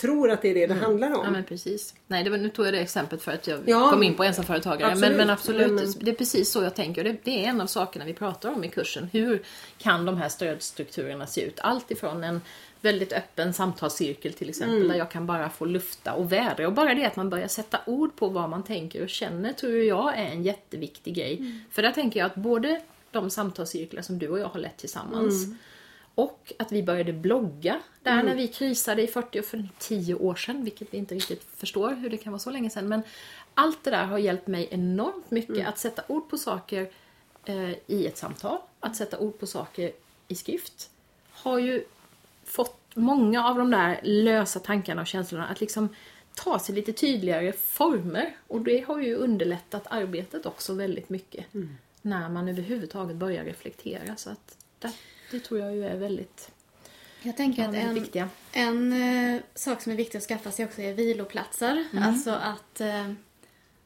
tror 0.00 0.30
att 0.30 0.42
det 0.42 0.48
är 0.50 0.54
det 0.54 0.66
det 0.66 0.74
handlar 0.74 1.12
om. 1.14 1.24
Ja 1.24 1.30
men 1.30 1.44
precis. 1.44 1.94
Nej, 2.06 2.24
det 2.24 2.30
var, 2.30 2.38
nu 2.38 2.48
tog 2.48 2.66
jag 2.66 2.74
det 2.74 2.80
exemplet 2.80 3.22
för 3.22 3.32
att 3.32 3.46
jag 3.46 3.60
Ja, 3.66 3.90
kom 3.90 4.02
in 4.02 4.14
på 4.14 4.24
ensamföretagare. 4.24 4.90
absolut. 4.92 5.08
Men, 5.10 5.16
men 5.26 5.30
absolut, 5.30 5.72
Men- 5.72 5.92
det 6.00 6.10
är 6.10 6.14
precis 6.14 6.50
så 6.50 6.62
jag 6.62 6.74
tänker. 6.74 7.04
Det, 7.04 7.16
det 7.24 7.44
är 7.44 7.48
en 7.48 7.60
av 7.60 7.66
sakerna 7.66 8.04
vi 8.04 8.14
pratar 8.14 8.52
om 8.52 8.64
i 8.64 8.68
kursen. 8.68 9.08
Hur 9.12 9.42
kan 9.78 10.04
de 10.04 10.16
här 10.16 10.28
stödstrukturerna 10.28 11.26
se 11.26 11.40
ut? 11.42 11.60
Allt 11.60 11.90
ifrån 11.90 12.24
en 12.24 12.40
väldigt 12.82 13.12
öppen 13.12 13.52
samtalscirkel 13.54 14.32
till 14.32 14.48
exempel 14.48 14.76
Mm. 14.76 14.88
där 14.88 14.94
jag 14.96 15.10
kan 15.10 15.26
bara 15.26 15.50
få 15.50 15.64
lufta 15.64 16.14
och 16.14 16.32
vädra. 16.32 16.66
Och 16.66 16.72
bara 16.72 16.94
det 16.94 17.04
att 17.04 17.16
man 17.16 17.30
börjar 17.30 17.48
sätta 17.48 17.80
ord 17.86 18.16
på 18.16 18.28
vad 18.28 18.48
man 18.50 18.62
tänker 18.64 19.02
och 19.02 19.08
känner 19.08 19.52
tror 19.52 19.72
jag 19.72 20.18
är 20.18 20.26
en 20.26 20.42
jätteviktig 20.42 21.14
grej. 21.14 21.36
Mm. 21.38 21.60
För 21.70 21.82
där 21.82 21.92
tänker 21.92 22.20
jag 22.20 22.26
att 22.26 22.34
både 22.34 22.80
de 23.10 23.30
samtalscirklar 23.30 24.02
som 24.02 24.18
du 24.18 24.28
och 24.28 24.38
jag 24.38 24.46
har 24.48 24.60
lett 24.60 24.76
tillsammans 24.76 25.44
Mm. 25.44 25.58
och 26.14 26.52
att 26.58 26.72
vi 26.72 26.82
började 26.82 27.12
blogga 27.12 27.80
där 28.02 28.22
när 28.22 28.34
vi 28.34 28.48
krisade 28.48 29.02
i 29.02 29.06
40 29.06 29.40
och 29.40 29.44
för 29.44 29.68
10 29.78 30.14
år 30.14 30.34
sedan, 30.34 30.64
vilket 30.64 30.94
vi 30.94 30.98
inte 30.98 31.14
riktigt 31.14 31.46
förstår 31.56 31.90
hur 31.94 32.10
det 32.10 32.16
kan 32.16 32.32
vara 32.32 32.40
så 32.40 32.50
länge 32.50 32.70
sedan. 32.70 32.88
Men 32.88 33.02
allt 33.54 33.84
det 33.84 33.90
där 33.90 34.04
har 34.04 34.18
hjälpt 34.18 34.46
mig 34.46 34.68
enormt 34.70 35.30
mycket 35.30 35.66
att 35.68 35.78
sätta 35.78 36.02
ord 36.08 36.28
på 36.30 36.38
saker 36.38 36.90
eh, 37.44 37.70
i 37.86 38.06
ett 38.06 38.16
samtal, 38.18 38.58
att 38.80 38.96
sätta 38.96 39.18
ord 39.18 39.38
på 39.38 39.46
saker 39.46 39.92
i 40.28 40.34
skrift. 40.34 40.90
Har 41.32 41.58
ju 41.58 41.84
fått 42.52 42.82
många 42.94 43.44
av 43.44 43.58
de 43.58 43.70
där 43.70 44.00
lösa 44.02 44.60
tankarna 44.60 45.00
och 45.00 45.06
känslorna 45.06 45.46
att 45.46 45.60
liksom 45.60 45.88
ta 46.34 46.58
sig 46.58 46.74
lite 46.74 46.92
tydligare 46.92 47.52
former. 47.52 48.36
Och 48.48 48.60
det 48.60 48.80
har 48.80 49.00
ju 49.00 49.14
underlättat 49.14 49.86
arbetet 49.90 50.46
också 50.46 50.74
väldigt 50.74 51.08
mycket. 51.08 51.46
När 52.02 52.28
man 52.28 52.48
överhuvudtaget 52.48 53.16
börjar 53.16 53.44
reflektera. 53.44 54.16
Så 54.16 54.30
att 54.30 54.56
det, 54.78 54.92
det 55.30 55.40
tror 55.40 55.60
jag 55.60 55.74
ju 55.74 55.84
är 55.84 55.96
väldigt, 55.96 56.50
Jag 57.22 57.36
tänker 57.36 57.68
att 57.68 57.74
en, 57.74 57.94
viktiga. 57.94 58.28
en 58.52 58.92
eh, 58.92 59.40
sak 59.54 59.82
som 59.82 59.92
är 59.92 59.96
viktig 59.96 60.18
att 60.18 60.24
skaffa 60.24 60.50
sig 60.50 60.64
också 60.64 60.82
är 60.82 60.94
viloplatser. 60.94 61.84
Alltså 62.00 62.30
att 62.30 62.80
eh, 62.80 63.12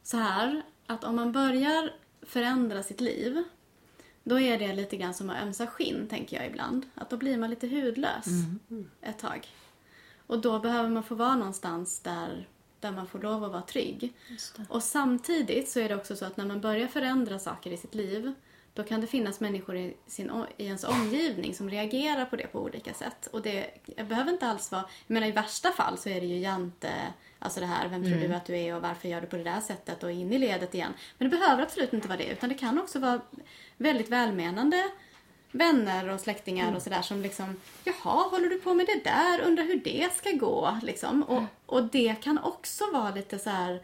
så 0.03 0.17
här, 0.17 0.61
att 0.85 1.03
om 1.03 1.15
man 1.15 1.31
börjar 1.31 1.93
förändra 2.21 2.83
sitt 2.83 3.01
liv 3.01 3.43
då 4.27 4.39
är 4.39 4.59
det 4.59 4.73
lite 4.73 4.97
grann 4.97 5.13
som 5.13 5.29
att 5.29 5.41
ömsa 5.41 5.67
skinn, 5.67 6.07
tänker 6.07 6.37
jag 6.37 6.45
ibland. 6.45 6.85
Att 6.95 7.09
då 7.09 7.17
blir 7.17 7.37
man 7.37 7.49
lite 7.49 7.67
hudlös 7.67 8.25
ett 9.01 9.19
tag. 9.19 9.47
Och 10.27 10.39
då 10.39 10.59
behöver 10.59 10.89
man 10.89 11.03
få 11.03 11.15
vara 11.15 11.35
någonstans 11.35 11.99
där, 11.99 12.47
där 12.79 12.91
man 12.91 13.07
får 13.07 13.19
lov 13.19 13.43
att 13.43 13.51
vara 13.51 13.61
trygg. 13.61 14.13
Och 14.69 14.83
samtidigt 14.83 15.69
så 15.69 15.79
är 15.79 15.89
det 15.89 15.95
också 15.95 16.15
så 16.15 16.25
att 16.25 16.37
när 16.37 16.45
man 16.45 16.61
börjar 16.61 16.87
förändra 16.87 17.39
saker 17.39 17.71
i 17.71 17.77
sitt 17.77 17.95
liv 17.95 18.33
då 18.77 18.83
kan 18.83 19.01
det 19.01 19.07
finnas 19.07 19.39
människor 19.39 19.75
i, 19.75 19.97
sin, 20.07 20.31
i 20.57 20.65
ens 20.65 20.83
omgivning 20.83 21.55
som 21.55 21.69
reagerar 21.69 22.25
på 22.25 22.35
det 22.35 22.47
på 22.47 22.59
olika 22.59 22.93
sätt. 22.93 23.27
Och 23.31 23.41
det 23.41 23.69
jag 23.95 24.07
behöver 24.07 24.31
inte 24.31 24.47
alls 24.47 24.71
vara... 24.71 24.81
Jag 25.07 25.13
menar 25.13 25.27
i 25.27 25.31
värsta 25.31 25.71
fall 25.71 25.97
så 25.97 26.09
är 26.09 26.21
det 26.21 26.27
ju 26.27 26.39
jante, 26.39 26.91
alltså 27.39 27.59
det 27.59 27.65
här, 27.65 27.87
vem 27.87 28.03
tror 28.03 28.15
du 28.15 28.33
att 28.33 28.45
du 28.45 28.57
är 28.57 28.75
och 28.75 28.81
varför 28.81 29.07
gör 29.07 29.21
du 29.21 29.27
på 29.27 29.37
det 29.37 29.43
där 29.43 29.59
sättet 29.59 30.03
och 30.03 30.11
in 30.11 30.33
i 30.33 30.37
ledet 30.37 30.73
igen. 30.73 30.93
Men 31.17 31.29
det 31.29 31.37
behöver 31.37 31.63
absolut 31.63 31.93
inte 31.93 32.07
vara 32.07 32.17
det 32.17 32.27
utan 32.27 32.49
det 32.49 32.55
kan 32.55 32.79
också 32.79 32.99
vara 32.99 33.21
väldigt 33.77 34.09
välmenande 34.09 34.83
vänner 35.51 36.09
och 36.09 36.19
släktingar 36.19 36.75
och 36.75 36.81
sådär 36.81 37.01
som 37.01 37.21
liksom 37.21 37.55
Jaha, 37.83 38.29
håller 38.29 38.49
du 38.49 38.59
på 38.59 38.73
med 38.73 38.85
det 38.85 39.03
där? 39.03 39.41
Undrar 39.41 39.63
hur 39.63 39.81
det 39.83 40.09
ska 40.17 40.31
gå? 40.31 40.79
Liksom. 40.83 41.23
Och, 41.23 41.43
och 41.65 41.83
det 41.83 42.15
kan 42.21 42.37
också 42.37 42.91
vara 42.91 43.11
lite 43.11 43.39
så 43.39 43.49
här. 43.49 43.81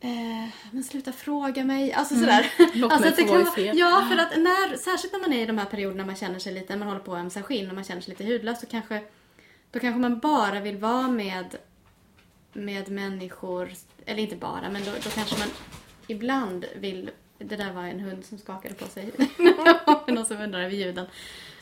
Eh, 0.00 0.48
men 0.70 0.84
sluta 0.84 1.12
fråga 1.12 1.64
mig. 1.64 1.92
Alltså 1.92 2.14
sådär. 2.14 2.52
Låt 2.74 2.92
alltså 2.92 3.08
mig 3.08 3.16
få 3.16 3.32
kan 3.32 3.42
vara 3.42 3.52
fred. 3.52 3.76
Ja, 3.76 4.06
för 4.10 4.18
att 4.18 4.42
när, 4.42 4.76
särskilt 4.76 5.12
när 5.12 5.20
man 5.20 5.32
är 5.32 5.42
i 5.42 5.46
de 5.46 5.58
här 5.58 5.66
perioderna 5.66 6.06
man 6.06 6.16
känner 6.16 6.38
sig 6.38 6.54
lite, 6.54 6.76
man 6.76 6.88
håller 6.88 7.00
på 7.00 7.14
att 7.14 7.20
ömsa 7.20 7.42
skinn 7.42 7.68
och 7.68 7.74
man 7.74 7.84
känner 7.84 8.00
sig 8.00 8.10
lite 8.10 8.32
hudlös 8.32 8.60
så 8.60 8.66
kanske 8.66 9.02
då 9.70 9.78
kanske 9.78 9.98
man 9.98 10.18
bara 10.18 10.60
vill 10.60 10.76
vara 10.76 11.08
med 11.08 11.56
med 12.52 12.90
människor, 12.90 13.72
eller 14.06 14.22
inte 14.22 14.36
bara, 14.36 14.70
men 14.70 14.84
då, 14.84 14.90
då 15.04 15.10
kanske 15.10 15.38
man 15.38 15.48
ibland 16.06 16.64
vill 16.76 17.10
det 17.38 17.56
där 17.56 17.72
var 17.72 17.82
en 17.84 18.00
hund 18.00 18.24
som 18.24 18.38
skakade 18.38 18.74
på 18.74 18.86
sig. 18.86 19.12
Någon 20.08 20.26
som 20.26 20.40
undrar 20.40 20.60
över 20.60 20.74
ljuden. 20.76 21.06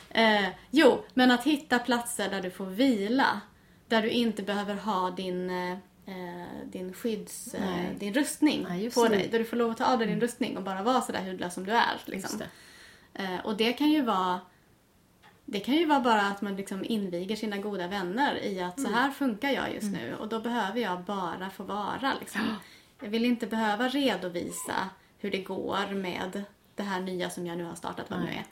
Eh, 0.09 0.45
jo, 0.71 1.03
men 1.13 1.31
att 1.31 1.43
hitta 1.43 1.79
platser 1.79 2.29
där 2.29 2.41
du 2.41 2.51
får 2.51 2.65
vila. 2.65 3.41
Där 3.87 4.01
du 4.01 4.09
inte 4.09 4.43
behöver 4.43 4.75
ha 4.75 5.11
din, 5.11 5.49
eh, 5.49 5.71
eh, 6.05 6.47
din 6.65 6.93
skydds... 6.93 7.53
Eh, 7.53 7.97
din 7.99 8.13
rustning 8.13 8.65
Nej, 8.69 8.91
på 8.91 9.03
det. 9.03 9.09
dig. 9.09 9.27
Där 9.31 9.39
du 9.39 9.45
får 9.45 9.57
lov 9.57 9.71
att 9.71 9.77
ta 9.77 9.85
av 9.85 9.99
dig 9.99 10.07
din 10.07 10.21
rustning 10.21 10.57
och 10.57 10.63
bara 10.63 10.83
vara 10.83 11.01
sådär 11.01 11.21
hudlös 11.23 11.53
som 11.53 11.65
du 11.65 11.71
är. 11.71 12.01
Liksom. 12.05 12.39
det. 12.39 13.23
Eh, 13.23 13.39
och 13.45 13.57
det 13.57 13.73
kan 13.73 13.89
ju 13.91 14.01
vara 14.01 14.39
det 15.47 15.59
kan 15.59 15.75
ju 15.75 15.85
vara 15.85 15.99
bara 15.99 16.21
att 16.21 16.41
man 16.41 16.55
liksom 16.55 16.85
inviger 16.85 17.35
sina 17.35 17.57
goda 17.57 17.87
vänner 17.87 18.43
i 18.43 18.61
att 18.61 18.77
Mm. 18.77 18.91
så 18.91 18.97
här 18.97 19.11
funkar 19.11 19.49
jag 19.49 19.73
just 19.73 19.91
nu 19.91 20.15
och 20.19 20.27
då 20.27 20.39
behöver 20.39 20.79
jag 20.79 21.01
bara 21.03 21.49
få 21.49 21.63
vara. 21.63 22.13
Liksom. 22.19 22.41
Jag 23.01 23.09
vill 23.09 23.25
inte 23.25 23.47
behöva 23.47 23.87
redovisa 23.87 24.89
hur 25.19 25.31
det 25.31 25.41
går 25.43 25.91
med 25.93 26.43
det 26.75 26.83
här 26.83 26.99
nya 27.01 27.29
som 27.29 27.45
jag 27.47 27.57
nu 27.57 27.63
har 27.63 27.75
startat 27.75 28.09
vad 28.09 28.19
det 28.19 28.25
nu 28.25 28.31
är. 28.31 28.43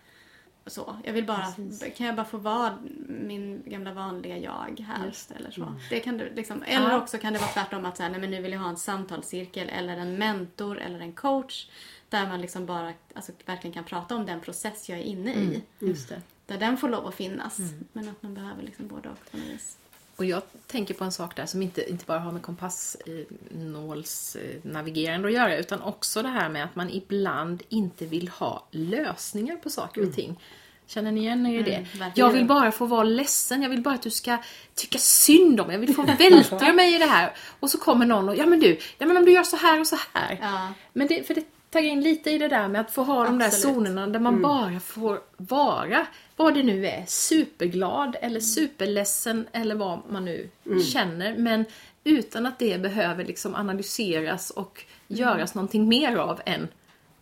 så. 0.66 0.98
Jag 1.04 1.14
vill 1.14 1.26
bara, 1.26 1.54
kan 1.98 2.08
jag 2.08 2.16
bara 2.16 2.26
få 2.26 2.38
vara 2.38 2.78
min 3.08 3.64
gamla 3.66 3.94
vanliga 3.94 4.38
jag 4.38 4.86
här? 4.88 5.14
Eller 5.36 5.52
så. 5.52 5.76
Det 5.90 6.00
kan 6.00 6.18
du 6.18 6.34
liksom, 6.36 6.64
eller 6.64 6.90
Ja. 6.90 6.98
också 7.02 7.18
kan 7.18 7.34
det 7.34 7.40
vara 7.40 7.50
tvärtom 7.52 7.86
att 7.86 7.98
så 7.98 8.04
här, 8.04 8.10
nej, 8.10 8.20
men 8.20 8.32
nu 8.32 8.42
vill 8.42 8.52
jag 8.52 8.60
ha 8.60 8.70
en 8.70 8.78
samtalscirkel 8.78 9.70
eller 9.70 9.98
en 9.98 10.18
mentor 10.18 10.80
eller 10.80 11.00
en 11.00 11.14
coach. 11.14 11.68
Där 12.10 12.28
man 12.28 12.42
liksom 12.42 12.66
bara 12.66 12.94
alltså, 13.14 13.32
verkligen 13.46 13.74
kan 13.74 13.84
prata 13.84 14.16
om 14.16 14.26
den 14.26 14.42
process 14.42 14.90
jag 14.90 15.00
är 15.00 15.04
inne 15.04 15.34
i. 15.34 15.64
Just 15.80 16.10
det. 16.10 16.22
Där 16.46 16.58
den 16.58 16.78
får 16.78 16.90
lov 16.90 17.08
att 17.08 17.16
finnas. 17.16 17.58
Men 17.94 18.10
att 18.10 18.24
man 18.24 18.34
behöver 18.34 18.64
liksom 18.64 18.88
både 18.88 19.10
och 19.10 19.32
på 19.32 19.38
något 19.38 19.46
vis. 19.48 19.78
Och 20.16 20.26
jag 20.26 20.42
tänker 20.68 20.94
på 20.94 21.04
en 21.04 21.12
sak 21.12 21.36
där 21.36 21.46
som 21.46 21.62
inte, 21.62 21.90
inte 21.90 22.06
bara 22.06 22.20
har 22.20 22.32
med 22.32 22.42
kompassnålsnavigerande 22.42 25.28
att 25.28 25.34
göra 25.34 25.58
utan 25.58 25.82
också 25.82 26.22
det 26.22 26.30
här 26.30 26.50
med 26.50 26.64
att 26.64 26.76
man 26.76 26.90
ibland 26.90 27.64
inte 27.70 28.06
vill 28.06 28.28
ha 28.28 28.68
lösningar 28.72 29.56
på 29.56 29.70
saker 29.70 30.08
och 30.08 30.14
ting. 30.14 30.40
Känner 30.88 31.12
ni 31.12 31.22
igen 31.22 31.46
er 31.46 31.60
i 31.60 31.64
det? 31.64 31.72
verkligen. 31.72 32.12
jag 32.16 32.32
vill 32.32 32.46
bara 32.46 32.72
få 32.72 32.86
vara 32.86 33.04
ledsen, 33.04 33.62
jag 33.62 33.70
vill 33.70 33.82
bara 33.82 33.96
att 33.96 34.02
du 34.02 34.12
ska 34.12 34.38
tycka 34.76 34.98
synd 34.98 35.62
om 35.62 35.68
mig, 35.68 35.74
jag 35.74 35.82
vill 35.82 35.96
få 35.96 36.02
vältra 36.02 36.74
mig 36.74 36.96
i 36.96 36.98
det 36.98 37.06
här. 37.06 37.34
Och 37.60 37.70
så 37.70 37.78
kommer 37.78 38.06
någon 38.06 38.30
och, 38.30 38.36
ja 38.36 38.46
men 38.46 38.60
du, 38.60 38.80
ja 38.98 39.06
men 39.06 39.18
om 39.18 39.26
du 39.26 39.32
gör 39.32 39.44
så 39.44 39.58
här 39.58 39.80
och 39.80 39.88
så 39.88 39.98
här. 40.14 40.38
Ja. 40.42 40.74
Men 40.94 41.08
det, 41.08 41.28
för 41.28 41.36
det 41.36 41.46
taggar 41.74 41.90
in 41.90 42.02
lite 42.02 42.32
i 42.32 42.38
det 42.38 42.48
där 42.48 42.68
med 42.68 42.82
att 42.82 42.92
få 42.92 43.04
ha 43.04 43.26
de 43.26 43.40
där 43.40 43.46
Absolut. 43.46 43.76
zonerna 43.76 44.08
där 44.08 44.20
man 44.20 44.42
bara 44.42 44.80
får 44.80 45.20
vara, 45.38 46.08
vad 46.36 46.54
det 46.54 46.64
nu 46.64 46.88
är, 46.88 47.04
superglad 47.08 48.16
eller 48.22 48.40
superledsen 48.40 49.48
eller 49.52 49.76
vad 49.76 50.00
man 50.10 50.26
nu 50.26 50.50
känner. 50.94 51.38
Men 51.38 51.66
utan 52.04 52.46
att 52.46 52.60
det 52.60 52.82
behöver 52.82 53.26
liksom 53.26 53.56
analyseras 53.56 54.50
och 54.50 54.86
göras 55.08 55.56
någonting 55.56 55.88
mer 55.88 56.16
av 56.16 56.42
än 56.46 56.68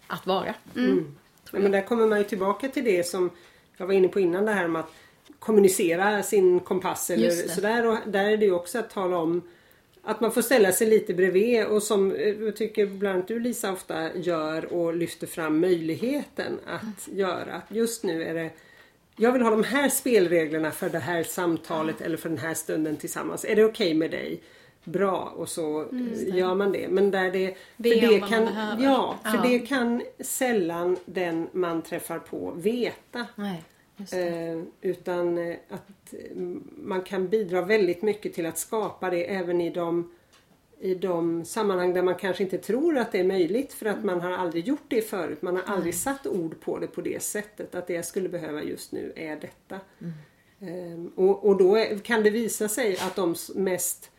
att 0.07 0.25
vara. 0.25 0.53
Ja, 1.51 1.59
men 1.59 1.71
där 1.71 1.81
kommer 1.81 2.07
man 2.07 2.17
ju 2.17 2.23
tillbaka 2.23 2.67
till 2.67 2.83
det 2.83 3.07
som 3.07 3.29
jag 3.77 3.87
var 3.87 3.93
inne 3.93 4.07
på 4.07 4.19
innan 4.19 4.45
det 4.45 4.51
här 4.51 4.67
med 4.67 4.79
att 4.79 4.91
kommunicera 5.39 6.23
sin 6.23 6.59
kompass 6.59 7.09
eller 7.09 7.29
sådär. 7.29 7.87
Och 7.87 7.97
där 8.05 8.25
är 8.25 8.37
det 8.37 8.45
ju 8.45 8.51
också 8.51 8.79
att 8.79 8.89
tala 8.89 9.17
om 9.17 9.41
att 10.03 10.21
man 10.21 10.31
får 10.31 10.41
ställa 10.41 10.71
sig 10.71 10.87
lite 10.87 11.13
bredvid 11.13 11.65
och 11.65 11.83
som 11.83 12.11
eh, 12.11 12.27
jag 12.27 12.55
tycker 12.55 12.85
bland 12.85 13.15
annat 13.15 13.27
du 13.27 13.39
Lisa 13.39 13.71
ofta 13.71 14.17
gör 14.17 14.73
och 14.73 14.95
lyfter 14.95 15.27
fram 15.27 15.59
möjligheten 15.59 16.59
att 16.65 17.07
göra. 17.13 17.55
Att 17.55 17.75
Just 17.75 18.03
nu 18.03 18.23
är 18.23 18.33
det 18.33 18.49
jag 19.21 19.31
vill 19.31 19.41
ha 19.41 19.49
de 19.49 19.63
här 19.63 19.89
spelreglerna 19.89 20.71
för 20.71 20.89
det 20.89 20.99
här 20.99 21.23
samtalet 21.23 22.01
eller 22.01 22.17
för 22.17 22.29
den 22.29 22.37
här 22.37 22.53
stunden 22.53 22.97
tillsammans. 22.97 23.45
Är 23.45 23.55
det 23.55 23.63
okej 23.65 23.93
med 23.93 24.11
dig? 24.11 24.41
Bra 24.83 25.33
och 25.35 25.49
så 25.49 25.81
eh, 25.81 26.35
gör 26.37 26.55
man 26.55 26.71
det. 26.71 26.87
Men 26.89 27.11
där 27.11 27.31
det, 27.31 27.55
Be 27.77 27.89
för 27.89 28.07
det 28.07 28.19
kan, 28.19 28.43
ja, 28.79 29.17
för 29.23 29.37
Ja. 29.37 29.41
det 29.43 29.59
kan 29.59 30.01
sällan 30.19 30.97
den 31.05 31.47
man 31.51 31.81
träffar 31.81 32.19
på 32.19 32.51
veta. 32.51 33.25
Nej, 33.35 33.63
det. 33.97 34.47
Eh, 34.47 34.61
utan 34.81 35.37
eh, 35.37 35.55
att 35.69 36.13
eh, 36.13 36.37
man 36.75 37.01
kan 37.01 37.27
bidra 37.27 37.61
väldigt 37.61 38.01
mycket 38.01 38.33
till 38.33 38.45
att 38.45 38.57
skapa 38.57 39.09
det 39.09 39.23
även 39.35 39.61
i 39.61 39.69
de, 39.69 40.11
i 40.81 40.95
de 40.95 41.45
sammanhang 41.45 41.93
där 41.93 42.01
man 42.01 42.15
kanske 42.15 42.43
inte 42.43 42.57
tror 42.57 42.97
att 42.97 43.11
det 43.11 43.19
är 43.19 43.23
möjligt 43.23 43.73
för 43.73 43.85
att 43.85 44.03
man 44.03 44.21
har 44.21 44.31
aldrig 44.31 44.67
gjort 44.67 44.85
det 44.87 45.01
förut. 45.01 45.41
Man 45.41 45.55
har 45.55 45.63
aldrig 45.63 45.95
satt 45.95 46.27
ord 46.27 46.59
på 46.61 46.79
det 46.79 46.87
på 46.87 47.01
det 47.01 47.23
sättet 47.23 47.75
att 47.75 47.87
det 47.87 47.93
jag 47.93 48.05
skulle 48.05 48.29
behöva 48.29 48.63
just 48.63 48.91
nu 48.91 49.13
är 49.15 49.35
detta. 49.35 49.79
Eh, 50.59 51.05
och, 51.15 51.45
och 51.45 51.57
då 51.57 51.75
är, 51.75 51.97
kan 51.99 52.23
det 52.23 52.29
visa 52.29 52.67
sig 52.67 52.97
att 52.97 53.15
de 53.15 53.35
mest 53.55 54.10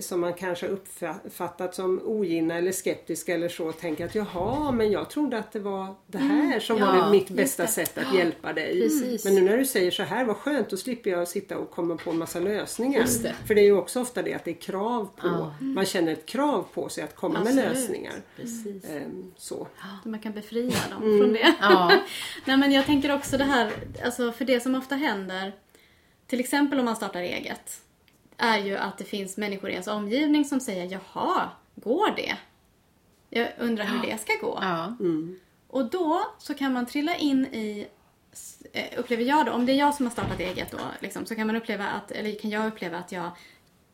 som 0.00 0.20
man 0.20 0.34
kanske 0.34 0.66
uppfattat 0.66 1.74
som 1.74 2.00
ogina 2.04 2.54
eller 2.58 2.72
skeptiska 2.72 3.34
eller 3.34 3.48
så 3.48 3.72
tänker 3.72 4.04
att 4.04 4.14
jaha 4.14 4.72
men 4.72 4.90
jag 4.90 5.10
trodde 5.10 5.38
att 5.38 5.52
det 5.52 5.58
var 5.60 5.94
det 6.06 6.18
här 6.18 6.60
som 6.60 6.80
var 6.80 6.96
Ja, 6.96 7.04
det, 7.04 7.10
mitt 7.10 7.28
bästa 7.30 7.66
sätt 7.66 7.98
att 7.98 8.14
hjälpa 8.14 8.52
dig. 8.52 8.80
Precis. 8.82 9.24
Men 9.24 9.34
nu 9.34 9.40
när 9.40 9.56
du 9.56 9.64
säger 9.64 9.90
så 9.90 10.02
här, 10.02 10.24
vad 10.24 10.36
skönt, 10.36 10.70
då 10.70 10.76
slipper 10.76 11.10
jag 11.10 11.28
sitta 11.28 11.58
och 11.58 11.70
komma 11.70 11.96
på 11.96 12.10
en 12.10 12.18
massa 12.18 12.40
lösningar. 12.40 13.04
Det. 13.22 13.34
För 13.46 13.54
det 13.54 13.60
är 13.60 13.64
ju 13.64 13.76
också 13.76 14.00
ofta 14.00 14.22
det 14.22 14.34
att 14.34 14.44
det 14.44 14.50
är 14.50 14.54
krav 14.60 15.08
på, 15.16 15.26
Ja. 15.28 15.54
man 15.60 15.86
känner 15.86 16.12
ett 16.12 16.26
krav 16.26 16.66
på 16.74 16.88
sig 16.88 17.04
att 17.04 17.16
komma 17.16 17.38
med 17.38 17.48
Absolut. 17.48 17.64
lösningar. 17.74 18.14
Precis. 18.36 18.84
Ehm, 18.90 19.32
så. 19.36 19.66
Man 20.04 20.20
kan 20.20 20.32
befria 20.32 20.76
dem 20.90 21.18
från 21.20 21.32
det. 21.32 21.54
Ja. 21.60 21.98
Nej 22.44 22.56
men 22.56 22.72
jag 22.72 22.86
tänker 22.86 23.14
också 23.14 23.36
det 23.38 23.44
här, 23.44 23.72
alltså 24.04 24.32
för 24.32 24.44
det 24.44 24.60
som 24.60 24.74
ofta 24.74 24.94
händer, 24.94 25.52
till 26.26 26.40
exempel 26.40 26.78
om 26.78 26.84
man 26.84 26.96
startar 26.96 27.20
eget, 27.20 27.80
är 28.38 28.58
ju 28.58 28.76
att 28.76 28.98
det 28.98 29.04
finns 29.04 29.36
människor 29.36 29.70
i 29.70 29.72
ens 29.72 29.86
omgivning 29.86 30.44
som 30.44 30.60
säger 30.60 31.00
jaha, 31.14 31.48
går 31.74 32.16
det? 32.16 32.36
Jag 33.30 33.48
undrar 33.58 33.84
hur 33.84 34.02
det 34.02 34.20
ska 34.20 34.32
gå. 34.40 34.58
Ja. 34.62 34.96
Och 35.68 35.90
då 35.90 36.22
så 36.38 36.54
kan 36.54 36.72
man 36.72 36.86
trilla 36.86 37.16
in 37.16 37.46
i, 37.46 37.86
eh, 38.72 38.98
upplever 38.98 39.24
jag 39.24 39.46
då, 39.46 39.52
om 39.52 39.66
det 39.66 39.72
är 39.72 39.76
jag 39.76 39.94
som 39.94 40.06
har 40.06 40.10
startat 40.10 40.40
eget 40.40 40.70
då, 40.70 40.78
liksom, 41.00 41.26
så 41.26 41.34
kan 41.34 41.46
man 41.46 41.56
uppleva 41.56 41.86
att, 41.88 42.10
eller 42.10 42.38
kan 42.38 42.50
jag 42.50 42.66
uppleva 42.66 42.98
att 42.98 43.12
jag, 43.12 43.30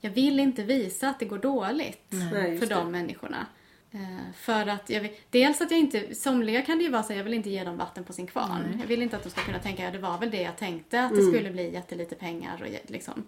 jag 0.00 0.10
vill 0.10 0.40
inte 0.40 0.62
visa 0.62 1.08
att 1.08 1.18
det 1.18 1.24
går 1.24 1.38
dåligt 1.38 2.06
Nej, 2.32 2.58
för 2.58 2.66
de 2.66 2.84
det. 2.84 2.90
människorna. 2.90 3.46
Eh, 3.92 4.32
för 4.36 4.66
att 4.66 4.90
jag 4.90 5.00
vill, 5.00 5.10
dels 5.30 5.60
att 5.60 5.70
jag 5.70 5.80
inte, 5.80 6.14
somliga 6.14 6.62
kan 6.62 6.78
det 6.78 6.84
ju 6.84 6.90
vara 6.90 7.02
så 7.02 7.12
jag 7.12 7.24
vill 7.24 7.34
inte 7.34 7.50
ge 7.50 7.64
dem 7.64 7.76
vatten 7.76 8.04
på 8.04 8.12
sin 8.12 8.26
kvarn. 8.26 8.76
Jag 8.80 8.86
vill 8.88 9.02
inte 9.02 9.16
att 9.16 9.22
de 9.22 9.30
ska 9.30 9.40
kunna 9.40 9.58
tänka, 9.58 9.84
ja 9.84 9.90
det 9.90 9.98
var 9.98 10.18
väl 10.18 10.30
det 10.30 10.42
jag 10.42 10.56
tänkte, 10.56 11.02
att 11.02 11.10
det 11.10 11.20
Mm. 11.20 11.32
skulle 11.32 11.50
bli 11.50 11.72
jättelite 11.72 12.14
pengar 12.14 12.62
och 12.62 12.90
liksom. 12.90 13.24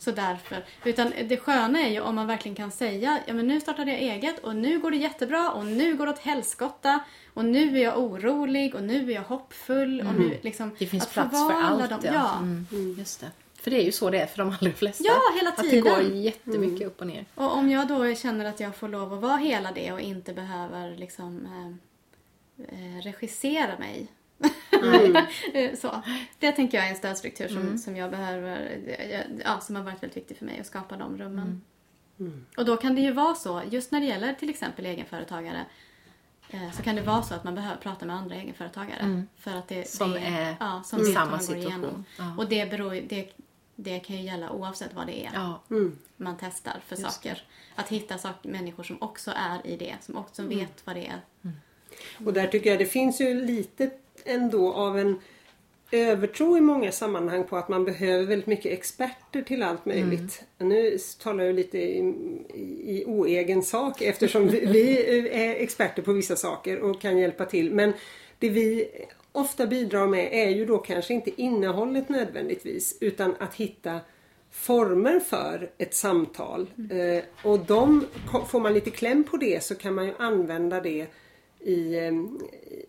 Så 0.00 0.10
därför. 0.10 0.64
Utan 0.84 1.12
det 1.28 1.36
sköna 1.36 1.80
är 1.80 1.88
ju 1.90 2.00
om 2.00 2.14
man 2.14 2.26
verkligen 2.26 2.54
kan 2.56 2.70
säga, 2.70 3.20
ja 3.26 3.34
men 3.34 3.46
nu 3.48 3.60
startade 3.60 3.90
jag 3.90 4.00
eget 4.00 4.38
och 4.38 4.56
nu 4.56 4.78
går 4.78 4.90
det 4.90 4.96
jättebra 4.96 5.50
och 5.50 5.66
nu 5.66 5.96
går 5.96 6.06
det 6.06 6.12
åt 6.12 6.18
helskotta 6.18 7.00
och 7.34 7.44
nu 7.44 7.78
är 7.78 7.82
jag 7.84 7.98
orolig 7.98 8.74
och 8.74 8.82
nu 8.82 9.10
är 9.10 9.14
jag 9.14 9.22
hoppfull 9.22 10.00
och 10.00 10.14
nu 10.14 10.38
liksom. 10.42 10.64
Mm. 10.64 10.76
Det 10.78 10.86
finns 10.86 11.06
plats 11.08 11.30
för 11.30 11.52
alla 11.54 11.88
allt. 11.88 12.02
de- 12.02 12.08
ja. 12.14 12.38
Mm. 12.38 12.66
Just 12.98 13.20
det. 13.20 13.30
För 13.62 13.70
det 13.70 13.76
är 13.80 13.84
ju 13.84 13.92
så 13.92 14.10
det 14.10 14.18
är 14.20 14.26
för 14.26 14.38
de 14.38 14.56
allra 14.60 14.72
flesta. 14.72 15.04
Ja, 15.06 15.20
hela 15.38 15.50
Att 15.50 15.70
det 15.70 15.80
går 15.80 15.96
tiden. 15.96 16.22
jättemycket 16.22 16.86
upp 16.86 17.00
och 17.00 17.06
ner. 17.06 17.24
Och 17.34 17.56
om 17.56 17.70
jag 17.70 17.88
då 17.88 18.14
känner 18.14 18.44
att 18.44 18.60
jag 18.60 18.76
får 18.76 18.88
lov 18.88 19.12
att 19.14 19.20
vara 19.20 19.36
hela 19.36 19.72
det 19.72 19.92
och 19.92 20.00
inte 20.00 20.32
behöver 20.32 20.96
liksom 20.96 21.46
eh, 21.46 21.66
eh, 22.68 23.02
regissera 23.02 23.78
mig. 23.78 24.06
Eh, 25.54 25.74
så. 25.80 26.02
Det 26.38 26.52
tänker 26.52 26.78
jag 26.78 26.86
är 26.86 26.90
en 26.90 26.96
stödstruktur 26.96 27.48
som, 27.48 27.78
som 27.78 27.96
jag 27.96 28.10
behöver, 28.10 28.82
eh, 28.98 29.20
ja, 29.44 29.60
som 29.60 29.76
har 29.76 29.82
varit 29.82 30.02
väldigt 30.02 30.16
viktig 30.16 30.36
för 30.36 30.44
mig 30.44 30.60
att 30.60 30.66
skapa 30.66 30.96
de 30.96 31.18
rummen. 31.18 31.62
Och 32.56 32.64
då 32.64 32.76
kan 32.76 32.94
det 32.94 33.00
ju 33.00 33.12
vara 33.12 33.34
så, 33.34 33.62
just 33.70 33.92
när 33.92 34.00
det 34.00 34.06
gäller 34.06 34.34
till 34.34 34.50
exempel 34.50 34.86
egenföretagare, 34.86 35.64
eh, 36.50 36.70
så 36.72 36.82
kan 36.82 36.96
det 36.96 37.02
vara 37.02 37.22
så 37.22 37.34
att 37.34 37.44
man 37.44 37.54
behöver 37.54 37.76
prata 37.76 38.06
med 38.06 38.16
andra 38.16 38.36
egenföretagare. 38.36 39.24
För 39.36 39.56
att 39.56 39.68
det, 39.68 39.88
Som 39.90 40.10
det, 40.10 40.18
är 40.18 40.56
ja, 40.60 40.82
som 40.84 41.04
samma 41.04 41.38
situation. 41.38 42.04
Ja. 42.18 42.34
Och 42.38 42.48
det, 42.48 42.70
beror, 42.70 43.00
det, 43.08 43.32
det 43.76 43.98
kan 43.98 44.16
ju 44.16 44.22
gälla 44.22 44.50
oavsett 44.50 44.94
vad 44.94 45.06
det 45.06 45.26
är 45.26 45.30
Ja. 45.34 45.62
man 46.16 46.36
testar 46.40 46.80
för 46.86 46.96
saker. 46.96 47.42
Att 47.74 47.88
hitta 47.88 48.18
sak, 48.18 48.34
människor 48.42 48.82
som 48.82 48.96
också 49.02 49.32
är 49.36 49.66
i 49.66 49.76
det, 49.76 49.96
som 50.00 50.16
också 50.16 50.42
vet 50.42 50.86
vad 50.86 50.96
det 50.96 51.06
är. 51.06 51.20
Och 52.24 52.32
där 52.32 52.46
tycker 52.46 52.70
jag 52.70 52.78
det 52.78 52.86
finns 52.86 53.20
ju 53.20 53.34
lite 53.46 53.90
ändå 54.24 54.72
av 54.72 54.98
en 54.98 55.20
övertro 55.92 56.56
i 56.56 56.60
många 56.60 56.92
sammanhang 56.92 57.44
på 57.44 57.56
att 57.56 57.68
man 57.68 57.84
behöver 57.84 58.26
väldigt 58.26 58.46
mycket 58.46 58.72
experter 58.72 59.42
till 59.42 59.62
allt 59.62 59.86
möjligt. 59.86 60.42
Nu 60.58 60.98
talar 61.22 61.44
jag 61.44 61.54
lite 61.54 61.78
i, 61.78 61.98
i, 62.84 63.04
oegen 63.06 63.62
sak 63.62 64.02
eftersom 64.02 64.48
vi, 64.48 64.66
vi 64.66 65.12
är 65.32 65.54
experter 65.54 66.02
på 66.02 66.12
vissa 66.12 66.36
saker 66.36 66.78
och 66.78 67.00
kan 67.00 67.18
hjälpa 67.18 67.44
till. 67.44 67.74
Men 67.74 67.92
det 68.38 68.48
vi 68.48 68.88
ofta 69.32 69.66
bidrar 69.66 70.06
med 70.06 70.28
är 70.32 70.48
ju 70.48 70.66
då 70.66 70.78
kanske 70.78 71.14
inte 71.14 71.42
innehållet 71.42 72.08
nödvändigtvis 72.08 72.98
utan 73.00 73.34
att 73.38 73.54
hitta 73.54 74.00
former 74.50 75.20
för 75.20 75.70
ett 75.78 75.94
samtal. 75.94 76.70
Eh, 76.90 77.24
och 77.50 77.58
de, 77.58 78.06
får 78.48 78.60
man 78.60 78.74
lite 78.74 78.90
kläm 78.90 79.24
på 79.24 79.36
det 79.36 79.64
så 79.64 79.74
kan 79.74 79.94
man 79.94 80.06
ju 80.06 80.12
använda 80.18 80.80
det 80.80 81.06
i, 81.60 81.96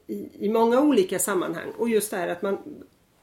i, 0.08 0.30
i 0.40 0.50
många 0.50 0.82
olika 0.82 1.20
sammanhang. 1.20 1.72
Och 1.78 1.90
just 1.90 2.12
det 2.12 2.18
här 2.18 2.28
att 2.28 2.41
man 2.41 2.58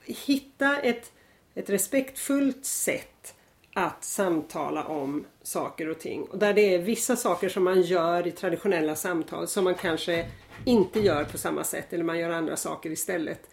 hittar 0.06 0.80
ett, 0.82 1.12
ett 1.54 1.70
respektfullt 1.70 2.64
sätt 2.64 3.34
att 3.72 4.04
samtala 4.04 4.84
om 4.84 5.24
saker 5.42 5.88
och 5.88 5.98
ting. 5.98 6.22
Och 6.22 6.38
där 6.38 6.52
det 6.52 6.74
är 6.74 6.78
vissa 6.78 7.16
saker 7.16 7.48
som 7.48 7.64
man 7.64 7.82
gör 7.82 8.26
i 8.26 8.30
traditionella 8.30 8.94
samtal 8.94 9.48
som 9.48 9.64
man 9.64 9.74
kanske 9.74 10.26
inte 10.64 11.00
gör 11.00 11.24
på 11.24 11.38
samma 11.38 11.64
sätt 11.64 11.92
eller 11.92 12.04
man 12.04 12.18
gör 12.18 12.30
andra 12.30 12.56
saker 12.56 12.90
istället. 12.90 13.50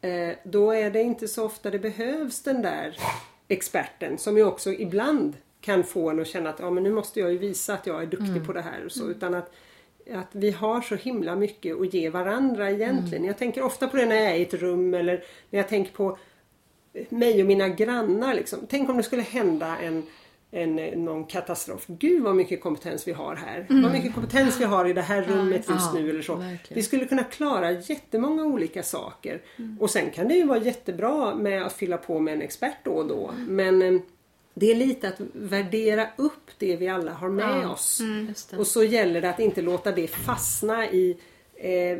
Eh, 0.00 0.30
då 0.44 0.72
är 0.72 0.90
det 0.90 1.02
inte 1.02 1.28
så 1.28 1.44
ofta 1.44 1.70
det 1.70 1.78
behövs 1.78 2.42
den 2.42 2.62
där 2.62 2.96
experten 3.48 4.18
som 4.18 4.36
ju 4.36 4.44
också 4.44 4.72
ibland 4.72 5.36
kan 5.60 5.84
få 5.84 6.10
en 6.10 6.20
att 6.20 6.26
känna 6.26 6.50
att 6.50 6.60
ja, 6.60 6.70
men 6.70 6.82
nu 6.82 6.90
måste 6.90 7.20
jag 7.20 7.32
ju 7.32 7.38
visa 7.38 7.74
att 7.74 7.86
jag 7.86 8.02
är 8.02 8.06
duktig 8.06 8.46
på 8.46 8.52
det 8.52 8.60
här 8.62 8.84
och 8.84 8.92
så. 8.92 9.10
Utan 9.10 9.34
att, 9.34 9.52
att 10.14 10.28
vi 10.32 10.50
har 10.50 10.80
så 10.80 10.94
himla 10.94 11.36
mycket 11.36 11.80
att 11.80 11.94
ge 11.94 12.10
varandra 12.10 12.70
egentligen. 12.70 13.24
Jag 13.24 13.38
tänker 13.38 13.62
ofta 13.62 13.88
på 13.88 13.96
det 13.96 14.06
när 14.06 14.16
jag 14.16 14.24
är 14.24 14.34
i 14.34 14.42
ett 14.42 14.54
rum 14.54 14.94
eller 14.94 15.24
när 15.50 15.58
jag 15.58 15.68
tänker 15.68 15.92
på 15.92 16.18
mig 17.08 17.40
och 17.40 17.46
mina 17.46 17.68
grannar. 17.68 18.34
Liksom. 18.34 18.58
Tänk 18.68 18.88
om 18.90 18.96
det 18.96 19.02
skulle 19.02 19.22
hända 19.22 19.76
en, 19.78 20.02
en, 20.50 20.76
någon 21.04 21.24
katastrof. 21.24 21.84
Gud 21.86 22.22
vad 22.22 22.36
mycket 22.36 22.60
kompetens 22.62 23.08
vi 23.08 23.12
har 23.12 23.36
här. 23.36 23.66
Vad 23.68 23.92
mycket 23.92 24.14
kompetens 24.14 24.60
vi 24.60 24.64
har 24.64 24.88
i 24.88 24.92
det 24.92 25.02
här 25.02 25.22
rummet 25.22 25.68
just 25.68 25.70
Ja, 25.70 25.92
nu 25.94 26.10
eller 26.10 26.22
så. 26.22 26.34
verkligen. 26.34 26.74
Vi 26.74 26.82
skulle 26.82 27.04
kunna 27.04 27.24
klara 27.24 27.70
jättemånga 27.70 28.44
olika 28.44 28.82
saker. 28.82 29.40
Och 29.80 29.90
sen 29.90 30.10
kan 30.10 30.28
det 30.28 30.34
ju 30.34 30.46
vara 30.46 30.58
jättebra 30.58 31.34
med 31.34 31.62
att 31.62 31.72
fylla 31.72 31.96
på 31.96 32.20
med 32.20 32.34
en 32.34 32.42
expert 32.42 32.76
då 32.84 32.90
och 32.90 33.08
då. 33.08 33.30
Men 33.48 33.82
eh, 33.82 34.00
det 34.58 34.70
är 34.70 34.74
lite 34.74 35.08
att 35.08 35.20
värdera 35.32 36.08
upp 36.16 36.50
det 36.58 36.76
vi 36.76 36.88
alla 36.88 37.12
har 37.12 37.28
med 37.28 37.62
Ja, 37.62 37.72
oss. 37.72 38.00
Det. 38.50 38.56
Och 38.56 38.66
så 38.66 38.84
gäller 38.84 39.20
det 39.20 39.30
att 39.30 39.40
inte 39.40 39.62
låta 39.62 39.92
det 39.92 40.06
fastna 40.06 40.90
i 40.90 41.16
eh, 41.54 41.98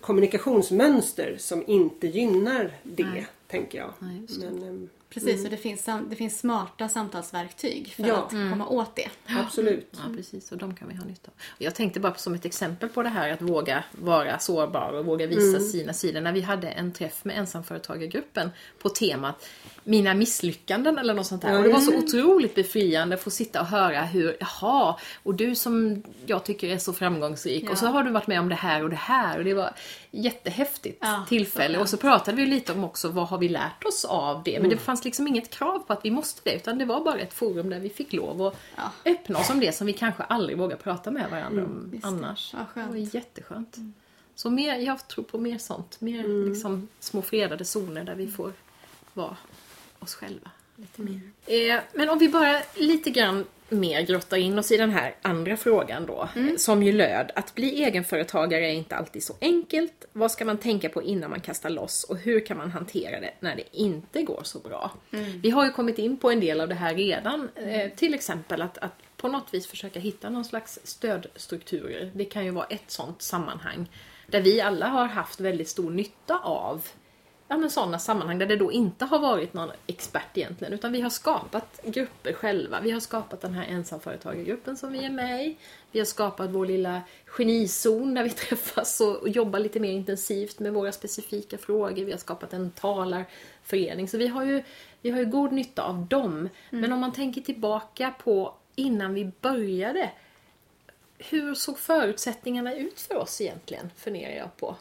kommunikationsmönster 0.00 1.36
som 1.38 1.64
inte 1.66 2.06
gynnar 2.06 2.76
det, 2.82 3.04
Nej. 3.04 3.26
tänker 3.46 3.78
jag. 3.78 3.92
Det. 3.98 4.50
Men, 4.50 4.88
Precis, 5.10 5.44
och 5.44 5.50
det 5.50 5.56
finns, 5.56 5.88
det 6.10 6.16
finns 6.16 6.38
smarta 6.38 6.88
samtalsverktyg 6.88 7.92
för 7.96 8.06
Ja. 8.06 8.14
att 8.16 8.30
komma 8.30 8.66
åt 8.68 8.96
det. 8.96 9.08
absolut. 9.38 9.88
Ja, 9.92 10.14
precis. 10.16 10.52
Och 10.52 10.58
de 10.58 10.74
kan 10.74 10.88
vi 10.88 10.94
ha 10.94 11.04
nytta 11.04 11.28
av. 11.30 11.34
Jag 11.58 11.74
tänkte 11.74 12.00
bara 12.00 12.12
på 12.12 12.18
som 12.18 12.34
ett 12.34 12.44
exempel 12.44 12.88
på 12.88 13.02
det 13.02 13.08
här 13.08 13.32
att 13.32 13.42
våga 13.42 13.84
vara 13.92 14.38
sårbar 14.38 14.92
och 14.92 15.04
våga 15.04 15.26
visa 15.26 15.60
sina 15.60 15.92
sidor. 15.92 16.20
När 16.20 16.32
vi 16.32 16.40
hade 16.40 16.68
en 16.70 16.92
träff 16.92 17.24
med 17.24 17.38
ensamföretagargruppen 17.38 18.50
på 18.82 18.88
temat 18.88 19.46
Mina 19.84 20.14
misslyckanden 20.14 20.98
eller 20.98 21.14
något 21.14 21.26
sånt 21.26 21.42
där. 21.42 21.58
Och 21.58 21.64
det 21.64 21.72
var 21.72 21.80
så 21.80 21.98
otroligt 21.98 22.54
befriande 22.54 23.14
att 23.14 23.22
få 23.22 23.30
sitta 23.30 23.60
och 23.60 23.66
höra 23.66 24.02
hur, 24.02 24.36
jaha, 24.40 24.96
och 25.22 25.34
du 25.34 25.54
som 25.54 26.02
jag 26.26 26.44
tycker 26.44 26.68
är 26.68 26.78
så 26.78 26.92
framgångsrik 26.92 27.64
Ja. 27.66 27.70
och 27.70 27.78
så 27.78 27.86
har 27.86 28.02
du 28.04 28.10
varit 28.10 28.26
med 28.26 28.40
om 28.40 28.48
det 28.48 28.54
här 28.54 28.82
och 28.82 28.90
det 28.90 28.96
här. 28.96 29.38
Och 29.38 29.44
det 29.44 29.54
var 29.54 29.74
jättehäftigt 30.10 30.98
Ja, 31.00 31.24
tillfälle. 31.28 31.74
så 31.74 31.80
Och 31.82 31.88
så 31.88 31.96
pratade 31.96 32.36
vi 32.36 32.46
lite 32.46 32.72
om 32.72 32.84
också 32.84 33.08
vad 33.08 33.28
har 33.28 33.38
vi 33.38 33.48
lärt 33.48 33.84
oss 33.84 34.04
av 34.04 34.42
det. 34.42 34.60
Men 34.60 34.70
det 34.70 34.76
fanns 34.76 35.04
liksom 35.04 35.28
inget 35.28 35.50
krav 35.50 35.78
på 35.78 35.92
att 35.92 36.04
vi 36.04 36.10
måste 36.10 36.40
det. 36.44 36.56
Utan 36.56 36.78
det 36.78 36.84
var 36.84 37.04
bara 37.04 37.18
ett 37.18 37.32
forum 37.34 37.70
där 37.70 37.80
vi 37.80 37.88
fick 37.90 38.12
lov 38.12 38.42
att 38.42 38.56
Ja. 38.76 38.82
öppna 39.04 39.38
oss 39.38 39.50
om 39.50 39.60
det 39.60 39.72
som 39.72 39.86
vi 39.86 39.92
kanske 39.92 40.22
aldrig 40.22 40.58
vågar 40.58 40.76
prata 40.76 41.10
med 41.10 41.30
varandra 41.30 41.64
om 41.64 41.88
Visst. 41.90 42.04
annars. 42.04 42.52
Skönt. 42.74 42.92
Det 42.92 42.98
var 42.98 43.14
jätteskönt. 43.14 43.76
Så 44.34 44.50
mer, 44.50 44.76
jag 44.78 45.08
tror 45.08 45.24
på 45.24 45.38
mer 45.38 45.58
sånt. 45.58 46.00
Mer 46.00 46.48
liksom 46.48 46.88
små 47.00 47.22
fredade 47.22 47.64
zoner 47.64 48.04
där 48.04 48.14
vi 48.14 48.26
får 48.28 48.52
vara 49.14 49.36
oss 49.98 50.14
själva 50.14 50.50
lite 50.76 51.02
mer. 51.02 51.20
Eh, 51.46 51.80
men 51.94 52.08
om 52.08 52.18
vi 52.18 52.28
bara 52.28 52.60
lite 52.74 53.10
grann 53.10 53.44
mer 53.70 54.02
grottar 54.02 54.36
in 54.36 54.58
oss 54.58 54.72
i 54.72 54.76
den 54.76 54.90
här 54.90 55.14
andra 55.22 55.56
frågan 55.56 56.06
då. 56.06 56.28
eh, 56.36 56.56
Som 56.56 56.82
ju 56.82 56.92
löd 56.92 57.32
att 57.34 57.54
bli 57.54 57.84
egenföretagare 57.84 58.66
är 58.66 58.72
inte 58.74 58.96
alltid 58.96 59.22
så 59.22 59.34
enkelt. 59.40 60.04
Vad 60.12 60.30
ska 60.30 60.44
man 60.44 60.58
tänka 60.58 60.88
på 60.88 61.02
innan 61.02 61.30
man 61.30 61.40
kastar 61.40 61.70
loss 61.70 62.04
och 62.04 62.16
hur 62.16 62.46
kan 62.46 62.56
man 62.56 62.70
hantera 62.70 63.20
det 63.20 63.34
när 63.40 63.56
det 63.56 63.76
inte 63.76 64.22
går 64.22 64.40
så 64.44 64.58
bra? 64.58 64.90
Vi 65.42 65.50
har 65.50 65.64
ju 65.64 65.70
kommit 65.72 65.98
in 65.98 66.16
på 66.16 66.30
en 66.30 66.40
del 66.40 66.60
av 66.60 66.68
det 66.68 66.74
här 66.74 66.94
redan. 66.94 67.48
Eh, 67.54 67.90
till 67.96 68.14
exempel 68.14 68.62
att, 68.62 68.78
att 68.78 68.92
på 69.16 69.28
något 69.28 69.54
vis 69.54 69.66
försöka 69.66 70.00
hitta 70.00 70.30
någon 70.30 70.44
slags 70.44 70.78
stödstrukturer. 70.84 72.10
Det 72.14 72.24
kan 72.24 72.44
ju 72.44 72.50
vara 72.50 72.66
ett 72.66 72.90
sånt 72.90 73.22
sammanhang 73.22 73.90
där 74.26 74.40
vi 74.40 74.60
alla 74.60 74.86
har 74.86 75.04
haft 75.06 75.40
väldigt 75.40 75.68
stor 75.68 75.90
nytta 75.90 76.38
av 76.38 76.86
ja, 77.50 77.56
men 77.56 77.70
sådana 77.70 77.98
sammanhang 77.98 78.38
där 78.38 78.46
det 78.46 78.56
då 78.56 78.72
inte 78.72 79.04
har 79.04 79.18
varit 79.18 79.54
någon 79.54 79.70
expert 79.86 80.36
egentligen 80.36 80.72
utan 80.72 80.92
vi 80.92 81.00
har 81.00 81.10
skapat 81.10 81.80
grupper 81.84 82.32
själva. 82.32 82.80
Vi 82.80 82.90
har 82.90 83.00
skapat 83.00 83.40
den 83.40 83.54
här 83.54 83.66
ensamföretagargruppen 83.66 84.76
som 84.76 84.92
vi 84.92 85.04
är 85.04 85.10
med 85.10 85.46
i. 85.46 85.56
Vi 85.92 85.98
har 85.98 86.06
skapat 86.06 86.50
vår 86.50 86.66
lilla 86.66 87.02
genizon 87.26 88.14
där 88.14 88.24
vi 88.24 88.30
träffas 88.48 89.00
och, 89.00 89.16
och 89.16 89.28
jobbar 89.28 89.58
lite 89.58 89.80
mer 89.80 89.92
intensivt 89.92 90.58
med 90.58 90.72
våra 90.72 90.92
specifika 90.92 91.58
frågor. 91.58 92.04
Vi 92.04 92.10
har 92.10 92.18
skapat 92.18 92.52
en 92.52 92.70
talarförening. 92.70 94.08
Så 94.08 94.18
vi 94.18 94.26
har 94.26 94.44
ju, 94.44 94.62
vi 95.02 95.10
har 95.10 95.18
ju 95.18 95.26
god 95.26 95.52
nytta 95.52 95.82
av 95.82 96.06
dem. 96.06 96.48
Men 96.70 96.92
om 96.92 97.00
man 97.00 97.12
tänker 97.12 97.40
tillbaka 97.40 98.14
på 98.24 98.54
innan 98.76 99.14
vi 99.14 99.32
började 99.40 100.10
hur 101.28 101.54
såg 101.54 101.78
förutsättningarna 101.78 102.74
ut 102.74 103.00
för 103.00 103.16
oss 103.16 103.40
egentligen, 103.40 103.90
funderar 103.96 104.32
jag 104.36 104.56
på. 104.56 104.76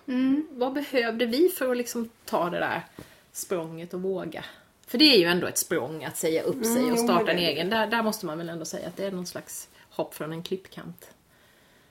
Vad 0.50 0.74
behövde 0.74 1.26
vi 1.26 1.50
för 1.50 1.72
att 1.72 1.78
liksom 1.78 2.10
ta 2.26 2.50
det 2.50 2.60
där 2.60 2.86
språnget 3.32 3.94
och 3.94 4.02
våga? 4.02 4.44
För 4.88 4.98
det 4.98 5.06
är 5.06 5.18
ju 5.18 5.26
ändå 5.26 5.48
ett 5.48 5.58
språng 5.58 6.04
att 6.04 6.18
säga 6.18 6.42
upp 6.44 6.66
sig 6.66 6.78
Mm, 6.82 6.94
och 6.94 7.00
starta 7.00 7.32
en 7.32 7.38
det- 7.38 7.44
egen. 7.52 7.70
Där, 7.70 7.88
där 7.88 8.04
måste 8.04 8.26
man 8.26 8.38
väl 8.38 8.50
ändå 8.50 8.66
säga 8.66 8.88
att 8.88 8.98
det 8.98 9.06
är 9.06 9.12
någon 9.12 9.26
slags 9.28 9.70
hopp 9.90 10.14
från 10.14 10.32
en 10.34 10.44
klippkant. 10.44 11.12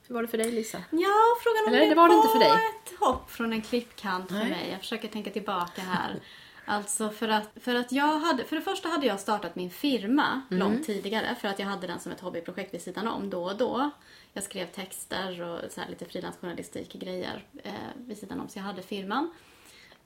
Hur 0.07 0.15
var 0.15 0.23
det 0.23 0.29
för 0.29 0.39
dig 0.39 0.51
Lisa? 0.53 0.79
Ja, 0.91 1.15
frågan 1.43 1.65
om 1.69 1.75
Eller 1.75 1.89
det 1.89 1.95
var 1.95 2.09
det 2.09 2.15
inte 2.15 2.29
för 2.29 2.39
dig? 2.39 2.49
ett 2.51 2.99
hopp 3.01 3.31
från 3.31 3.53
en 3.53 3.62
klippkant 3.62 4.29
för 4.29 4.35
Nej. 4.39 4.51
mig. 4.51 4.69
Jag 4.70 4.81
försöker 4.81 5.09
tänka 5.09 5.31
tillbaka 5.31 5.81
här. 5.83 6.15
Alltså 6.70 7.11
för 7.11 7.29
att, 7.29 7.49
för 7.61 7.75
att 7.75 7.93
jag 7.93 8.19
hade, 8.19 8.45
för 8.45 8.57
det 8.57 8.62
första 8.62 8.89
hade 8.89 9.07
jag 9.07 9.20
startat 9.20 9.57
min 9.57 9.70
firma 9.70 10.43
Mm. 10.51 10.59
långt 10.61 10.87
tidigare 10.87 11.35
för 11.41 11.49
att 11.49 11.59
jag 11.59 11.66
hade 11.66 11.87
den 11.87 12.01
som 12.01 12.12
ett 12.12 12.20
hobbyprojekt 12.20 12.75
vid 12.75 12.83
sidan 12.83 13.09
om 13.09 13.31
då 13.31 13.45
och 13.45 13.57
då. 13.57 13.91
Jag 14.33 14.45
skrev 14.45 14.67
texter 14.67 15.43
och 15.43 15.73
så 15.73 15.81
här 15.81 15.89
lite 15.89 16.05
frilansjournalistik 16.05 16.95
och 16.95 17.01
grejer 17.01 17.45
eh, 17.65 17.73
vid 17.97 18.19
sidan 18.19 18.41
om 18.41 18.49
så 18.49 18.59
jag 18.59 18.65
hade 18.65 18.83
firman. 18.83 19.31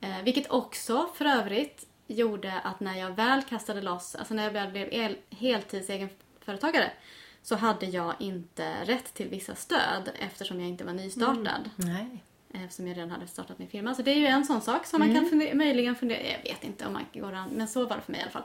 Eh, 0.00 0.22
vilket 0.24 0.50
också 0.50 1.08
för 1.14 1.24
övrigt 1.24 1.86
gjorde 2.06 2.60
att 2.60 2.80
när 2.80 2.98
jag 2.98 3.10
väl 3.10 3.42
kastade 3.42 3.82
loss, 3.82 4.14
alltså 4.14 4.34
när 4.34 4.44
jag 4.44 4.50
väl 4.50 4.70
blev 4.70 4.88
el- 4.92 5.16
heltids 5.30 5.90
egenföretagare 5.90 6.90
så 7.42 7.56
hade 7.56 7.86
jag 7.86 8.14
inte 8.18 8.84
rätt 8.84 9.14
till 9.14 9.28
vissa 9.28 9.54
stöd 9.54 10.10
eftersom 10.18 10.60
jag 10.60 10.68
inte 10.68 10.84
var 10.84 10.92
nystartad. 10.92 11.70
Nej. 11.76 12.22
Eftersom 12.54 12.88
jag 12.88 12.96
redan 12.96 13.10
hade 13.10 13.26
startat 13.26 13.58
min 13.58 13.68
firma. 13.68 13.94
Så 13.94 14.02
det 14.02 14.10
är 14.10 14.16
ju 14.16 14.26
en 14.26 14.44
sån 14.44 14.60
sak 14.60 14.86
som 14.86 14.98
man 14.98 15.14
kan 15.14 15.26
fundera, 15.26 15.54
möjligen 15.54 15.96
fundera... 15.96 16.20
Jag 16.20 16.42
vet 16.42 16.64
inte 16.64 16.86
om 16.86 16.92
man 16.92 17.06
går 17.12 17.32
an, 17.32 17.50
men 17.52 17.68
så 17.68 17.86
var 17.86 17.96
det 17.96 18.02
för 18.02 18.12
mig 18.12 18.20
i 18.20 18.22
alla 18.22 18.30
fall. 18.30 18.42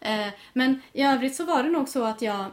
Eh, 0.00 0.28
men 0.52 0.82
i 0.92 1.02
övrigt 1.02 1.34
så 1.36 1.44
var 1.44 1.62
det 1.62 1.68
nog 1.68 1.88
så 1.88 2.04
att 2.04 2.22
jag 2.22 2.50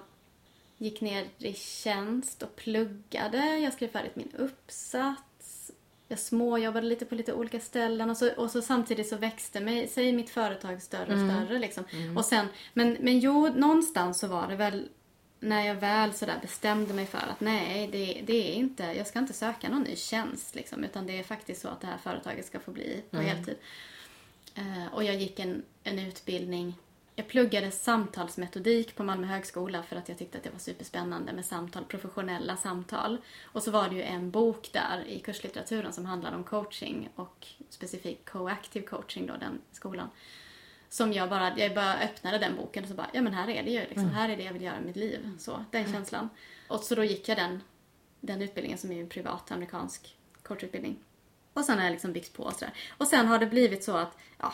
gick 0.81 1.01
ner 1.01 1.27
i 1.37 1.53
tjänst 1.53 2.43
och 2.43 2.55
pluggade. 2.55 3.57
Jag 3.57 3.73
skrev 3.73 3.87
färdigt 3.87 4.15
min 4.15 4.31
uppsats. 4.37 5.71
Jag 6.07 6.19
småjobbade 6.19 6.87
lite 6.87 7.05
på 7.05 7.15
lite 7.15 7.33
olika 7.33 7.59
ställen 7.59 8.09
och 8.09 8.17
så, 8.17 8.33
och 8.33 8.51
så 8.51 8.61
samtidigt 8.61 9.07
så 9.07 9.17
växte 9.17 9.59
mig, 9.59 9.87
sig 9.87 10.13
mitt 10.13 10.29
företag 10.29 10.81
större 10.81 11.13
och 11.13 11.19
större. 11.19 11.59
Liksom. 11.59 11.83
Och 12.17 12.25
sen, 12.25 12.47
men, 12.73 12.97
men 12.99 13.19
jo, 13.19 13.49
någonstans 13.55 14.19
så 14.19 14.27
var 14.27 14.47
det 14.47 14.55
väl 14.55 14.89
när 15.39 15.67
jag 15.67 15.75
väl 15.75 16.13
sådär 16.13 16.39
bestämde 16.41 16.93
mig 16.93 17.05
för 17.05 17.17
att 17.17 17.39
nej, 17.39 17.89
det, 17.91 18.21
det 18.25 18.51
är 18.51 18.53
inte, 18.53 18.83
jag 18.83 19.07
ska 19.07 19.19
inte 19.19 19.33
söka 19.33 19.69
någon 19.69 19.81
ny 19.81 19.95
tjänst 19.95 20.55
liksom, 20.55 20.83
utan 20.83 21.07
det 21.07 21.19
är 21.19 21.23
faktiskt 21.23 21.61
så 21.61 21.67
att 21.67 21.81
det 21.81 21.87
här 21.87 21.97
företaget 21.97 22.45
ska 22.45 22.59
få 22.59 22.71
bli 22.71 23.01
på 23.09 23.17
heltid. 23.17 23.57
Eh, 24.55 24.93
och 24.93 25.03
jag 25.03 25.15
gick 25.15 25.39
en, 25.39 25.63
en 25.83 25.99
utbildning, 25.99 26.75
jag 27.15 27.27
pluggade 27.27 27.71
samtalsmetodik 27.71 28.95
på 28.95 29.03
Malmö 29.03 29.27
högskola 29.27 29.83
för 29.83 29.95
att 29.95 30.09
jag 30.09 30.17
tyckte 30.17 30.37
att 30.37 30.43
det 30.43 30.49
var 30.49 30.59
superspännande 30.59 31.33
med 31.33 31.45
samtal, 31.45 31.85
professionella 31.85 32.57
samtal. 32.57 33.17
Och 33.43 33.63
så 33.63 33.71
var 33.71 33.89
det 33.89 33.95
ju 33.95 34.01
en 34.01 34.31
bok 34.31 34.69
där 34.73 35.03
i 35.07 35.19
kurslitteraturen 35.19 35.93
som 35.93 36.05
handlade 36.05 36.35
om 36.35 36.43
coaching 36.43 37.09
och 37.15 37.47
specifikt 37.69 38.29
co-active 38.29 38.85
coaching 38.85 39.27
då, 39.27 39.33
den 39.39 39.61
skolan. 39.71 40.09
Som 40.89 41.13
jag 41.13 41.29
bara, 41.29 41.57
jag 41.57 41.75
bara 41.75 41.99
öppnade 41.99 42.37
den 42.37 42.55
boken 42.55 42.83
och 42.83 42.89
så 42.89 42.95
bara, 42.95 43.09
ja 43.13 43.21
men 43.21 43.33
här 43.33 43.49
är 43.49 43.63
det 43.63 43.71
ju 43.71 43.79
liksom, 43.79 44.09
här 44.09 44.29
är 44.29 44.37
det 44.37 44.43
jag 44.43 44.53
vill 44.53 44.61
göra 44.61 44.77
i 44.77 44.85
mitt 44.85 44.95
liv. 44.95 45.29
Så, 45.39 45.65
den 45.71 45.91
känslan. 45.91 46.29
Och 46.67 46.79
så 46.79 46.95
då 46.95 47.03
gick 47.03 47.29
jag 47.29 47.37
den, 47.37 47.61
den 48.19 48.41
utbildningen 48.41 48.77
som 48.77 48.91
är 48.91 49.01
en 49.01 49.09
privat 49.09 49.51
amerikansk 49.51 50.15
coachutbildning. 50.43 50.99
Och 51.53 51.65
sen 51.65 51.77
har 51.77 51.85
jag 51.85 51.91
liksom 51.91 52.13
byggt 52.13 52.33
på 52.33 52.43
och 52.43 52.53
sådär. 52.53 52.73
Och 52.97 53.07
sen 53.07 53.27
har 53.27 53.39
det 53.39 53.45
blivit 53.45 53.83
så 53.83 53.97
att, 53.97 54.17
ja, 54.37 54.53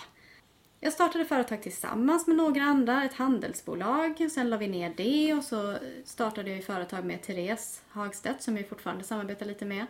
jag 0.79 0.93
startade 0.93 1.25
företag 1.25 1.63
tillsammans 1.63 2.27
med 2.27 2.37
några 2.37 2.63
andra, 2.63 3.03
ett 3.03 3.13
handelsbolag. 3.13 4.27
Sen 4.31 4.49
la 4.49 4.57
vi 4.57 4.67
ner 4.67 4.93
det 4.97 5.33
och 5.33 5.43
så 5.43 5.77
startade 6.05 6.51
jag 6.51 6.63
företag 6.63 7.05
med 7.05 7.21
Therese 7.21 7.81
Hagstedt 7.89 8.41
som 8.43 8.57
jag 8.57 8.69
fortfarande 8.69 9.03
samarbetar 9.03 9.45
lite 9.45 9.65
med. 9.65 9.85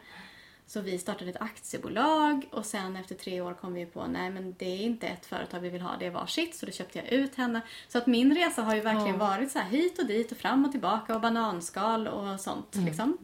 Så 0.67 0.81
vi 0.81 0.97
startade 0.97 1.29
ett 1.29 1.41
aktiebolag 1.41 2.47
och 2.51 2.65
sen 2.65 2.95
efter 2.95 3.15
tre 3.15 3.41
år 3.41 3.53
kom 3.53 3.73
vi 3.73 3.85
på 3.85 4.07
nej 4.07 4.29
men 4.29 4.55
det 4.57 4.65
är 4.65 4.81
inte 4.81 5.07
ett 5.07 5.25
företag 5.25 5.59
vi 5.59 5.69
vill 5.69 5.81
ha, 5.81 5.97
det 5.99 6.05
är 6.05 6.11
varsitt. 6.11 6.55
Så 6.55 6.65
då 6.65 6.71
köpte 6.71 6.97
jag 6.97 7.07
ut 7.07 7.35
henne. 7.35 7.61
Så 7.87 7.97
att 7.97 8.07
min 8.07 8.35
resa 8.35 8.61
har 8.61 8.75
ju 8.75 8.81
verkligen 8.81 9.19
varit 9.19 9.51
så 9.51 9.59
här 9.59 9.69
hit 9.69 9.99
och 9.99 10.05
dit 10.05 10.31
och 10.31 10.37
fram 10.37 10.65
och 10.65 10.71
tillbaka 10.71 11.15
och 11.15 11.21
bananskal 11.21 12.07
och 12.07 12.39
sånt 12.39 12.75
liksom. 12.75 13.17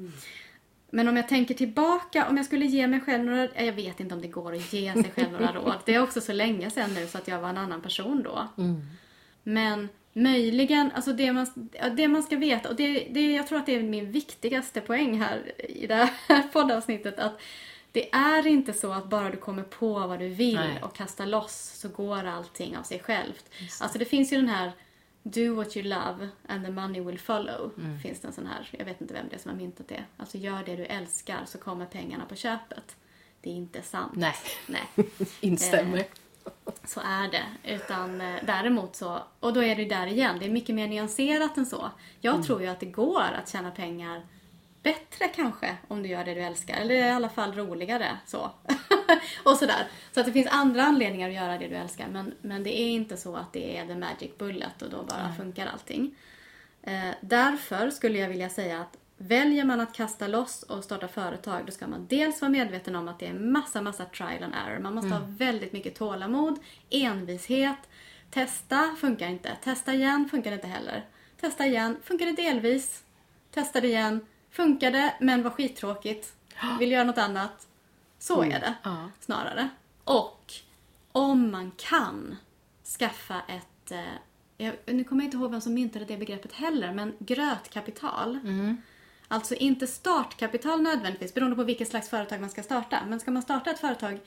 Men 0.94 1.08
om 1.08 1.18
jag 1.18 1.28
tänker 1.28 1.54
tillbaka, 1.54 2.28
om 2.30 2.38
jag 2.38 2.46
skulle 2.46 2.66
ge 2.66 2.88
mig 2.88 3.00
själv 3.02 3.24
några... 3.26 3.44
eh, 3.48 3.66
Jag 3.66 3.74
vet 3.74 4.00
inte 4.00 4.16
om 4.16 4.22
det 4.22 4.28
går 4.28 4.54
att 4.56 4.74
ge 4.74 4.94
sig 4.94 5.12
själv 5.16 5.32
några 5.32 5.52
råd. 5.54 5.74
Det 5.86 5.94
är 5.96 6.02
också 6.04 6.22
så 6.22 6.34
länge 6.34 6.70
sedan 6.70 6.94
nu 6.94 7.08
så 7.08 7.18
att 7.18 7.28
jag 7.28 7.42
var 7.42 7.50
en 7.50 7.58
annan 7.58 7.82
person 7.82 8.24
då. 8.24 8.48
Men 9.44 9.90
möjligen, 10.14 10.92
alltså 10.96 11.14
det 11.14 11.34
man, 11.34 11.48
det 11.98 12.08
man 12.08 12.24
ska 12.24 12.36
veta, 12.38 12.70
och 12.70 12.76
det, 12.76 13.08
det, 13.12 13.32
jag 13.34 13.48
tror 13.48 13.60
att 13.60 13.66
det 13.66 13.76
är 13.76 13.84
min 13.84 14.12
viktigaste 14.12 14.82
poäng 14.82 15.20
här 15.22 15.62
i 15.72 15.88
det 15.88 16.10
här 16.28 16.42
poddavsnittet, 16.54 17.20
att 17.20 17.42
det 17.92 18.14
är 18.14 18.48
inte 18.48 18.74
så 18.74 18.92
att 18.92 19.10
bara 19.10 19.30
du 19.30 19.38
kommer 19.38 19.64
på 19.64 19.94
vad 19.94 20.20
du 20.20 20.28
vill 20.30 20.56
Nej. 20.56 20.82
och 20.84 20.96
kastar 20.96 21.26
loss 21.26 21.80
så 21.82 21.90
går 21.90 22.26
allting 22.26 22.78
av 22.78 22.84
sig 22.84 23.00
självt. 23.00 23.46
Alltså 23.82 24.00
det 24.00 24.06
finns 24.06 24.34
ju 24.34 24.38
den 24.38 24.50
här 24.50 24.72
Do 25.24 25.56
what 25.56 25.78
you 25.78 25.88
love 25.88 26.30
and 26.48 26.66
the 26.66 26.72
money 26.72 27.02
will 27.02 27.20
follow. 27.20 27.72
Finns 28.02 28.20
det 28.20 28.28
en 28.28 28.34
sån 28.34 28.48
här, 28.48 28.70
jag 28.72 28.86
vet 28.86 29.02
inte 29.02 29.14
vem 29.14 29.28
det 29.30 29.36
är 29.36 29.40
som 29.40 29.52
har 29.52 29.58
myntat 29.58 29.88
det. 29.88 30.04
Alltså 30.18 30.38
gör 30.38 30.64
det 30.66 30.76
du 30.76 30.86
älskar 30.86 31.40
så 31.46 31.58
kommer 31.58 31.86
pengarna 31.86 32.26
på 32.26 32.36
köpet. 32.36 32.96
Det 33.42 33.50
är 33.50 33.54
inte 33.54 33.82
sant. 33.82 34.14
Nej. 34.16 34.36
Nej. 34.68 35.08
Instämmer. 35.42 36.06
Så 36.84 37.00
är 37.00 37.32
det. 37.32 37.74
Utan 37.74 38.22
eh, 38.22 38.36
däremot 38.44 38.96
så, 38.96 39.20
och 39.40 39.54
då 39.54 39.64
är 39.64 39.76
det 39.76 39.86
där 39.86 40.08
igen, 40.08 40.40
det 40.40 40.46
är 40.46 40.50
mycket 40.50 40.76
mer 40.76 40.88
nyanserat 40.88 41.58
än 41.58 41.66
så. 41.66 41.92
Jag 42.22 42.44
tror 42.44 42.62
ju 42.62 42.68
att 42.68 42.80
det 42.80 42.86
går 42.86 43.22
att 43.22 43.50
tjäna 43.50 43.72
pengar 43.72 44.22
bättre 44.84 45.28
kanske 45.28 45.78
om 45.88 46.04
du 46.04 46.10
gör 46.10 46.26
det 46.26 46.34
du 46.34 46.42
älskar. 46.42 46.76
Eller 46.76 46.96
i 46.96 47.10
alla 47.10 47.30
fall 47.30 47.54
roligare 47.54 48.18
så. 48.26 48.52
och 49.44 49.58
sådär. 49.58 49.88
Så 50.12 50.20
att 50.20 50.26
det 50.26 50.32
finns 50.32 50.48
andra 50.52 50.84
anledningar 50.84 51.30
att 51.30 51.36
göra 51.36 51.58
det 51.58 51.68
du 51.68 51.76
älskar. 51.76 52.08
Men, 52.08 52.34
men 52.42 52.64
det 52.64 52.82
är 52.82 52.90
inte 52.90 53.18
så 53.18 53.36
att 53.36 53.54
det 53.54 53.78
är 53.78 53.88
the 53.88 53.96
magic 53.96 54.38
bullet 54.38 54.82
och 54.82 54.90
då 54.90 55.04
bara 55.04 55.34
funkar 55.38 55.68
allting. 55.68 56.16
Eh, 56.82 57.10
därför 57.22 57.90
skulle 57.90 58.18
jag 58.18 58.30
vilja 58.30 58.50
säga 58.50 58.82
att 58.82 58.98
väljer 59.18 59.66
man 59.66 59.80
att 59.80 59.94
kasta 59.94 60.28
loss 60.28 60.64
och 60.64 60.84
starta 60.84 61.08
företag 61.08 61.66
då 61.66 61.72
ska 61.72 61.88
man 61.88 62.08
dels 62.08 62.42
vara 62.42 62.52
medveten 62.52 62.96
om 62.96 63.08
att 63.08 63.20
det 63.20 63.28
är 63.28 63.34
massa, 63.34 63.82
massa 63.82 64.06
trial 64.06 64.44
and 64.44 64.54
error. 64.54 64.80
Man 64.80 64.96
måste 64.96 65.10
ha 65.10 65.22
väldigt 65.28 65.74
mycket 65.74 65.96
tålamod, 65.96 66.60
envishet. 66.90 67.78
Testa, 68.30 68.96
funkar 69.00 69.28
inte. 69.28 69.58
Testa 69.64 69.94
igen, 69.94 70.30
funkar 70.32 70.52
inte 70.52 70.68
heller. 70.68 71.06
Testa 71.42 71.66
igen, 71.66 71.98
funkar 72.04 72.26
det 72.26 72.32
delvis. 72.32 73.04
Testa 73.52 73.82
det 73.82 73.88
igen, 73.88 74.26
funkar 74.52 74.92
det 74.92 75.14
men 75.20 75.44
var 75.44 75.52
skittråkigt. 75.52 76.34
Vill 76.80 76.92
göra 76.92 77.04
något 77.04 77.18
annat. 77.18 77.68
Så 78.24 78.44
är 78.44 78.60
det 78.60 78.74
Ja. 78.84 79.10
snarare. 79.20 79.70
Och 80.04 80.54
om 81.12 81.52
man 81.52 81.72
kan 81.78 82.36
skaffa 83.00 83.42
ett, 83.48 83.92
eh, 84.58 84.74
nu 84.86 85.04
kommer 85.04 85.24
jag 85.24 85.28
inte 85.28 85.38
ihåg 85.38 85.52
vem 85.52 85.62
som 85.62 85.74
myntade 85.74 86.06
det 86.06 86.18
begreppet 86.18 86.54
heller, 86.54 86.94
men 86.94 87.14
grötkapital. 87.20 88.40
Alltså 89.28 89.56
inte 89.56 89.88
startkapital 89.88 90.82
nödvändigtvis, 90.82 91.34
beroende 91.34 91.56
på 91.56 91.64
vilket 91.64 91.88
slags 91.88 92.10
företag 92.10 92.42
man 92.42 92.50
ska 92.50 92.64
starta. 92.64 93.00
Men 93.08 93.20
ska 93.20 93.32
man 93.32 93.42
starta 93.42 93.72
ett 93.72 93.80
företag 93.80 94.20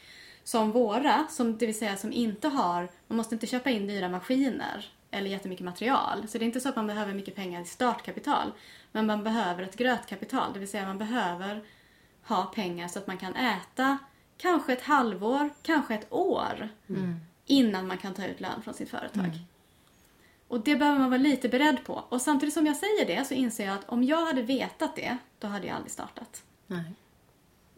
som 0.45 0.73
våra, 0.73 1.27
som, 1.31 1.59
det 1.59 1.67
vill 1.67 1.79
säga 1.79 1.97
som 1.97 2.13
inte 2.13 2.49
har, 2.49 2.89
man 3.09 3.17
måste 3.17 3.35
inte 3.35 3.47
köpa 3.47 3.71
in 3.71 3.87
dyra 3.87 4.09
maskiner 4.09 4.87
eller 5.11 5.31
jättemycket 5.31 5.65
material. 5.65 6.29
Så 6.29 6.39
det 6.39 6.45
är 6.45 6.47
inte 6.47 6.61
så 6.61 6.69
att 6.69 6.77
man 6.77 6.87
behöver 6.87 7.15
mycket 7.15 7.35
pengar 7.35 7.61
i 7.61 7.65
startkapital. 7.65 8.53
Men 8.93 9.07
man 9.07 9.25
behöver 9.25 9.63
ett 9.63 9.77
grötkapital, 9.77 10.53
det 10.53 10.59
vill 10.59 10.69
säga 10.69 10.87
man 10.87 10.99
behöver 10.99 11.65
ha 12.29 12.45
pengar 12.45 12.89
så 12.89 12.99
att 12.99 13.07
man 13.07 13.19
kan 13.19 13.35
äta 13.35 13.99
kanske 14.39 14.73
ett 14.73 14.83
halvår, 14.83 15.51
kanske 15.63 15.95
ett 15.95 16.13
år 16.13 16.69
innan 17.47 17.87
man 17.87 17.99
kan 17.99 18.15
ta 18.15 18.27
ut 18.27 18.41
lön 18.41 18.63
från 18.63 18.75
sitt 18.75 18.91
företag. 18.91 19.31
Och 20.49 20.61
det 20.61 20.77
behöver 20.77 20.99
man 20.99 21.11
vara 21.11 21.21
lite 21.21 21.49
beredd 21.49 21.85
på. 21.85 22.05
Och 22.09 22.23
samtidigt 22.23 22.55
som 22.55 22.67
jag 22.67 22.77
säger 22.77 23.07
det 23.07 23.25
så 23.25 23.35
inser 23.35 23.67
jag 23.67 23.75
att 23.75 23.89
om 23.89 24.05
jag 24.05 24.27
hade 24.27 24.43
vetat 24.43 24.97
det, 24.97 25.17
då 25.39 25.47
hade 25.47 25.67
jag 25.67 25.77
aldrig 25.77 25.93
startat. 25.93 26.43
Nej. 26.67 26.93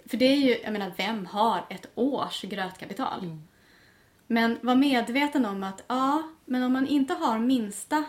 För 0.07 0.17
det 0.17 0.25
är 0.25 0.37
ju, 0.37 0.59
jag 0.63 0.73
menar, 0.73 0.93
vem 0.97 1.27
har 1.27 1.65
ett 1.71 1.87
års 1.95 2.43
grötkapital? 2.43 3.39
Men 4.27 4.59
var 4.63 4.75
medveten 4.75 5.45
om 5.45 5.63
att, 5.63 5.85
ja, 5.87 6.23
men 6.45 6.63
om 6.63 6.73
man 6.73 6.87
inte 6.87 7.15
har 7.15 7.39
minsta 7.39 8.05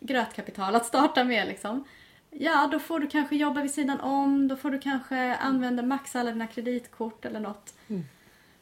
grötkapital 0.00 0.74
att 0.74 0.86
starta 0.86 1.24
med 1.24 1.48
liksom. 1.48 1.84
Ja, 2.30 2.68
då 2.72 2.78
får 2.78 3.00
du 3.00 3.06
kanske 3.06 3.36
jobba 3.36 3.62
vid 3.62 3.70
sidan 3.70 4.00
om, 4.00 4.48
då 4.48 4.56
får 4.56 4.70
du 4.70 4.78
kanske 4.78 5.34
använda 5.34 5.82
maxa 5.82 6.20
alla 6.20 6.30
dina 6.30 6.46
kreditkort 6.46 7.24
eller 7.24 7.40
något. 7.40 7.74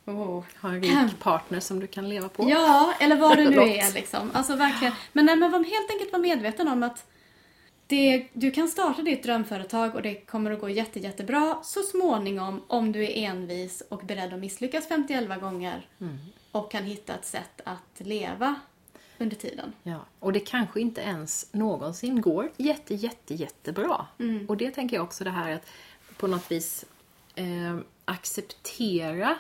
Oh. 0.06 0.44
Ha 0.60 0.68
en 0.68 0.82
rik 0.82 1.18
partner 1.18 1.60
som 1.60 1.80
du 1.80 1.86
kan 1.86 2.08
leva 2.08 2.28
på. 2.28 2.50
Ja, 2.50 2.94
eller 3.00 3.16
vad 3.16 3.36
det 3.36 3.50
nu 3.50 3.56
är 3.56 3.94
liksom. 3.94 4.30
Alltså 4.34 4.56
verkligen. 4.56 4.94
Men, 5.12 5.26
nej, 5.26 5.36
men 5.36 5.50
var 5.50 5.58
helt 5.58 5.90
enkelt 5.90 6.12
vara 6.12 6.22
medveten 6.22 6.68
om 6.68 6.82
att 6.82 7.06
det, 7.86 8.28
du 8.32 8.50
kan 8.50 8.68
starta 8.68 9.02
ditt 9.02 9.22
drömföretag 9.22 9.94
och 9.94 10.02
det 10.02 10.14
kommer 10.14 10.50
att 10.50 10.60
gå 10.60 10.68
jätte, 10.68 11.00
jättebra 11.00 11.58
så 11.62 11.82
småningom 11.82 12.62
om 12.66 12.92
du 12.92 13.04
är 13.04 13.16
envis 13.16 13.82
och 13.88 14.02
beredd 14.04 14.32
att 14.32 14.40
misslyckas 14.40 14.88
51 14.88 15.40
gånger 15.40 15.88
och 16.52 16.70
kan 16.70 16.84
hitta 16.84 17.14
ett 17.14 17.26
sätt 17.26 17.60
att 17.64 18.00
leva 18.06 18.54
under 19.18 19.36
tiden. 19.36 19.72
Ja, 19.82 20.06
och 20.20 20.32
det 20.32 20.40
kanske 20.40 20.80
inte 20.80 21.00
ens 21.00 21.48
någonsin 21.52 22.20
går 22.20 22.50
jätte, 22.56 22.94
jätte, 22.94 23.34
jättebra. 23.34 24.06
Och 24.48 24.56
det 24.56 24.70
tänker 24.70 24.96
jag 24.96 25.04
också 25.04 25.24
det 25.24 25.30
här 25.30 25.52
att 25.52 25.66
på 26.16 26.26
något 26.26 26.50
vis 26.50 26.84
eh, 27.34 27.76
acceptera 28.04 29.36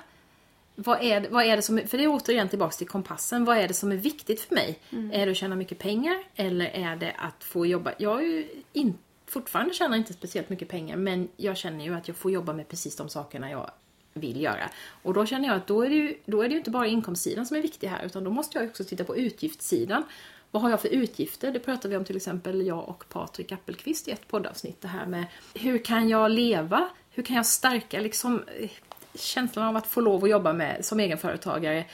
vad 0.74 1.02
är, 1.02 1.20
det, 1.20 1.28
vad 1.28 1.44
är 1.44 1.56
det 1.56 1.62
som, 1.62 1.80
för 1.86 1.98
det 1.98 2.04
är 2.04 2.08
återigen 2.08 2.48
tillbaks 2.48 2.76
till 2.76 2.88
kompassen. 2.88 3.44
Vad 3.44 3.58
är 3.58 3.68
det 3.68 3.74
som 3.74 3.92
är 3.92 3.96
viktigt 3.96 4.40
för 4.40 4.54
mig? 4.54 4.78
Är 5.12 5.26
det 5.26 5.32
att 5.32 5.38
tjäna 5.38 5.56
mycket 5.56 5.78
pengar 5.78 6.16
eller 6.34 6.66
är 6.66 6.96
det 6.96 7.12
att 7.18 7.44
få 7.44 7.66
jobba? 7.66 7.92
Jag 7.98 8.18
är 8.18 8.26
ju 8.26 8.48
in, 8.72 8.98
fortfarande 9.26 9.74
tjänar 9.74 9.96
inte 9.96 10.12
speciellt 10.12 10.48
mycket 10.48 10.68
pengar 10.68 10.96
men 10.96 11.28
jag 11.36 11.56
känner 11.56 11.84
ju 11.84 11.94
att 11.94 12.08
jag 12.08 12.16
får 12.16 12.30
jobba 12.30 12.52
med 12.52 12.68
precis 12.68 12.96
de 12.96 13.08
sakerna 13.08 13.50
jag 13.50 13.70
vill 14.16 14.40
göra. 14.40 14.70
Och 15.02 15.14
då 15.14 15.26
känner 15.26 15.48
jag 15.48 15.56
att 15.56 15.66
då 15.66 15.82
är 15.82 15.88
det 15.88 15.94
ju, 15.94 16.14
då 16.26 16.42
är 16.42 16.48
det 16.48 16.52
ju 16.52 16.58
inte 16.58 16.70
bara 16.70 16.86
inkomstsidan 16.86 17.46
som 17.46 17.56
är 17.56 17.62
viktig 17.62 17.88
här 17.88 18.06
utan 18.06 18.24
då 18.24 18.30
måste 18.30 18.58
jag 18.58 18.68
också 18.68 18.84
titta 18.84 19.04
på 19.04 19.16
utgiftssidan. 19.16 20.02
Vad 20.50 20.62
har 20.62 20.70
jag 20.70 20.80
för 20.80 20.88
utgifter? 20.88 21.52
Det 21.52 21.60
pratar 21.60 21.88
vi 21.88 21.96
om 21.96 22.04
till 22.04 22.16
exempel 22.16 22.66
jag 22.66 22.88
och 22.88 23.04
Patrik 23.08 23.52
Appelqvist 23.52 24.08
i 24.08 24.10
ett 24.10 24.28
poddavsnitt. 24.28 24.80
Det 24.80 24.88
här 24.88 25.06
med 25.06 25.24
hur 25.54 25.78
kan 25.78 26.08
jag 26.08 26.30
leva? 26.30 26.88
Hur 27.10 27.22
kan 27.22 27.36
jag 27.36 27.46
stärka 27.46 28.00
liksom 28.00 28.42
eh, 28.60 28.70
känslan 29.14 29.66
av 29.66 29.76
att 29.76 29.86
få 29.86 30.00
lov 30.00 30.24
att 30.24 30.30
jobba 30.30 30.52
med 30.52 30.84
som 30.84 31.00
egenföretagare 31.00 31.84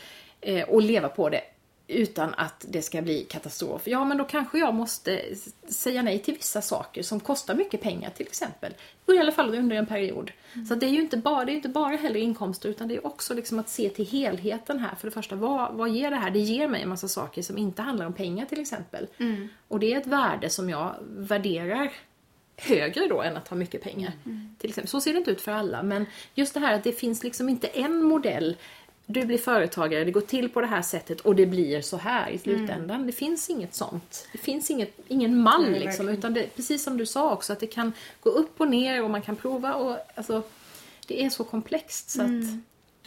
eh, 0.40 0.68
och 0.68 0.82
leva 0.82 1.08
på 1.08 1.28
det 1.28 1.42
utan 1.92 2.34
att 2.34 2.64
det 2.68 2.82
ska 2.82 3.02
bli 3.02 3.24
katastrof. 3.24 3.82
Ja, 3.84 4.04
men 4.04 4.18
då 4.18 4.24
kanske 4.24 4.58
jag 4.58 4.74
måste 4.74 5.22
säga 5.68 6.02
nej 6.02 6.18
till 6.18 6.34
vissa 6.34 6.62
saker 6.62 7.02
som 7.02 7.20
kostar 7.20 7.54
mycket 7.54 7.80
pengar 7.80 8.10
till 8.10 8.26
exempel. 8.26 8.74
I 9.06 9.18
alla 9.18 9.32
fall 9.32 9.54
under 9.54 9.76
en 9.76 9.86
period. 9.86 10.32
Så 10.68 10.74
det 10.74 10.86
är 10.86 10.90
ju 10.90 11.00
inte 11.00 11.16
bara, 11.16 11.44
det 11.44 11.52
är 11.52 11.54
inte 11.54 11.68
bara 11.68 11.96
heller 11.96 12.20
inkomster 12.20 12.68
utan 12.68 12.88
det 12.88 12.96
är 12.96 13.06
också 13.06 13.34
liksom 13.34 13.58
att 13.58 13.68
se 13.68 13.88
till 13.88 14.06
helheten 14.06 14.78
här. 14.78 14.94
För 14.94 15.06
det 15.06 15.10
första, 15.10 15.36
vad, 15.36 15.74
vad 15.74 15.90
ger 15.90 16.10
det 16.10 16.16
här? 16.16 16.30
Det 16.30 16.38
ger 16.38 16.68
mig 16.68 16.82
en 16.82 16.88
massa 16.88 17.08
saker 17.08 17.42
som 17.42 17.58
inte 17.58 17.82
handlar 17.82 18.06
om 18.06 18.12
pengar 18.12 18.46
till 18.46 18.60
exempel. 18.60 19.06
Och 19.68 19.80
det 19.80 19.92
är 19.92 20.00
ett 20.00 20.06
värde 20.06 20.50
som 20.50 20.70
jag 20.70 20.94
värderar 21.02 21.92
högre 22.56 23.06
då 23.06 23.22
än 23.22 23.36
att 23.36 23.48
ha 23.48 23.56
mycket 23.56 23.82
pengar. 23.82 24.12
Till 24.58 24.70
exempel. 24.70 24.88
Så 24.88 25.00
ser 25.00 25.12
det 25.12 25.18
inte 25.18 25.30
ut 25.30 25.40
för 25.40 25.52
alla 25.52 25.82
men 25.82 26.06
just 26.34 26.54
det 26.54 26.60
här 26.60 26.74
att 26.74 26.84
det 26.84 26.92
finns 26.92 27.24
liksom 27.24 27.48
inte 27.48 27.66
en 27.66 28.02
modell 28.02 28.56
du 29.12 29.24
blir 29.24 29.38
företagare, 29.38 30.04
det 30.04 30.10
går 30.10 30.20
till 30.20 30.48
på 30.48 30.60
det 30.60 30.66
här 30.66 30.82
sättet 30.82 31.20
och 31.20 31.36
det 31.36 31.46
blir 31.46 31.80
så 31.80 31.96
här 31.96 32.30
i 32.30 32.38
slutändan. 32.38 33.06
Det 33.06 33.12
finns 33.12 33.50
inget 33.50 33.74
sånt. 33.74 34.28
Det 34.32 34.38
finns 34.38 34.70
inget, 34.70 34.98
ingen 35.08 35.42
mall 35.42 35.70
Nej, 35.70 35.80
liksom. 35.80 36.08
Utan 36.08 36.34
det, 36.34 36.56
precis 36.56 36.84
som 36.84 36.96
du 36.96 37.06
sa 37.06 37.32
också, 37.32 37.52
att 37.52 37.60
det 37.60 37.66
kan 37.66 37.92
gå 38.20 38.30
upp 38.30 38.60
och 38.60 38.68
ner 38.68 39.04
och 39.04 39.10
man 39.10 39.22
kan 39.22 39.36
prova 39.36 39.74
och 39.74 39.96
alltså 40.14 40.42
det 41.06 41.24
är 41.24 41.30
så 41.30 41.44
komplext 41.44 42.10
så 42.10 42.22
att 42.22 42.28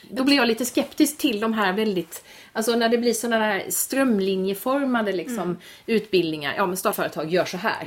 då 0.10 0.24
blir 0.24 0.36
jag 0.36 0.48
lite 0.48 0.66
skeptisk 0.66 1.18
till 1.18 1.40
de 1.40 1.54
här 1.54 1.74
väldigt, 1.74 2.24
alltså 2.54 2.76
när 2.76 2.90
det 2.90 2.98
blir 2.98 3.14
sådana 3.14 3.48
där 3.48 3.66
strömlinjeformade 3.70 5.12
liksom 5.12 5.58
utbildningar. 5.86 6.54
Ja 6.58 6.66
men 6.66 6.78
startföretag 6.78 7.30
gör 7.30 7.46
så 7.46 7.58
här. 7.58 7.86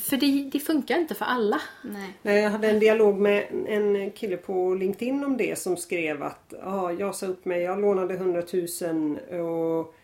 För 0.00 0.16
det, 0.16 0.50
det 0.52 0.58
funkar 0.60 0.98
inte 0.98 1.14
för 1.14 1.24
alla. 1.24 1.60
Nej. 1.82 2.10
Nej, 2.22 2.42
Jag 2.42 2.50
hade 2.50 2.68
en 2.70 2.78
dialog 2.78 3.20
med 3.20 3.46
en 3.68 4.10
kille 4.10 4.36
på 4.36 4.74
LinkedIn 4.74 5.24
om 5.24 5.36
det 5.36 5.58
som 5.58 5.76
skrev 5.76 6.22
att 6.22 6.54
ah, 6.62 6.90
jag 6.90 7.14
sa 7.14 7.26
upp 7.26 7.44
mig, 7.44 7.62
jag 7.62 7.80
lånade 7.80 8.14
100 8.14 8.42
000 8.52 9.18
och 9.40 9.94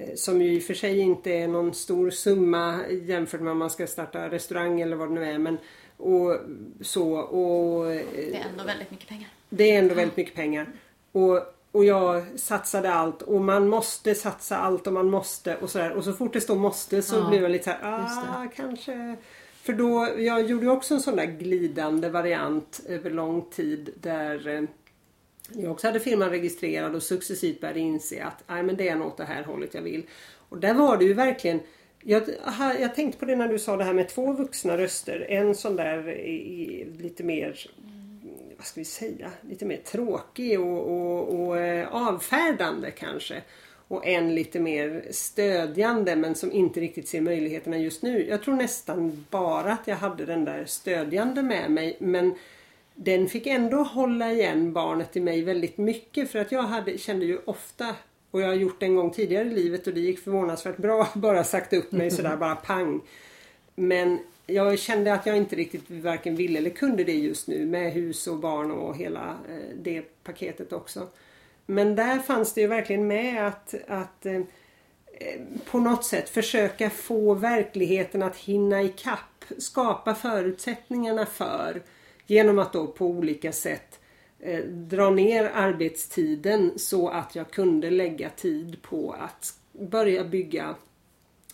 eh, 0.00 0.14
som 0.14 0.42
ju 0.42 0.52
i 0.52 0.58
och 0.58 0.62
för 0.62 0.74
sig 0.74 0.98
inte 0.98 1.30
är 1.32 1.48
någon 1.48 1.74
stor 1.74 2.10
summa 2.10 2.80
jämfört 2.88 3.40
med 3.40 3.50
om 3.52 3.58
man 3.58 3.70
ska 3.70 3.86
starta 3.86 4.30
restaurang 4.30 4.80
eller 4.80 4.96
vad 4.96 5.08
det 5.08 5.14
nu 5.14 5.24
är. 5.24 5.38
Men, 5.38 5.58
och 5.96 6.36
så 6.80 7.12
och 7.12 7.84
Det 7.84 8.36
är 8.36 8.46
ändå 8.52 8.64
väldigt 8.64 8.90
mycket 8.90 9.08
pengar. 9.08 9.28
det 9.48 9.70
är 9.70 9.78
ändå 9.78 9.94
väldigt 9.94 10.16
mycket 10.16 10.34
pengar. 10.34 10.66
Och, 11.12 11.40
och 11.72 11.84
jag 11.84 12.24
satsade 12.40 12.92
allt 12.92 13.22
och 13.22 13.40
man 13.40 13.68
måste 13.68 14.14
satsa 14.14 14.56
allt 14.56 14.86
och 14.86 14.92
man 14.92 15.10
måste 15.10 15.56
och 15.56 15.70
sådär. 15.70 15.92
Och 15.92 16.04
så 16.04 16.12
fort 16.12 16.32
det 16.32 16.40
står 16.40 16.56
måste 16.56 17.02
så 17.02 17.16
Ja, 17.16 17.28
blir 17.28 17.42
jag 17.42 17.50
lite 17.50 17.64
såhär, 17.64 17.78
ah 17.82 18.46
kanske. 18.56 19.16
För 19.62 19.72
då, 19.72 20.08
jag 20.18 20.42
gjorde 20.42 20.70
också 20.70 20.94
en 20.94 21.00
sån 21.00 21.16
där 21.16 21.26
glidande 21.26 22.08
variant 22.08 22.80
över 22.88 23.10
lång 23.10 23.42
tid 23.50 23.90
där 24.00 24.48
eh, 24.48 24.62
jag 25.54 25.72
också 25.72 25.86
hade 25.86 26.00
firman 26.00 26.30
registrerad 26.30 26.94
och 26.94 27.02
successivt 27.02 27.60
började 27.60 27.80
inse 27.80 28.24
att 28.24 28.44
nej, 28.46 28.62
men 28.62 28.76
det 28.76 28.88
är 28.88 28.96
nog 28.96 29.06
åt 29.06 29.16
det 29.16 29.24
här 29.24 29.42
hållet 29.42 29.74
jag 29.74 29.82
vill. 29.82 30.06
Och 30.48 30.58
där 30.58 30.74
var 30.74 30.96
det 30.96 31.04
ju 31.04 31.14
verkligen 31.14 31.60
jag, 32.04 32.22
jag 32.80 32.94
tänkte 32.94 33.18
på 33.18 33.24
det 33.24 33.36
när 33.36 33.48
du 33.48 33.58
sa 33.58 33.76
det 33.76 33.84
här 33.84 33.92
med 33.92 34.08
två 34.08 34.32
vuxna 34.32 34.78
röster. 34.78 35.26
En 35.28 35.54
sån 35.54 35.76
där 35.76 36.10
i, 36.10 36.86
lite 36.98 37.22
mer 37.22 37.70
vad 38.62 38.66
ska 38.66 38.80
vi 38.80 38.84
säga, 38.84 39.30
lite 39.40 39.64
mer 39.64 39.76
tråkig 39.76 40.60
och, 40.60 40.90
och, 40.90 41.40
och 41.40 41.58
eh, 41.58 41.94
avfärdande 41.94 42.90
kanske. 42.90 43.42
Och 43.88 44.06
en 44.06 44.34
lite 44.34 44.60
mer 44.60 45.06
stödjande 45.10 46.16
men 46.16 46.34
som 46.34 46.52
inte 46.52 46.80
riktigt 46.80 47.08
ser 47.08 47.20
möjligheterna 47.20 47.78
just 47.78 48.02
nu. 48.02 48.28
Jag 48.28 48.42
tror 48.42 48.56
nästan 48.56 49.26
bara 49.30 49.72
att 49.72 49.86
jag 49.86 49.96
hade 49.96 50.24
den 50.24 50.44
där 50.44 50.64
stödjande 50.64 51.42
med 51.42 51.70
mig 51.70 51.96
men 52.00 52.34
den 52.94 53.28
fick 53.28 53.46
ändå 53.46 53.76
hålla 53.76 54.32
igen 54.32 54.72
barnet 54.72 55.16
i 55.16 55.20
mig 55.20 55.42
väldigt 55.42 55.78
mycket 55.78 56.30
för 56.30 56.38
att 56.38 56.52
jag 56.52 56.62
hade, 56.62 56.98
kände 56.98 57.26
ju 57.26 57.38
ofta 57.44 57.94
och 58.30 58.40
jag 58.40 58.46
har 58.46 58.54
gjort 58.54 58.80
det 58.80 58.86
en 58.86 58.96
gång 58.96 59.10
tidigare 59.10 59.48
i 59.48 59.54
livet 59.54 59.86
och 59.86 59.94
det 59.94 60.00
gick 60.00 60.18
förvånansvärt 60.24 60.76
bra. 60.76 61.08
Bara 61.14 61.44
sagt 61.44 61.72
upp 61.72 61.92
mig 61.92 62.10
sådär 62.10 62.36
bara 62.36 62.56
pang. 62.56 63.00
Men 63.74 64.18
jag 64.46 64.78
kände 64.78 65.14
att 65.14 65.26
jag 65.26 65.36
inte 65.36 65.56
riktigt 65.56 65.90
varken 65.90 66.36
ville 66.36 66.58
eller 66.58 66.70
kunde 66.70 67.04
det 67.04 67.12
just 67.12 67.48
nu 67.48 67.66
med 67.66 67.92
hus 67.92 68.26
och 68.26 68.38
barn 68.38 68.70
och 68.70 68.96
hela 68.96 69.28
eh, 69.30 69.76
det 69.76 70.02
paketet 70.24 70.72
också. 70.72 71.08
Men 71.66 71.96
där 71.96 72.18
fanns 72.18 72.54
det 72.54 72.60
ju 72.60 72.66
verkligen 72.66 73.06
med 73.06 73.46
att, 73.46 73.74
att 73.88 74.26
eh, 74.26 74.34
eh, 74.34 75.40
på 75.70 75.78
något 75.78 76.04
sätt 76.04 76.28
försöka 76.28 76.90
få 76.90 77.34
verkligheten 77.34 78.22
att 78.22 78.36
hinna 78.36 78.82
ikapp. 78.82 79.18
Skapa 79.58 80.14
förutsättningarna 80.14 81.26
för 81.26 81.82
genom 82.26 82.58
att 82.58 82.72
då 82.72 82.86
på 82.86 83.06
olika 83.06 83.52
sätt 83.52 83.98
dra 84.68 85.10
ner 85.10 85.50
arbetstiden 85.54 86.72
så 86.76 87.08
att 87.08 87.36
jag 87.36 87.50
kunde 87.50 87.90
lägga 87.90 88.30
tid 88.30 88.82
på 88.82 89.12
att 89.12 89.54
börja 89.72 90.24
bygga 90.24 90.74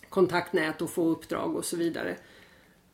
kontaktnät 0.09 0.81
och 0.81 0.89
få 0.89 1.07
uppdrag 1.07 1.55
och 1.55 1.65
så 1.65 1.77
vidare. 1.77 2.15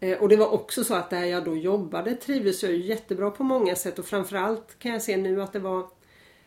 Eh, 0.05 0.17
och 0.17 0.29
det 0.29 0.35
var 0.35 0.53
också 0.53 0.83
så 0.83 0.95
att 0.95 1.09
där 1.09 1.23
jag 1.23 1.43
då 1.43 1.55
jobbade 1.55 2.15
trivdes 2.15 2.63
jag 2.63 2.75
jättebra 2.75 3.31
på 3.31 3.43
många 3.43 3.75
sätt 3.75 3.99
och 3.99 4.05
framförallt 4.05 4.79
kan 4.79 4.91
jag 4.91 5.01
se 5.01 5.17
nu 5.17 5.41
att 5.41 5.53
det 5.53 5.59
var 5.59 5.87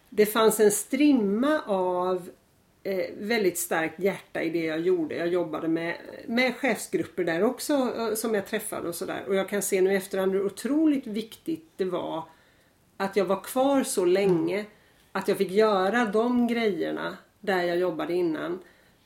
Det 0.09 0.27
fanns 0.27 0.61
en 0.61 0.71
strimma 0.71 1.61
av 1.67 2.31
eh, 2.83 3.05
väldigt 3.19 3.59
starkt 3.59 4.01
hjärta 4.01 4.43
i 4.43 4.51
det 4.51 4.65
jag 4.65 4.81
gjorde. 4.81 5.17
Jag 5.17 5.29
jobbade 5.29 5.69
med, 5.69 5.97
med 6.27 6.57
chefsgrupper 6.57 7.25
där 7.25 7.43
också 7.43 7.73
eh, 7.99 8.15
som 8.15 8.35
jag 8.35 8.47
träffade 8.47 8.89
och 8.89 8.95
sådär. 8.95 9.25
Och 9.27 9.35
jag 9.35 9.49
kan 9.49 9.63
se 9.63 9.81
nu 9.81 9.93
i 9.93 9.97
efterhand 9.97 10.33
hur 10.33 10.47
otroligt 10.47 11.07
viktigt 11.07 11.71
det 11.77 11.85
var 11.85 12.25
att 12.97 13.17
jag 13.17 13.25
var 13.25 13.41
kvar 13.45 13.83
så 13.83 14.05
länge. 14.05 14.65
Att 15.13 15.29
jag 15.29 15.39
fick 15.39 15.51
göra 15.51 16.05
de 16.05 16.47
grejerna 16.47 17.17
där 17.41 17.63
jag 17.63 17.79
jobbade 17.79 18.15
innan. 18.15 18.59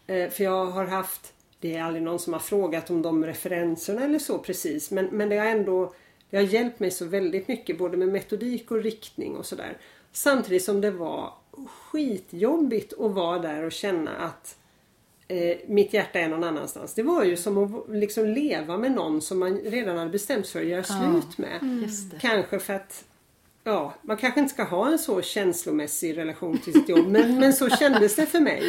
För 0.06 0.42
jag 0.42 0.66
har 0.66 0.84
haft 0.84 1.34
det 1.62 1.76
är 1.76 1.82
aldrig 1.82 2.02
någon 2.02 2.18
som 2.18 2.32
har 2.32 2.40
frågat 2.40 2.90
om 2.90 3.02
de 3.02 3.24
referenserna 3.26 4.04
eller 4.04 4.18
så 4.18 4.38
precis 4.38 4.90
men, 4.90 5.04
men 5.06 5.28
det 5.28 5.36
har 5.36 5.46
ändå 5.46 5.94
det 6.30 6.36
har 6.36 6.44
hjälpt 6.44 6.80
mig 6.80 6.90
så 6.90 7.04
väldigt 7.04 7.48
mycket 7.48 7.78
både 7.78 7.96
med 7.96 8.08
metodik 8.08 8.70
och 8.70 8.82
riktning 8.82 9.36
och 9.36 9.46
sådär. 9.46 9.76
Samtidigt 10.12 10.64
som 10.64 10.80
det 10.80 10.90
var 10.90 11.32
skitjobbigt 11.66 12.92
att 13.00 13.12
vara 13.12 13.38
där 13.38 13.62
och 13.64 13.72
känna 13.72 14.10
att 14.16 14.56
eh, 15.28 15.56
mitt 15.66 15.92
hjärta 15.94 16.18
är 16.18 16.28
någon 16.28 16.44
annanstans. 16.44 16.94
Det 16.94 17.02
var 17.02 17.24
ju 17.24 17.36
som 17.36 17.58
att 17.58 17.88
liksom 17.88 18.26
leva 18.26 18.78
med 18.78 18.92
någon 18.92 19.20
som 19.20 19.38
man 19.38 19.58
redan 19.58 19.98
hade 19.98 20.10
bestämt 20.10 20.46
sig 20.46 20.52
för 20.52 20.60
att 20.60 20.66
göra 20.66 20.84
Ja. 20.88 21.12
slut 21.12 21.38
med. 21.38 21.58
Mm. 21.62 21.88
Kanske 22.20 22.58
för 22.58 22.72
att 22.74 23.04
Ja, 23.64 23.94
man 24.02 24.16
kanske 24.16 24.40
inte 24.40 24.54
ska 24.54 24.64
ha 24.64 24.92
en 24.92 24.98
så 24.98 25.22
känslomässig 25.22 26.16
relation 26.16 26.58
till 26.58 26.72
sitt 26.72 26.88
jobb 26.88 27.06
men, 27.08 27.40
men 27.40 27.52
så 27.52 27.68
kändes 27.70 28.16
det 28.16 28.26
för 28.26 28.40
mig. 28.40 28.62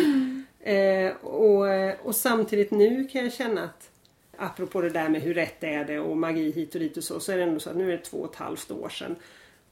Eh, 0.63 1.15
och, 1.15 1.65
och 2.03 2.15
samtidigt 2.15 2.71
nu 2.71 3.07
kan 3.07 3.23
jag 3.23 3.33
känna 3.33 3.63
att 3.63 3.89
apropå 4.37 4.81
det 4.81 4.89
där 4.89 5.09
med 5.09 5.21
hur 5.21 5.33
rätt 5.33 5.63
är 5.63 5.85
det 5.85 5.99
och 5.99 6.17
magi 6.17 6.51
hit 6.51 6.75
och 6.75 6.81
dit 6.81 6.97
och 6.97 7.03
så, 7.03 7.19
så 7.19 7.31
är 7.31 7.37
det 7.37 7.43
ändå 7.43 7.59
så 7.59 7.69
att 7.69 7.75
nu 7.75 7.87
är 7.87 7.97
det 7.97 8.03
två 8.03 8.17
och 8.17 8.33
ett 8.33 8.39
halvt 8.39 8.71
år 8.71 8.89
sedan. 8.89 9.15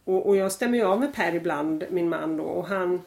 Och, 0.04 0.28
och 0.28 0.36
jag 0.36 0.52
stämmer 0.52 0.78
ju 0.78 0.84
av 0.84 1.00
med 1.00 1.14
Per 1.14 1.36
ibland, 1.36 1.86
min 1.90 2.10
man 2.10 2.38
då, 2.38 2.44
och 2.44 2.68
han 2.68 3.02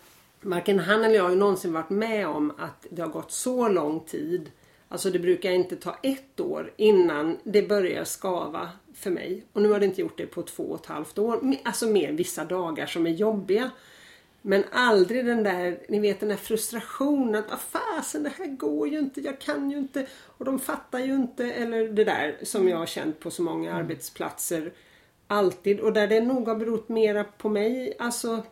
Varken 0.45 0.79
han 0.79 1.05
eller 1.05 1.15
jag 1.15 1.23
har 1.23 1.31
ju 1.31 1.37
någonsin 1.37 1.73
varit 1.73 1.91
med 1.91 2.29
om 2.29 2.53
att 2.59 2.87
det 2.91 3.03
har 3.03 3.09
gått 3.09 3.33
så 3.33 3.69
lång 3.69 4.01
tid. 4.01 4.51
Alltså 4.89 5.11
det 5.11 5.19
brukar 5.19 5.51
inte 5.51 5.77
ta 5.77 5.97
ett 6.03 6.41
år 6.41 6.73
innan 6.77 7.39
det 7.45 7.63
börjar 7.63 8.05
skava 8.05 8.69
för 8.95 9.11
mig. 9.11 9.45
Och 9.53 9.63
nu 9.63 9.69
har 9.69 9.81
det 9.81 9.87
inte 9.87 10.01
gjort 10.01 10.19
det 10.19 10.27
på 10.27 10.43
två 10.43 10.63
och 10.63 10.81
ett 10.81 10.87
halvt 10.87 11.19
år. 11.19 11.55
Alltså 11.65 11.87
mer 11.87 12.13
vissa 12.13 12.45
dagar 12.45 12.87
som 12.87 13.07
är 13.07 13.11
jobbiga. 13.11 13.71
Men 14.47 14.65
aldrig 14.73 15.27
den 15.27 15.43
där, 15.43 15.79
ni 15.89 16.01
vet 16.01 16.21
den 16.21 16.29
där 16.29 16.37
frustrationen 16.37 17.35
att 17.35 17.53
ah, 17.53 17.57
fasen 17.57 18.23
det 18.23 18.33
här 18.39 18.47
går 18.47 18.89
ju 18.89 18.99
inte, 18.99 19.21
jag 19.21 19.41
kan 19.41 19.71
ju 19.71 19.79
inte 19.79 20.07
och 20.23 20.45
de 20.45 20.59
fattar 20.59 20.99
ju 20.99 21.15
inte 21.15 21.45
eller 21.53 21.89
det 21.89 22.05
där 22.05 22.37
som 22.43 22.69
jag 22.69 22.77
har 22.77 22.87
känt 22.87 23.21
på 23.21 23.31
så 23.31 23.43
många 23.43 23.75
arbetsplatser. 23.75 24.73
Alltid 25.27 25.81
och 25.81 25.93
där 25.93 26.07
det 26.07 26.21
nog 26.21 26.49
har 26.49 26.57
berott 26.57 26.89
mera 26.89 27.25
på 27.25 27.49
mig, 27.49 27.97
alltså 27.99 28.43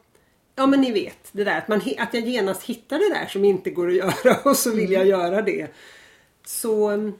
Ja 0.55 0.67
men 0.67 0.81
ni 0.81 0.93
vet 0.93 1.29
det 1.33 1.45
där 1.45 1.59
att, 1.59 1.69
man, 1.69 1.81
att 1.99 2.15
jag 2.15 2.23
genast 2.23 2.63
hittar 2.63 2.99
det 2.99 3.15
där 3.15 3.27
som 3.27 3.45
inte 3.45 3.71
går 3.71 3.89
att 3.89 3.95
göra 3.95 4.39
och 4.45 4.57
så 4.57 4.71
vill 4.71 4.93
jag 4.93 5.07
göra 5.07 5.43
det. 5.43 5.69
Så 6.45 6.89
mm, 6.89 7.13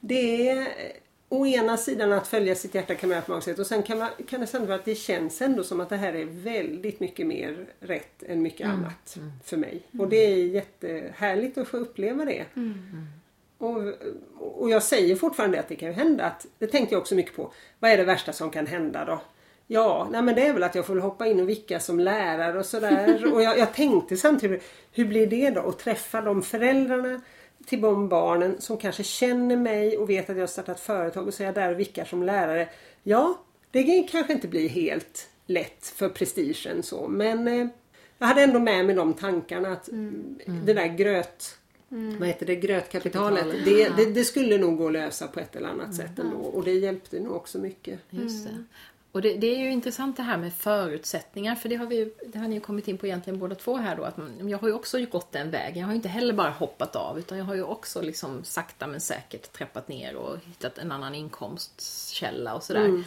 det 0.00 0.48
är 0.48 0.68
å 1.32 1.46
ena 1.46 1.76
sidan 1.76 2.12
att 2.12 2.26
följa 2.26 2.54
sitt 2.54 2.74
hjärta 2.74 2.94
kan 2.94 3.08
man 3.08 3.14
göra 3.14 3.24
på 3.24 3.30
många 3.30 3.42
sätt 3.42 3.58
och 3.58 3.66
sen 3.66 3.82
kan, 3.82 3.98
man, 3.98 4.08
kan 4.26 4.40
det 4.40 4.46
sen 4.46 4.66
vara 4.66 4.74
att 4.74 4.84
det 4.84 4.94
känns 4.94 5.42
ändå 5.42 5.64
som 5.64 5.80
att 5.80 5.88
det 5.88 5.96
här 5.96 6.12
är 6.12 6.24
väldigt 6.24 7.00
mycket 7.00 7.26
mer 7.26 7.66
rätt 7.80 8.22
än 8.22 8.42
mycket 8.42 8.68
annat 8.68 9.18
för 9.44 9.56
mig. 9.56 9.82
Och 9.98 10.08
det 10.08 10.16
är 10.16 10.36
jättehärligt 10.36 11.58
att 11.58 11.68
få 11.68 11.76
uppleva 11.76 12.24
det. 12.24 12.44
Och, 13.58 13.82
och 14.38 14.70
jag 14.70 14.82
säger 14.82 15.16
fortfarande 15.16 15.60
att 15.60 15.68
det 15.68 15.76
kan 15.76 15.88
ju 15.88 15.94
hända 15.94 16.24
att, 16.24 16.46
det 16.58 16.66
tänkte 16.66 16.94
jag 16.94 17.00
också 17.00 17.14
mycket 17.14 17.36
på, 17.36 17.52
vad 17.78 17.90
är 17.90 17.96
det 17.96 18.04
värsta 18.04 18.32
som 18.32 18.50
kan 18.50 18.66
hända 18.66 19.04
då? 19.04 19.20
Ja, 19.66 20.08
nej 20.10 20.22
men 20.22 20.34
det 20.34 20.46
är 20.46 20.52
väl 20.52 20.62
att 20.62 20.74
jag 20.74 20.86
får 20.86 20.96
hoppa 20.96 21.26
in 21.26 21.40
och 21.40 21.48
vicka 21.48 21.80
som 21.80 22.00
lärare 22.00 22.58
och 22.58 22.66
sådär. 22.66 23.32
Och 23.34 23.42
jag, 23.42 23.58
jag 23.58 23.74
tänkte 23.74 24.16
samtidigt, 24.16 24.62
hur 24.92 25.04
blir 25.04 25.26
det 25.26 25.50
då 25.50 25.60
att 25.60 25.78
träffa 25.78 26.20
de 26.20 26.42
föräldrarna 26.42 27.20
till 27.66 27.80
de 27.80 28.08
barnen 28.08 28.60
som 28.60 28.76
kanske 28.76 29.02
känner 29.02 29.56
mig 29.56 29.98
och 29.98 30.10
vet 30.10 30.30
att 30.30 30.36
jag 30.36 30.42
har 30.42 30.46
startat 30.46 30.80
företag 30.80 31.26
och 31.26 31.34
så 31.34 31.42
är 31.42 31.46
jag 31.46 31.54
där 31.54 31.72
och 31.72 31.80
vickar 31.80 32.04
som 32.04 32.22
lärare. 32.22 32.68
Ja, 33.02 33.38
det 33.70 34.08
kanske 34.10 34.32
inte 34.32 34.48
blir 34.48 34.68
helt 34.68 35.28
lätt 35.46 35.86
för 35.86 36.08
prestigen 36.08 36.82
så 36.82 37.08
men 37.08 37.48
eh, 37.48 37.66
jag 38.18 38.26
hade 38.26 38.42
ändå 38.42 38.58
med 38.58 38.86
mig 38.86 38.94
de 38.94 39.14
tankarna 39.14 39.72
att 39.72 39.88
det 40.46 40.72
där 40.72 40.86
gröt 40.86 41.58
Vad 42.18 42.28
heter 42.28 42.46
det? 42.46 42.56
Grötkapitalet. 42.56 43.44
Kapitalet, 43.44 43.96
Det, 43.96 44.04
det, 44.04 44.12
det 44.12 44.24
skulle 44.24 44.58
nog 44.58 44.78
gå 44.78 44.86
att 44.86 44.92
lösa 44.92 45.26
på 45.26 45.40
ett 45.40 45.56
eller 45.56 45.68
annat 45.68 45.94
sätt 45.94 46.18
ändå 46.18 46.36
och 46.36 46.64
det 46.64 46.72
hjälpte 46.72 47.20
nog 47.20 47.32
också 47.32 47.58
mycket. 47.58 48.00
Just 48.10 48.44
det. 48.44 48.64
Och 49.12 49.22
det, 49.22 49.34
det 49.36 49.46
är 49.54 49.58
ju 49.58 49.70
intressant 49.70 50.16
det 50.16 50.22
här 50.22 50.36
med 50.36 50.52
förutsättningar, 50.54 51.54
för 51.54 51.68
det 51.68 51.76
har, 51.76 51.86
vi, 51.86 51.96
ju- 51.96 52.14
det 52.26 52.38
har 52.38 52.48
ni 52.48 52.54
ju 52.54 52.60
kommit 52.60 52.88
in 52.88 52.98
på 52.98 53.06
egentligen 53.06 53.38
båda 53.38 53.54
två 53.54 53.76
här 53.76 53.96
då. 53.96 54.04
Att 54.04 54.16
man, 54.16 54.48
jag 54.48 54.58
har 54.58 54.68
ju 54.68 54.74
också 54.74 54.98
gått 55.04 55.32
den 55.32 55.50
vägen. 55.50 55.78
Jag 55.80 55.86
har 55.86 55.92
ju 55.92 55.96
inte 55.96 56.08
heller 56.08 56.34
bara 56.34 56.50
hoppat 56.50 56.96
av, 56.96 57.18
utan 57.18 57.38
jag 57.38 57.44
har 57.44 57.54
ju 57.54 57.62
också 57.62 58.00
liksom 58.02 58.44
sakta 58.44 58.86
men 58.86 59.00
säkert 59.00 59.52
trappat 59.52 59.88
ner 59.88 60.16
och 60.16 60.36
hittat 60.46 60.78
en 60.78 60.92
annan 60.92 61.14
inkomstkälla 61.14 62.54
och 62.54 62.62
sådär. 62.62 62.84
Mm. 62.84 63.04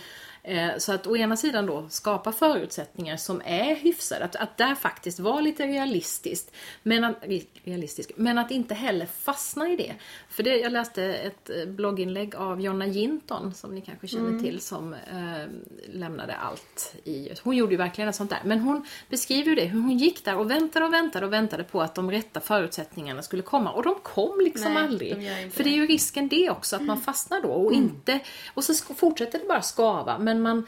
Så 0.77 0.93
att 0.93 1.07
å 1.07 1.17
ena 1.17 1.37
sidan 1.37 1.65
då 1.65 1.89
skapa 1.89 2.31
förutsättningar 2.31 3.17
som 3.17 3.41
är 3.45 3.75
hyfsade, 3.75 4.25
att, 4.25 4.35
att 4.35 4.57
där 4.57 4.75
faktiskt 4.75 5.19
vara 5.19 5.39
lite 5.39 5.67
realistiskt. 5.67 6.51
Men 6.83 7.03
att, 7.03 7.23
realistisk, 7.63 8.11
men 8.15 8.37
att 8.37 8.51
inte 8.51 8.73
heller 8.73 9.05
fastna 9.05 9.69
i 9.69 9.75
det. 9.75 9.93
För 10.29 10.43
det, 10.43 10.57
jag 10.57 10.71
läste 10.71 11.03
ett 11.03 11.49
eh, 11.49 11.65
blogginlägg 11.65 12.35
av 12.35 12.61
Jonna 12.61 12.87
Jinton, 12.87 13.53
som 13.53 13.75
ni 13.75 13.81
kanske 13.81 14.07
känner 14.07 14.39
till, 14.39 14.59
som 14.59 14.93
eh, 14.93 15.45
lämnade 15.93 16.35
allt 16.35 16.95
i... 17.03 17.29
Hon 17.43 17.55
gjorde 17.55 17.71
ju 17.71 17.77
verkligen 17.77 18.09
ett 18.09 18.15
sånt 18.15 18.29
där. 18.29 18.41
Men 18.43 18.59
hon 18.59 18.85
beskriver 19.09 19.49
ju 19.49 19.55
det, 19.55 19.65
hur 19.65 19.81
hon 19.81 19.97
gick 19.97 20.25
där 20.25 20.37
och 20.37 20.51
väntade 20.51 20.85
och 20.85 20.93
väntade 20.93 21.25
och 21.25 21.33
väntade 21.33 21.63
på 21.63 21.81
att 21.81 21.95
de 21.95 22.11
rätta 22.11 22.39
förutsättningarna 22.39 23.21
skulle 23.21 23.41
komma. 23.41 23.71
Och 23.71 23.83
de 23.83 23.95
kom 24.03 24.39
liksom 24.39 24.73
Nej, 24.73 24.83
aldrig. 24.83 25.15
de 25.17 25.49
För 25.49 25.63
det 25.63 25.69
är 25.69 25.75
ju 25.75 25.87
risken 25.87 26.27
det 26.27 26.49
också, 26.49 26.75
att 26.75 26.81
man 26.81 27.01
fastnar 27.01 27.41
då 27.41 27.49
och 27.49 27.73
inte... 27.73 28.19
Och 28.53 28.63
så 28.63 28.73
fortsätter 28.95 29.39
det 29.39 29.45
bara 29.45 29.61
skava, 29.61 30.17
men 30.17 30.34
man 30.41 30.65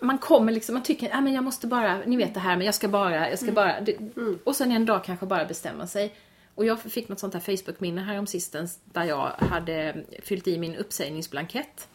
man 0.00 0.18
kommer 0.18 0.52
liksom, 0.52 0.72
man 0.74 0.82
tycker 0.82 1.10
att 1.10 1.32
jag 1.32 1.44
måste 1.44 1.66
bara, 1.66 1.98
ni 2.06 2.16
vet 2.16 2.34
det 2.34 2.40
här, 2.40 2.56
men 2.56 2.66
jag 2.66 2.74
ska 2.74 2.88
bara, 2.88 3.30
jag 3.30 3.38
ska 3.38 3.52
bara. 3.52 3.80
Det, 3.80 3.96
Och 4.44 4.56
sen 4.56 4.72
en 4.72 4.84
dag 4.84 5.04
kanske 5.04 5.26
bara 5.26 5.44
bestämma 5.44 5.86
sig. 5.86 6.14
Och 6.54 6.64
jag 6.64 6.80
fick 6.80 7.08
något 7.08 7.20
sånt 7.20 7.34
här 7.34 7.40
Facebook-minne 7.40 8.02
här 8.02 8.18
om 8.18 8.26
sistens 8.26 8.78
där 8.84 9.04
jag 9.04 9.32
hade 9.38 10.04
fyllt 10.22 10.48
i 10.48 10.58
min 10.58 10.76
uppsägningsblankett. 10.76 11.88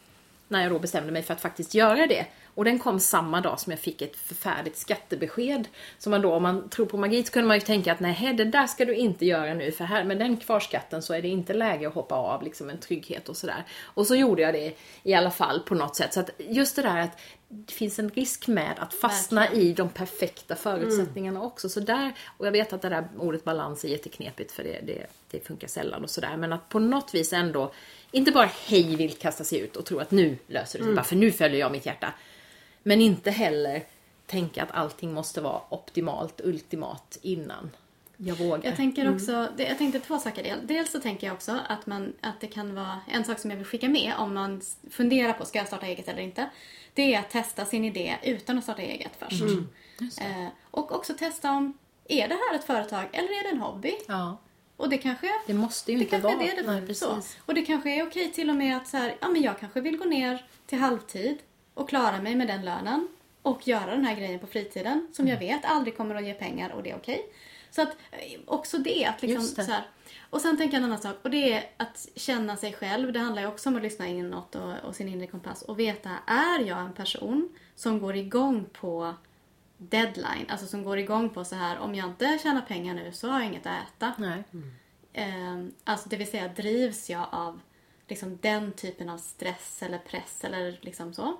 När 0.52 0.62
jag 0.62 0.72
då 0.72 0.78
bestämde 0.78 1.12
mig 1.12 1.22
för 1.22 1.34
att 1.34 1.40
faktiskt 1.40 1.74
göra 1.74 2.06
det. 2.06 2.26
Och 2.54 2.64
den 2.64 2.78
kom 2.78 3.00
samma 3.00 3.40
dag 3.40 3.60
som 3.60 3.70
jag 3.70 3.80
fick 3.80 4.02
ett 4.02 4.16
förfärligt 4.16 4.76
skattebesked. 4.76 5.68
Så 5.98 6.10
man 6.10 6.22
då, 6.22 6.32
om 6.32 6.42
man 6.42 6.68
tror 6.68 6.86
på 6.86 6.96
magi 6.96 7.24
så 7.24 7.32
kunde 7.32 7.48
man 7.48 7.56
ju 7.56 7.60
tänka 7.60 7.92
att 7.92 8.00
nej, 8.00 8.34
det 8.36 8.44
där 8.44 8.66
ska 8.66 8.84
du 8.84 8.94
inte 8.94 9.26
göra 9.26 9.54
nu 9.54 9.72
för 9.72 9.84
här 9.84 10.04
med 10.04 10.18
den 10.18 10.36
kvarskatten 10.36 11.02
så 11.02 11.14
är 11.14 11.22
det 11.22 11.28
inte 11.28 11.54
läge 11.54 11.88
att 11.88 11.94
hoppa 11.94 12.14
av 12.14 12.42
liksom 12.42 12.70
en 12.70 12.78
trygghet 12.78 13.28
och 13.28 13.36
sådär. 13.36 13.64
Och 13.82 14.06
så 14.06 14.14
gjorde 14.14 14.42
jag 14.42 14.54
det 14.54 14.76
i 15.02 15.14
alla 15.14 15.30
fall 15.30 15.60
på 15.60 15.74
något 15.74 15.96
sätt. 15.96 16.14
Så 16.14 16.20
att 16.20 16.30
just 16.38 16.76
det 16.76 16.82
där 16.82 17.00
att 17.00 17.18
det 17.48 17.72
finns 17.72 17.98
en 17.98 18.10
risk 18.10 18.48
med 18.48 18.74
att 18.78 18.94
fastna 18.94 19.52
i 19.52 19.72
de 19.72 19.88
perfekta 19.88 20.56
förutsättningarna 20.56 21.42
också. 21.42 21.68
Så 21.68 21.80
där, 21.80 22.12
och 22.38 22.46
jag 22.46 22.52
vet 22.52 22.72
att 22.72 22.82
det 22.82 22.88
där 22.88 23.08
ordet 23.18 23.44
balans 23.44 23.84
är 23.84 23.88
jätteknepigt 23.88 24.52
för 24.52 24.62
det, 24.62 24.80
det, 24.86 25.06
det 25.30 25.46
funkar 25.46 25.68
sällan 25.68 26.02
och 26.02 26.10
sådär. 26.10 26.36
Men 26.36 26.52
att 26.52 26.68
på 26.68 26.78
något 26.78 27.14
vis 27.14 27.32
ändå 27.32 27.72
inte 28.12 28.30
bara 28.32 28.50
hej 28.66 28.96
vill 28.96 29.12
kasta 29.14 29.44
sig 29.44 29.58
ut 29.60 29.76
och 29.76 29.84
tro 29.86 29.98
att 29.98 30.10
nu 30.10 30.36
löser 30.46 30.78
det 30.78 30.84
sig 30.84 30.94
bara 30.94 31.04
för 31.04 31.16
nu 31.16 31.32
följer 31.32 31.60
jag 31.60 31.72
mitt 31.72 31.86
hjärta. 31.86 32.12
Men 32.82 33.00
inte 33.00 33.30
heller 33.30 33.82
tänka 34.26 34.62
att 34.62 34.70
allting 34.72 35.12
måste 35.14 35.40
vara 35.40 35.60
optimalt, 35.68 36.40
ultimat 36.44 37.18
innan 37.22 37.70
jag 38.16 38.34
vågar. 38.34 38.64
Jag 38.64 38.76
tänker 38.76 39.14
också, 39.14 39.48
det, 39.56 39.62
jag 39.64 39.78
tänkte 39.78 40.00
två 40.00 40.18
saker. 40.18 40.42
Del- 40.42 40.66
Dels 40.66 40.90
så 40.92 41.00
tänker 41.00 41.26
jag 41.26 41.34
också 41.34 41.58
att, 41.68 41.86
man, 41.86 42.12
att 42.20 42.40
det 42.40 42.46
kan 42.46 42.74
vara 42.74 43.00
en 43.08 43.24
sak 43.24 43.38
som 43.38 43.50
jag 43.50 43.56
vill 43.58 43.66
skicka 43.66 43.88
med 43.88 44.12
om 44.18 44.34
man 44.34 44.60
funderar 44.90 45.32
på 45.32 45.44
ska 45.44 45.58
jag 45.58 45.66
starta 45.66 45.86
eget 45.86 46.08
eller 46.08 46.22
inte. 46.22 46.50
Det 46.94 47.14
är 47.14 47.18
att 47.18 47.30
testa 47.30 47.64
sin 47.64 47.84
idé 47.84 48.16
utan 48.24 48.58
att 48.58 48.64
starta 48.64 48.82
eget 48.82 49.12
först. 49.18 49.42
Eh, 50.20 50.48
och 50.70 50.92
också 50.92 51.14
testa 51.14 51.50
om, 51.50 51.78
är 52.08 52.28
det 52.28 52.34
här 52.34 52.58
ett 52.58 52.64
företag 52.64 53.04
eller 53.12 53.28
är 53.28 53.42
det 53.42 53.48
en 53.50 53.60
hobby? 53.60 53.92
Ja, 54.08 54.36
Och 54.82 54.88
det 54.88 54.98
kanske 54.98 55.30
det 55.46 55.54
måste 55.54 55.92
ju 55.92 55.98
det 55.98 56.04
inte 56.04 56.18
vara. 56.18 56.32
är 56.32 56.56
det, 56.56 56.80
Nej, 56.80 56.94
så. 56.94 57.20
Och 57.46 57.54
det 57.54 57.62
kanske 57.62 57.90
är 57.90 58.06
okej 58.06 58.32
till 58.32 58.50
och 58.50 58.56
med 58.56 58.76
att 58.76 58.88
så 58.88 58.96
här, 58.96 59.16
ja 59.20 59.28
men 59.28 59.42
jag 59.42 59.58
kanske 59.58 59.80
vill 59.80 59.96
gå 59.96 60.04
ner 60.04 60.46
till 60.66 60.78
halvtid 60.78 61.38
och 61.74 61.88
klara 61.88 62.22
mig 62.22 62.34
med 62.34 62.46
den 62.46 62.64
lönen. 62.64 63.08
och 63.42 63.68
göra 63.68 63.90
den 63.90 64.04
här 64.04 64.16
grejen 64.16 64.40
på 64.40 64.46
fritiden 64.46 65.08
som 65.12 65.28
jag 65.28 65.38
vet 65.38 65.64
aldrig 65.64 65.96
kommer 65.96 66.14
att 66.14 66.24
ge 66.24 66.34
pengar 66.34 66.70
och 66.70 66.82
det 66.82 66.90
är 66.90 66.96
okej. 66.96 67.32
Så 67.70 67.82
att 67.82 67.88
eh, 68.10 68.40
också 68.46 68.78
det, 68.78 69.04
att 69.04 69.22
liksom 69.22 69.54
det. 69.56 69.64
så 69.64 69.72
här. 69.72 69.86
Och 70.30 70.40
sen 70.40 70.56
tänker 70.56 70.74
jag 70.74 70.78
en 70.78 70.84
annan 70.84 71.02
sak 71.02 71.16
och 71.22 71.30
det 71.30 71.52
är 71.52 71.70
att 71.76 72.08
känna 72.16 72.56
sig 72.56 72.72
själv. 72.72 73.12
Det 73.12 73.18
handlar 73.18 73.42
ju 73.42 73.48
också 73.48 73.68
om 73.68 73.76
att 73.76 73.82
lyssna 73.82 74.06
inåt 74.06 74.54
och, 74.54 74.72
och 74.84 74.96
sin 74.96 75.08
inre 75.08 75.26
kompass 75.26 75.62
och 75.62 75.78
veta, 75.78 76.10
är 76.26 76.60
jag 76.60 76.78
en 76.78 76.92
person 76.92 77.48
som 77.76 77.98
går 78.00 78.16
igång 78.16 78.64
på 78.72 79.14
deadline? 79.88 80.46
Alltså 80.48 80.66
som 80.66 80.84
går 80.84 80.98
igång 80.98 81.28
på 81.30 81.44
så 81.44 81.54
här, 81.54 81.78
om 81.78 81.94
jag 81.94 82.08
inte 82.08 82.38
tjänar 82.42 82.62
pengar 82.62 82.94
nu 82.94 83.12
så 83.12 83.28
har 83.28 83.38
jag 83.40 83.48
inget 83.48 83.66
att 83.66 83.76
äta. 83.96 84.12
Nej. 84.18 84.44
Eh, 85.12 85.64
alltså 85.84 86.08
det 86.08 86.16
vill 86.16 86.30
säga 86.30 86.48
drivs 86.48 87.10
jag 87.10 87.26
av 87.32 87.60
liksom 88.08 88.38
den 88.42 88.72
typen 88.72 89.08
av 89.08 89.18
stress 89.18 89.82
eller 89.82 89.98
press 89.98 90.44
eller 90.44 90.78
liksom 90.82 91.14
så. 91.14 91.36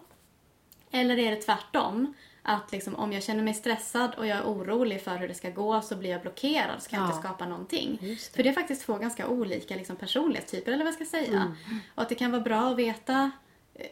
Eller 0.91 1.19
är 1.19 1.31
det 1.31 1.37
tvärtom? 1.43 2.15
Att 2.45 2.73
liksom, 2.73 2.95
om 2.95 3.13
jag 3.13 3.23
känner 3.23 3.43
mig 3.43 3.55
stressad 3.55 4.15
och 4.15 4.27
jag 4.27 4.39
är 4.39 4.45
orolig 4.45 5.03
för 5.03 5.17
hur 5.17 5.29
det 5.29 5.35
ska 5.35 5.51
gå 5.51 5.81
så 5.83 5.97
blir 5.97 6.11
jag 6.11 6.21
blockerad 6.23 6.83
så 6.83 6.91
kan 6.91 6.99
jag 7.01 7.09
Ja. 7.09 7.15
inte 7.17 7.29
skapa 7.29 7.47
någonting. 7.47 7.99
Det. 8.01 8.17
För 8.37 8.43
det 8.43 8.49
är 8.49 8.53
faktiskt 8.53 8.83
två 8.87 8.99
ganska 8.99 9.29
olika 9.29 9.77
liksom, 9.77 9.97
personlighetstyper 9.97 10.73
eller 10.73 10.85
vad 10.85 10.95
jag 10.95 11.07
ska 11.07 11.19
säga. 11.19 11.41
Mm. 11.41 11.81
Och 11.95 12.03
att 12.03 12.09
det 12.09 12.15
kan 12.15 12.31
vara 12.31 12.43
bra 12.43 12.71
att 12.71 12.77
veta 12.77 13.31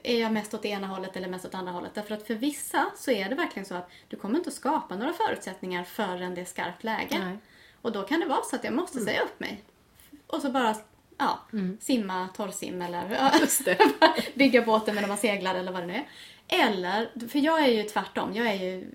är 0.03 0.21
jag 0.21 0.33
mest 0.33 0.55
åt 0.55 0.63
det 0.63 0.69
ena 0.69 0.87
hållet 0.87 1.17
eller 1.17 1.29
mest 1.29 1.45
åt 1.45 1.55
andra 1.55 1.73
hållet? 1.73 1.95
Därför 1.95 2.15
att 2.15 2.27
för 2.27 2.35
vissa 2.35 2.91
så 2.97 3.11
är 3.11 3.29
det 3.29 3.35
verkligen 3.35 3.67
så 3.67 3.75
att 3.75 3.91
du 4.09 4.17
kommer 4.17 4.39
inte 4.39 4.49
att 4.49 4.55
skapa 4.55 4.97
några 4.97 5.13
förutsättningar 5.13 5.85
förrän 5.85 6.35
det 6.35 6.41
är 6.41 6.45
skarpt 6.45 6.85
läge. 6.85 7.19
Nej. 7.19 7.39
Och 7.83 7.93
då 7.93 8.03
kan 8.03 8.21
det 8.21 8.27
vara 8.27 8.43
så 8.43 8.57
att 8.57 8.65
jag 8.65 8.75
måste 8.75 9.01
säga 9.01 9.23
upp 9.23 9.41
mig. 9.41 9.63
Och 10.27 10.43
så 10.43 10.51
bara 10.51 10.77
ja, 11.19 11.41
simma 11.81 12.29
torrsim 12.37 12.83
eller 12.83 14.35
bygga 14.39 14.63
båten 14.63 14.95
medan 14.95 15.09
man 15.09 15.19
seglar 15.19 15.55
eller 15.55 15.73
vad 15.73 15.83
det 15.83 15.87
nu 15.87 15.95
är. 15.95 16.07
Eller, 16.49 17.29
för 17.29 17.39
jag 17.39 17.61
är 17.61 17.69
ju 17.69 17.83
tvärtom. 17.83 18.35
Jag 18.35 18.47
är 18.47 18.55
ju, 18.55 18.91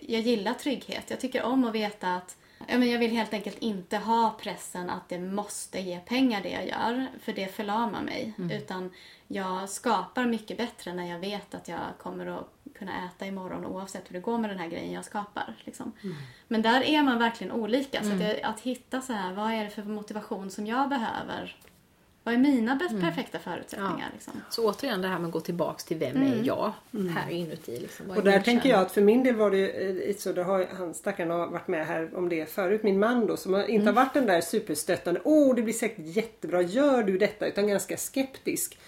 jag 0.00 0.20
gillar 0.20 0.54
trygghet. 0.54 1.04
Jag 1.08 1.20
tycker 1.20 1.42
om 1.42 1.64
att 1.64 1.74
veta 1.74 2.14
att 2.14 2.36
ja, 2.68 2.78
men 2.78 2.90
jag 2.90 2.98
vill 2.98 3.10
helt 3.10 3.34
enkelt 3.34 3.58
inte 3.58 3.96
ha 3.96 4.38
pressen 4.40 4.90
att 4.90 5.08
det 5.08 5.18
måste 5.18 5.80
ge 5.80 5.98
pengar 5.98 6.42
det 6.42 6.50
jag 6.50 6.66
gör. 6.66 7.06
För 7.20 7.32
det 7.32 7.54
förlamar 7.54 8.02
mig. 8.02 8.32
Utan 8.52 8.90
jag 9.28 9.68
skapar 9.68 10.24
mycket 10.24 10.56
bättre 10.56 10.92
när 10.92 11.10
jag 11.10 11.18
vet 11.18 11.54
att 11.54 11.68
jag 11.68 11.80
kommer 11.98 12.26
att 12.26 12.48
kunna 12.78 13.06
äta 13.06 13.26
imorgon 13.26 13.66
oavsett 13.66 14.10
hur 14.10 14.14
det 14.14 14.20
går 14.20 14.38
med 14.38 14.50
den 14.50 14.58
här 14.58 14.68
grejen 14.68 14.92
jag 14.92 15.04
skapar. 15.04 15.54
Liksom. 15.64 15.92
Men 16.48 16.62
där 16.62 16.82
är 16.82 17.02
man 17.02 17.18
verkligen 17.18 17.52
olika. 17.52 18.02
Så 18.02 18.12
att, 18.12 18.20
jag, 18.20 18.40
att 18.42 18.60
hitta 18.60 19.00
så 19.00 19.12
här, 19.12 19.32
vad 19.32 19.52
är 19.52 19.64
det 19.64 19.70
för 19.70 19.82
motivation 19.82 20.50
som 20.50 20.66
jag 20.66 20.88
behöver? 20.88 21.56
Vad 22.24 22.34
är 22.34 22.38
mina 22.38 22.76
bäst 22.76 23.00
perfekta 23.00 23.38
förutsättningar? 23.38 24.10
Liksom? 24.12 24.32
Så 24.50 24.68
återigen 24.68 25.02
det 25.02 25.08
här 25.08 25.18
med 25.18 25.26
att 25.26 25.32
gå 25.32 25.40
tillbaks 25.40 25.84
till 25.84 25.96
vem 25.96 26.22
är 26.22 26.42
jag 26.44 26.72
här 27.14 27.30
inuti. 27.30 27.78
Liksom. 27.80 28.10
Och 28.10 28.24
där 28.24 28.40
tänker 28.40 28.68
jag 28.68 28.80
att 28.80 28.92
för 28.92 29.00
min 29.00 29.24
del 29.24 29.34
var 29.34 29.50
det 29.50 29.56
ju, 29.56 30.08
eh, 30.10 30.16
så 30.16 30.32
det 30.32 30.42
har 30.42 30.66
han 30.78 30.94
stackaren 30.94 31.30
har 31.30 31.46
varit 31.46 31.68
med 31.68 31.86
här 31.86 32.16
om 32.16 32.28
det 32.28 32.50
förut, 32.50 32.82
min 32.82 32.98
man 32.98 33.26
då 33.26 33.36
som 33.36 33.52
har 33.52 33.64
inte 33.64 33.86
har 33.86 33.92
varit 33.92 34.14
den 34.14 34.26
där 34.26 34.40
superstöttande, 34.40 35.20
åh 35.24 35.54
det 35.54 35.62
blir 35.62 35.74
säkert 35.74 36.16
jättebra, 36.16 36.62
gör 36.62 37.02
du 37.02 37.18
detta? 37.18 37.46
Utan 37.46 37.68
ganska 37.68 37.96
skeptisk. 37.96 38.78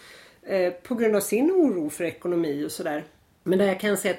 Eh, 0.42 0.72
på 0.72 0.94
grund 0.94 1.16
av 1.16 1.20
sin 1.20 1.50
oro 1.50 1.90
för 1.90 2.04
ekonomi 2.04 2.64
och 2.66 2.72
sådär. 2.72 3.04
Men 3.42 3.58
där 3.58 3.66
jag 3.66 3.80
kan 3.80 3.96
säga 3.96 4.14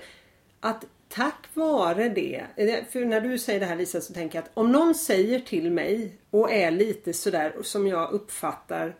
att, 0.59 0.75
att 0.75 0.85
tack 1.09 1.47
vare 1.53 2.09
det, 2.09 2.43
eh, 2.55 2.85
för 2.91 3.05
när 3.05 3.21
du 3.21 3.37
säger 3.37 3.59
det 3.59 3.65
här 3.65 3.75
Lisa 3.75 4.01
så 4.01 4.13
tänker 4.13 4.37
jag 4.37 4.43
att 4.43 4.51
om 4.53 4.71
någon 4.71 4.95
säger 4.95 5.39
till 5.39 5.71
mig 5.71 6.11
och 6.29 6.51
är 6.51 6.71
lite 6.71 7.13
sådär 7.13 7.55
som 7.61 7.87
jag 7.87 8.11
uppfattar 8.11 8.95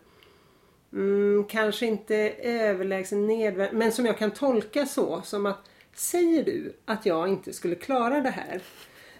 Mm, 0.96 1.44
kanske 1.44 1.86
inte 1.86 2.16
överlägsen 2.42 3.26
nedvärd 3.26 3.72
men 3.72 3.92
som 3.92 4.06
jag 4.06 4.18
kan 4.18 4.30
tolka 4.30 4.86
så 4.86 5.22
som 5.24 5.46
att 5.46 5.70
säger 5.94 6.44
du 6.44 6.76
att 6.84 7.06
jag 7.06 7.28
inte 7.28 7.52
skulle 7.52 7.74
klara 7.74 8.20
det 8.20 8.30
här 8.30 8.60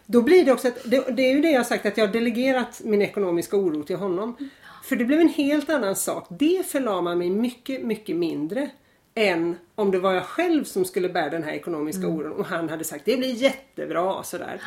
då 0.06 0.22
blir 0.22 0.44
det 0.44 0.52
också 0.52 0.68
att, 0.68 0.90
det, 0.90 1.16
det 1.16 1.22
är 1.22 1.34
ju 1.34 1.40
det 1.40 1.50
jag 1.50 1.58
har 1.58 1.64
sagt 1.64 1.86
att 1.86 1.96
jag 1.96 2.06
har 2.06 2.12
delegerat 2.12 2.80
min 2.84 3.02
ekonomiska 3.02 3.56
oro 3.56 3.82
till 3.82 3.96
honom. 3.96 4.36
För 4.84 4.96
det 4.96 5.04
blev 5.04 5.20
en 5.20 5.28
helt 5.28 5.70
annan 5.70 5.96
sak. 5.96 6.26
Det 6.30 6.66
förlamar 6.66 7.14
mig 7.14 7.30
mycket, 7.30 7.82
mycket 7.82 8.16
mindre 8.16 8.70
än 9.18 9.56
om 9.74 9.90
det 9.90 9.98
var 9.98 10.12
jag 10.12 10.24
själv 10.24 10.64
som 10.64 10.84
skulle 10.84 11.08
bära 11.08 11.30
den 11.30 11.42
här 11.42 11.52
ekonomiska 11.52 12.08
oron 12.08 12.32
och 12.32 12.46
han 12.46 12.68
hade 12.68 12.84
sagt 12.84 13.04
det 13.04 13.16
blir 13.16 13.34
jättebra 13.34 14.22
sådär. 14.22 14.60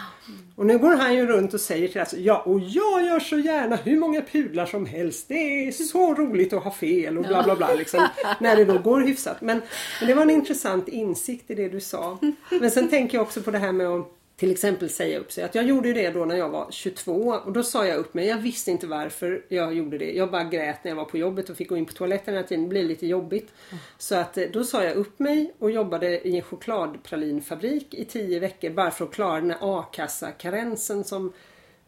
Och 0.56 0.66
nu 0.66 0.78
går 0.78 0.96
han 0.96 1.16
ju 1.16 1.26
runt 1.26 1.54
och 1.54 1.62
säger 1.62 1.88
till 1.88 2.02
oss 2.02 2.14
ja 2.18 2.42
och 2.46 2.60
jag 2.60 3.06
gör 3.06 3.20
så 3.20 3.38
gärna 3.38 3.76
hur 3.76 4.00
många 4.00 4.22
pudlar 4.22 4.66
som 4.66 4.86
helst. 4.86 5.28
Det 5.28 5.68
är 5.68 5.72
så 5.72 6.14
roligt 6.14 6.54
att 6.54 6.64
ha 6.64 6.72
fel 6.72 7.18
och 7.18 7.24
bla 7.24 7.44
bla 7.44 7.56
bla 7.56 7.74
liksom. 7.74 8.08
när 8.40 8.56
det 8.56 8.66
då 8.66 8.78
går 8.78 9.02
hyfsat. 9.02 9.42
Men, 9.42 9.62
men 10.00 10.08
det 10.08 10.14
var 10.14 10.22
en 10.22 10.30
intressant 10.30 10.88
insikt 10.88 11.52
i 11.52 11.56
det 11.56 11.70
du 11.70 11.80
sa. 11.80 12.18
Men 12.50 12.72
sen 12.72 12.90
tänker 12.90 13.18
jag 13.18 13.22
också 13.22 13.42
på 13.42 13.52
det 13.52 13.58
här 13.58 13.72
med 13.72 13.88
att 13.88 14.19
till 14.40 14.52
exempel 14.52 14.90
säga 14.90 15.20
upp 15.20 15.32
sig. 15.32 15.44
Att 15.44 15.56
jag 15.56 15.66
gjorde 15.66 15.88
ju 15.88 15.94
det 15.94 16.10
då 16.10 16.26
när 16.26 16.36
jag 16.36 16.50
var 16.50 16.68
22 16.72 17.14
och 17.46 17.52
då 17.52 17.64
sa 17.64 17.86
jag 17.86 17.98
upp 17.98 18.14
mig. 18.14 18.28
Jag 18.28 18.38
visste 18.38 18.72
inte 18.72 18.88
varför 18.88 19.46
jag 19.48 19.74
gjorde 19.74 19.98
det. 19.98 20.12
Jag 20.12 20.32
bara 20.32 20.44
grät 20.44 20.84
när 20.84 20.92
jag 20.92 20.96
var 20.96 21.06
på 21.06 21.18
jobbet 21.18 21.50
och 21.50 21.58
fick 21.58 21.70
gå 21.70 21.78
in 21.78 21.86
på 21.86 21.94
toaletten 21.94 22.34
hela 22.34 22.48
tiden. 22.48 22.64
Det 22.64 22.70
blev 22.70 22.86
lite 22.86 23.08
jobbigt. 23.08 23.54
Så 23.98 24.16
att 24.16 24.38
eh, 24.38 24.46
då 24.54 24.64
sa 24.64 24.84
jag 24.84 24.96
upp 24.96 25.20
mig 25.20 25.54
och 25.60 25.72
jobbade 25.72 26.28
i 26.28 26.36
en 26.36 26.42
chokladpralinfabrik 26.42 27.94
i 27.94 28.06
tio 28.06 28.40
veckor 28.40 28.70
bara 28.70 28.92
för 28.92 29.06
att 29.06 29.12
klara 29.12 29.42
den 29.42 29.52
här 29.52 29.58
a-kassakarensen 29.62 31.04
som, 31.04 31.34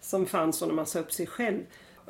som 0.02 0.26
fanns 0.26 0.62
när 0.62 0.74
man 0.74 0.86
sa 0.86 1.00
upp 1.00 1.12
sig 1.12 1.28
själv. 1.28 1.60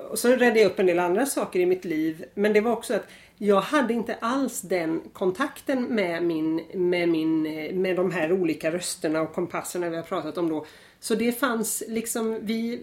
Och 0.09 0.19
så 0.19 0.27
räddade 0.27 0.59
jag 0.59 0.71
upp 0.71 0.79
en 0.79 0.85
del 0.85 0.99
andra 0.99 1.25
saker 1.25 1.59
i 1.59 1.65
mitt 1.65 1.85
liv. 1.85 2.25
Men 2.33 2.53
det 2.53 2.61
var 2.61 2.71
också 2.71 2.93
att 2.93 3.07
jag 3.43 3.61
hade 3.61 3.93
inte 3.93 4.15
alls 4.15 4.61
den 4.61 5.01
kontakten 5.13 5.83
med, 5.83 6.23
min, 6.23 6.55
med, 6.73 7.09
min, 7.09 7.41
med 7.81 7.95
de 7.95 8.11
här 8.11 8.31
olika 8.31 8.71
rösterna 8.71 9.21
och 9.21 9.33
kompasserna 9.33 9.89
vi 9.89 9.95
har 9.95 10.03
pratat 10.03 10.37
om 10.37 10.49
då. 10.49 10.65
Så 10.99 11.15
det 11.15 11.31
fanns 11.31 11.83
liksom, 11.87 12.39
vi, 12.41 12.81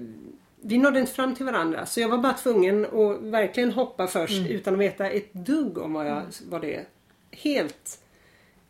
vi 0.60 0.78
nådde 0.78 1.01
inte 1.01 1.12
fram 1.12 1.35
till 1.35 1.47
varandra. 1.47 1.86
Så 1.86 2.01
jag 2.01 2.09
var 2.09 2.18
bara 2.18 2.32
tvungen 2.32 2.85
att 2.85 3.20
verkligen 3.20 3.72
hoppa 3.72 4.06
först 4.06 4.51
utan 4.51 4.74
att 4.74 4.80
veta 4.80 5.10
ett 5.10 5.32
dugg 5.32 5.78
om 5.78 5.93
vad, 5.93 6.06
jag, 6.06 6.22
vad 6.48 6.60
det 6.60 6.86
helt... 7.30 8.01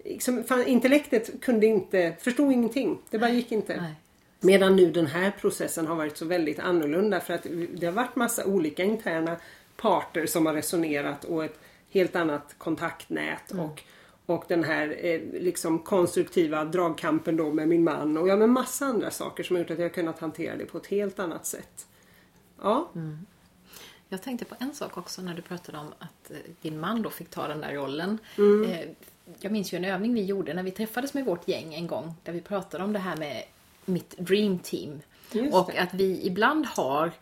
Liksom, 0.04 0.44
fan, 0.44 0.66
intellektet 0.66 1.40
kunde 1.40 1.66
inte, 1.66 2.16
förstod 2.20 2.52
ingenting. 2.52 2.98
Det 3.10 3.18
bara 3.18 3.30
gick 3.30 3.52
inte. 3.52 3.80
Nej. 3.80 3.94
Medan 4.40 4.76
nu 4.76 4.90
den 4.90 5.06
här 5.06 5.32
processen 5.40 5.86
har 5.86 5.96
varit 5.96 6.16
så 6.16 6.24
väldigt 6.24 6.58
annorlunda 6.58 7.20
för 7.20 7.34
att 7.34 7.46
det 7.74 7.86
har 7.86 7.92
varit 7.92 8.16
massa 8.16 8.44
olika 8.44 8.84
interna 8.84 9.36
parter 9.76 10.26
som 10.26 10.46
har 10.46 10.54
resonerat 10.54 11.24
och 11.24 11.44
ett 11.44 11.58
helt 11.90 12.16
annat 12.16 12.54
kontaktnät 12.58 13.50
och, 13.50 13.82
och 14.26 14.44
den 14.48 14.64
här 14.64 14.96
eh, 15.06 15.20
liksom 15.42 15.78
konstruktiva 15.78 16.64
dragkampen 16.64 17.36
då 17.36 17.52
med 17.52 17.68
min 17.68 17.84
man 17.84 18.16
och 18.16 18.28
ja 18.28 18.36
med 18.36 18.48
massa 18.48 18.86
andra 18.86 19.10
saker 19.10 19.44
som 19.44 19.56
har 19.56 19.60
gjort 19.62 19.70
att 19.70 19.78
jag 19.78 19.94
kunnat 19.94 20.18
hantera 20.18 20.56
det 20.56 20.64
på 20.66 20.78
ett 20.78 20.86
helt 20.86 21.18
annat 21.18 21.46
sätt. 21.46 21.86
Ja, 22.62 22.88
Jag 24.08 24.22
tänkte 24.22 24.44
på 24.44 24.54
en 24.58 24.74
sak 24.74 24.96
också 24.98 25.22
när 25.22 25.34
du 25.34 25.42
pratade 25.42 25.78
om 25.78 25.86
att 25.98 26.30
eh, 26.30 26.36
din 26.60 26.80
man 26.80 27.02
då 27.02 27.10
fick 27.10 27.30
ta 27.30 27.48
den 27.48 27.60
där 27.60 27.72
rollen. 27.74 28.18
Mm. 28.38 28.70
Eh, 28.70 28.88
Jag 29.40 29.52
minns 29.52 29.72
ju 29.74 29.76
en 29.78 29.84
övning 29.84 30.14
vi 30.14 30.24
gjorde 30.24 30.54
när 30.54 30.62
vi 30.62 30.70
träffades 30.70 31.14
med 31.14 31.24
vårt 31.24 31.48
gäng 31.48 31.74
en 31.74 31.86
gång 31.86 32.14
där 32.24 32.32
vi 32.32 32.40
pratade 32.40 32.84
om 32.84 32.92
det 32.92 32.98
här 32.98 33.16
med 33.16 33.42
mitt 33.84 34.14
dream 34.18 34.58
team. 34.58 35.00
Just 35.32 35.54
Och 35.54 35.70
det. 35.72 35.78
att 35.78 35.94
vi 35.94 36.26
ibland 36.26 36.66
har 36.66 37.12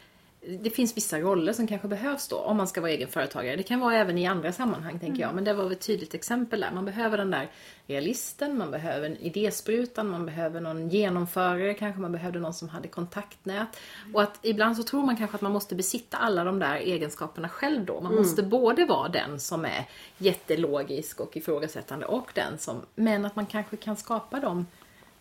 det 0.48 0.70
finns 0.70 0.96
vissa 0.96 1.18
roller 1.20 1.52
som 1.52 1.66
kanske 1.66 1.88
behövs 1.88 2.28
då 2.28 2.36
om 2.36 2.56
man 2.56 2.68
ska 2.68 2.80
vara 2.80 2.90
egenföretagare. 2.90 3.56
Det 3.56 3.62
kan 3.62 3.80
vara 3.80 3.96
även 3.96 4.18
i 4.18 4.26
andra 4.26 4.52
sammanhang 4.52 4.98
tänker 4.98 5.22
jag. 5.22 5.34
Men 5.34 5.44
det 5.44 5.54
var 5.54 5.70
ett 5.70 5.80
tydligt 5.80 6.14
exempel 6.14 6.60
där. 6.60 6.70
Man 6.74 6.84
behöver 6.84 7.18
den 7.18 7.30
där 7.30 7.50
realisten, 7.86 8.58
man 8.58 8.70
behöver 8.70 9.06
en 9.06 9.16
idésprutan, 9.16 10.10
man 10.10 10.26
behöver 10.26 10.60
någon 10.60 10.88
genomförare, 10.88 11.74
kanske 11.74 12.00
man 12.00 12.12
behövde 12.12 12.40
någon 12.40 12.54
som 12.54 12.68
hade 12.68 12.88
kontaktnät. 12.88 13.68
Och 14.14 14.22
att 14.22 14.38
ibland 14.42 14.76
så 14.76 14.82
tror 14.82 15.02
man 15.02 15.16
kanske 15.16 15.34
att 15.34 15.40
man 15.40 15.52
måste 15.52 15.74
besitta 15.74 16.16
alla 16.16 16.44
de 16.44 16.58
där 16.58 16.76
egenskaperna 16.76 17.48
själv 17.48 17.84
då. 17.84 18.00
Man 18.00 18.14
måste 18.14 18.42
både 18.42 18.84
vara 18.84 19.08
den 19.08 19.40
som 19.40 19.64
är 19.64 19.88
jättelogisk 20.18 21.20
och 21.20 21.36
ifrågasättande 21.36 22.06
och 22.06 22.30
den 22.34 22.58
som, 22.58 22.82
men 22.94 23.24
att 23.24 23.36
man 23.36 23.46
kanske 23.46 23.76
kan 23.76 23.96
skapa 23.96 24.40
dem 24.40 24.66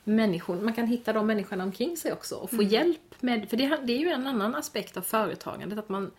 människor, 0.06 0.56
man 0.56 0.74
kan 0.74 0.88
hitta 0.88 1.14
de 1.14 1.28
människorna 1.28 1.64
omkring 1.64 1.98
sig 1.98 2.14
också 2.14 2.36
och 2.36 2.50
få 2.50 2.64
hjälp 2.64 3.22
med, 3.22 3.50
för 3.50 3.58
det, 3.58 3.80
det 3.84 3.94
är 3.94 4.00
ju 4.00 4.10
en 4.10 4.28
annan 4.28 4.56
aspekt 4.56 4.98
av 4.98 5.02
företagandet 5.02 5.80
att 5.80 5.90
man 5.90 6.12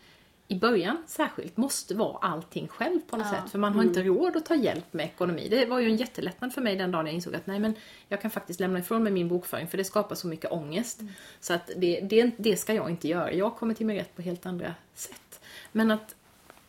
i 0.48 0.58
början 0.58 1.02
särskilt 1.06 1.56
måste 1.56 1.94
vara 1.94 2.18
allting 2.18 2.68
själv 2.68 3.00
på 3.00 3.16
något 3.16 3.30
sätt 3.30 3.50
för 3.50 3.58
man 3.58 3.72
har 3.72 3.82
inte 3.82 4.02
råd 4.02 4.36
att 4.36 4.46
ta 4.46 4.54
hjälp 4.54 4.92
med 4.92 5.06
ekonomi. 5.06 5.48
Det 5.50 5.66
var 5.66 5.80
ju 5.80 5.86
en 5.86 5.96
jättelättnad 5.96 6.52
för 6.54 6.60
mig 6.60 6.76
den 6.76 6.90
dagen 6.90 7.06
jag 7.06 7.14
insåg 7.14 7.34
att 7.34 7.46
nej 7.46 7.58
men 7.58 7.74
jag 8.08 8.20
kan 8.20 8.30
faktiskt 8.30 8.60
lämna 8.60 8.78
ifrån 8.78 9.02
mig 9.02 9.12
min 9.12 9.28
bokföring 9.28 9.68
för 9.68 9.78
det 9.78 9.84
skapar 9.84 10.14
så 10.14 10.26
mycket 10.26 10.52
ångest. 10.52 11.00
Så 11.40 11.54
att 11.54 11.70
det, 11.76 12.00
det, 12.00 12.30
det 12.36 12.56
ska 12.56 12.74
jag 12.74 12.90
inte 12.90 13.08
göra. 13.08 13.32
Jag 13.32 13.56
kommer 13.56 13.74
till 13.74 13.86
min 13.86 13.96
rätt 13.96 14.16
på 14.16 14.22
helt 14.22 14.46
andra 14.46 14.74
sätt. 14.94 15.40
Men 15.72 15.90
att 15.90 16.14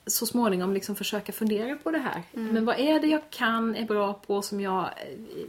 så 0.05 0.25
småningom 0.25 0.73
liksom 0.73 0.95
försöka 0.95 1.31
fundera 1.31 1.75
på 1.75 1.91
det 1.91 1.97
här. 1.97 2.23
Men 2.31 2.65
vad 2.65 2.79
är 2.79 2.99
det 2.99 3.07
jag 3.07 3.29
kan, 3.29 3.75
är 3.75 3.85
bra 3.85 4.13
på, 4.13 4.41
som 4.41 4.61
jag 4.61 4.83
eh, 4.83 5.47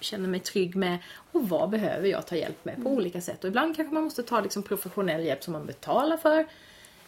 känner 0.00 0.28
mig 0.28 0.40
trygg 0.40 0.76
med 0.76 0.98
och 1.32 1.48
vad 1.48 1.70
behöver 1.70 2.08
jag 2.08 2.26
ta 2.26 2.36
hjälp 2.36 2.64
med 2.64 2.82
på 2.82 2.90
olika 2.90 3.20
sätt. 3.20 3.44
Och 3.44 3.48
ibland 3.48 3.76
kanske 3.76 3.94
man 3.94 4.04
måste 4.04 4.22
ta 4.22 4.40
liksom 4.40 4.62
professionell 4.62 5.24
hjälp 5.24 5.42
som 5.42 5.52
man 5.52 5.66
betalar 5.66 6.16
för. 6.16 6.46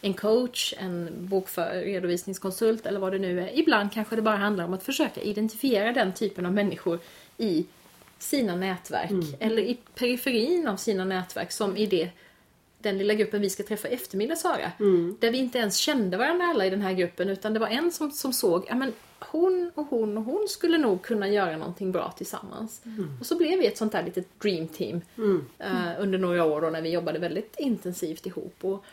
En 0.01 0.13
coach, 0.13 0.73
en 0.77 1.09
bokför, 1.13 1.81
redovisningskonsult 1.85 2.85
eller 2.85 2.99
vad 2.99 3.11
det 3.11 3.19
nu 3.19 3.41
är. 3.41 3.59
Ibland 3.59 3.93
kanske 3.93 4.15
det 4.15 4.21
bara 4.21 4.35
handlar 4.35 4.65
om 4.65 4.73
att 4.73 4.83
försöka 4.83 5.21
identifiera 5.21 5.91
den 5.91 6.13
typen 6.13 6.45
av 6.45 6.53
människor 6.53 6.99
i 7.37 7.65
sina 8.19 8.55
nätverk 8.55 9.09
eller 9.39 9.61
i 9.61 9.77
periferin 9.95 10.67
av 10.67 10.77
sina 10.77 11.05
nätverk 11.05 11.51
som 11.51 11.77
i 11.77 11.85
det 11.85 12.09
den 12.83 12.97
lilla 12.97 13.13
gruppen 13.13 13.41
vi 13.41 13.49
ska 13.49 13.63
träffa 13.63 13.87
i 13.87 13.93
eftermiddag 13.93 14.35
Sara. 14.35 14.71
Där 15.19 15.31
vi 15.31 15.37
inte 15.37 15.57
ens 15.57 15.77
kände 15.77 16.17
varandra 16.17 16.45
alla 16.45 16.65
i 16.65 16.69
den 16.69 16.81
här 16.81 16.93
gruppen 16.93 17.29
utan 17.29 17.53
det 17.53 17.59
var 17.59 17.67
en 17.67 17.91
som, 17.91 18.11
som 18.11 18.33
såg, 18.33 18.65
ja 18.69 18.75
men 18.75 18.93
hon 19.31 19.71
och 19.75 19.85
hon 19.85 20.17
och 20.17 20.23
hon 20.23 20.47
skulle 20.49 20.77
nog 20.77 21.01
kunna 21.01 21.27
göra 21.27 21.57
någonting 21.57 21.91
bra 21.91 22.11
tillsammans. 22.17 22.81
Och 23.19 23.25
så 23.25 23.37
blev 23.37 23.59
vi 23.59 23.67
ett 23.67 23.77
sånt 23.77 23.91
där 23.91 24.03
litet 24.03 24.39
dream 24.39 24.67
team 24.67 25.01
eh, 25.59 25.91
under 25.99 26.17
några 26.17 26.43
år 26.45 26.61
då 26.61 26.69
när 26.69 26.81
vi 26.81 26.89
jobbade 26.89 27.19
väldigt 27.19 27.55
intensivt 27.59 28.25
ihop. 28.25 28.55
Och 28.61 28.85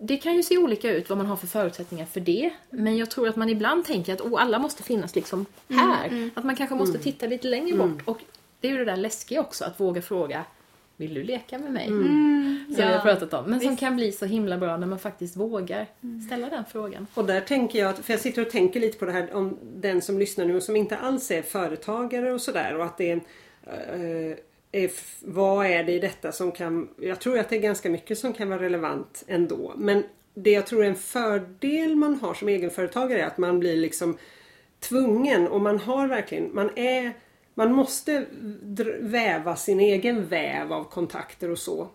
det 0.00 0.16
kan 0.16 0.34
ju 0.34 0.42
se 0.42 0.58
olika 0.58 0.92
ut 0.92 1.08
vad 1.08 1.18
man 1.18 1.26
har 1.26 1.36
för 1.36 1.46
förutsättningar 1.46 2.06
för 2.06 2.20
det. 2.20 2.50
Men 2.70 2.96
jag 2.96 3.10
tror 3.10 3.28
att 3.28 3.36
man 3.36 3.48
ibland 3.48 3.84
tänker 3.84 4.12
att 4.12 4.20
oh, 4.20 4.42
alla 4.42 4.58
måste 4.58 4.82
finnas 4.82 5.14
liksom 5.14 5.46
här. 5.68 6.30
Att 6.34 6.44
man 6.44 6.56
kanske 6.56 6.74
måste 6.74 6.98
titta 6.98 7.26
lite 7.26 7.48
längre 7.48 7.76
bort. 7.76 8.02
Och 8.04 8.20
det 8.60 8.68
är 8.68 8.72
ju 8.72 8.78
det 8.78 8.84
där 8.84 8.96
läskiga 8.96 9.40
också, 9.40 9.64
att 9.64 9.80
våga 9.80 10.02
fråga 10.02 10.44
Vill 10.96 11.14
du 11.14 11.22
leka 11.22 11.58
med 11.58 11.72
mig? 11.72 11.86
Som 11.86 12.64
vi 12.76 12.82
har 12.82 12.90
ja, 12.90 13.00
pratat 13.00 13.34
om. 13.34 13.50
Men 13.50 13.60
som 13.60 13.76
kan 13.76 13.96
bli 13.96 14.12
så 14.12 14.26
himla 14.26 14.58
bra 14.58 14.76
när 14.76 14.86
man 14.86 14.98
faktiskt 14.98 15.36
vågar 15.36 15.86
ställa 16.26 16.50
den 16.50 16.64
frågan. 16.72 17.06
Och 17.14 17.24
där 17.24 17.40
tänker 17.40 17.78
jag, 17.78 17.88
att- 17.90 17.98
för 17.98 18.12
jag 18.12 18.20
sitter 18.20 18.42
och 18.42 18.50
tänker 18.50 18.80
lite 18.80 18.98
på 18.98 19.04
det 19.04 19.12
här 19.12 19.34
om 19.34 19.58
den 19.76 20.02
som 20.02 20.18
lyssnar 20.18 20.44
nu 20.44 20.56
och 20.56 20.62
som 20.62 20.76
inte 20.76 20.96
alls 20.96 21.30
är 21.30 21.42
företagare 21.42 22.32
och 22.32 22.40
sådär 22.40 22.76
och 22.76 22.84
att 22.84 22.98
det 22.98 23.10
är, 23.10 23.16
eh, 23.66 24.36
är 24.72 24.90
vad 25.20 25.66
är 25.66 25.84
det 25.84 25.92
i 25.92 25.98
detta 25.98 26.32
som 26.32 26.52
kan, 26.52 26.88
jag 27.00 27.20
tror 27.20 27.38
att 27.38 27.48
det 27.48 27.56
är 27.56 27.60
ganska 27.60 27.90
mycket 27.90 28.18
som 28.18 28.32
kan 28.32 28.48
vara 28.48 28.62
relevant 28.62 29.24
ändå. 29.26 29.72
Men 29.76 30.02
det 30.34 30.50
jag 30.50 30.66
tror 30.66 30.84
är 30.84 30.88
en 30.88 30.94
fördel 30.94 31.96
man 31.96 32.14
har 32.14 32.34
som 32.34 32.48
egenföretagare 32.48 33.20
är 33.20 33.26
att 33.26 33.38
man 33.38 33.58
blir 33.60 33.76
liksom 33.76 34.16
tvungen 34.80 35.48
och 35.48 35.60
man 35.60 35.78
har 35.78 36.06
verkligen, 36.08 36.54
man 36.54 36.70
är 36.78 37.12
man 37.58 37.72
måste 37.72 38.26
väva 39.00 39.56
sin 39.56 39.80
egen 39.80 40.26
väv 40.26 40.72
av 40.72 40.84
kontakter 40.84 41.50
och 41.50 41.58
så. 41.58 41.88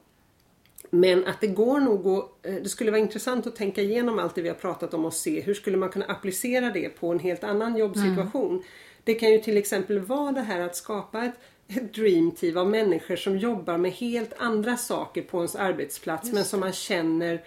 Men 0.90 1.26
att 1.26 1.42
det 1.42 1.48
går 1.48 1.80
nog 1.80 2.08
att, 2.08 2.46
eh, 2.46 2.54
det 2.54 2.70
skulle 2.70 2.92
vara 2.92 3.02
intressant 3.02 3.48
att 3.48 3.56
tänka 3.56 3.82
igenom 3.82 4.20
allt 4.20 4.36
det 4.36 4.42
vi 4.42 4.50
har 4.50 4.56
pratat 4.56 4.94
om 4.94 5.06
och 5.06 5.14
se 5.14 5.42
hur 5.42 5.54
skulle 5.54 5.78
man 5.78 5.90
kunna 5.90 6.06
applicera 6.06 6.70
det 6.70 6.90
på 6.90 7.12
en 7.12 7.20
helt 7.20 7.44
annan 7.44 7.78
jobbsituation. 7.78 8.64
Det 9.04 9.14
kan 9.14 9.32
ju 9.32 9.38
till 9.38 9.58
exempel 9.58 10.00
vara 10.00 10.32
det 10.32 10.42
här 10.42 10.62
att 10.62 10.76
skapa 10.76 11.26
ett, 11.26 11.40
ett 11.68 11.94
dream 11.94 12.32
team 12.32 12.58
av 12.58 12.70
människor 12.70 13.16
som 13.16 13.38
jobbar 13.38 13.78
med 13.78 13.92
helt 13.92 14.34
andra 14.38 14.78
saker 14.78 15.22
på 15.22 15.38
ens 15.38 15.56
arbetsplats 15.56 16.32
men 16.32 16.46
som 16.46 16.60
man 16.60 16.74
känner 16.74 17.42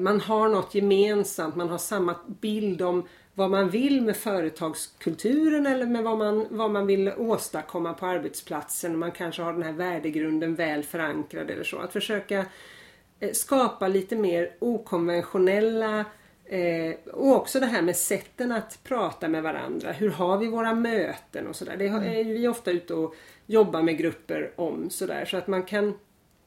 man 0.00 0.20
har 0.20 0.48
något 0.48 0.74
gemensamt, 0.74 1.56
man 1.56 1.68
har 1.68 1.78
samma 1.78 2.14
bild 2.40 2.82
om 2.82 3.08
vad 3.34 3.50
man 3.50 3.70
vill 3.70 4.02
med 4.02 4.16
företagskulturen 4.16 5.66
eller 5.66 5.86
med 5.86 6.02
vad 6.04 6.18
man, 6.18 6.46
vad 6.50 6.70
man 6.70 6.86
vill 6.86 7.12
åstadkomma 7.16 7.94
på 7.94 8.06
arbetsplatsen. 8.06 8.98
Man 8.98 9.12
kanske 9.12 9.42
har 9.42 9.52
den 9.52 9.62
här 9.62 9.72
värdegrunden 9.72 10.54
väl 10.54 10.82
förankrad 10.82 11.50
eller 11.50 11.64
så. 11.64 11.78
Att 11.78 11.92
försöka 11.92 12.46
eh, 13.20 13.32
skapa 13.32 13.88
lite 13.88 14.16
mer 14.16 14.50
okonventionella 14.58 16.04
eh, 16.44 16.94
och 17.12 17.36
också 17.36 17.60
det 17.60 17.66
här 17.66 17.82
med 17.82 17.96
sätten 17.96 18.52
att 18.52 18.78
prata 18.84 19.28
med 19.28 19.42
varandra. 19.42 19.92
Hur 19.92 20.10
har 20.10 20.38
vi 20.38 20.46
våra 20.46 20.74
möten 20.74 21.46
och 21.46 21.56
sådär. 21.56 21.76
Det 21.76 21.88
har- 21.88 22.04
är 22.04 22.24
vi 22.24 22.48
ofta 22.48 22.70
ute 22.70 22.94
och 22.94 23.14
jobbar 23.46 23.82
med 23.82 23.98
grupper 23.98 24.52
om 24.56 24.90
sådär. 24.90 25.24
Så 25.24 25.36
att 25.36 25.46
man 25.46 25.62
kan 25.62 25.94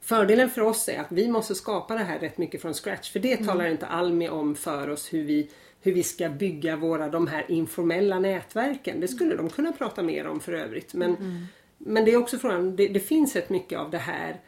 Fördelen 0.06 0.49
för 0.49 0.61
oss 0.61 0.90
är 0.90 0.99
att 0.99 1.11
vi 1.11 1.27
måste 1.27 1.56
skapa 1.56 1.94
det 1.94 2.03
här 2.03 2.19
rätt 2.19 2.38
mycket 2.38 2.61
från 2.61 2.73
scratch. 2.73 3.11
För 3.11 3.19
det 3.19 3.38
talar 3.38 3.65
inte 3.65 3.88
Almi 3.88 4.30
om 4.30 4.56
för 4.56 4.90
oss 4.90 5.14
hur 5.14 5.23
vi, 5.23 5.49
hur 5.82 5.94
vi 5.94 6.03
ska 6.03 6.30
bygga 6.30 6.76
våra 6.76 7.10
de 7.10 7.27
här 7.27 7.52
informella 7.52 8.19
nätverken. 8.19 8.99
Det 8.99 9.07
skulle 9.07 9.36
de 9.36 9.49
kunna 9.49 9.72
prata 9.72 10.03
mer 10.03 10.27
om 10.27 10.40
för 10.40 10.53
övrigt. 10.53 10.94
Men, 10.94 11.48
men 11.77 12.06
det 12.06 12.11
är 12.11 12.18
också 12.18 12.38
frågan, 12.38 12.76
det, 12.76 12.88
det 12.88 12.99
finns 12.99 13.36
rätt 13.36 13.49
mycket 13.49 13.80
av 13.80 13.91
det 13.91 13.98
här 13.98 14.41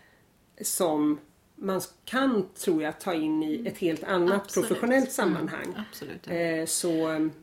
som 0.61 1.19
man 1.55 1.81
kan, 2.05 2.45
tror 2.53 2.83
jag, 2.83 2.99
ta 2.99 3.13
in 3.13 3.43
i 3.43 3.67
ett 3.67 3.77
helt 3.77 4.03
annat 4.03 4.41
Absolut. 4.41 4.69
professionellt 4.69 5.11
sammanhang. 5.11 5.85
Absolut. 5.89 6.27
Eh, 6.27 6.65
så, 6.65 6.91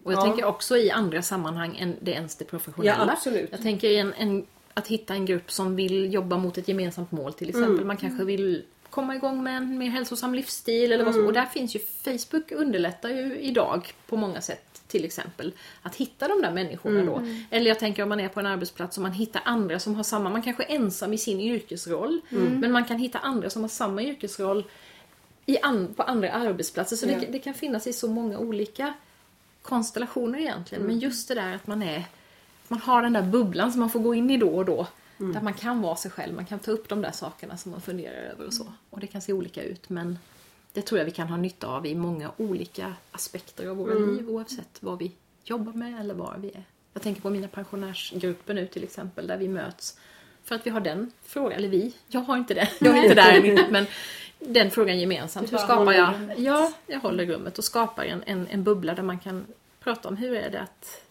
Och 0.02 0.12
jag 0.12 0.18
ja. 0.18 0.22
tänker 0.22 0.44
också 0.44 0.76
i 0.76 0.90
andra 0.90 1.22
sammanhang 1.22 1.76
än 1.76 1.96
det 2.00 2.10
ens 2.10 2.36
det 2.36 2.44
professionella. 2.44 3.16
Ja. 3.24 3.32
Jag 3.50 3.62
tänker 3.62 3.88
i 3.88 3.98
en, 3.98 4.12
en, 4.12 4.46
att 4.74 4.86
hitta 4.86 5.14
en 5.14 5.26
grupp 5.26 5.50
som 5.52 5.76
vill 5.76 6.14
jobba 6.14 6.36
mot 6.38 6.58
ett 6.58 6.68
gemensamt 6.68 7.12
mål 7.12 7.32
till 7.32 7.48
exempel. 7.48 7.74
Mm. 7.74 7.86
Man 7.86 7.96
kanske 7.96 8.24
vill 8.24 8.62
komma 8.90 9.14
igång 9.14 9.42
med 9.42 9.56
en 9.56 9.78
mer 9.78 9.86
hälsosam 9.90 10.34
livsstil 10.34 10.92
eller 10.92 11.04
vad 11.04 11.14
Mm. 11.14 11.24
så. 11.24 11.26
Och 11.28 11.32
där 11.34 11.46
finns 11.46 11.76
ju 11.76 11.78
Facebook 11.78 12.52
underlättar 12.52 13.08
ju 13.08 13.38
idag 13.40 13.92
på 14.06 14.16
många 14.16 14.40
sätt 14.40 14.82
till 14.86 15.04
exempel. 15.04 15.52
Att 15.82 15.94
hitta 15.96 16.28
de 16.28 16.42
där 16.42 16.50
människorna 16.52 17.00
Mm. 17.00 17.06
då. 17.06 17.22
Eller 17.56 17.68
jag 17.68 17.78
tänker 17.78 18.02
om 18.02 18.08
man 18.08 18.20
är 18.20 18.28
på 18.28 18.40
en 18.40 18.46
arbetsplats 18.46 18.96
och 18.96 19.02
man 19.02 19.12
hittar 19.12 19.42
andra 19.44 19.78
som 19.78 19.94
har 19.94 20.02
samma, 20.02 20.30
man 20.30 20.42
kanske 20.42 20.62
är 20.64 20.74
ensam 20.76 21.12
i 21.12 21.18
sin 21.18 21.40
yrkesroll. 21.40 22.20
Mm. 22.30 22.60
Men 22.60 22.72
man 22.72 22.84
kan 22.84 22.98
hitta 22.98 23.18
andra 23.18 23.50
som 23.50 23.62
har 23.62 23.68
samma 23.68 24.02
yrkesroll 24.02 24.64
i 25.46 25.58
an, 25.58 25.94
på 25.96 26.02
andra 26.02 26.30
arbetsplatser. 26.32 26.96
Så 26.96 27.06
Ja. 27.06 27.18
det, 27.20 27.26
det 27.26 27.38
kan 27.38 27.54
finnas 27.54 27.86
i 27.86 27.92
så 27.92 28.08
många 28.08 28.38
olika 28.38 28.94
konstellationer 29.62 30.38
egentligen. 30.38 30.84
Men 30.84 30.98
just 30.98 31.28
det 31.28 31.34
där 31.34 31.54
att 31.54 31.66
man 31.66 31.82
är 31.82 32.04
man 32.68 32.80
har 32.80 33.02
den 33.02 33.12
där 33.12 33.22
bubblan 33.22 33.72
som 33.72 33.80
man 33.80 33.90
får 33.90 34.00
gå 34.00 34.14
in 34.14 34.30
i 34.30 34.36
då 34.36 34.48
och 34.48 34.64
då. 34.64 34.86
Där 35.18 35.40
man 35.40 35.54
kan 35.54 35.82
vara 35.82 35.96
sig 35.96 36.10
själv, 36.10 36.34
man 36.34 36.46
kan 36.46 36.58
ta 36.58 36.70
upp 36.70 36.88
de 36.88 37.02
där 37.02 37.12
sakerna 37.12 37.56
som 37.56 37.70
man 37.72 37.80
funderar 37.80 38.14
över 38.14 38.46
och 38.46 38.54
så. 38.54 38.72
Och 38.90 39.00
det 39.00 39.06
kan 39.06 39.22
se 39.22 39.32
olika 39.32 39.62
ut 39.62 39.88
men 39.88 40.18
det 40.72 40.82
tror 40.82 40.98
jag 40.98 41.04
vi 41.04 41.10
kan 41.10 41.28
ha 41.28 41.36
nytta 41.36 41.66
av 41.66 41.86
i 41.86 41.94
många 41.94 42.30
olika 42.36 42.94
aspekter 43.10 43.66
av 43.66 43.76
våra 43.76 43.94
liv 43.94 44.30
oavsett 44.30 44.76
vad 44.80 44.98
vi 44.98 45.12
jobbar 45.44 45.72
med 45.72 46.00
eller 46.00 46.14
var 46.14 46.36
vi 46.40 46.48
är. 46.48 46.64
Jag 46.92 47.02
tänker 47.02 47.22
på 47.22 47.30
mina 47.30 47.48
pensionärsgrupper 47.48 48.54
nu 48.54 48.66
till 48.66 48.84
exempel 48.84 49.26
där 49.26 49.36
vi 49.36 49.48
möts 49.48 49.98
för 50.44 50.54
att 50.54 50.66
vi 50.66 50.70
har 50.70 50.80
den 50.80 51.12
frågan, 51.22 51.58
eller 51.58 51.68
vi, 51.68 51.94
jag 52.08 52.20
har 52.20 52.36
inte 52.36 52.54
det, 52.54 52.68
jag 52.80 52.98
är 52.98 53.02
inte 53.02 53.14
där 53.14 53.40
riktigt 53.40 53.70
men 53.70 53.86
den 54.38 54.70
frågan 54.70 54.98
gemensamt. 54.98 55.52
Hur 55.52 55.58
skapar 55.58 55.92
jag? 55.92 56.14
Ja, 56.36 56.72
jag 56.86 57.00
håller 57.00 57.26
rummet 57.26 57.58
och 57.58 57.64
skapar 57.64 58.04
en, 58.04 58.22
en, 58.26 58.46
en 58.50 58.64
bubbla 58.64 58.94
där 58.94 59.02
man 59.02 59.18
kan 59.18 59.46
prata 59.80 60.08
om 60.08 60.16
hur 60.16 60.36
är 60.36 60.50
det 60.50 60.60
att 60.60 61.03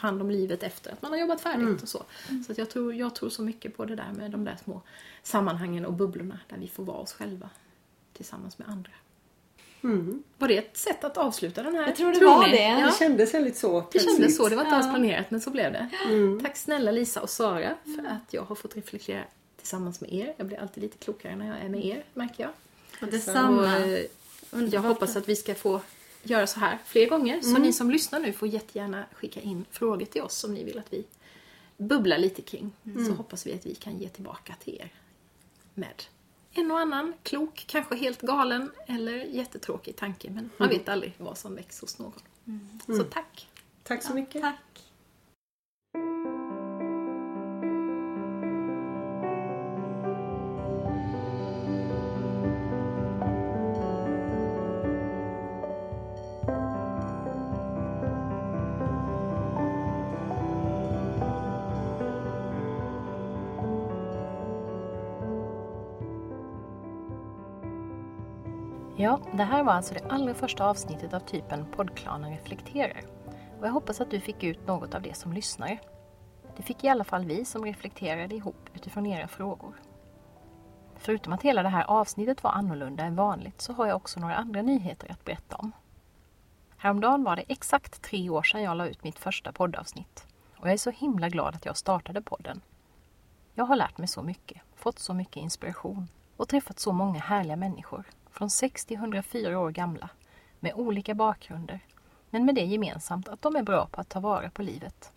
hand 0.00 0.22
om 0.22 0.30
livet 0.30 0.62
efter 0.62 0.92
att 0.92 1.02
man 1.02 1.10
har 1.12 1.18
jobbat 1.18 1.40
färdigt 1.40 1.82
och 1.82 1.88
så. 1.88 2.02
Så 2.46 2.52
jag, 2.56 2.70
tror, 2.70 2.94
jag 2.94 3.14
tror 3.14 3.28
så 3.30 3.42
mycket 3.42 3.76
på 3.76 3.84
det 3.84 3.96
där 3.96 4.12
med 4.16 4.30
de 4.30 4.44
där 4.44 4.56
små 4.64 4.82
sammanhangen 5.22 5.84
och 5.86 5.92
bubblorna 5.92 6.38
där 6.48 6.56
vi 6.58 6.68
får 6.68 6.84
vara 6.84 6.96
oss 6.96 7.12
själva 7.12 7.50
tillsammans 8.12 8.58
med 8.58 8.68
andra. 8.68 8.90
Var 10.38 10.48
det 10.48 10.58
ett 10.58 10.76
sätt 10.76 11.04
att 11.04 11.16
avsluta 11.16 11.62
den 11.62 11.74
här? 11.74 11.86
Jag 11.86 11.96
tror 11.96 12.12
det 12.12 12.24
var 12.26 12.46
ni? 12.46 12.52
det. 12.52 12.62
Ja, 12.68 12.86
Det 12.86 12.92
kändes 12.98 13.34
väldigt 13.34 13.56
så 13.56 13.84
det 13.92 13.98
kändes 13.98 14.36
så. 14.36 14.48
Det 14.48 14.56
var 14.56 14.64
inte 14.64 14.76
alls 14.76 14.86
planerat 14.90 15.30
men 15.30 15.40
så 15.40 15.50
blev 15.50 15.72
det. 15.72 15.88
Tack 16.42 16.56
snälla 16.56 16.90
Lisa 16.90 17.20
och 17.22 17.30
Sara 17.30 17.74
för 17.84 18.06
att 18.08 18.34
jag 18.34 18.42
har 18.42 18.54
fått 18.54 18.76
reflektera 18.76 19.22
tillsammans 19.56 20.00
med 20.00 20.12
er. 20.12 20.34
Jag 20.36 20.46
blir 20.46 20.60
alltid 20.60 20.82
lite 20.82 20.98
klokare 20.98 21.36
när 21.36 21.46
jag 21.46 21.60
är 21.64 21.68
med 21.68 21.84
er 21.84 22.04
märker 22.14 22.42
jag. 22.42 22.50
Och 22.96 23.02
Och, 23.02 23.08
detsamma. 23.08 23.78
eh, 23.78 24.64
jag 24.72 24.80
hoppas 24.80 25.16
att 25.16 25.28
vi 25.28 25.36
ska 25.36 25.54
få 25.54 25.80
göra 26.22 26.46
så 26.46 26.60
här 26.60 26.78
fler 26.84 27.08
gånger. 27.08 27.40
Så 27.40 27.58
ni 27.58 27.72
som 27.72 27.90
lyssnar 27.90 28.20
nu 28.20 28.32
får 28.32 28.48
jättegärna 28.48 29.04
skicka 29.12 29.40
in 29.40 29.64
frågor 29.70 30.06
till 30.06 30.22
oss 30.22 30.34
som 30.36 30.54
ni 30.54 30.64
vill 30.64 30.78
att 30.78 30.92
vi 30.92 31.04
bubblar 31.76 32.18
lite 32.18 32.42
kring. 32.42 32.72
Så 33.06 33.12
hoppas 33.12 33.46
vi 33.46 33.54
att 33.54 33.66
vi 33.66 33.74
kan 33.74 33.98
ge 33.98 34.08
tillbaka 34.08 34.54
till 34.64 34.74
er 34.74 34.92
med 35.74 36.02
en 36.52 36.70
och 36.70 36.78
annan 36.78 37.14
klok, 37.22 37.64
kanske 37.66 37.96
helt 37.96 38.20
galen 38.20 38.70
eller 38.86 39.14
jättetråkig 39.14 39.96
tanke. 39.96 40.30
Men 40.30 40.50
man 40.56 40.68
vet 40.68 40.88
aldrig 40.88 41.14
vad 41.18 41.38
som 41.38 41.54
väcks 41.54 41.80
hos 41.80 41.98
någon. 41.98 42.20
Så 42.86 43.04
tack! 43.04 43.48
Tack 43.82 44.02
så 44.02 44.14
mycket. 44.14 44.42
Tack. 44.42 44.89
Ja, 69.00 69.20
det 69.32 69.44
här 69.44 69.62
var 69.62 69.72
alltså 69.72 69.94
det 69.94 70.04
allra 70.08 70.34
första 70.34 70.64
avsnittet 70.64 71.14
av 71.14 71.20
typen 71.20 71.66
Poddklanen 71.76 72.30
reflekterar. 72.30 73.02
Och 73.58 73.66
jag 73.66 73.72
hoppas 73.72 74.00
att 74.00 74.10
du 74.10 74.20
fick 74.20 74.42
ut 74.44 74.66
något 74.66 74.94
av 74.94 75.02
det 75.02 75.16
som 75.16 75.32
lyssnare. 75.32 75.78
Det 76.56 76.62
fick 76.62 76.84
i 76.84 76.88
alla 76.88 77.04
fall 77.04 77.24
vi 77.24 77.44
som 77.44 77.64
reflekterade 77.64 78.34
ihop 78.34 78.70
utifrån 78.74 79.06
era 79.06 79.28
frågor. 79.28 79.74
Förutom 80.96 81.32
att 81.32 81.42
hela 81.42 81.62
det 81.62 81.68
här 81.68 81.84
avsnittet 81.84 82.42
var 82.42 82.50
annorlunda 82.50 83.04
än 83.04 83.16
vanligt 83.16 83.60
så 83.60 83.72
har 83.72 83.86
jag 83.86 83.96
också 83.96 84.20
några 84.20 84.36
andra 84.36 84.62
nyheter 84.62 85.10
att 85.12 85.24
berätta 85.24 85.56
om. 85.56 85.72
Häromdagen 86.76 87.24
var 87.24 87.36
det 87.36 87.44
exakt 87.48 88.02
tre 88.02 88.30
år 88.30 88.42
sedan 88.42 88.62
jag 88.62 88.76
la 88.76 88.86
ut 88.86 89.04
mitt 89.04 89.18
första 89.18 89.52
poddavsnitt. 89.52 90.26
Och 90.56 90.66
jag 90.66 90.72
är 90.72 90.78
så 90.78 90.90
himla 90.90 91.28
glad 91.28 91.54
att 91.54 91.64
jag 91.64 91.76
startade 91.76 92.22
podden. 92.22 92.60
Jag 93.54 93.64
har 93.64 93.76
lärt 93.76 93.98
mig 93.98 94.08
så 94.08 94.22
mycket, 94.22 94.62
fått 94.76 94.98
så 94.98 95.14
mycket 95.14 95.36
inspiration 95.36 96.08
och 96.36 96.48
träffat 96.48 96.78
så 96.78 96.92
många 96.92 97.20
härliga 97.20 97.56
människor 97.56 98.04
från 98.32 98.50
6 98.50 98.86
till 98.86 98.96
104 98.96 99.58
år 99.58 99.70
gamla 99.70 100.08
med 100.60 100.74
olika 100.74 101.14
bakgrunder 101.14 101.80
men 102.30 102.44
med 102.44 102.54
det 102.54 102.64
gemensamt 102.64 103.28
att 103.28 103.42
de 103.42 103.56
är 103.56 103.62
bra 103.62 103.86
på 103.86 104.00
att 104.00 104.08
ta 104.08 104.20
vara 104.20 104.50
på 104.50 104.62
livet. 104.62 105.12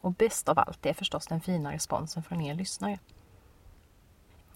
Och 0.00 0.12
bäst 0.12 0.48
av 0.48 0.58
allt 0.58 0.86
är 0.86 0.94
förstås 0.94 1.26
den 1.26 1.40
fina 1.40 1.72
responsen 1.72 2.22
från 2.22 2.40
er 2.40 2.54
lyssnare. 2.54 2.98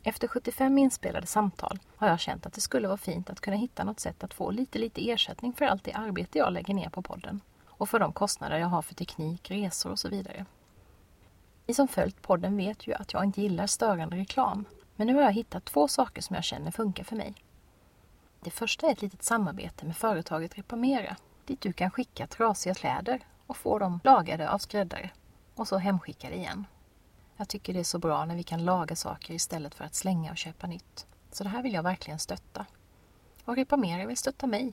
Efter 0.03 0.29
75 0.29 0.79
inspelade 0.79 1.27
samtal 1.27 1.79
har 1.97 2.09
jag 2.09 2.21
känt 2.21 2.47
att 2.47 2.53
det 2.53 2.61
skulle 2.61 2.89
vara 2.89 2.99
fint 2.99 3.31
att 3.31 3.41
kunna 3.41 3.57
hitta 3.57 3.85
något 3.85 4.01
sätt 4.01 4.25
att 4.25 4.35
få 4.35 4.51
lite, 4.51 4.79
lite 4.79 5.11
ersättning 5.11 5.53
för 5.53 5.65
allt 5.65 5.85
det 5.85 5.93
arbete 5.93 6.39
jag 6.39 6.53
lägger 6.53 6.75
ner 6.75 6.89
på 6.89 7.03
podden 7.03 7.41
och 7.67 7.89
för 7.89 7.99
de 7.99 8.13
kostnader 8.13 8.59
jag 8.59 8.67
har 8.67 8.83
för 8.83 8.95
teknik, 8.95 9.51
resor 9.51 9.91
och 9.91 9.99
så 9.99 10.09
vidare. 10.09 10.47
Ni 11.67 11.75
som 11.75 11.89
följt 11.89 12.23
podden 12.23 12.57
vet 12.57 12.87
ju 12.87 12.95
att 12.95 13.13
jag 13.13 13.25
inte 13.25 13.41
gillar 13.41 13.67
störande 13.67 14.17
reklam, 14.17 14.65
men 14.97 15.07
nu 15.07 15.15
har 15.15 15.23
jag 15.23 15.33
hittat 15.33 15.65
två 15.65 15.89
saker 15.89 16.23
som 16.23 16.35
jag 16.35 16.45
känner 16.45 16.71
funkar 16.71 17.05
för 17.05 17.17
mig. 17.17 17.35
Det 18.41 18.51
första 18.51 18.87
är 18.87 18.93
ett 18.93 19.03
litet 19.03 19.23
samarbete 19.23 19.87
med 19.87 19.97
företaget 19.97 20.59
Reparmera 20.59 21.17
dit 21.45 21.61
du 21.61 21.73
kan 21.73 21.91
skicka 21.91 22.27
trasiga 22.27 22.75
kläder 22.75 23.21
och 23.47 23.57
få 23.57 23.79
dem 23.79 24.01
lagade 24.05 24.51
av 24.51 24.59
skräddare 24.59 25.11
och 25.55 25.69
så 25.69 25.79
hemskickade 25.79 26.37
igen. 26.37 26.67
Jag 27.37 27.49
tycker 27.49 27.73
det 27.73 27.81
är 27.81 27.85
så 27.85 27.99
bra 27.99 28.25
när 28.25 28.37
vi 28.37 28.43
kan 28.43 28.65
laga 28.65 28.97
saker 28.97 29.35
istället 29.35 29.75
för 29.75 29.85
att 29.85 29.95
slänga 29.95 30.31
och 30.31 30.37
köpa 30.37 30.67
nytt. 30.67 31.07
Så 31.31 31.45
det 31.45 31.51
här 31.51 31.63
vill 31.63 31.75
jag 31.75 31.83
verkligen 31.83 32.19
stötta. 32.19 32.67
Och 33.45 33.57
Reparmera 33.57 34.07
vill 34.07 34.17
stötta 34.17 34.47
mig. 34.47 34.73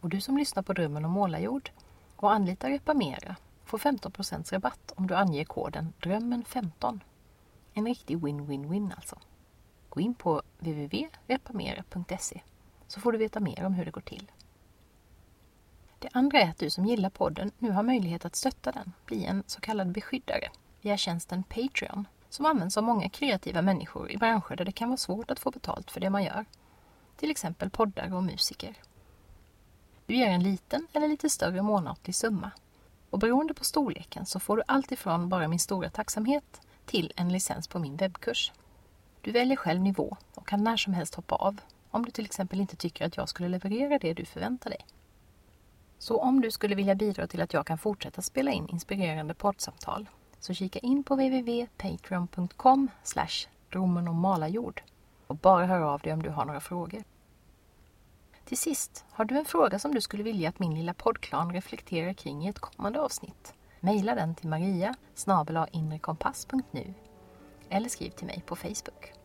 Och 0.00 0.08
du 0.08 0.20
som 0.20 0.38
lyssnar 0.38 0.62
på 0.62 0.72
Drömmen 0.72 1.04
om 1.04 1.10
målarjord 1.10 1.70
och 2.16 2.32
anlitar 2.32 2.70
Reparmera 2.70 3.36
får 3.64 3.78
15% 3.78 4.52
rabatt 4.52 4.92
om 4.96 5.06
du 5.06 5.14
anger 5.14 5.44
koden 5.44 5.92
DRÖMMEN15. 6.00 7.00
En 7.74 7.86
riktig 7.86 8.24
win-win-win 8.24 8.92
alltså. 8.96 9.18
Gå 9.88 10.00
in 10.00 10.14
på 10.14 10.42
www.reparmera.se 10.58 12.42
så 12.92 13.00
får 13.00 13.12
du 13.12 13.18
veta 13.18 13.40
mer 13.40 13.64
om 13.64 13.74
hur 13.74 13.84
det 13.84 13.90
går 13.90 14.00
till. 14.00 14.30
Det 15.98 16.08
andra 16.12 16.40
är 16.40 16.50
att 16.50 16.58
du 16.58 16.70
som 16.70 16.86
gillar 16.86 17.10
podden 17.10 17.50
nu 17.58 17.70
har 17.70 17.82
möjlighet 17.82 18.24
att 18.24 18.36
stötta 18.36 18.72
den, 18.72 18.92
bli 19.06 19.24
en 19.24 19.42
så 19.46 19.60
kallad 19.60 19.92
beskyddare 19.92 20.48
via 20.80 20.96
tjänsten 20.96 21.42
Patreon 21.42 22.06
som 22.28 22.46
används 22.46 22.76
av 22.76 22.84
många 22.84 23.08
kreativa 23.08 23.62
människor 23.62 24.10
i 24.10 24.16
branscher 24.16 24.56
där 24.56 24.64
det 24.64 24.72
kan 24.72 24.88
vara 24.88 24.96
svårt 24.96 25.30
att 25.30 25.38
få 25.38 25.50
betalt 25.50 25.90
för 25.90 26.00
det 26.00 26.10
man 26.10 26.24
gör. 26.24 26.44
Till 27.16 27.30
exempel 27.30 27.70
poddare 27.70 28.14
och 28.14 28.22
musiker. 28.22 28.74
Du 30.06 30.14
ger 30.14 30.28
en 30.28 30.42
liten 30.42 30.86
eller 30.92 31.08
lite 31.08 31.30
större 31.30 31.62
månatlig 31.62 32.14
summa. 32.14 32.50
Och 33.10 33.18
beroende 33.18 33.54
på 33.54 33.64
storleken 33.64 34.26
så 34.26 34.40
får 34.40 34.56
du 34.56 34.62
allt 34.66 34.92
ifrån 34.92 35.28
bara 35.28 35.48
min 35.48 35.58
stora 35.58 35.90
tacksamhet 35.90 36.60
till 36.86 37.12
en 37.16 37.32
licens 37.32 37.68
på 37.68 37.78
min 37.78 37.96
webbkurs. 37.96 38.52
Du 39.20 39.32
väljer 39.32 39.56
själv 39.56 39.80
nivå 39.80 40.16
och 40.34 40.46
kan 40.46 40.64
när 40.64 40.76
som 40.76 40.94
helst 40.94 41.14
hoppa 41.14 41.34
av 41.34 41.60
om 41.92 42.04
du 42.04 42.10
till 42.10 42.24
exempel 42.24 42.60
inte 42.60 42.76
tycker 42.76 43.06
att 43.06 43.16
jag 43.16 43.28
skulle 43.28 43.48
leverera 43.48 43.98
det 43.98 44.14
du 44.14 44.24
förväntar 44.24 44.70
dig. 44.70 44.86
Så 45.98 46.20
om 46.20 46.40
du 46.40 46.50
skulle 46.50 46.74
vilja 46.74 46.94
bidra 46.94 47.26
till 47.26 47.42
att 47.42 47.52
jag 47.52 47.66
kan 47.66 47.78
fortsätta 47.78 48.22
spela 48.22 48.50
in 48.50 48.68
inspirerande 48.68 49.34
poddsamtal 49.34 50.08
så 50.38 50.54
kika 50.54 50.78
in 50.78 51.04
på 51.04 51.14
www.patreon.com 51.14 52.88
slash 53.02 53.48
och 53.74 54.80
och 55.26 55.36
bara 55.36 55.66
hör 55.66 55.80
av 55.80 56.00
dig 56.00 56.12
om 56.12 56.22
du 56.22 56.30
har 56.30 56.44
några 56.44 56.60
frågor. 56.60 57.04
Till 58.44 58.58
sist, 58.58 59.04
har 59.10 59.24
du 59.24 59.38
en 59.38 59.44
fråga 59.44 59.78
som 59.78 59.94
du 59.94 60.00
skulle 60.00 60.22
vilja 60.22 60.48
att 60.48 60.58
min 60.58 60.74
lilla 60.74 60.94
poddklan 60.94 61.52
reflekterar 61.52 62.12
kring 62.12 62.46
i 62.46 62.48
ett 62.48 62.58
kommande 62.58 63.00
avsnitt? 63.00 63.54
Maila 63.80 64.14
den 64.14 64.34
till 64.34 64.48
maria 64.48 64.94
inrekompass.nu 65.72 66.94
eller 67.68 67.88
skriv 67.88 68.10
till 68.10 68.26
mig 68.26 68.42
på 68.46 68.56
Facebook. 68.56 69.21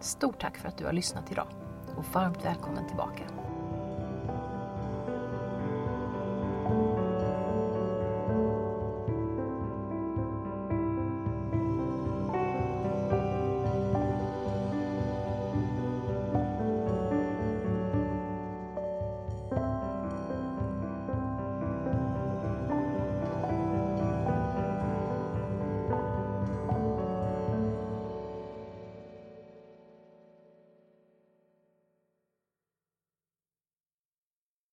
Stort 0.00 0.40
tack 0.40 0.56
för 0.56 0.68
att 0.68 0.78
du 0.78 0.84
har 0.84 0.92
lyssnat 0.92 1.32
idag 1.32 1.48
och 1.96 2.04
varmt 2.12 2.44
välkommen 2.44 2.86
tillbaka. 2.86 3.22